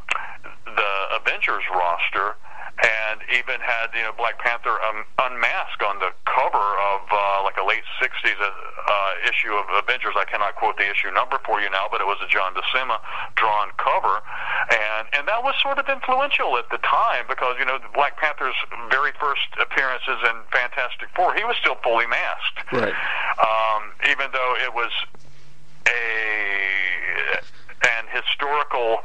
the 0.66 0.92
Avengers 1.18 1.64
roster 1.74 2.38
and 2.78 3.22
even 3.34 3.58
had 3.58 3.90
you 3.98 4.06
know 4.06 4.14
Black 4.14 4.38
Panther 4.38 4.78
um, 4.86 5.02
unmasked 5.18 5.82
on 5.82 5.98
the 5.98 6.14
cover 6.30 6.68
of 6.94 7.02
uh, 7.10 7.42
like 7.44 7.58
a 7.58 7.66
late 7.66 7.84
'60s 7.98 8.38
uh, 8.38 9.14
issue 9.26 9.54
of 9.54 9.66
Avengers. 9.82 10.14
I 10.16 10.26
cannot 10.26 10.56
quote 10.56 10.78
the 10.78 10.86
issue 10.86 11.10
number 11.10 11.40
for 11.46 11.60
you 11.60 11.70
now, 11.70 11.90
but 11.90 12.02
it 12.02 12.08
was 12.08 12.22
a 12.22 12.30
John 12.30 12.54
Buscema 12.54 13.02
drawn 13.36 13.74
cover, 13.82 14.22
and 14.70 15.10
and 15.14 15.28
that 15.28 15.42
was 15.42 15.56
sort 15.62 15.82
of 15.82 15.90
influential 15.90 16.58
at 16.58 16.70
the 16.70 16.78
time 16.86 17.26
because 17.28 17.58
you 17.58 17.66
know 17.66 17.80
Black 17.94 18.18
Panther's 18.18 18.58
very 18.92 19.12
first 19.18 19.50
appearances 19.58 20.22
in 20.30 20.38
Fantastic 20.54 21.10
Four, 21.16 21.34
he 21.34 21.44
was 21.44 21.58
still 21.58 21.82
fully 21.82 22.06
masked, 22.06 22.62
right? 22.72 22.94
Um, 23.42 23.90
even 24.06 24.30
though 24.34 24.54
it 24.62 24.74
was 24.74 24.94
a 25.90 27.42
an 27.98 28.06
historical 28.14 29.02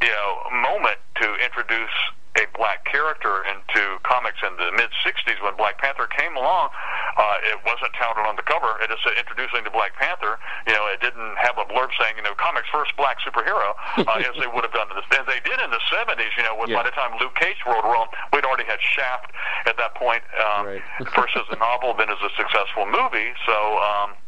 you 0.00 0.08
know 0.08 0.40
moment 0.64 0.96
to 1.20 1.36
introduce 1.44 1.92
a 2.34 2.44
black 2.58 2.82
character 2.84 3.46
into 3.46 3.98
comics 4.02 4.42
in 4.42 4.50
the 4.58 4.74
mid 4.74 4.90
60s 5.06 5.38
when 5.38 5.54
Black 5.54 5.78
Panther 5.78 6.10
came 6.10 6.34
along. 6.34 6.70
Uh, 7.14 7.50
it 7.54 7.58
wasn't 7.62 7.94
touted 7.94 8.26
on 8.26 8.34
the 8.34 8.42
cover. 8.42 8.74
It 8.82 8.90
just 8.90 9.06
said 9.06 9.14
introducing 9.14 9.62
the 9.62 9.70
Black 9.70 9.94
Panther. 9.94 10.38
You 10.66 10.74
know, 10.74 10.90
it 10.90 10.98
didn't 10.98 11.38
have 11.38 11.54
a 11.62 11.66
blurb 11.70 11.94
saying, 11.94 12.18
you 12.18 12.26
know, 12.26 12.34
comics 12.34 12.66
first 12.74 12.90
black 12.98 13.22
superhero, 13.22 13.78
uh, 14.02 14.18
as 14.26 14.34
they 14.34 14.50
would 14.50 14.66
have 14.66 14.74
done, 14.74 14.90
this, 14.90 15.06
as 15.14 15.26
they 15.30 15.38
did 15.46 15.62
in 15.62 15.70
the 15.70 15.82
70s. 15.94 16.34
You 16.34 16.42
know, 16.42 16.58
with, 16.58 16.74
yeah. 16.74 16.82
by 16.82 16.84
the 16.90 16.94
time 16.98 17.14
Luke 17.22 17.38
Cage 17.38 17.62
rolled 17.62 17.86
around, 17.86 18.10
we'd 18.34 18.44
already 18.44 18.66
had 18.66 18.82
Shaft 18.82 19.30
at 19.70 19.78
that 19.78 19.94
point, 19.94 20.26
um, 20.34 20.66
right. 20.66 20.82
first 21.14 21.38
as 21.38 21.46
a 21.54 21.58
novel, 21.62 21.94
then 21.94 22.10
as 22.10 22.18
a 22.18 22.30
successful 22.34 22.86
movie. 22.86 23.30
So. 23.46 23.54
Um, 23.78 24.18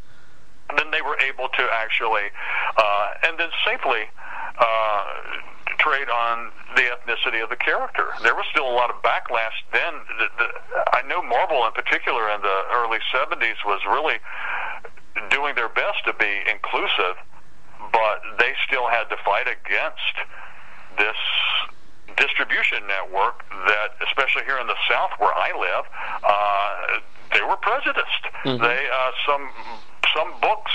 then 0.75 0.91
they 0.91 1.01
were 1.01 1.17
able 1.23 1.47
to 1.47 1.63
actually, 1.71 2.27
uh, 2.77 3.09
and 3.23 3.39
then 3.39 3.49
safely 3.65 4.03
uh, 4.59 5.05
trade 5.79 6.09
on 6.11 6.51
the 6.77 6.93
ethnicity 6.93 7.43
of 7.43 7.49
the 7.49 7.57
character. 7.57 8.13
There 8.23 8.35
was 8.35 8.45
still 8.53 8.69
a 8.69 8.77
lot 8.77 8.91
of 8.91 9.01
backlash 9.03 9.57
then. 9.73 9.95
The, 10.21 10.29
the, 10.39 10.49
I 10.93 11.03
know 11.09 11.23
Marvel, 11.23 11.67
in 11.67 11.73
particular, 11.73 12.29
in 12.31 12.43
the 12.43 12.59
early 12.77 13.01
70s, 13.13 13.57
was 13.65 13.81
really 13.89 14.21
doing 15.31 15.55
their 15.57 15.71
best 15.71 16.05
to 16.05 16.13
be 16.13 16.45
inclusive, 16.45 17.17
but 17.91 18.21
they 18.39 18.53
still 18.69 18.87
had 18.87 19.09
to 19.09 19.17
fight 19.25 19.49
against 19.49 20.15
this 20.99 21.17
distribution 22.17 22.87
network 22.87 23.45
that, 23.67 23.97
especially 24.07 24.45
here 24.45 24.59
in 24.59 24.67
the 24.67 24.79
South 24.89 25.11
where 25.19 25.33
I 25.33 25.53
live, 25.57 25.85
uh, 26.25 27.01
they 27.33 27.43
were 27.43 27.57
prejudiced. 27.57 28.25
Mm-hmm. 28.45 28.63
They 28.63 28.89
uh, 28.93 29.11
some 29.27 29.49
some 30.17 30.33
books, 30.41 30.73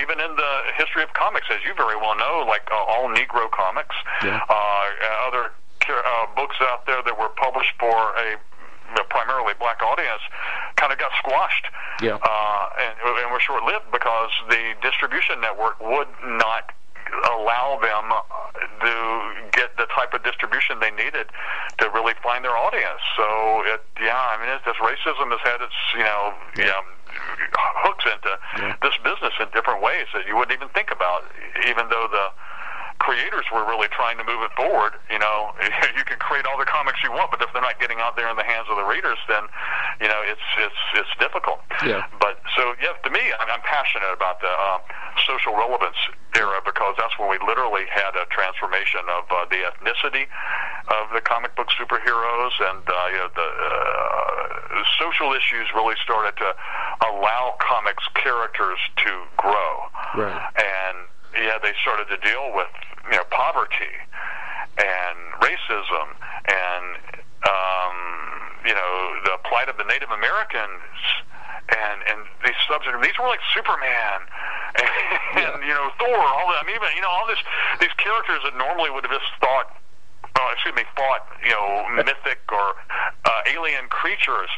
even 0.00 0.20
in 0.20 0.36
the 0.36 0.52
history 0.76 1.02
of 1.02 1.12
comics, 1.14 1.46
as 1.50 1.64
you 1.64 1.72
very 1.74 1.96
well 1.96 2.16
know, 2.16 2.44
like 2.46 2.68
uh, 2.70 2.76
all 2.76 3.08
Negro 3.08 3.50
comics, 3.50 3.96
yeah. 4.22 4.40
uh, 4.48 5.28
other 5.28 5.52
uh, 5.88 6.26
books 6.36 6.56
out 6.60 6.84
there 6.86 7.02
that 7.02 7.18
were 7.18 7.30
published 7.40 7.72
for 7.80 8.12
a 8.20 8.36
primarily 9.08 9.54
black 9.58 9.82
audience 9.82 10.20
kind 10.76 10.92
of 10.92 10.98
got 10.98 11.10
squashed. 11.18 11.66
Yeah. 12.02 12.18
Uh, 12.20 12.66
and, 12.80 12.94
and 13.00 13.32
were 13.32 13.40
short 13.40 13.64
lived 13.64 13.88
because 13.92 14.30
the 14.48 14.74
distribution 14.82 15.40
network 15.40 15.80
would 15.80 16.08
not 16.24 16.72
allow 17.28 17.78
them 17.80 18.08
to 18.80 18.92
get 19.52 19.76
the 19.76 19.86
type 19.94 20.12
of 20.14 20.24
distribution 20.24 20.80
they 20.80 20.90
needed 20.90 21.28
to 21.78 21.90
really 21.90 22.14
find 22.22 22.44
their 22.44 22.56
audience. 22.56 23.00
So, 23.16 23.24
it, 23.68 23.84
yeah, 24.00 24.16
I 24.16 24.40
mean, 24.40 24.48
it's, 24.48 24.64
this 24.64 24.76
racism 24.80 25.28
has 25.28 25.40
had 25.44 25.60
its, 25.60 25.76
you 25.96 26.04
know, 26.04 26.34
yeah. 26.56 26.80
hooks 27.84 28.04
into 28.06 28.32
yeah. 28.58 28.76
this 28.82 28.96
business 29.04 29.34
in 29.40 29.48
different 29.52 29.82
ways 29.82 30.06
that 30.14 30.26
you 30.26 30.36
wouldn't 30.36 30.56
even 30.56 30.68
think 30.70 30.90
about, 30.90 31.24
even 31.68 31.88
though 31.88 32.08
the 32.10 32.26
creators 33.02 33.42
were 33.50 33.66
really 33.66 33.90
trying 33.90 34.14
to 34.14 34.22
move 34.22 34.46
it 34.46 34.54
forward. 34.54 34.94
You 35.10 35.18
know, 35.18 35.50
you 35.98 36.06
can 36.06 36.22
create 36.22 36.46
all 36.46 36.54
the 36.54 36.70
comics 36.70 37.02
you 37.02 37.10
want, 37.10 37.34
but 37.34 37.42
if 37.42 37.50
they're 37.50 37.66
not 37.66 37.82
getting 37.82 37.98
out 37.98 38.14
there 38.14 38.30
in 38.30 38.38
the 38.38 38.46
hands 38.46 38.70
of 38.70 38.78
the 38.78 38.86
readers, 38.86 39.18
then 39.26 39.42
you 39.98 40.06
know 40.06 40.22
it's 40.22 40.46
it's 40.62 40.82
it's 40.94 41.14
difficult. 41.18 41.58
Yeah. 41.82 42.06
But 42.22 42.38
so 42.54 42.78
yeah, 42.78 42.94
to 43.02 43.10
me, 43.10 43.20
I'm, 43.42 43.50
I'm 43.50 43.64
passionate 43.66 44.14
about 44.14 44.38
the 44.38 44.54
uh, 44.54 44.78
social 45.26 45.58
relevance 45.58 45.98
era 46.38 46.62
because 46.64 46.94
that's 46.96 47.18
when 47.18 47.26
we 47.26 47.42
literally 47.42 47.90
had 47.90 48.14
a 48.14 48.24
transformation 48.30 49.02
of 49.10 49.26
uh, 49.28 49.50
the 49.50 49.66
ethnicity 49.66 50.30
of 50.94 51.10
the 51.10 51.20
comic 51.20 51.58
book 51.58 51.74
superheroes, 51.74 52.54
and 52.70 52.86
uh, 52.86 52.94
you 53.10 53.18
know 53.18 53.30
the 53.34 53.50
uh, 53.50 54.86
social 55.02 55.34
issues 55.34 55.66
really 55.74 55.98
started 56.06 56.38
to 56.38 56.54
allow 57.10 57.58
comics 57.58 58.06
characters 58.14 58.78
to 59.02 59.26
grow. 59.36 59.90
Right. 60.14 60.38
And 60.54 61.10
yeah, 61.34 61.58
they 61.62 61.72
started 61.82 62.08
to 62.08 62.18
deal 62.20 62.52
with 62.54 62.72
you 63.10 63.16
know 63.16 63.24
poverty 63.30 63.92
and 64.78 65.18
racism 65.40 66.06
and 66.48 66.96
um, 67.44 67.96
you 68.64 68.74
know 68.74 68.92
the 69.24 69.36
plight 69.44 69.68
of 69.68 69.76
the 69.76 69.84
Native 69.84 70.10
Americans 70.10 70.82
and 71.68 71.98
and 72.08 72.20
these 72.44 72.58
subjects. 72.68 72.98
These 73.02 73.18
were 73.18 73.28
like 73.28 73.42
Superman 73.54 74.20
and, 74.78 74.88
yeah. 75.36 75.54
and 75.54 75.62
you 75.62 75.74
know 75.74 75.90
Thor. 75.98 76.16
All 76.16 76.48
that. 76.52 76.62
I 76.62 76.64
mean, 76.66 76.76
even 76.76 76.88
you 76.94 77.02
know 77.02 77.12
all 77.12 77.26
this 77.26 77.40
these 77.80 77.94
characters 77.98 78.40
that 78.44 78.56
normally 78.56 78.90
would 78.90 79.04
have 79.04 79.12
just 79.12 79.30
thought 79.40 79.81
uh, 80.34 80.48
excuse 80.52 80.74
me, 80.74 80.82
fought, 80.96 81.26
you 81.44 81.50
know, 81.50 81.84
mythic 81.96 82.40
or 82.50 82.74
uh, 83.24 83.40
alien 83.46 83.88
creatures 83.88 84.48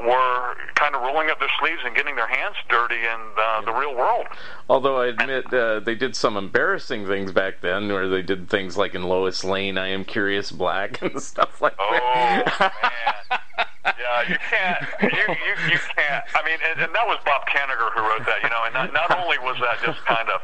were 0.00 0.54
kind 0.74 0.94
of 0.94 1.02
rolling 1.02 1.30
up 1.30 1.38
their 1.38 1.50
sleeves 1.60 1.80
and 1.84 1.94
getting 1.94 2.16
their 2.16 2.28
hands 2.28 2.56
dirty 2.68 2.96
in 2.96 3.20
uh, 3.38 3.60
the 3.62 3.72
real 3.72 3.94
world. 3.94 4.26
Although 4.68 5.00
I 5.00 5.06
admit 5.06 5.52
uh, 5.52 5.80
they 5.80 5.94
did 5.94 6.16
some 6.16 6.36
embarrassing 6.36 7.06
things 7.06 7.32
back 7.32 7.60
then, 7.60 7.88
where 7.88 8.08
they 8.08 8.22
did 8.22 8.48
things 8.48 8.76
like 8.76 8.94
in 8.94 9.02
Lois 9.02 9.44
Lane, 9.44 9.78
I 9.78 9.88
Am 9.88 10.04
Curious 10.04 10.50
Black 10.50 11.02
and 11.02 11.20
stuff 11.22 11.60
like 11.60 11.74
oh, 11.78 11.88
that. 11.92 12.58
Oh 12.60 12.88
man. 13.30 13.40
Yeah, 13.96 14.28
you 14.28 14.38
can't. 14.38 14.80
You, 15.02 15.24
you 15.32 15.52
you 15.72 15.78
can't. 15.96 16.24
I 16.36 16.44
mean, 16.44 16.60
and, 16.60 16.80
and 16.84 16.90
that 16.92 17.06
was 17.06 17.18
Bob 17.24 17.48
Kanigher 17.48 17.90
who 17.96 18.00
wrote 18.04 18.26
that. 18.26 18.44
You 18.44 18.50
know, 18.50 18.62
and 18.66 18.74
not, 18.74 18.92
not 18.92 19.10
only 19.16 19.38
was 19.40 19.56
that 19.64 19.80
just 19.80 20.04
kind 20.04 20.28
of. 20.28 20.40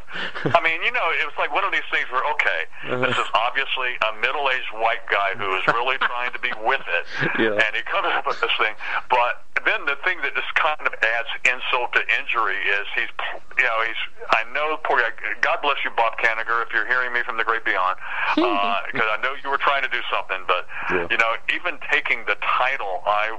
I 0.57 0.61
mean, 0.65 0.81
you 0.83 0.93
know, 0.93 1.07
it 1.21 1.27
was 1.29 1.37
like 1.39 1.53
one 1.53 1.65
of 1.65 1.73
these 1.73 1.87
things 1.93 2.09
where 2.11 2.25
okay, 2.37 2.61
uh-huh. 2.89 3.05
this 3.05 3.16
is 3.19 3.29
obviously 3.35 4.01
a 4.01 4.16
middle-aged 4.21 4.73
white 4.81 5.05
guy 5.12 5.37
who 5.37 5.53
is 5.57 5.65
really 5.69 5.99
trying 6.01 6.33
to 6.33 6.41
be 6.41 6.53
with 6.65 6.83
it, 6.83 7.05
yeah. 7.39 7.61
and 7.61 7.71
he 7.77 7.83
comes 7.85 8.09
up 8.09 8.27
with 8.27 8.41
this 8.41 8.53
thing. 8.57 8.75
But 9.11 9.44
then 9.63 9.87
the 9.87 9.95
thing 10.03 10.19
that 10.27 10.35
just 10.35 10.51
kind 10.59 10.83
of 10.83 10.93
adds 10.99 11.31
insult 11.47 11.95
to 11.95 12.03
injury 12.19 12.59
is 12.59 12.87
he's, 12.95 13.13
you 13.57 13.65
know, 13.65 13.79
he's. 13.87 14.03
I 14.31 14.43
know, 14.53 14.77
poor 14.83 14.99
guy. 14.99 15.15
God 15.41 15.63
bless 15.63 15.79
you, 15.85 15.91
Bob 15.97 16.19
Kanigher, 16.19 16.67
if 16.67 16.73
you're 16.75 16.87
hearing 16.87 17.13
me 17.13 17.23
from 17.23 17.39
the 17.39 17.45
great 17.45 17.65
beyond, 17.65 17.97
because 18.35 19.07
uh, 19.11 19.15
I 19.15 19.19
know 19.23 19.35
you 19.43 19.51
were 19.51 19.63
trying 19.63 19.83
to 19.83 19.89
do 19.89 20.03
something. 20.11 20.43
But 20.47 20.67
yeah. 20.91 21.07
you 21.11 21.19
know, 21.19 21.39
even 21.55 21.79
taking 21.91 22.27
the 22.27 22.37
title, 22.43 23.03
I 23.07 23.39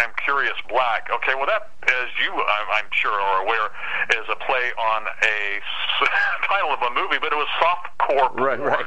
am 0.00 0.10
Curious 0.22 0.56
Black. 0.68 1.08
Okay, 1.10 1.34
well 1.34 1.46
that, 1.46 1.72
as 1.88 2.08
you 2.20 2.30
I'm 2.30 2.86
sure 2.92 3.12
are 3.12 3.42
aware, 3.42 3.72
is 4.12 4.26
a 4.28 4.36
play 4.36 4.70
on 4.76 5.02
a 5.22 5.60
title 6.46 6.70
of 6.70 6.82
a 6.82 6.90
movie, 6.94 7.18
but 7.18 7.32
it 7.32 7.38
was 7.38 7.48
softcore. 7.58 8.30
Right, 8.36 8.60
right. 8.60 8.86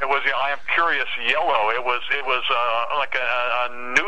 it 0.00 0.08
was 0.08 0.22
you 0.24 0.30
know, 0.30 0.38
I 0.38 0.50
am 0.50 0.58
Curious 0.72 1.08
Yellow. 1.26 1.70
It 1.70 1.84
was 1.84 2.00
it 2.14 2.24
was 2.24 2.44
uh, 2.48 2.96
like 2.96 3.14
a, 3.14 3.18
a 3.20 3.68
nudie 3.70 3.98
movie, 3.98 3.99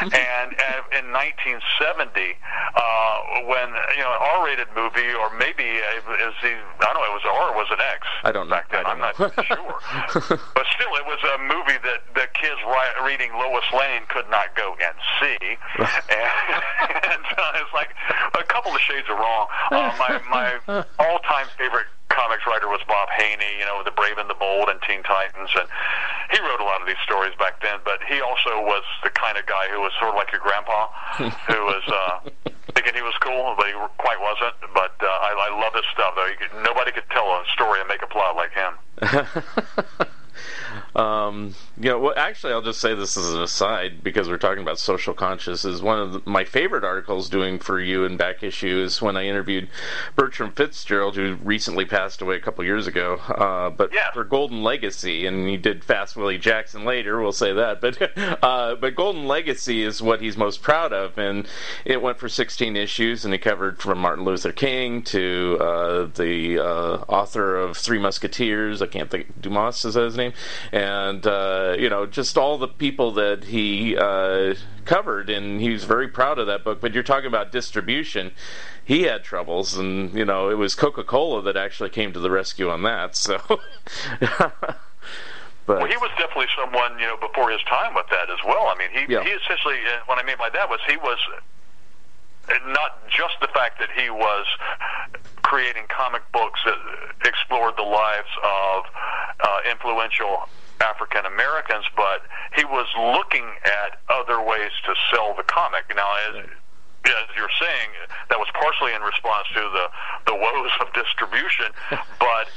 and, 0.16 0.48
and 0.56 0.80
in 0.96 1.12
1970, 1.12 1.60
uh, 1.60 3.44
when 3.44 3.68
you 3.96 4.02
know 4.02 4.12
an 4.16 4.22
R-rated 4.40 4.68
movie, 4.74 5.12
or 5.12 5.28
maybe 5.36 5.64
is 5.64 6.34
the 6.40 6.56
I 6.56 6.88
don't 6.88 6.96
know, 6.96 7.04
it 7.04 7.14
was 7.16 7.24
R 7.28 7.52
or 7.52 7.56
was 7.56 7.68
it 7.70 7.80
X? 7.80 8.06
I 8.24 8.32
don't 8.32 8.48
know. 8.48 8.56
Back 8.56 8.70
then, 8.72 8.86
I'm 8.86 8.98
not 8.98 9.16
sure. 9.18 9.76
but 10.56 10.66
still, 10.72 10.92
it 10.96 11.06
was 11.06 11.20
a 11.20 11.36
movie 11.44 11.78
that 11.84 12.00
the 12.14 12.26
kids 12.32 12.60
ri- 12.64 12.96
reading 13.04 13.32
Lois 13.34 13.66
Lane 13.76 14.02
could 14.08 14.28
not 14.30 14.56
go 14.56 14.76
and 14.80 14.96
see, 15.20 15.38
and, 15.78 16.62
and 17.04 17.24
uh, 17.36 17.60
it's 17.60 17.74
like 17.74 17.92
a 18.38 18.44
couple 18.44 18.72
of 18.72 18.80
shades 18.80 19.06
of 19.10 19.18
wrong. 19.18 19.46
Uh, 19.70 19.92
my 19.98 20.20
my 20.30 20.84
all-time 20.98 21.46
favorite 21.58 21.86
comics 22.20 22.44
writer 22.44 22.68
was 22.68 22.84
Bob 22.84 23.08
Haney, 23.16 23.56
you 23.56 23.64
know, 23.64 23.80
The 23.80 23.96
Brave 23.96 24.18
and 24.20 24.28
the 24.28 24.36
Bold 24.36 24.68
and 24.68 24.76
Teen 24.84 25.02
Titans, 25.02 25.48
and 25.56 25.64
he 26.30 26.38
wrote 26.44 26.60
a 26.60 26.68
lot 26.68 26.84
of 26.84 26.86
these 26.86 27.00
stories 27.02 27.32
back 27.40 27.62
then. 27.64 27.80
But 27.84 28.04
he 28.04 28.20
also 28.20 28.60
was 28.60 28.84
the 29.02 29.08
kind 29.08 29.40
of 29.40 29.46
guy 29.46 29.72
who 29.72 29.80
was 29.80 29.92
sort 29.96 30.12
of 30.12 30.16
like 30.20 30.28
your 30.28 30.44
grandpa, 30.44 30.92
who 31.48 31.60
was 31.64 31.84
uh, 31.88 32.52
thinking 32.76 32.92
he 32.92 33.00
was 33.00 33.16
cool, 33.24 33.56
but 33.56 33.66
he 33.66 33.74
quite 33.96 34.20
wasn't. 34.20 34.52
But 34.76 34.92
uh, 35.00 35.08
I, 35.08 35.48
I 35.48 35.50
love 35.56 35.72
his 35.72 35.88
stuff, 35.96 36.12
though. 36.12 36.28
Could, 36.36 36.52
nobody 36.60 36.92
could 36.92 37.08
tell 37.08 37.24
a 37.24 37.40
story 37.56 37.80
and 37.80 37.88
make 37.88 38.02
a 38.04 38.10
plot 38.12 38.36
like 38.36 38.52
him. 38.52 38.76
Um, 40.94 41.54
you 41.78 41.90
know, 41.90 41.98
well, 41.98 42.14
actually, 42.16 42.52
I'll 42.52 42.62
just 42.62 42.80
say 42.80 42.94
this 42.94 43.16
as 43.16 43.32
an 43.32 43.42
aside 43.42 44.02
because 44.02 44.28
we're 44.28 44.38
talking 44.38 44.62
about 44.62 44.78
social 44.78 45.14
conscious. 45.14 45.64
Is 45.64 45.82
one 45.82 45.98
of 45.98 46.12
the, 46.12 46.22
my 46.24 46.44
favorite 46.44 46.84
articles 46.84 47.28
doing 47.28 47.58
for 47.58 47.80
you 47.80 48.04
in 48.04 48.16
back 48.16 48.42
issue 48.42 48.82
is 48.82 49.00
when 49.00 49.16
I 49.16 49.26
interviewed 49.26 49.68
Bertram 50.16 50.52
Fitzgerald, 50.52 51.16
who 51.16 51.36
recently 51.42 51.84
passed 51.84 52.22
away 52.22 52.36
a 52.36 52.40
couple 52.40 52.64
years 52.64 52.86
ago. 52.86 53.16
Uh, 53.16 53.70
but 53.70 53.92
yeah. 53.92 54.10
for 54.12 54.24
Golden 54.24 54.62
Legacy, 54.62 55.26
and 55.26 55.48
he 55.48 55.56
did 55.56 55.84
Fast 55.84 56.16
Willie 56.16 56.38
Jackson 56.38 56.84
later. 56.84 57.20
We'll 57.20 57.32
say 57.32 57.52
that, 57.52 57.80
but 57.80 58.18
uh, 58.42 58.74
but 58.74 58.94
Golden 58.94 59.26
Legacy 59.26 59.82
is 59.84 60.02
what 60.02 60.20
he's 60.20 60.36
most 60.36 60.62
proud 60.62 60.92
of, 60.92 61.18
and 61.18 61.46
it 61.84 62.02
went 62.02 62.18
for 62.18 62.28
16 62.28 62.76
issues, 62.76 63.24
and 63.24 63.32
it 63.32 63.38
covered 63.38 63.80
from 63.80 63.98
Martin 63.98 64.24
Luther 64.24 64.52
King 64.52 65.02
to 65.02 65.56
uh, 65.60 66.08
the 66.14 66.58
uh, 66.58 67.04
author 67.08 67.56
of 67.56 67.76
Three 67.76 67.98
Musketeers. 67.98 68.82
I 68.82 68.86
can't 68.86 69.10
think 69.10 69.40
Dumas 69.40 69.84
is 69.84 69.94
that 69.94 70.04
his 70.04 70.16
name 70.16 70.32
and 70.72 70.79
uh, 71.26 71.76
you 71.78 71.88
know 71.88 72.06
just 72.06 72.36
all 72.38 72.58
the 72.58 72.68
people 72.68 73.12
that 73.12 73.44
he 73.44 73.96
uh, 73.96 74.54
covered, 74.84 75.30
and 75.30 75.60
he 75.60 75.70
was 75.70 75.84
very 75.84 76.08
proud 76.08 76.38
of 76.38 76.46
that 76.46 76.64
book. 76.64 76.80
But 76.80 76.94
you're 76.94 77.02
talking 77.02 77.26
about 77.28 77.52
distribution. 77.52 78.32
He 78.84 79.02
had 79.02 79.24
troubles, 79.24 79.76
and 79.76 80.14
you 80.14 80.24
know 80.24 80.50
it 80.50 80.58
was 80.58 80.74
Coca 80.74 81.04
Cola 81.04 81.42
that 81.42 81.56
actually 81.56 81.90
came 81.90 82.12
to 82.12 82.20
the 82.20 82.30
rescue 82.30 82.70
on 82.70 82.82
that. 82.82 83.16
So. 83.16 83.40
But, 85.66 85.78
well, 85.78 85.86
he 85.86 85.96
was 85.98 86.10
definitely 86.18 86.48
someone, 86.58 86.98
you 86.98 87.06
know, 87.06 87.16
before 87.16 87.48
his 87.50 87.62
time 87.68 87.94
with 87.94 88.06
that 88.10 88.28
as 88.28 88.38
well. 88.44 88.66
I 88.66 88.74
mean, 88.76 88.88
he 88.90 89.12
yeah. 89.12 89.22
he 89.22 89.30
essentially, 89.30 89.76
uh, 89.86 90.02
what 90.06 90.18
I 90.18 90.24
mean 90.24 90.36
by 90.36 90.50
that 90.50 90.68
was 90.68 90.80
he 90.88 90.96
was 90.96 91.18
not 92.66 93.06
just 93.08 93.34
the 93.40 93.46
fact 93.48 93.78
that 93.78 93.90
he 93.94 94.10
was 94.10 94.46
creating 95.42 95.84
comic 95.88 96.22
books 96.32 96.60
that 96.64 96.78
explored 97.24 97.74
the 97.76 97.82
lives 97.82 98.28
of 98.42 98.84
uh, 99.40 99.58
influential 99.70 100.48
African 100.80 101.26
Americans, 101.26 101.84
but 101.96 102.22
he 102.56 102.64
was 102.64 102.86
looking 102.96 103.46
at 103.64 104.00
other 104.08 104.42
ways 104.42 104.72
to 104.86 104.94
sell 105.12 105.34
the 105.36 105.44
comic. 105.44 105.84
Now, 105.94 106.08
as 106.30 106.46
as 107.06 107.26
you're 107.36 107.52
saying, 107.58 107.88
that 108.28 108.38
was 108.38 108.48
partially 108.52 108.92
in 108.92 109.02
response 109.02 109.48
to 109.54 109.60
the 109.60 109.86
the 110.26 110.34
woes 110.34 110.70
of 110.80 110.92
distribution, 110.92 111.72
but 112.18 112.48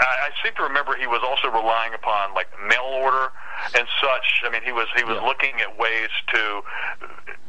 I, 0.00 0.28
I 0.28 0.44
seem 0.44 0.54
to 0.56 0.64
remember 0.64 0.96
he 0.96 1.06
was 1.06 1.20
also 1.22 1.48
relying 1.52 1.94
upon 1.94 2.34
like 2.34 2.48
mail 2.66 2.88
order 2.88 3.32
and 3.76 3.86
such. 4.00 4.42
I 4.44 4.50
mean, 4.50 4.62
he 4.64 4.72
was 4.72 4.88
he 4.96 5.04
was 5.04 5.20
yeah. 5.20 5.28
looking 5.28 5.60
at 5.60 5.76
ways 5.78 6.10
to 6.32 6.62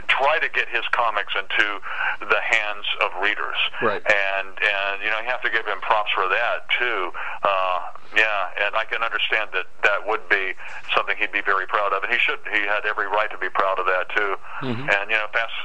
try 0.07 0.39
to 0.39 0.49
get 0.49 0.67
his 0.67 0.83
comics 0.91 1.33
into 1.39 1.79
the 2.19 2.41
hands 2.43 2.85
of 2.99 3.15
readers. 3.23 3.55
Right. 3.81 4.03
And 4.03 4.47
and 4.51 4.95
you 5.01 5.09
know 5.09 5.19
you 5.23 5.29
have 5.31 5.41
to 5.47 5.51
give 5.51 5.65
him 5.65 5.79
props 5.79 6.11
for 6.11 6.27
that 6.27 6.67
too. 6.77 7.11
Uh, 7.43 7.79
yeah, 8.15 8.67
and 8.67 8.75
I 8.75 8.83
can 8.83 9.01
understand 9.03 9.49
that 9.55 9.71
that 9.83 10.05
would 10.05 10.27
be 10.27 10.53
something 10.93 11.15
he'd 11.15 11.31
be 11.31 11.41
very 11.41 11.65
proud 11.65 11.93
of, 11.93 12.03
and 12.03 12.11
he 12.11 12.19
should. 12.19 12.39
He 12.51 12.67
had 12.67 12.83
every 12.83 13.07
right 13.07 13.31
to 13.31 13.39
be 13.39 13.49
proud 13.49 13.79
of 13.79 13.85
that 13.87 14.11
too. 14.11 14.35
Mm-hmm. 14.61 14.89
And 14.91 15.09
you 15.09 15.15
know, 15.15 15.31
Fast 15.31 15.55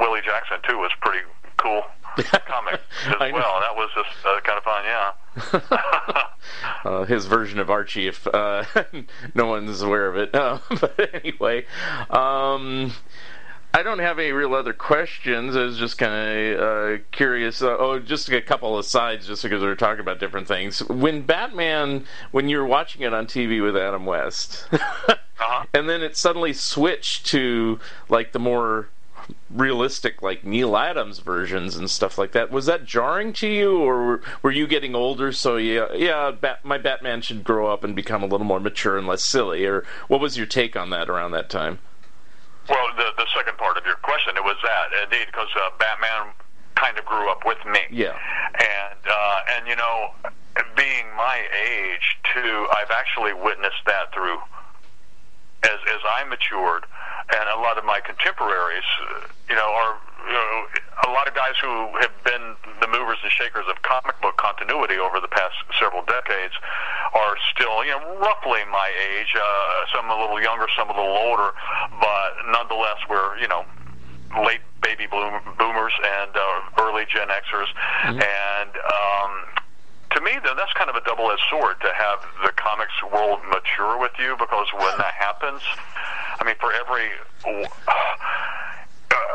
Willie 0.00 0.24
Jackson 0.24 0.58
too 0.64 0.78
was 0.78 0.90
pretty 1.00 1.26
cool 1.58 1.84
comic 2.46 2.80
as 3.06 3.32
well. 3.32 3.60
That 3.60 3.76
was 3.76 3.90
just 3.94 4.26
uh, 4.26 4.40
kind 4.40 4.58
of 4.58 4.64
fun, 4.64 4.84
yeah. 4.84 6.24
uh, 6.84 7.04
his 7.04 7.26
version 7.26 7.58
of 7.58 7.70
Archie, 7.70 8.08
if 8.08 8.26
uh, 8.26 8.64
no 9.34 9.46
one's 9.46 9.82
aware 9.82 10.06
of 10.06 10.16
it. 10.16 10.34
Uh, 10.34 10.58
but 10.80 11.14
anyway, 11.14 11.64
um, 12.10 12.92
I 13.72 13.82
don't 13.82 14.00
have 14.00 14.18
any 14.18 14.32
real 14.32 14.54
other 14.54 14.72
questions. 14.72 15.54
I 15.54 15.62
was 15.62 15.78
just 15.78 15.96
kind 15.98 16.12
of 16.12 16.60
uh, 16.60 17.02
curious. 17.12 17.62
Uh, 17.62 17.76
oh, 17.78 17.98
just 18.00 18.28
a 18.28 18.40
couple 18.40 18.76
of 18.76 18.84
sides, 18.84 19.26
just 19.26 19.42
because 19.42 19.62
we 19.62 19.68
are 19.68 19.76
talking 19.76 20.00
about 20.00 20.18
different 20.18 20.48
things. 20.48 20.80
When 20.88 21.22
Batman, 21.22 22.04
when 22.32 22.48
you 22.48 22.58
were 22.58 22.66
watching 22.66 23.02
it 23.02 23.14
on 23.14 23.26
TV 23.26 23.62
with 23.62 23.76
Adam 23.76 24.06
West, 24.06 24.66
uh-huh. 24.72 25.66
and 25.72 25.88
then 25.88 26.02
it 26.02 26.16
suddenly 26.16 26.52
switched 26.52 27.26
to 27.26 27.78
like 28.08 28.32
the 28.32 28.40
more 28.40 28.88
realistic 29.50 30.22
like 30.22 30.44
Neal 30.44 30.76
Adams 30.76 31.18
versions 31.18 31.76
and 31.76 31.90
stuff 31.90 32.18
like 32.18 32.32
that. 32.32 32.50
Was 32.50 32.66
that 32.66 32.84
jarring 32.84 33.32
to 33.34 33.48
you, 33.48 33.78
or 33.78 34.20
were, 34.42 34.50
you 34.50 34.66
getting 34.66 34.94
older? 34.94 35.32
So 35.32 35.56
yeah, 35.56 35.92
yeah, 35.94 36.30
Bat- 36.30 36.64
my 36.64 36.78
Batman 36.78 37.22
should 37.22 37.44
grow 37.44 37.72
up 37.72 37.84
and 37.84 37.94
become 37.96 38.22
a 38.22 38.26
little 38.26 38.46
more 38.46 38.60
mature 38.60 38.98
and 38.98 39.06
less 39.06 39.22
silly. 39.22 39.64
Or 39.64 39.84
what 40.08 40.20
was 40.20 40.36
your 40.36 40.46
take 40.46 40.76
on 40.76 40.90
that 40.90 41.08
around 41.08 41.32
that 41.32 41.50
time? 41.50 41.78
Well, 42.68 42.86
the 42.96 43.10
the 43.16 43.26
second 43.34 43.58
part 43.58 43.76
of 43.76 43.84
your 43.84 43.96
question, 43.96 44.36
it 44.36 44.44
was 44.44 44.56
that 44.62 45.02
indeed 45.04 45.26
because 45.26 45.48
uh, 45.56 45.70
Batman 45.78 46.32
kind 46.76 46.98
of 46.98 47.04
grew 47.04 47.30
up 47.30 47.44
with 47.44 47.58
me. 47.66 47.80
Yeah. 47.90 48.16
And 48.54 49.00
uh, 49.08 49.40
and 49.56 49.66
you 49.66 49.76
know, 49.76 50.10
being 50.76 51.06
my 51.16 51.42
age 51.66 52.18
too, 52.34 52.66
I've 52.72 52.90
actually 52.90 53.34
witnessed 53.34 53.84
that 53.86 54.12
through 54.12 54.38
as 55.62 55.78
as 55.94 56.00
I 56.04 56.24
matured, 56.24 56.84
and 57.28 57.44
a 57.52 57.60
lot 57.60 57.78
of 57.78 57.84
my 57.84 58.00
contemporaries, 58.00 58.86
you 59.48 59.56
know, 59.56 59.68
are 59.68 59.96
you 60.26 60.32
know, 60.32 60.66
a 61.08 61.10
lot 61.10 61.26
of 61.26 61.34
guys 61.34 61.56
who 61.60 61.88
have 62.00 62.12
been 62.24 62.54
the 62.80 62.88
movers 62.88 63.18
and 63.22 63.32
shakers 63.32 63.64
of 63.68 63.80
comic 63.82 64.20
book 64.20 64.36
continuity 64.36 64.98
over 64.98 65.20
the 65.20 65.28
past 65.28 65.54
several 65.78 66.04
decades 66.04 66.54
are 67.14 67.36
still, 67.52 67.84
you 67.84 67.90
know, 67.90 68.18
roughly 68.20 68.60
my 68.70 68.90
age. 69.10 69.34
Uh, 69.34 69.96
some 69.96 70.10
a 70.10 70.16
little 70.20 70.40
younger, 70.40 70.66
some 70.76 70.88
a 70.88 70.94
little 70.94 71.16
older, 71.16 71.52
but 72.00 72.30
nonetheless, 72.52 73.00
we're 73.08 73.36
you 73.38 73.48
know 73.48 73.64
late 74.44 74.60
baby 74.82 75.06
boom, 75.06 75.40
boomers 75.58 75.92
and 76.04 76.32
uh, 76.36 76.82
early 76.84 77.04
Gen 77.08 77.28
Xers, 77.28 77.70
mm-hmm. 78.04 78.20
and 78.20 78.72
um, 78.76 79.32
to 80.12 80.20
me, 80.20 80.32
then 80.44 80.56
that's 80.56 80.72
kind 80.74 80.90
of 80.90 80.96
a 80.96 81.04
double-edged 81.04 81.42
sword 81.50 81.80
to 81.80 81.90
have 81.94 82.18
the 82.44 82.52
comics 82.52 82.94
world 83.12 83.40
mature 83.48 83.98
with 83.98 84.12
you 84.18 84.36
because 84.38 84.66
when 84.72 84.96
that 84.98 85.14
happens, 85.14 85.62
I 86.40 86.44
mean, 86.44 86.56
for 86.60 86.72
every 86.72 87.10
uh, 87.44 87.68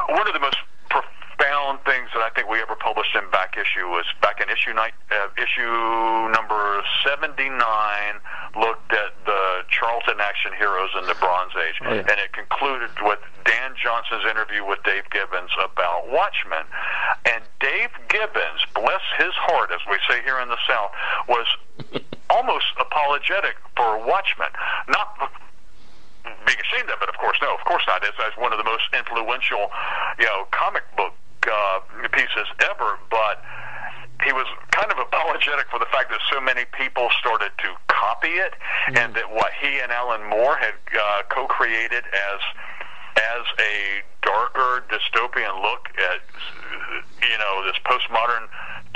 one 0.10 0.28
of 0.28 0.34
the 0.34 0.40
most 0.40 0.58
profound 1.46 1.80
things 1.86 2.10
that 2.14 2.22
I 2.22 2.30
think 2.34 2.50
we 2.50 2.62
ever 2.62 2.76
published 2.76 3.16
in 3.16 3.30
back 3.30 3.58
issue 3.58 3.88
was 3.88 4.06
back 4.22 4.42
in 4.42 4.50
issue 4.50 4.74
night, 4.74 4.94
uh, 5.12 5.30
issue 5.38 6.32
number 6.34 6.82
79 7.06 7.46
looked 8.58 8.92
at 8.94 9.14
the 9.26 9.62
Charlton 9.70 10.18
action 10.20 10.52
heroes 10.58 10.90
in 10.98 11.06
the 11.06 11.16
Bronze 11.16 11.54
Age, 11.56 11.78
oh, 11.86 11.94
yeah. 11.94 12.10
and 12.10 12.18
it 12.18 12.34
concluded 12.34 12.90
with 13.02 13.20
Dan 13.46 13.74
Johnson's 13.78 14.26
interview 14.26 14.66
with 14.66 14.82
Dave 14.84 15.06
Gibbons 15.12 15.52
about 15.62 16.10
Watchmen. 16.10 16.66
And 17.26 17.44
Dave 17.60 17.94
Gibbons, 18.10 18.62
bless 18.74 19.04
his 19.18 19.34
heart, 19.36 19.70
as 19.70 19.82
we 19.90 19.98
say 20.10 20.22
here 20.24 20.40
in 20.40 20.50
the 20.50 20.62
South, 20.66 20.92
was 21.30 21.48
almost 22.30 22.74
apologetic 22.80 23.56
for 23.78 24.02
Watchmen. 24.02 24.50
Not 24.90 25.30
being 26.26 26.58
ashamed 26.58 26.90
of 26.90 26.98
it, 27.06 27.10
of 27.10 27.18
course, 27.22 27.38
no, 27.42 27.54
of 27.54 27.62
course 27.66 27.84
not. 27.86 28.02
It's, 28.02 28.18
it's 28.18 28.38
one 28.38 28.50
of 28.50 28.58
the 28.58 28.66
most 28.66 28.90
influential, 28.98 29.70
you 30.18 30.26
know, 30.26 30.50
comic 30.50 30.84
book 30.98 31.14
uh, 31.48 31.80
pieces 32.12 32.48
ever, 32.60 32.98
but 33.10 33.42
he 34.24 34.32
was 34.32 34.48
kind 34.72 34.92
of 34.92 34.98
apologetic 35.08 35.68
for 35.70 35.80
the 35.80 35.90
fact 35.92 36.10
that 36.10 36.20
so 36.32 36.40
many 36.40 36.66
people 36.78 37.10
started 37.20 37.52
to 37.60 37.70
copy 37.88 38.40
it, 38.40 38.54
mm. 38.90 38.98
and 38.98 39.14
that 39.16 39.32
what 39.32 39.52
he 39.62 39.80
and 39.80 39.92
Alan 39.92 40.24
Moore 40.30 40.58
had 40.58 40.76
uh, 40.94 41.24
co-created 41.30 42.04
as 42.04 42.40
as 43.16 43.48
a 43.60 44.04
darker 44.22 44.84
dystopian 44.92 45.62
look 45.62 45.88
at 45.98 46.20
you 47.24 47.38
know 47.38 47.64
this 47.64 47.80
postmodern 47.86 48.48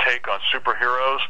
take 0.04 0.28
on 0.28 0.38
superheroes 0.52 1.20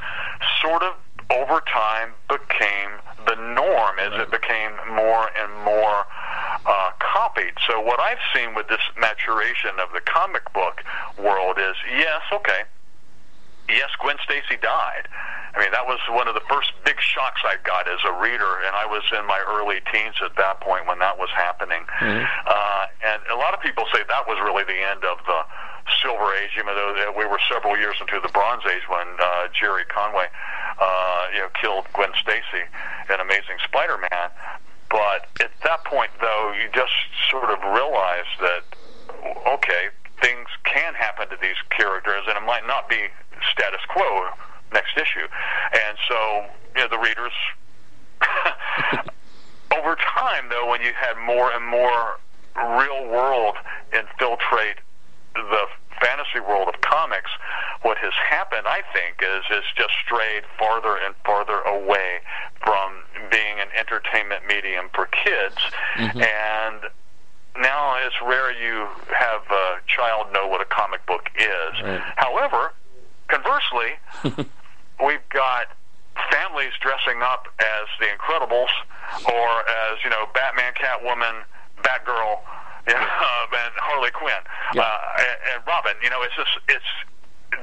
sort 0.62 0.82
of 0.82 0.94
over 1.30 1.62
time 1.72 2.12
became 2.28 2.90
the 3.26 3.36
norm 3.54 3.98
as 3.98 4.12
it 4.20 4.30
became 4.30 4.72
more 4.94 5.30
and 5.38 5.52
more 5.64 6.06
uh, 6.66 6.90
copied. 6.98 7.52
So 7.66 7.80
what 7.80 8.00
I've 8.00 8.22
seen 8.34 8.54
with 8.54 8.68
this 8.68 8.82
maturation 8.98 9.78
of 9.78 9.92
the 9.92 10.00
comic 10.00 10.52
book 10.52 10.82
world 11.18 11.58
is 11.58 11.76
yes, 11.90 12.22
okay, 12.32 12.62
yes, 13.68 13.90
Gwen 14.00 14.16
Stacy 14.24 14.58
died. 14.60 15.08
I 15.54 15.58
mean, 15.58 15.72
that 15.72 15.86
was 15.86 15.98
one 16.10 16.28
of 16.28 16.34
the 16.34 16.46
first 16.46 16.70
big 16.84 16.94
shocks 17.00 17.42
I 17.42 17.58
got 17.66 17.90
as 17.90 17.98
a 18.06 18.14
reader, 18.22 18.62
and 18.66 18.74
I 18.76 18.86
was 18.86 19.02
in 19.10 19.26
my 19.26 19.42
early 19.50 19.82
teens 19.90 20.14
at 20.22 20.36
that 20.36 20.60
point 20.60 20.86
when 20.86 21.02
that 21.02 21.18
was 21.18 21.28
happening. 21.34 21.82
Mm-hmm. 21.98 22.22
Uh, 22.46 22.84
and 23.02 23.18
a 23.30 23.34
lot 23.34 23.54
of 23.54 23.60
people 23.60 23.82
say 23.92 23.98
that 24.06 24.30
was 24.30 24.38
really 24.38 24.62
the 24.62 24.78
end 24.78 25.02
of 25.02 25.18
the 25.26 25.40
Silver 26.02 26.34
Age, 26.34 26.50
even 26.58 26.74
though 26.74 27.12
we 27.16 27.26
were 27.26 27.40
several 27.50 27.76
years 27.76 27.96
into 28.00 28.20
the 28.20 28.32
Bronze 28.32 28.62
Age 28.66 28.82
when 28.88 29.06
uh, 29.18 29.48
Gerry 29.58 29.84
Conway, 29.86 30.26
uh, 30.80 31.26
you 31.32 31.40
know, 31.40 31.48
killed 31.60 31.86
Gwen 31.92 32.10
Stacy 32.20 32.64
in 33.12 33.20
Amazing 33.20 33.58
Spider-Man. 33.64 34.30
But 34.90 35.30
at 35.40 35.52
that 35.62 35.84
point, 35.84 36.10
though, 36.20 36.52
you 36.52 36.68
just 36.74 36.92
sort 37.30 37.50
of 37.50 37.58
realize 37.62 38.26
that 38.40 38.64
okay, 39.46 39.88
things 40.20 40.48
can 40.64 40.94
happen 40.94 41.28
to 41.28 41.36
these 41.40 41.56
characters, 41.70 42.24
and 42.28 42.36
it 42.36 42.46
might 42.46 42.66
not 42.66 42.88
be 42.88 43.08
status 43.52 43.80
quo 43.88 44.28
next 44.72 44.96
issue. 44.96 45.26
And 45.72 45.96
so, 46.08 46.44
you 46.76 46.82
know, 46.82 46.88
the 46.88 46.98
readers, 46.98 47.32
over 49.76 49.96
time, 49.96 50.48
though, 50.48 50.68
when 50.68 50.80
you 50.80 50.92
had 50.94 51.16
more 51.26 51.52
and 51.52 51.64
more 51.66 52.18
real 52.56 53.08
world 53.08 53.56
infiltrate 53.92 54.78
the 55.34 55.64
fantasy 56.00 56.40
world 56.40 56.68
of 56.68 56.80
comics, 56.80 57.30
what 57.82 57.98
has 57.98 58.12
happened, 58.14 58.66
I 58.66 58.82
think, 58.92 59.22
is 59.22 59.44
is 59.50 59.64
just 59.76 59.92
strayed 60.04 60.44
farther 60.58 60.96
and 60.96 61.14
farther 61.24 61.60
away 61.60 62.20
from 62.64 63.04
being 63.30 63.60
an 63.60 63.68
entertainment 63.78 64.46
medium 64.46 64.88
for 64.94 65.06
kids, 65.06 65.56
mm-hmm. 65.96 66.20
and 66.20 66.90
now 67.56 67.96
it's 68.06 68.16
rare 68.24 68.52
you 68.52 68.88
have 69.14 69.42
a 69.50 69.80
child 69.86 70.32
know 70.32 70.46
what 70.46 70.60
a 70.60 70.64
comic 70.64 71.04
book 71.06 71.30
is. 71.36 71.82
Right. 71.82 72.00
However, 72.16 72.72
conversely, 73.28 73.98
we've 75.04 75.28
got 75.28 75.68
families 76.30 76.72
dressing 76.80 77.22
up 77.22 77.48
as 77.58 77.86
the 77.98 78.06
Incredibles 78.06 78.72
or 79.26 79.48
as 79.68 79.98
you 80.04 80.10
know 80.10 80.26
Batman, 80.34 80.72
Catwoman, 80.74 81.42
Batgirl, 81.82 82.40
you 82.86 82.94
know, 82.98 83.00
and 83.00 83.72
Harley 83.76 84.10
Quinn 84.10 84.42
yeah. 84.74 84.82
uh, 84.82 85.18
and, 85.18 85.38
and 85.54 85.58
Robin. 85.66 85.94
You 86.02 86.10
know, 86.10 86.22
it's 86.22 86.36
just 86.36 86.58
it's 86.68 86.92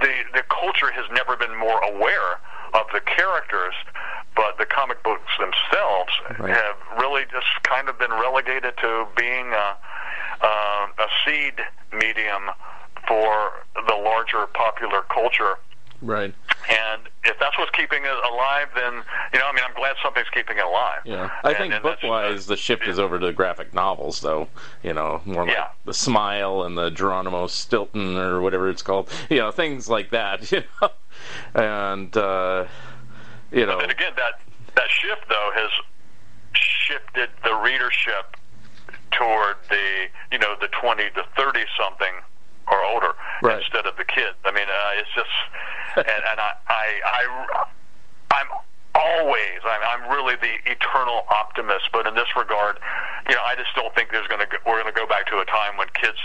the 0.02 0.14
the 0.34 0.44
culture 0.50 0.92
has 0.92 1.06
never 1.12 1.36
been 1.36 1.56
more 1.56 1.80
aware 1.84 2.40
of 2.74 2.86
the 2.94 3.00
characters, 3.02 3.74
but 4.36 4.58
the 4.58 4.66
comic 4.66 5.02
books 5.04 5.32
themselves 5.40 6.12
right. 6.40 6.50
have 6.52 6.76
really 7.00 7.24
just 7.32 7.48
kind 7.64 7.90
of 7.90 7.98
been 7.98 8.12
relegated 8.12 8.76
to 8.78 9.08
being 9.16 9.48
a, 9.54 9.78
uh, 10.42 10.88
a 11.00 11.08
seed 11.26 11.54
medium 11.94 12.52
for 13.08 13.66
the 13.88 13.96
larger 13.96 14.48
popular 14.48 15.02
culture. 15.10 15.56
Right. 16.02 16.34
And 16.70 17.04
if 17.24 17.40
that's 17.40 17.58
what's 17.58 17.72
keeping 17.72 18.04
it 18.04 18.12
alive, 18.30 18.68
then 18.76 18.94
you 19.34 19.40
know, 19.40 19.46
I 19.48 19.54
mean, 19.54 19.64
I'm 19.68 19.76
glad 19.76 19.96
something's 20.04 20.30
keeping 20.30 20.58
it 20.58 20.66
alive. 20.66 21.02
Yeah, 21.06 21.30
I 21.44 21.50
and, 21.50 21.58
think 21.58 21.74
and 21.74 21.84
book-wise, 21.84 22.46
the 22.46 22.58
shift 22.58 22.88
is 22.88 23.00
over 23.00 23.20
to 23.20 23.32
graphic 23.32 23.74
novels, 23.74 24.20
though. 24.20 24.48
You 24.84 24.94
know, 24.94 25.22
more 25.26 25.46
like 25.46 25.54
yeah. 25.54 25.70
the 25.86 25.94
Smile 25.94 26.64
and 26.64 26.78
the 26.78 26.90
Geronimo 26.90 27.48
Stilton 27.48 28.18
or 28.18 28.42
whatever 28.42 28.70
it's 28.70 28.82
called. 28.82 29.10
You 29.30 29.38
know, 29.38 29.52
things 29.52 29.90
like 29.90 30.12
that. 30.12 30.52
You 30.58 30.64
know, 30.82 30.90
and 31.56 32.16
uh, 32.16 32.66
you 33.52 33.66
know. 33.66 33.80
But 33.80 33.90
again, 33.90 34.14
that 34.18 34.40
that 34.76 34.90
shift 34.90 35.28
though 35.28 35.52
has 35.56 35.72
shifted 36.54 37.30
the 37.44 37.56
readership 37.56 38.38
toward 39.12 39.56
the 39.70 40.08
you 40.32 40.38
know 40.38 40.56
the 40.62 40.68
20 40.68 41.04
to 41.12 41.24
30 41.36 41.60
something 41.78 42.14
or 42.72 42.84
older 42.86 43.14
right. 43.42 43.60
instead 43.60 43.86
of 43.86 43.96
the 43.98 44.06
kids. 44.06 44.38
I 44.46 44.52
mean, 44.52 44.68
uh, 44.68 45.00
it's 45.00 45.10
just, 45.16 45.36
and, 45.98 46.06
and 46.08 46.40
I, 46.40 46.52
I, 46.68 46.86
I, 47.06 47.22
I'm 48.32 48.50
always, 48.96 49.60
I'm, 49.64 49.82
I'm 49.84 50.04
really 50.12 50.36
the 50.36 50.56
eternal 50.70 51.24
optimist. 51.30 51.90
But 51.94 52.08
in 52.08 52.16
this 52.16 52.30
regard, 52.36 52.80
you 53.30 53.36
know, 53.36 53.42
I 53.46 53.56
just 53.56 53.74
don't 53.76 53.94
think 53.96 54.12
there's 54.12 54.28
going 54.28 54.42
to 54.42 54.48
we're 54.66 54.82
going 54.82 54.94
to 54.94 55.00
go 55.00 55.08
back 55.08 55.28
to 55.28 55.40
a 55.40 55.46
time 55.46 55.78
when 55.78 55.88
kids 55.94 56.18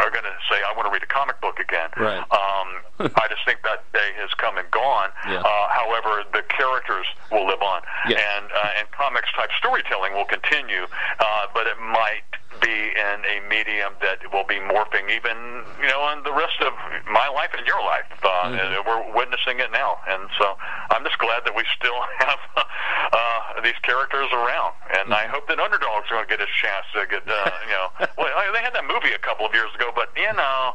are 0.00 0.10
going 0.10 0.24
to 0.24 0.36
say, 0.48 0.58
"I 0.64 0.72
want 0.76 0.86
to 0.88 0.92
read 0.92 1.02
a 1.02 1.12
comic 1.12 1.40
book 1.40 1.60
again." 1.60 1.90
Right. 1.96 2.24
Um, 2.32 2.68
I 3.16 3.28
just 3.28 3.44
think 3.44 3.62
that 3.62 3.84
day 3.92 4.12
has 4.16 4.32
come 4.34 4.58
and 4.58 4.68
gone. 4.70 5.10
Yeah. 5.28 5.40
Uh, 5.40 5.68
however, 5.68 6.24
the 6.32 6.42
characters 6.48 7.06
will 7.30 7.46
live 7.46 7.62
on, 7.62 7.82
yeah. 8.08 8.18
and 8.18 8.46
uh, 8.52 8.78
and 8.78 8.90
comics 8.90 9.32
type 9.32 9.50
storytelling 9.58 10.12
will 10.14 10.28
continue, 10.28 10.84
uh, 10.84 11.46
but 11.54 11.66
it 11.66 11.78
might 11.80 12.24
be 12.60 12.92
in 12.92 13.18
a 13.24 13.40
medium 13.48 13.94
that 14.02 14.18
will 14.32 14.44
be 14.44 14.58
morphing 14.58 15.08
even 15.08 15.64
you 15.80 15.88
know 15.88 16.10
in 16.12 16.22
the 16.24 16.32
rest 16.32 16.60
of 16.60 16.74
my 17.08 17.28
life 17.30 17.50
and 17.56 17.66
your 17.66 17.80
life. 17.80 18.10
Uh, 18.22 18.52
mm-hmm. 18.52 18.84
We're 18.84 19.16
witnessing 19.16 19.60
it 19.60 19.72
now, 19.72 19.98
and 20.08 20.28
so 20.38 20.58
I'm 20.90 21.04
just 21.04 21.18
glad 21.18 21.44
that 21.46 21.54
we 21.54 21.64
still 21.76 21.96
have 22.18 22.40
uh, 22.56 23.62
these 23.62 23.78
characters 23.82 24.28
around, 24.32 24.74
and 24.92 25.08
mm-hmm. 25.08 25.24
I 25.24 25.30
hope 25.30 25.48
that 25.48 25.58
underdogs 25.58 26.10
are 26.10 26.20
going 26.20 26.28
to 26.28 26.32
get 26.36 26.40
a 26.42 26.50
chance 26.50 26.86
to 26.94 27.06
get 27.06 27.24
uh, 27.24 27.50
you 27.64 27.72
know. 27.72 27.88
well, 28.18 28.28
they 28.52 28.60
had 28.60 28.74
that 28.74 28.84
movie 28.84 29.14
a 29.14 29.22
couple 29.22 29.46
of 29.46 29.54
years 29.54 29.70
ago, 29.74 29.89
but 29.94 30.08
you 30.16 30.32
know. 30.34 30.74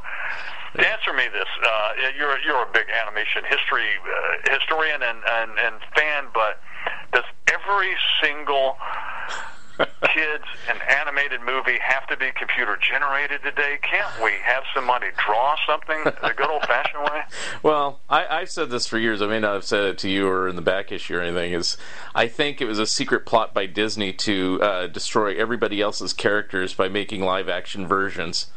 Answer 0.75 1.13
me 1.13 1.23
this, 1.31 1.47
uh, 1.63 1.89
you're 2.19 2.37
you're 2.43 2.61
a 2.61 2.67
big 2.73 2.83
animation 2.91 3.43
history 3.47 3.87
uh, 4.03 4.59
historian 4.59 5.01
and, 5.03 5.19
and 5.23 5.51
and 5.57 5.75
fan, 5.95 6.25
but 6.33 6.59
does 7.13 7.23
every 7.47 7.95
single 8.21 8.75
kids 9.77 10.45
an 10.69 10.77
animated 10.89 11.41
movie 11.41 11.77
have 11.81 12.07
to 12.07 12.17
be 12.17 12.31
computer 12.37 12.77
generated 12.77 13.41
today? 13.43 13.77
Can't 13.81 14.23
we 14.23 14.31
have 14.43 14.63
somebody 14.73 15.07
draw 15.25 15.55
something 15.67 16.03
the 16.03 16.33
good 16.35 16.49
old 16.49 16.63
fashioned 16.63 17.03
way? 17.03 17.21
Well, 17.63 17.99
I, 18.09 18.27
I've 18.27 18.51
said 18.51 18.69
this 18.69 18.85
for 18.85 18.99
years. 18.99 19.23
I 19.23 19.27
may 19.27 19.39
not 19.39 19.53
have 19.53 19.63
said 19.63 19.83
it 19.85 19.97
to 19.99 20.09
you 20.09 20.27
or 20.27 20.47
in 20.47 20.55
the 20.55 20.61
back 20.61 20.91
issue 20.91 21.17
or 21.17 21.21
anything. 21.21 21.53
Is 21.53 21.77
I 22.13 22.27
think 22.27 22.61
it 22.61 22.65
was 22.65 22.77
a 22.77 22.85
secret 22.85 23.25
plot 23.25 23.55
by 23.55 23.65
Disney 23.65 24.13
to 24.13 24.59
uh, 24.61 24.87
destroy 24.87 25.35
everybody 25.35 25.81
else's 25.81 26.13
characters 26.13 26.75
by 26.75 26.89
making 26.89 27.21
live 27.21 27.49
action 27.49 27.87
versions. 27.87 28.47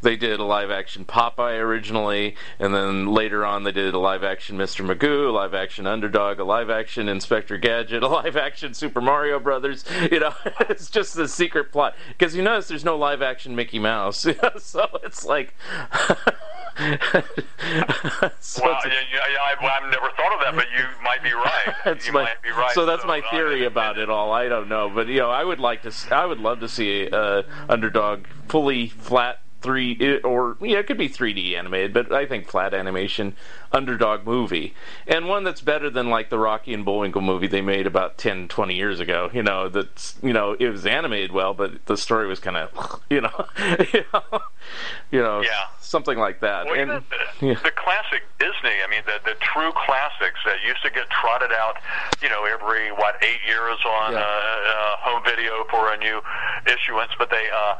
They 0.00 0.16
did 0.16 0.38
a 0.38 0.44
live 0.44 0.70
action 0.70 1.04
Popeye 1.04 1.58
originally, 1.58 2.36
and 2.60 2.72
then 2.72 3.06
later 3.06 3.44
on 3.44 3.64
they 3.64 3.72
did 3.72 3.94
a 3.94 3.98
live 3.98 4.22
action 4.22 4.56
Mr. 4.56 4.86
Magoo, 4.86 5.28
a 5.28 5.32
live 5.32 5.54
action 5.54 5.86
Underdog, 5.86 6.38
a 6.38 6.44
live 6.44 6.70
action 6.70 7.08
Inspector 7.08 7.56
Gadget, 7.58 8.02
a 8.02 8.08
live 8.08 8.36
action 8.36 8.74
Super 8.74 9.00
Mario 9.00 9.40
Brothers. 9.40 9.84
You 10.10 10.20
know. 10.20 10.34
it's 10.70 10.90
just 10.90 11.14
the 11.14 11.28
secret 11.28 11.72
plot 11.72 11.94
because 12.08 12.34
you 12.34 12.42
notice 12.42 12.68
there's 12.68 12.84
no 12.84 12.96
live 12.96 13.22
action 13.22 13.56
Mickey 13.56 13.78
Mouse, 13.78 14.18
so 14.58 14.88
it's 15.02 15.24
like. 15.24 15.54
so 16.78 18.62
well, 18.64 18.80
yeah, 18.86 18.92
yeah, 19.12 19.20
I, 19.42 19.54
have 19.60 19.90
never 19.90 20.08
thought 20.16 20.32
of 20.32 20.40
that, 20.40 20.54
but 20.54 20.64
you 20.74 20.84
might 21.02 21.22
be 21.22 21.32
right. 21.32 22.04
you 22.06 22.12
my, 22.12 22.22
might 22.22 22.42
be 22.42 22.50
right. 22.50 22.72
So 22.72 22.86
that's 22.86 23.02
so, 23.02 23.08
my 23.08 23.20
theory 23.30 23.66
about 23.66 23.98
it 23.98 24.08
all. 24.08 24.32
I 24.32 24.48
don't 24.48 24.70
know, 24.70 24.88
but 24.88 25.06
you 25.06 25.18
know, 25.18 25.30
I 25.30 25.44
would 25.44 25.60
like 25.60 25.82
to. 25.82 25.92
I 26.10 26.24
would 26.24 26.38
love 26.40 26.60
to 26.60 26.68
see 26.68 27.10
uh, 27.10 27.42
underdog 27.68 28.26
fully 28.48 28.88
flat 28.88 29.41
three 29.62 30.20
or 30.24 30.56
yeah, 30.60 30.78
it 30.78 30.86
could 30.86 30.98
be 30.98 31.08
3D 31.08 31.56
animated, 31.56 31.92
but 31.94 32.12
I 32.12 32.26
think 32.26 32.48
flat 32.48 32.74
animation 32.74 33.34
underdog 33.72 34.26
movie, 34.26 34.74
and 35.06 35.28
one 35.28 35.44
that's 35.44 35.60
better 35.62 35.88
than 35.88 36.10
like 36.10 36.28
the 36.28 36.38
Rocky 36.38 36.74
and 36.74 36.84
Bullwinkle 36.84 37.22
movie 37.22 37.46
they 37.46 37.62
made 37.62 37.86
about 37.86 38.18
10, 38.18 38.48
20 38.48 38.74
years 38.74 39.00
ago. 39.00 39.30
You 39.32 39.42
know, 39.42 39.68
that's 39.68 40.16
you 40.22 40.32
know 40.32 40.52
it 40.58 40.68
was 40.68 40.84
animated 40.86 41.32
well, 41.32 41.54
but 41.54 41.86
the 41.86 41.96
story 41.96 42.26
was 42.26 42.38
kind 42.40 42.56
of 42.56 43.00
you 43.10 43.20
know, 43.20 43.46
you 43.92 44.04
know, 44.12 44.40
you 45.10 45.22
know, 45.22 45.40
Yeah. 45.42 45.66
something 45.80 46.18
like 46.18 46.40
that. 46.40 46.66
Well, 46.66 46.74
and 46.78 46.90
the, 46.90 47.02
yeah. 47.46 47.54
the 47.62 47.70
classic 47.70 48.22
Disney, 48.38 48.76
I 48.84 48.90
mean, 48.90 49.02
the, 49.06 49.20
the 49.24 49.36
true 49.40 49.70
classics 49.86 50.40
that 50.44 50.56
used 50.66 50.82
to 50.82 50.90
get 50.90 51.08
trotted 51.10 51.52
out, 51.52 51.76
you 52.20 52.28
know, 52.28 52.44
every, 52.44 52.90
what, 52.90 53.14
eight 53.22 53.38
years 53.46 53.78
on 53.86 54.12
Yeah. 54.12 54.18
uh, 54.18 54.22
uh, 54.22 54.96
home 54.98 55.22
video 55.24 55.64
for 55.70 55.92
a 55.92 55.96
new 55.98 56.20
issuance, 56.66 57.12
but 57.18 57.30
they, 57.30 57.46
uh, 57.54 57.74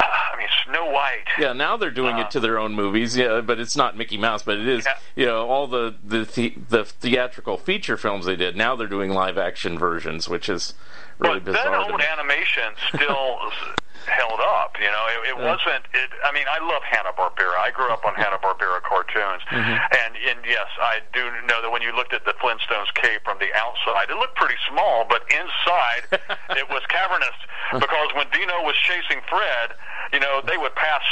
I 0.00 0.36
mean, 0.38 0.48
Snow 0.66 0.90
White. 0.90 1.24
Yeah, 1.38 1.52
now 1.52 1.76
they're 1.76 1.90
doing 1.90 2.18
it 2.18 2.26
uh, 2.26 2.30
to 2.30 2.40
their 2.40 2.58
own 2.58 2.74
movies. 2.74 3.16
Yeah, 3.16 3.40
but 3.40 3.58
it's 3.58 3.76
not 3.76 3.96
Mickey 3.96 4.16
Mouse, 4.16 4.42
but 4.42 4.58
it 4.58 4.68
is. 4.68 4.84
Yeah. 4.84 4.98
You 5.16 5.26
know, 5.26 5.48
all 5.48 5.66
the 5.66 5.94
the, 6.04 6.24
the 6.24 6.54
the 6.68 6.84
theatrical 6.84 7.56
feature 7.56 7.96
films 7.96 8.26
they 8.26 8.36
did. 8.36 8.56
Now 8.56 8.76
they're 8.76 8.86
doing 8.86 9.10
live 9.10 9.38
action 9.38 9.78
versions, 9.78 10.28
which 10.28 10.48
is 10.48 10.74
really 11.18 11.40
but 11.40 11.52
that 11.52 11.64
bizarre. 11.64 11.86
to 11.86 11.92
old 11.92 12.00
animation 12.00 12.72
still 12.94 13.38
held 14.08 14.40
up. 14.40 14.76
You 14.80 14.88
know, 14.90 15.04
it, 15.14 15.20
it 15.30 15.36
wasn't. 15.38 15.84
It, 15.94 16.10
I 16.24 16.32
mean, 16.32 16.44
I 16.50 16.58
love 16.64 16.82
Hanna 16.82 17.12
Barbera. 17.16 17.56
I 17.60 17.70
grew 17.70 17.88
up 17.92 18.04
on 18.04 18.14
Hanna 18.20 18.38
Barbera 18.42 18.82
cartoons, 18.82 19.42
Mm-hmm. 19.48 19.76
and 20.04 20.12
and 20.28 20.38
yes, 20.44 20.66
I 20.80 21.00
do 21.12 21.24
know 21.46 21.62
that 21.62 21.70
when 21.70 21.82
you 21.82 21.94
looked 21.94 22.12
at 22.12 22.24
the 22.24 22.34
Flintstones 22.42 22.92
cave 22.94 23.20
from 23.24 23.38
the 23.38 23.48
outside, 23.54 24.10
it 24.10 24.16
looked 24.16 24.36
pretty 24.36 24.58
small, 24.68 25.06
but 25.08 25.22
inside 25.32 26.04
it 26.58 26.68
was 26.68 26.82
cavernous 26.88 27.36
because 27.72 28.08
when 28.14 28.26
Dino 28.30 28.62
was 28.64 28.74
chasing 28.76 29.20
Fred, 29.28 29.72
you 30.12 30.20
know, 30.20 30.40
they 30.46 30.56
would 30.56 30.74
pass. 30.74 31.02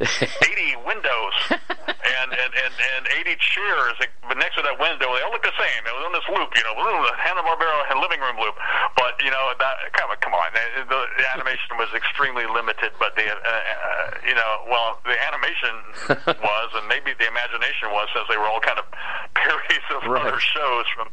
80 0.00 0.76
windows 0.84 1.34
and, 1.48 2.28
and, 2.28 2.52
and, 2.52 2.72
and 3.00 3.02
80 3.16 3.36
chairs 3.40 3.96
but 4.28 4.36
next 4.36 4.58
to 4.58 4.62
that 4.66 4.76
window. 4.76 5.08
They 5.16 5.22
all 5.24 5.32
look 5.32 5.46
the 5.46 5.54
same. 5.56 5.80
It 5.86 5.94
was 5.94 6.04
on 6.04 6.12
this 6.12 6.26
loop, 6.28 6.50
you 6.52 6.64
know, 6.66 6.74
the 6.76 7.14
Hanna 7.16 7.40
Barbera 7.46 7.88
living 8.02 8.20
room 8.20 8.36
loop. 8.42 8.58
But 8.98 9.16
you 9.24 9.30
know, 9.30 9.54
that 9.56 9.74
come 9.96 10.10
on, 10.10 10.18
come 10.20 10.34
on. 10.34 10.50
The, 10.52 10.84
the 10.90 11.26
animation 11.32 11.78
was 11.80 11.88
extremely 11.96 12.44
limited, 12.44 12.92
but 12.98 13.14
the 13.16 13.24
uh, 13.24 13.38
uh, 13.38 14.18
you 14.26 14.34
know, 14.34 14.66
well, 14.68 14.98
the 15.06 15.14
animation 15.16 15.72
was, 16.42 16.68
and 16.74 16.84
maybe 16.90 17.14
the 17.16 17.30
imagination 17.30 17.88
was, 17.94 18.10
since 18.12 18.26
they 18.28 18.36
were 18.36 18.50
all 18.50 18.60
kind 18.60 18.82
of 18.82 18.86
parodies 19.38 19.86
of 19.94 20.02
Right. 20.10 20.26
other 20.26 20.38
shows. 20.42 20.84
From, 20.98 21.08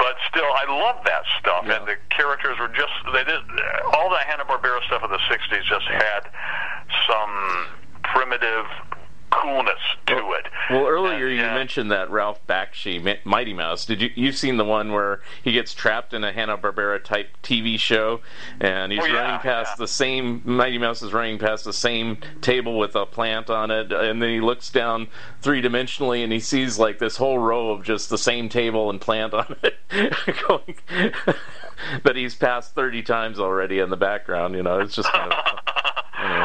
but 0.00 0.16
still, 0.32 0.48
I 0.48 0.64
love 0.66 1.04
that 1.06 1.22
stuff, 1.38 1.68
Yeah. 1.68 1.78
and 1.78 1.86
the 1.86 1.96
characters 2.10 2.56
were 2.58 2.72
just 2.72 2.92
they 3.12 3.22
did 3.28 3.44
all 3.94 4.08
the 4.10 4.24
Hanna 4.26 4.42
Barbera 4.48 4.80
stuff 4.88 5.04
of 5.04 5.10
the 5.12 5.20
'60s 5.30 5.62
just 5.68 5.86
had 5.86 6.26
some 7.06 7.32
primitive 8.14 8.66
coolness 9.30 9.74
to 10.06 10.14
it. 10.16 10.46
Well, 10.70 10.86
earlier 10.86 11.26
And, 11.26 11.36
you 11.36 11.42
uh, 11.42 11.54
mentioned 11.54 11.90
that 11.90 12.08
Ralph 12.08 12.46
Bakshi, 12.46 13.18
Mighty 13.24 13.52
Mouse. 13.52 13.84
Did 13.84 14.00
you 14.00 14.10
you've 14.14 14.36
seen 14.36 14.58
the 14.58 14.64
one 14.64 14.92
where 14.92 15.20
he 15.42 15.50
gets 15.52 15.74
trapped 15.74 16.14
in 16.14 16.22
a 16.22 16.32
Hanna 16.32 16.56
Barbera 16.56 17.02
type 17.02 17.36
TV 17.42 17.76
show, 17.76 18.20
and 18.60 18.92
he's 18.92 19.02
Oh, 19.02 19.06
yeah, 19.06 19.14
running 19.20 19.40
past 19.40 19.72
yeah. 19.72 19.76
the 19.84 19.88
same 19.88 20.40
Mighty 20.44 20.78
Mouse 20.78 21.02
is 21.02 21.12
running 21.12 21.38
past 21.40 21.64
the 21.64 21.72
same 21.72 22.18
table 22.42 22.78
with 22.78 22.94
a 22.94 23.06
plant 23.06 23.50
on 23.50 23.72
it, 23.72 23.90
and 23.92 24.22
then 24.22 24.28
he 24.30 24.40
looks 24.40 24.70
down 24.70 25.08
three 25.42 25.60
dimensionally 25.60 26.22
and 26.22 26.32
he 26.32 26.38
sees 26.38 26.78
like 26.78 27.00
this 27.00 27.16
whole 27.16 27.38
row 27.40 27.70
of 27.70 27.82
just 27.82 28.10
the 28.10 28.18
same 28.18 28.48
table 28.48 28.88
and 28.88 29.00
plant 29.00 29.34
on 29.34 29.56
it, 29.64 29.74
going. 30.46 30.76
that 32.04 32.14
he's 32.14 32.36
passed 32.36 32.74
thirty 32.76 33.02
times 33.02 33.40
already 33.40 33.80
in 33.80 33.90
the 33.90 33.96
background. 33.96 34.54
You 34.54 34.62
know, 34.62 34.78
it's 34.78 34.94
just 34.94 35.10
kind 35.10 35.32
of. 35.32 35.64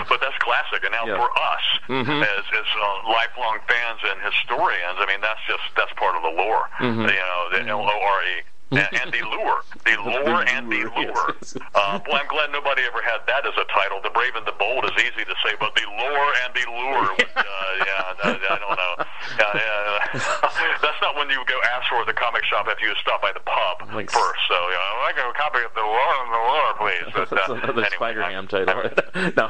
But 0.09 0.18
that's 0.18 0.18
classic, 0.49 0.81
and 0.83 0.91
now 0.97 1.05
Yeah. 1.05 1.17
for 1.21 1.29
us 1.29 1.65
Mhm. 1.87 2.21
as, 2.25 2.43
as 2.57 2.67
uh, 2.73 3.09
lifelong 3.13 3.59
fans 3.69 3.99
and 4.09 4.17
historians, 4.25 4.97
I 4.97 5.05
mean 5.05 5.21
that's 5.21 5.39
just 5.47 5.61
that's 5.77 5.93
part 5.93 6.15
of 6.17 6.23
the 6.23 6.29
lore. 6.41 6.65
Mm-hmm. 6.79 7.01
You 7.05 7.21
know, 7.29 7.41
the 7.53 7.61
L 7.69 7.81
O 7.85 7.97
R 8.17 8.19
E. 8.33 8.41
And, 8.71 8.85
and 9.01 9.09
the 9.09 9.25
lure, 9.25 9.65
the 9.81 9.97
lure 9.97 10.45
and 10.45 10.69
the 10.69 10.85
lure, 10.85 10.93
lure. 11.09 11.33
yes, 11.41 11.57
yes. 11.57 11.65
Uh, 11.73 11.97
boy, 12.05 12.21
I'm 12.21 12.29
glad 12.29 12.51
nobody 12.53 12.83
ever 12.85 13.01
had 13.01 13.25
that 13.25 13.41
as 13.41 13.57
a 13.57 13.65
title. 13.73 13.97
The 14.05 14.13
Brave 14.13 14.35
and 14.37 14.45
the 14.45 14.53
Bold 14.61 14.85
is 14.85 14.93
easy 15.01 15.25
to 15.25 15.35
say, 15.41 15.57
but 15.59 15.73
the 15.73 15.81
lure 15.89 16.31
and 16.45 16.53
the 16.53 16.65
lure, 16.69 17.09
was, 17.17 17.33
uh, 17.33 17.41
yeah, 17.81 18.13
I, 18.21 18.37
I 18.37 18.57
don't 18.61 18.77
know. 18.77 18.93
Yeah, 19.41 19.57
yeah, 19.57 20.77
that's 20.85 21.01
not 21.01 21.17
when 21.17 21.29
you 21.33 21.41
go 21.49 21.57
ask 21.73 21.89
for 21.89 22.01
at 22.01 22.05
the 22.05 22.13
comic 22.13 22.45
shop 22.45 22.67
after 22.69 22.85
you 22.85 22.93
stop 23.01 23.21
by 23.25 23.31
the 23.33 23.41
pub 23.41 23.89
Like- 23.89 24.11
first. 24.11 24.41
So, 24.47 24.53
you 24.53 24.77
know, 24.77 25.01
I 25.01 25.11
got 25.17 25.29
a 25.29 25.33
copy 25.33 25.65
of 25.65 25.73
the 25.73 25.81
lure 25.81 26.13
and 26.21 26.29
the 26.29 26.43
lure, 26.45 26.73
please. 26.77 27.09
But, 27.19 27.29
That's 27.33 27.49
uh, 27.49 27.53
another 27.57 27.81
anyway, 27.89 27.89
Spider 27.97 28.21
I- 28.23 28.31
Ham 28.37 28.47
title. 28.47 28.85
no. 29.33 29.49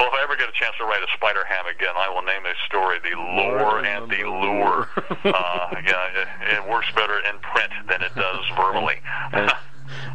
well, 0.00 0.08
if 0.08 0.14
I 0.16 0.20
ever 0.24 0.36
get 0.36 0.41
a 0.52 0.58
chance 0.58 0.76
to 0.78 0.84
write 0.84 1.02
a 1.02 1.06
Spider 1.16 1.44
Ham 1.44 1.66
again, 1.66 1.94
I 1.96 2.08
will 2.08 2.22
name 2.22 2.44
a 2.46 2.54
story 2.66 2.98
"The 3.02 3.16
Lore 3.16 3.84
and 3.84 4.10
the 4.10 4.24
Lure." 4.24 4.88
Uh, 5.24 5.74
yeah, 5.86 6.08
it, 6.14 6.28
it 6.58 6.68
works 6.68 6.90
better 6.94 7.18
in 7.18 7.38
print 7.40 7.72
than 7.88 8.02
it 8.02 8.14
does 8.14 8.44
verbally. 8.56 8.96
and, 9.32 9.52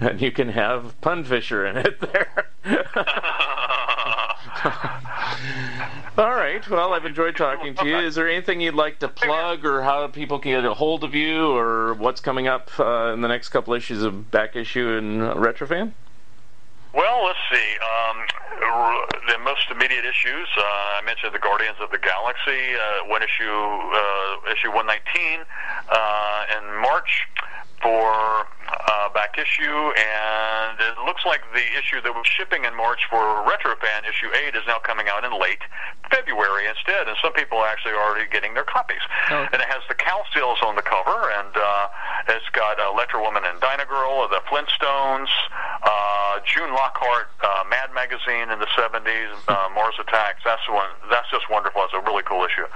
and 0.02 0.22
you 0.22 0.32
can 0.32 0.50
have 0.50 1.00
Pun 1.02 1.24
Fisher 1.24 1.66
in 1.66 1.78
it 1.78 2.00
there. 2.00 2.46
All 6.18 6.34
right. 6.34 6.68
Well, 6.68 6.94
I've 6.94 7.06
enjoyed 7.06 7.38
talking 7.38 7.76
to 7.76 7.86
you. 7.86 7.98
Is 7.98 8.16
there 8.16 8.28
anything 8.28 8.60
you'd 8.60 8.74
like 8.74 9.00
to 9.00 9.08
plug, 9.08 9.66
or 9.66 9.84
how 9.84 10.08
people 10.08 10.40
can 10.40 10.52
get 10.52 10.66
a 10.66 10.74
hold 10.74 11.04
of 11.04 11.14
you, 11.14 11.52
or 11.52 11.94
what's 11.94 12.22
coming 12.22 12.48
up 12.48 12.72
uh, 12.80 13.14
in 13.14 13.22
the 13.22 13.28
next 13.28 13.50
couple 13.50 13.74
issues 13.74 14.04
of 14.04 14.32
Back 14.32 14.56
Issue 14.56 14.98
and 14.98 15.22
Retrofan? 15.22 15.94
Well, 16.94 17.26
let's 17.26 17.40
see. 17.52 17.78
Um, 17.84 18.18
the 19.28 19.38
most 19.44 19.70
immediate 19.70 20.06
issues. 20.06 20.48
Uh, 20.58 20.62
I 20.62 21.02
mentioned 21.06 21.34
the 21.34 21.40
Guardians 21.40 21.78
of 21.82 21.92
the 21.92 22.00
Galaxy. 22.00 22.76
Uh, 22.76 23.08
one 23.08 23.22
issue, 23.22 23.46
uh, 23.46 24.52
issue 24.52 24.72
119, 24.72 25.42
uh, 25.90 26.58
in 26.58 26.82
March 26.82 27.28
for 27.82 28.48
uh, 28.68 29.10
back 29.10 29.38
issue, 29.38 29.94
and 29.96 30.76
it 30.80 30.98
looks 31.06 31.26
like 31.26 31.42
the 31.54 31.66
issue 31.78 32.02
that 32.02 32.14
was 32.14 32.26
shipping 32.28 32.66
in 32.66 32.76
March 32.76 33.08
for 33.10 33.22
Retrofan 33.48 34.08
issue 34.08 34.30
eight 34.36 34.56
is 34.56 34.64
now 34.68 34.80
coming 34.80 35.08
out 35.08 35.24
in 35.24 35.32
late 35.40 35.62
February 36.12 36.68
instead, 36.68 37.08
and 37.08 37.18
some 37.22 37.34
people 37.34 37.58
are 37.58 37.68
actually 37.68 37.94
already 37.94 38.30
getting 38.30 38.54
their 38.54 38.68
copies. 38.68 39.02
Oh. 39.32 39.48
And 39.52 39.62
it 39.62 39.68
has 39.68 39.84
the 39.88 39.96
seals 40.38 40.60
on 40.62 40.76
the 40.76 40.86
cover, 40.86 41.34
and 41.42 41.54
uh, 41.56 41.88
it's 42.30 42.48
got 42.54 42.78
Electra 42.78 43.22
Woman 43.22 43.44
and 43.46 43.60
Dyna 43.60 43.86
Girl, 43.86 44.28
the 44.30 44.42
Flintstones, 44.46 45.30
uh, 45.82 46.40
June 46.46 46.72
Lockhart, 46.72 47.34
uh, 47.42 47.64
Mad 47.70 47.90
Magazine 47.94 48.54
in 48.54 48.60
the 48.60 48.70
70s, 48.78 49.34
uh, 49.48 49.70
Mars 49.74 49.96
Attacks. 50.00 50.42
That's 50.46 50.62
one. 50.70 50.90
That's 51.10 51.30
just 51.32 51.50
wonderful. 51.50 51.82
It's 51.86 51.94
a 51.94 52.02
really 52.06 52.24
cool 52.24 52.46
issue. 52.46 52.70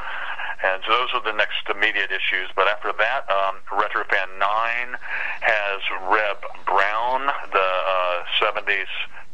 And 0.63 0.81
so 0.85 0.91
those 0.93 1.09
are 1.13 1.23
the 1.23 1.33
next 1.33 1.65
immediate 1.69 2.11
issues. 2.11 2.49
But 2.55 2.67
after 2.67 2.93
that, 2.93 3.25
um, 3.29 3.57
Retrofan 3.71 4.37
9 4.37 4.97
has 5.41 5.81
Reb 6.09 6.37
Brown, 6.65 7.25
the 7.51 7.59
uh, 7.59 8.23
70s 8.39 8.85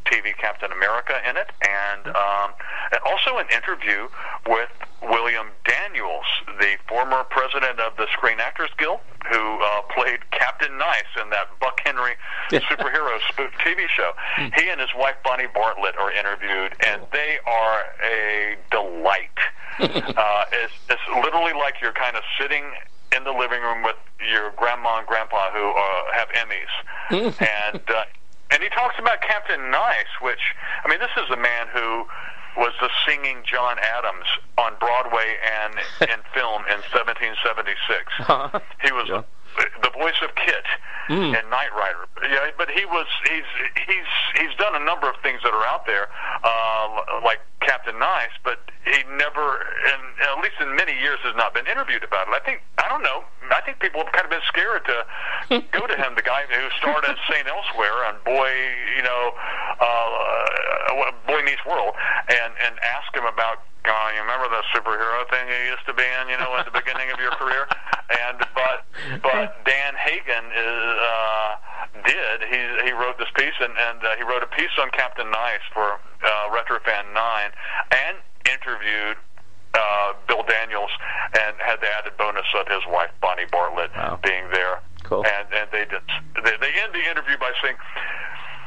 TV 0.08 0.36
Captain 0.38 0.72
America 0.72 1.14
in 1.28 1.38
it, 1.38 1.50
and, 1.62 2.08
um, 2.08 2.52
and 2.92 3.00
also 3.06 3.38
an 3.38 3.48
interview 3.52 4.08
with 4.48 4.70
William 5.04 5.48
Daniels, 5.66 6.26
the 6.60 6.76
former 6.88 7.24
president 7.30 7.80
of 7.80 7.96
the 7.98 8.08
Screen 8.14 8.40
Actors 8.40 8.70
Guild, 8.78 9.00
who 9.32 9.60
uh, 9.62 9.82
played 9.94 10.20
Captain 10.32 10.78
Nice 10.78 11.12
in 11.22 11.30
that 11.30 11.48
Buck 11.60 11.80
Henry 11.84 12.16
superhero 12.52 13.20
spoof 13.30 13.52
TV 13.64 13.88
show. 13.88 14.12
He 14.56 14.70
and 14.70 14.80
his 14.80 14.90
wife 14.98 15.16
Bonnie 15.24 15.52
Bartlett 15.54 15.98
are 15.98 16.12
interviewed, 16.12 16.74
and 16.86 17.02
they 17.12 17.38
are 17.46 17.84
a 18.04 18.58
delight. 18.72 19.38
uh, 19.80 20.46
it's, 20.52 20.74
it's 20.90 21.02
literally 21.24 21.54
like 21.54 21.76
you're 21.82 21.94
kind 21.94 22.16
of 22.16 22.24
sitting 22.40 22.64
in 23.16 23.24
the 23.24 23.32
living 23.32 23.62
room 23.62 23.84
with 23.84 23.96
your 24.32 24.52
grandma 24.52 25.00
and 25.00 25.08
grandpa 25.08 25.52
who 25.52 25.70
uh, 25.70 26.04
have 26.14 26.28
Emmys, 26.30 27.34
and 27.72 27.82
uh, 27.90 28.04
and 28.52 28.64
he 28.64 28.70
talks 28.70 28.96
about 29.00 29.22
Captain 29.22 29.72
Nice, 29.72 30.12
which 30.22 30.42
I 30.84 30.90
mean, 30.90 31.00
this 31.00 31.12
is 31.18 31.30
a 31.32 31.38
man 31.38 31.68
who 31.74 32.06
was 32.58 32.74
the 32.82 32.90
singing 33.06 33.44
John 33.46 33.78
Adams 33.80 34.26
on 34.58 34.74
Broadway 34.80 35.36
and 35.64 35.74
in 36.10 36.20
film 36.34 36.64
in 36.66 36.82
1776. 36.90 37.78
Uh-huh. 38.28 38.60
He 38.82 38.92
was 38.92 39.08
Yeah. 39.10 39.22
The 39.82 39.90
voice 39.90 40.20
of 40.24 40.36
KITT 40.36 40.66
in 41.10 41.50
Knight 41.50 41.72
Rider. 41.72 42.06
Yeah, 42.24 42.52
but 42.58 42.70
he 42.70 42.86
was 42.86 43.08
he's 43.24 43.48
he's 43.88 44.10
he's 44.36 44.54
done 44.58 44.76
a 44.76 44.84
number 44.84 45.10
of 45.10 45.16
things 45.24 45.40
that 45.44 45.54
are 45.54 45.66
out 45.66 45.86
there, 45.86 46.08
uh, 46.44 47.22
like 47.24 47.40
Captain 47.62 47.98
Nice, 47.98 48.36
but 48.44 48.60
he 48.86 49.04
never, 49.16 49.64
in, 49.88 50.00
at 50.24 50.44
least 50.44 50.60
in 50.60 50.76
many 50.76 50.94
years, 51.00 51.20
has 51.24 51.36
not 51.36 51.54
been 51.54 51.68
interviewed 51.68 52.04
about 52.04 52.28
it. 52.28 52.34
I 52.36 52.44
think 52.44 52.62
I 52.78 52.88
don't 52.90 53.04
know. 53.04 53.24
I 53.52 53.62
think 53.62 53.80
people 53.80 54.04
have 54.04 54.12
kind 54.12 54.26
of 54.26 54.32
been 54.32 54.46
scared 54.48 54.84
to 54.86 54.98
go 55.72 55.88
to 55.88 55.96
him, 55.96 56.16
the 56.16 56.26
guy 56.26 56.44
who 56.50 56.68
starred 56.80 57.06
in 57.06 57.16
Saint 57.32 57.48
Elsewhere 57.48 58.12
and 58.12 58.20
Boy, 58.24 58.52
you 58.96 59.04
know, 59.04 59.32
uh, 59.80 61.12
Boy 61.28 61.42
Meets 61.44 61.64
World, 61.66 61.96
and 62.28 62.52
and 62.64 62.76
ask 62.84 63.14
him 63.16 63.26
about. 63.26 63.64
Uh, 63.88 64.12
you 64.12 64.20
remember 64.20 64.52
the 64.52 64.60
superhero 64.76 65.24
thing 65.32 65.48
you 65.48 65.72
used 65.72 65.86
to 65.88 65.94
be 65.94 66.04
in, 66.04 66.28
you 66.28 66.36
know, 66.44 66.52
at 66.60 66.66
the 66.66 66.76
beginning 66.76 67.08
of 67.08 67.22
your 67.24 67.32
career? 67.40 67.72
And 68.10 68.40
but 68.56 68.78
but 69.22 69.66
Dan 69.66 69.94
Hagen 70.00 70.46
is 70.56 70.84
uh, 70.96 71.56
did 72.06 72.40
he 72.48 72.88
he 72.88 72.92
wrote 72.96 73.18
this 73.20 73.28
piece 73.36 73.58
and 73.60 73.74
and 73.76 74.00
uh, 74.04 74.16
he 74.16 74.24
wrote 74.24 74.44
a 74.44 74.48
piece 74.56 74.72
on 74.80 74.90
Captain 74.92 75.30
Nice 75.30 75.66
for 75.74 76.00
uh, 76.24 76.30
Retrofan 76.56 77.14
9 77.14 77.52
and 77.92 78.18
interviewed 78.48 79.18
uh, 79.74 80.14
Bill 80.28 80.44
Daniels 80.48 80.90
and 81.36 81.56
had 81.60 81.82
the 81.82 81.88
added 82.00 82.16
bonus 82.18 82.48
of 82.56 82.68
his 82.68 82.82
wife 82.88 83.12
Bonnie 83.22 83.46
Bartlett 83.52 83.92
Wow. 83.96 84.20
being 84.24 84.50
there. 84.54 84.80
Cool. 85.04 85.26
And 85.26 85.48
and 85.54 85.68
they 85.72 85.84
just 85.92 86.08
they, 86.44 86.56
they 86.64 86.72
end 86.80 86.94
the 86.94 87.04
interview 87.12 87.38
by 87.38 87.52
saying. 87.62 87.76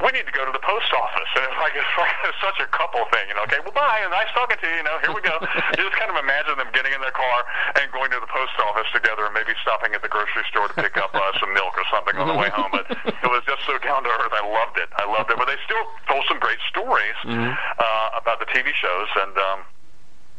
We 0.01 0.09
need 0.17 0.25
to 0.25 0.33
go 0.33 0.43
to 0.45 0.53
the 0.53 0.63
post 0.65 0.89
office, 0.97 1.29
and 1.37 1.45
it's 1.45 1.59
like 1.61 1.77
it's, 1.77 1.93
like 1.97 2.15
it's 2.25 2.41
such 2.41 2.57
a 2.57 2.67
couple 2.73 3.05
thing, 3.13 3.29
you 3.29 3.35
know. 3.37 3.45
Okay, 3.45 3.61
well, 3.61 3.73
bye, 3.73 4.01
and 4.01 4.09
nice 4.09 4.29
talking 4.33 4.57
to 4.57 4.67
you. 4.67 4.81
You 4.81 4.85
know, 4.85 4.97
here 5.05 5.13
we 5.13 5.21
go. 5.21 5.37
you 5.77 5.81
just 5.85 5.97
kind 6.01 6.09
of 6.09 6.17
imagine 6.17 6.57
them 6.57 6.69
getting 6.73 6.91
in 6.93 7.01
their 7.01 7.13
car 7.13 7.45
and 7.77 7.85
going 7.93 8.09
to 8.11 8.19
the 8.19 8.29
post 8.29 8.53
office 8.65 8.89
together, 8.91 9.29
and 9.29 9.33
maybe 9.37 9.53
stopping 9.61 9.93
at 9.93 10.01
the 10.01 10.09
grocery 10.09 10.41
store 10.49 10.67
to 10.69 10.75
pick 10.77 10.97
up 10.97 11.13
uh, 11.13 11.21
some 11.41 11.53
milk 11.53 11.77
or 11.77 11.85
something 11.93 12.17
on 12.17 12.25
the 12.25 12.37
way 12.37 12.49
home. 12.49 12.73
But 12.73 12.89
it 12.89 13.29
was 13.29 13.45
just 13.45 13.61
so 13.69 13.77
down 13.79 14.01
to 14.03 14.09
earth. 14.09 14.33
I 14.33 14.41
loved 14.41 14.81
it. 14.81 14.89
I 14.97 15.05
loved 15.05 15.29
it. 15.29 15.37
But 15.37 15.45
they 15.45 15.59
still 15.69 15.85
told 16.09 16.25
some 16.25 16.41
great 16.41 16.59
stories 16.73 17.17
uh, 17.25 18.17
about 18.17 18.41
the 18.41 18.49
TV 18.49 18.73
shows 18.73 19.09
and. 19.21 19.37
um 19.37 19.59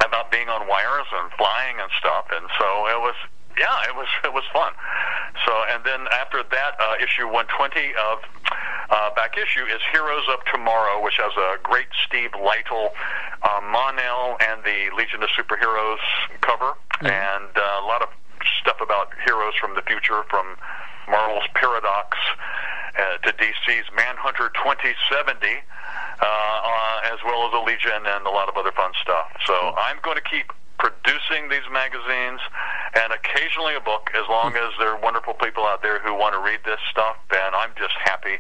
about 0.02 0.30
being 0.34 0.48
on 0.48 0.66
wires 0.66 1.06
and 1.14 1.30
flying 1.39 1.78
and 1.78 1.90
stuff, 1.98 2.26
and 2.34 2.44
so 2.59 2.66
it 2.90 2.98
was. 3.01 3.14
Yeah, 3.52 3.68
it 3.84 3.94
was 3.94 4.09
it 4.24 4.32
was 4.32 4.44
fun. 4.52 4.72
So, 5.44 5.52
and 5.68 5.84
then 5.84 6.09
after 6.09 6.43
that, 6.43 6.72
uh, 6.80 6.97
issue 7.05 7.28
120 7.28 7.93
of 8.01 8.24
uh, 8.93 9.14
back 9.14 9.36
issue 9.40 9.64
is 9.64 9.81
Heroes 9.90 10.24
of 10.28 10.44
Tomorrow, 10.52 11.02
which 11.02 11.16
has 11.16 11.32
a 11.36 11.56
great 11.62 11.89
Steve 12.06 12.31
Lightle, 12.36 12.93
uh, 13.43 13.60
Mon-El, 13.64 14.36
and 14.40 14.62
the 14.62 14.94
Legion 14.94 15.23
of 15.23 15.31
Superheroes 15.32 16.05
cover, 16.43 16.77
and 17.01 17.51
uh, 17.56 17.81
a 17.81 17.86
lot 17.89 18.02
of 18.02 18.09
stuff 18.60 18.77
about 18.81 19.09
heroes 19.24 19.55
from 19.59 19.74
the 19.74 19.82
future, 19.82 20.23
from 20.28 20.56
Marvel's 21.09 21.48
Paradox 21.55 22.19
uh, 22.98 23.16
to 23.24 23.32
DC's 23.32 23.89
Manhunter 23.97 24.52
2070 24.60 25.48
uh, 25.48 26.24
uh, 26.24 27.12
as 27.12 27.19
well 27.24 27.47
as 27.47 27.52
the 27.52 27.59
Legion 27.64 28.06
and 28.06 28.27
a 28.27 28.31
lot 28.31 28.48
of 28.48 28.56
other 28.56 28.73
fun 28.73 28.93
stuff. 29.01 29.32
So 29.47 29.55
I'm 29.74 29.97
going 30.02 30.16
to 30.16 30.23
keep 30.23 30.52
producing 30.78 31.48
these 31.48 31.66
magazines 31.70 32.40
and 32.94 33.12
occasionally 33.12 33.74
a 33.74 33.81
book 33.81 34.10
as 34.14 34.27
long 34.28 34.55
as 34.55 34.70
there 34.78 34.90
are 34.94 35.01
wonderful 35.01 35.35
people 35.35 35.64
out 35.64 35.82
there 35.82 35.98
who 36.01 36.14
want 36.14 36.35
to 36.35 36.40
read 36.40 36.60
this 36.64 36.81
stuff. 36.90 37.16
And 37.31 37.55
I'm 37.55 37.70
just 37.78 37.94
happy 38.05 38.39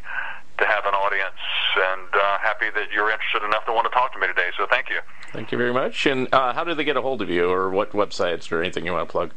to 0.62 0.68
have 0.68 0.86
an 0.86 0.94
audience 0.94 1.42
and 1.76 2.08
uh, 2.14 2.38
happy 2.38 2.70
that 2.70 2.92
you're 2.94 3.10
interested 3.10 3.42
enough 3.42 3.66
to 3.66 3.72
want 3.72 3.84
to 3.90 3.90
talk 3.90 4.12
to 4.14 4.18
me 4.18 4.28
today. 4.28 4.50
So 4.56 4.66
thank 4.70 4.88
you. 4.88 5.00
Thank 5.32 5.50
you 5.50 5.58
very 5.58 5.72
much. 5.72 6.06
And 6.06 6.28
uh, 6.32 6.52
how 6.54 6.62
do 6.62 6.74
they 6.74 6.84
get 6.84 6.96
a 6.96 7.02
hold 7.02 7.20
of 7.20 7.28
you, 7.28 7.50
or 7.50 7.70
what 7.70 7.90
websites, 7.92 8.52
or 8.52 8.60
anything 8.62 8.86
you 8.86 8.92
want 8.92 9.08
to 9.08 9.12
plug? 9.12 9.32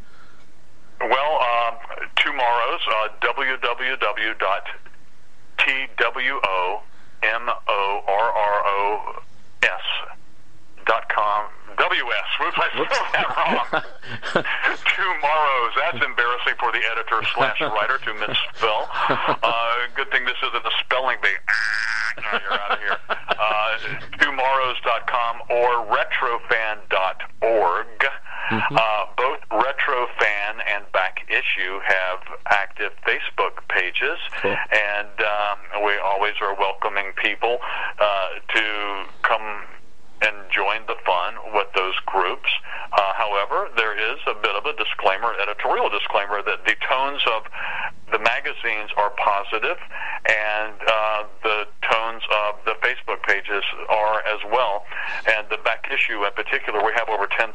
Well, 1.01 1.33
um, 1.41 1.75
tomorrow's 2.15 2.81
uh, 2.87 3.09
www.twomorros 3.21 4.35
dot 10.85 11.09
com. 11.09 11.49
WS. 11.77 12.29
Whoops, 12.39 12.57
I 12.57 12.69
spelled 12.73 13.09
that 13.13 13.27
wrong. 13.35 13.83
TwoMorrows. 14.85 15.71
That's 15.77 16.01
embarrassing 16.05 16.55
for 16.59 16.71
the 16.71 16.81
editor 16.91 17.21
slash 17.35 17.59
writer 17.61 17.97
to 17.99 18.13
misspell. 18.13 18.89
Uh, 18.91 19.75
good 19.95 20.09
thing 20.11 20.25
this 20.25 20.37
isn't 20.47 20.65
a 20.65 20.71
spelling 20.83 21.17
bee. 21.21 21.29
no, 22.17 22.39
you're 22.39 22.53
out 22.53 22.71
of 22.71 22.79
here. 22.79 22.97
Uh, 23.09 23.77
twomorrows.com 24.19 25.41
or 25.49 25.85
retrofan.org. 26.89 27.87
Uh, 28.51 29.05
both 29.17 29.39
Retrofan 29.49 30.61
and 30.69 30.85
Back 30.93 31.25
Issue 31.29 31.79
have 31.83 32.19
active 32.47 32.91
Facebook 33.07 33.67
pages, 33.69 34.19
Cool. 34.39 34.51
and 34.71 35.09
um, 35.19 35.83
we 35.83 35.97
always 35.97 36.33
are 36.41 36.53
welcoming 36.55 37.11
people 37.21 37.57
uh, 37.99 38.27
to 38.53 39.05
come 39.23 39.63
and 40.25 40.49
join 40.49 40.81
the 40.87 40.97
fun 41.05 41.37
with 41.53 41.67
those 41.75 41.95
groups. 42.05 42.49
Uh, 42.91 43.13
however, 43.13 43.69
there 43.77 43.93
is 43.93 44.17
a 44.27 44.33
bit 44.33 44.55
of 44.55 44.65
a 44.65 44.73
disclaimer, 44.73 45.33
editorial 45.41 45.89
disclaimer, 45.89 46.41
that 46.41 46.65
the 46.65 46.75
tones 46.89 47.21
of 47.29 47.45
the 48.11 48.19
magazines 48.19 48.91
are 48.97 49.09
positive, 49.17 49.77
and 50.29 50.75
uh, 50.87 51.23
the 51.43 51.65
tones 51.81 52.21
of 52.47 52.55
the 52.65 52.75
Facebook 52.85 53.21
pages 53.23 53.63
are 53.89 54.19
as 54.25 54.39
well. 54.51 54.85
And 55.27 55.47
the 55.49 55.57
back 55.63 55.89
issue, 55.91 56.23
in 56.23 56.31
particular, 56.33 56.83
we 56.85 56.93
have 56.95 57.09
over 57.09 57.27
10,000 57.27 57.53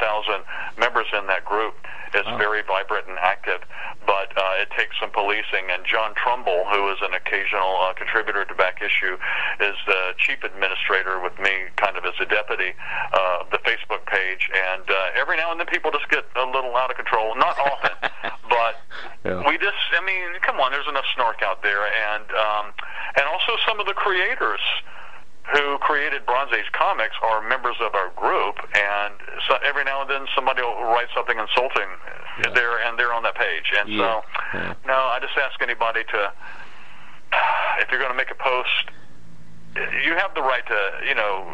members 0.79 1.07
in 1.17 1.27
that 1.29 1.45
group. 1.45 1.75
It's 2.13 2.27
very 2.43 2.63
vibrant 2.67 3.07
and 3.07 3.19
active, 3.23 3.61
but 4.05 4.35
uh, 4.37 4.59
it 4.59 4.69
takes 4.77 4.99
some 4.99 5.11
policing. 5.11 5.71
And 5.71 5.87
John 5.87 6.11
Trumbull, 6.19 6.67
who 6.67 6.91
is 6.91 6.99
an 7.03 7.15
occasional 7.15 7.79
uh, 7.87 7.95
contributor 7.95 8.45
to 8.45 8.55
Back 8.55 8.83
Issue, 8.83 9.15
is 9.63 9.77
the 9.87 10.19
chief 10.19 10.43
administrator 10.43 11.21
with 11.23 11.39
me, 11.39 11.71
kind 11.77 11.97
of 11.97 12.03
as 12.05 12.15
a 12.19 12.27
deputy 12.27 12.75
uh, 13.15 13.47
of 13.47 13.51
the 13.55 13.59
Facebook 13.63 14.03
page. 14.11 14.51
And 14.51 14.83
uh, 14.91 15.15
every 15.21 15.37
now 15.37 15.53
and 15.53 15.61
then, 15.61 15.69
people 15.71 15.93
just 15.95 16.09
get 16.11 16.27
a 16.35 16.45
little 16.51 16.75
out 16.75 16.91
of 16.91 16.97
control. 16.99 17.37
Not 17.39 17.55
often, 17.63 17.95
but 18.51 18.75
Yeah. 19.25 19.47
we 19.47 19.55
just, 19.63 19.79
I 19.95 20.03
mean, 20.05 20.35
come 20.43 20.61
on, 20.61 20.73
there's 20.73 20.89
enough 20.89 21.05
snark 21.15 21.43
out 21.43 21.63
there, 21.63 21.87
and 21.87 22.25
um, 22.33 22.73
and 23.17 23.25
also 23.27 23.57
some 23.67 23.81
of 23.81 23.87
the 23.87 23.95
creators 23.95 24.61
who 25.55 25.79
created 25.79 26.25
Bronze 26.27 26.53
Age 26.53 26.71
comics 26.73 27.15
are 27.23 27.43
members 27.49 27.77
of 27.81 27.95
our 27.95 28.11
group, 28.15 28.55
and 28.75 29.15
so 29.49 29.57
every 29.67 29.85
now 29.85 30.03
and 30.03 30.11
then 30.11 30.27
somebody 30.35 30.63
will 30.63 30.85
write 30.85 31.09
something 31.15 31.39
insulting 31.39 31.89
there, 32.55 32.79
and 32.87 32.99
they're 32.99 33.13
on 33.13 33.23
that 33.25 33.35
page. 33.35 33.73
And 33.77 33.89
Yeah. 33.89 33.99
so, 33.99 34.25
Yeah. 34.55 34.75
no, 34.87 34.95
I 34.95 35.19
just 35.19 35.37
ask 35.37 35.61
anybody 35.61 36.05
to, 36.05 36.33
if 37.81 37.91
you're 37.91 37.99
going 37.99 38.13
to 38.13 38.17
make 38.17 38.31
a 38.31 38.37
post, 38.37 38.91
you 40.05 40.15
have 40.15 40.35
the 40.35 40.43
right 40.43 40.65
to, 40.67 40.93
you 41.09 41.15
know, 41.15 41.45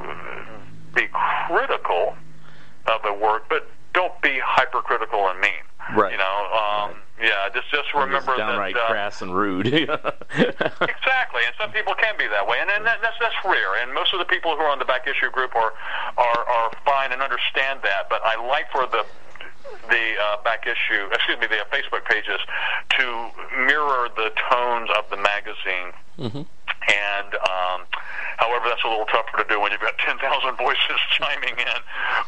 be 0.94 1.08
critical 1.48 2.16
of 2.86 3.02
the 3.02 3.12
work, 3.12 3.48
but 3.48 3.68
don't 3.94 4.20
be 4.20 4.38
hypercritical 4.44 5.28
and 5.28 5.40
mean. 5.40 5.64
Right. 5.94 6.12
You 6.12 6.18
know, 6.18 6.36
um, 6.52 6.96
yeah, 7.20 7.48
just 7.54 7.70
just 7.70 7.92
remember 7.94 8.36
downright 8.36 8.74
that. 8.74 8.84
Uh, 8.84 8.90
crass 8.90 9.22
and 9.22 9.34
rude. 9.34 9.66
Exactly, 10.36 11.42
and 11.46 11.54
some 11.58 11.70
people 11.72 11.94
can 11.94 12.16
be 12.18 12.26
that 12.26 12.46
way, 12.46 12.58
and, 12.60 12.68
and 12.70 12.84
that, 12.84 12.98
that's 13.00 13.16
that's 13.20 13.34
rare. 13.44 13.80
And 13.80 13.94
most 13.94 14.12
of 14.12 14.18
the 14.18 14.24
people 14.24 14.54
who 14.56 14.62
are 14.62 14.70
on 14.70 14.78
the 14.78 14.84
back 14.84 15.06
issue 15.06 15.30
group 15.30 15.54
are 15.54 15.72
are 16.16 16.42
are 16.44 16.70
fine 16.84 17.12
and 17.12 17.22
understand 17.22 17.80
that. 17.82 18.08
But 18.10 18.20
I 18.24 18.36
like 18.46 18.70
for 18.70 18.86
the 18.86 19.04
the 19.88 20.14
uh, 20.20 20.42
back 20.42 20.66
issue, 20.66 21.08
excuse 21.12 21.38
me, 21.38 21.46
the 21.46 21.60
uh, 21.60 21.64
Facebook 21.72 22.04
pages 22.04 22.40
to 22.98 23.30
mirror 23.66 24.08
the 24.16 24.30
tones 24.50 24.90
of 24.98 25.08
the 25.10 25.16
magazine. 25.16 25.92
And 26.86 27.34
um, 27.34 27.82
however, 28.38 28.68
that's 28.68 28.84
a 28.84 28.88
little 28.88 29.06
tougher 29.06 29.42
to 29.42 29.46
do 29.48 29.60
when 29.60 29.72
you've 29.72 29.80
got 29.80 29.98
10,000 30.06 30.22
voices 30.56 30.98
chiming 31.10 31.58
in. 31.58 31.80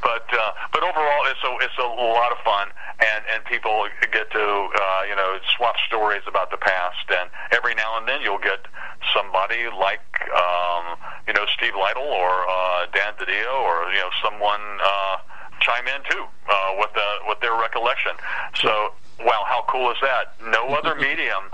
But 0.02 0.26
uh, 0.32 0.52
but 0.72 0.82
overall, 0.82 1.22
it's 1.30 1.42
a 1.44 1.50
it's 1.64 1.78
a 1.78 1.86
lot 1.86 2.32
of 2.32 2.38
fun, 2.44 2.68
and 3.00 3.24
and 3.32 3.44
people 3.44 3.86
get 4.12 4.30
to 4.30 4.40
uh, 4.40 5.02
you 5.08 5.16
know 5.16 5.38
swap 5.56 5.76
stories 5.86 6.22
about 6.26 6.50
the 6.50 6.56
past, 6.56 7.06
and 7.10 7.30
every 7.52 7.74
now 7.74 7.98
and 7.98 8.08
then 8.08 8.20
you'll 8.22 8.42
get 8.42 8.66
somebody 9.14 9.68
like 9.68 10.04
um, 10.34 10.96
you 11.26 11.32
know 11.32 11.46
Steve 11.56 11.74
Lightle 11.74 12.10
or 12.10 12.48
uh, 12.48 12.86
Dan 12.92 13.14
DiDio 13.18 13.62
or 13.62 13.90
you 13.92 13.98
know 13.98 14.10
someone. 14.22 14.60
Uh, 14.82 15.16
chime 15.60 15.88
in 15.88 16.00
too 16.08 16.24
uh, 16.48 16.74
with 16.78 16.92
the 16.94 17.08
with 17.26 17.40
their 17.40 17.54
recollection. 17.58 18.12
So, 18.54 18.92
wow, 19.20 19.42
how 19.46 19.64
cool 19.68 19.90
is 19.90 19.96
that? 20.02 20.34
No 20.52 20.68
other 20.68 20.94
medium 21.00 21.44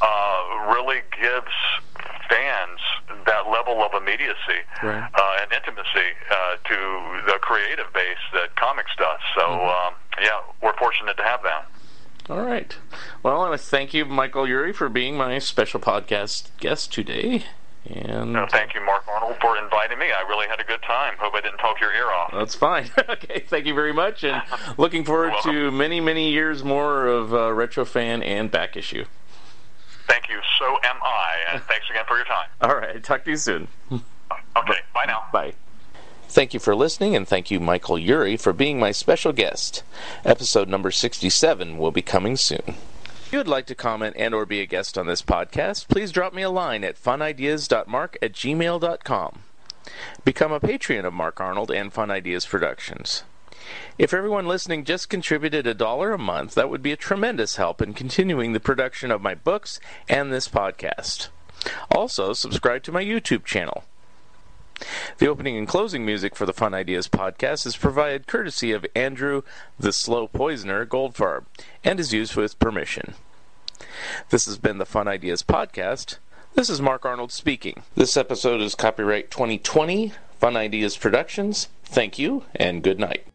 uh, 0.00 0.72
really 0.74 1.02
gives 1.20 1.52
fans 2.28 2.80
that 3.26 3.48
level 3.50 3.82
of 3.82 3.92
immediacy 4.00 4.60
Right. 4.82 5.08
uh, 5.14 5.36
and 5.42 5.52
intimacy 5.52 6.08
uh, 6.30 6.56
to 6.68 7.22
the 7.32 7.38
creative 7.40 7.92
base 7.92 8.22
that 8.34 8.54
comics 8.56 8.90
does. 8.98 9.20
So, 9.36 9.44
um, 9.52 9.94
yeah, 10.22 10.40
we're 10.62 10.76
fortunate 10.76 11.16
to 11.16 11.22
have 11.24 11.42
that. 11.42 11.66
All 12.28 12.42
right. 12.42 12.76
Well, 13.22 13.34
I 13.34 13.38
want 13.48 13.52
to 13.60 13.66
thank 13.66 13.94
you, 13.94 14.04
Michael 14.04 14.44
Eury, 14.44 14.74
for 14.74 14.88
being 14.88 15.16
my 15.16 15.38
special 15.38 15.78
podcast 15.80 16.50
guest 16.58 16.92
today. 16.92 17.44
And 17.88 18.32
No, 18.32 18.46
thank 18.50 18.74
you, 18.74 18.80
Mark 18.84 19.04
Arnold, 19.06 19.36
for 19.40 19.56
inviting 19.56 19.98
me. 19.98 20.06
I 20.06 20.26
really 20.28 20.48
had 20.48 20.58
a 20.58 20.64
good 20.64 20.82
time. 20.82 21.14
Hope 21.20 21.34
I 21.34 21.40
didn't 21.40 21.58
talk 21.58 21.80
your 21.80 21.92
ear 21.94 22.10
off. 22.10 22.32
that's 22.32 22.56
fine. 22.56 22.90
okay, 23.08 23.44
thank 23.46 23.64
you 23.66 23.74
very 23.74 23.92
much, 23.92 24.24
and 24.24 24.42
looking 24.76 25.04
forward 25.04 25.34
to 25.44 25.70
many, 25.70 26.00
many 26.00 26.32
years 26.32 26.64
more 26.64 27.06
of 27.06 27.32
uh, 27.32 27.52
Retro 27.52 27.84
Fan 27.84 28.24
and 28.24 28.50
Back 28.50 28.76
Issue. 28.76 29.04
Thank 30.06 30.28
you. 30.28 30.40
So 30.58 30.64
am 30.84 30.96
I. 31.02 31.52
And 31.52 31.62
thanks 31.68 31.88
again 31.90 32.04
for 32.06 32.16
your 32.16 32.26
time. 32.26 32.48
All 32.60 32.76
right, 32.76 33.02
talk 33.02 33.24
to 33.24 33.30
you 33.30 33.36
soon. 33.36 33.68
Okay, 34.56 34.80
bye 34.94 35.04
now. 35.06 35.24
Bye. 35.32 35.52
Thank 36.28 36.54
you 36.54 36.58
for 36.58 36.74
listening, 36.74 37.14
and 37.14 37.28
thank 37.28 37.50
you, 37.50 37.60
Michael 37.60 37.96
Eury, 37.96 38.40
for 38.40 38.52
being 38.54 38.80
my 38.80 38.90
special 38.90 39.32
guest. 39.32 39.82
Episode 40.24 40.66
number 40.66 40.90
67 40.90 41.76
will 41.78 41.90
be 41.92 42.02
coming 42.02 42.36
soon. 42.36 42.62
If 42.66 43.28
you 43.32 43.38
would 43.38 43.48
like 43.48 43.66
to 43.66 43.74
comment 43.74 44.16
and 44.18 44.34
or 44.34 44.46
be 44.46 44.60
a 44.60 44.66
guest 44.66 44.96
on 44.96 45.06
this 45.06 45.22
podcast, 45.22 45.88
please 45.88 46.10
drop 46.10 46.32
me 46.32 46.42
a 46.42 46.50
line 46.50 46.84
at 46.84 47.00
funideas.mark 47.00 48.16
at 48.22 48.32
gmail.com. 48.32 49.38
Become 50.24 50.52
a 50.52 50.60
patron 50.60 51.04
of 51.04 51.12
Mark 51.12 51.40
Arnold 51.40 51.70
and 51.70 51.92
Fun 51.92 52.10
Ideas 52.10 52.46
Productions. 52.46 53.22
If 53.98 54.12
everyone 54.12 54.46
listening 54.46 54.84
just 54.84 55.08
contributed 55.08 55.66
a 55.66 55.74
dollar 55.74 56.12
a 56.12 56.18
month, 56.18 56.54
that 56.54 56.68
would 56.68 56.82
be 56.82 56.92
a 56.92 56.96
tremendous 56.96 57.56
help 57.56 57.80
in 57.82 57.94
continuing 57.94 58.52
the 58.52 58.60
production 58.60 59.10
of 59.10 59.22
my 59.22 59.34
books 59.34 59.80
and 60.08 60.32
this 60.32 60.48
podcast. 60.48 61.28
Also, 61.90 62.32
subscribe 62.32 62.82
to 62.84 62.92
my 62.92 63.04
YouTube 63.04 63.44
channel. 63.44 63.84
The 65.18 65.26
opening 65.26 65.56
and 65.56 65.66
closing 65.66 66.04
music 66.04 66.36
for 66.36 66.44
the 66.44 66.52
Fun 66.52 66.74
Ideas 66.74 67.08
podcast 67.08 67.66
is 67.66 67.76
provided 67.76 68.26
courtesy 68.26 68.72
of 68.72 68.86
Andrew 68.94 69.42
the 69.78 69.92
Slow 69.92 70.28
Poisoner 70.28 70.84
Goldfarb 70.84 71.46
and 71.82 71.98
is 71.98 72.12
used 72.12 72.36
with 72.36 72.58
permission. 72.58 73.14
This 74.28 74.46
has 74.46 74.58
been 74.58 74.78
the 74.78 74.86
Fun 74.86 75.08
Ideas 75.08 75.42
podcast. 75.42 76.18
This 76.54 76.68
is 76.68 76.80
Mark 76.80 77.04
Arnold 77.04 77.32
speaking. 77.32 77.82
This 77.94 78.16
episode 78.16 78.60
is 78.60 78.74
copyright 78.74 79.30
2020 79.30 80.12
Fun 80.38 80.56
Ideas 80.56 80.96
Productions. 80.96 81.68
Thank 81.84 82.18
you 82.18 82.44
and 82.54 82.82
good 82.82 83.00
night. 83.00 83.26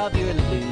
Of 0.00 0.16
your 0.16 0.30
illusion. 0.30 0.69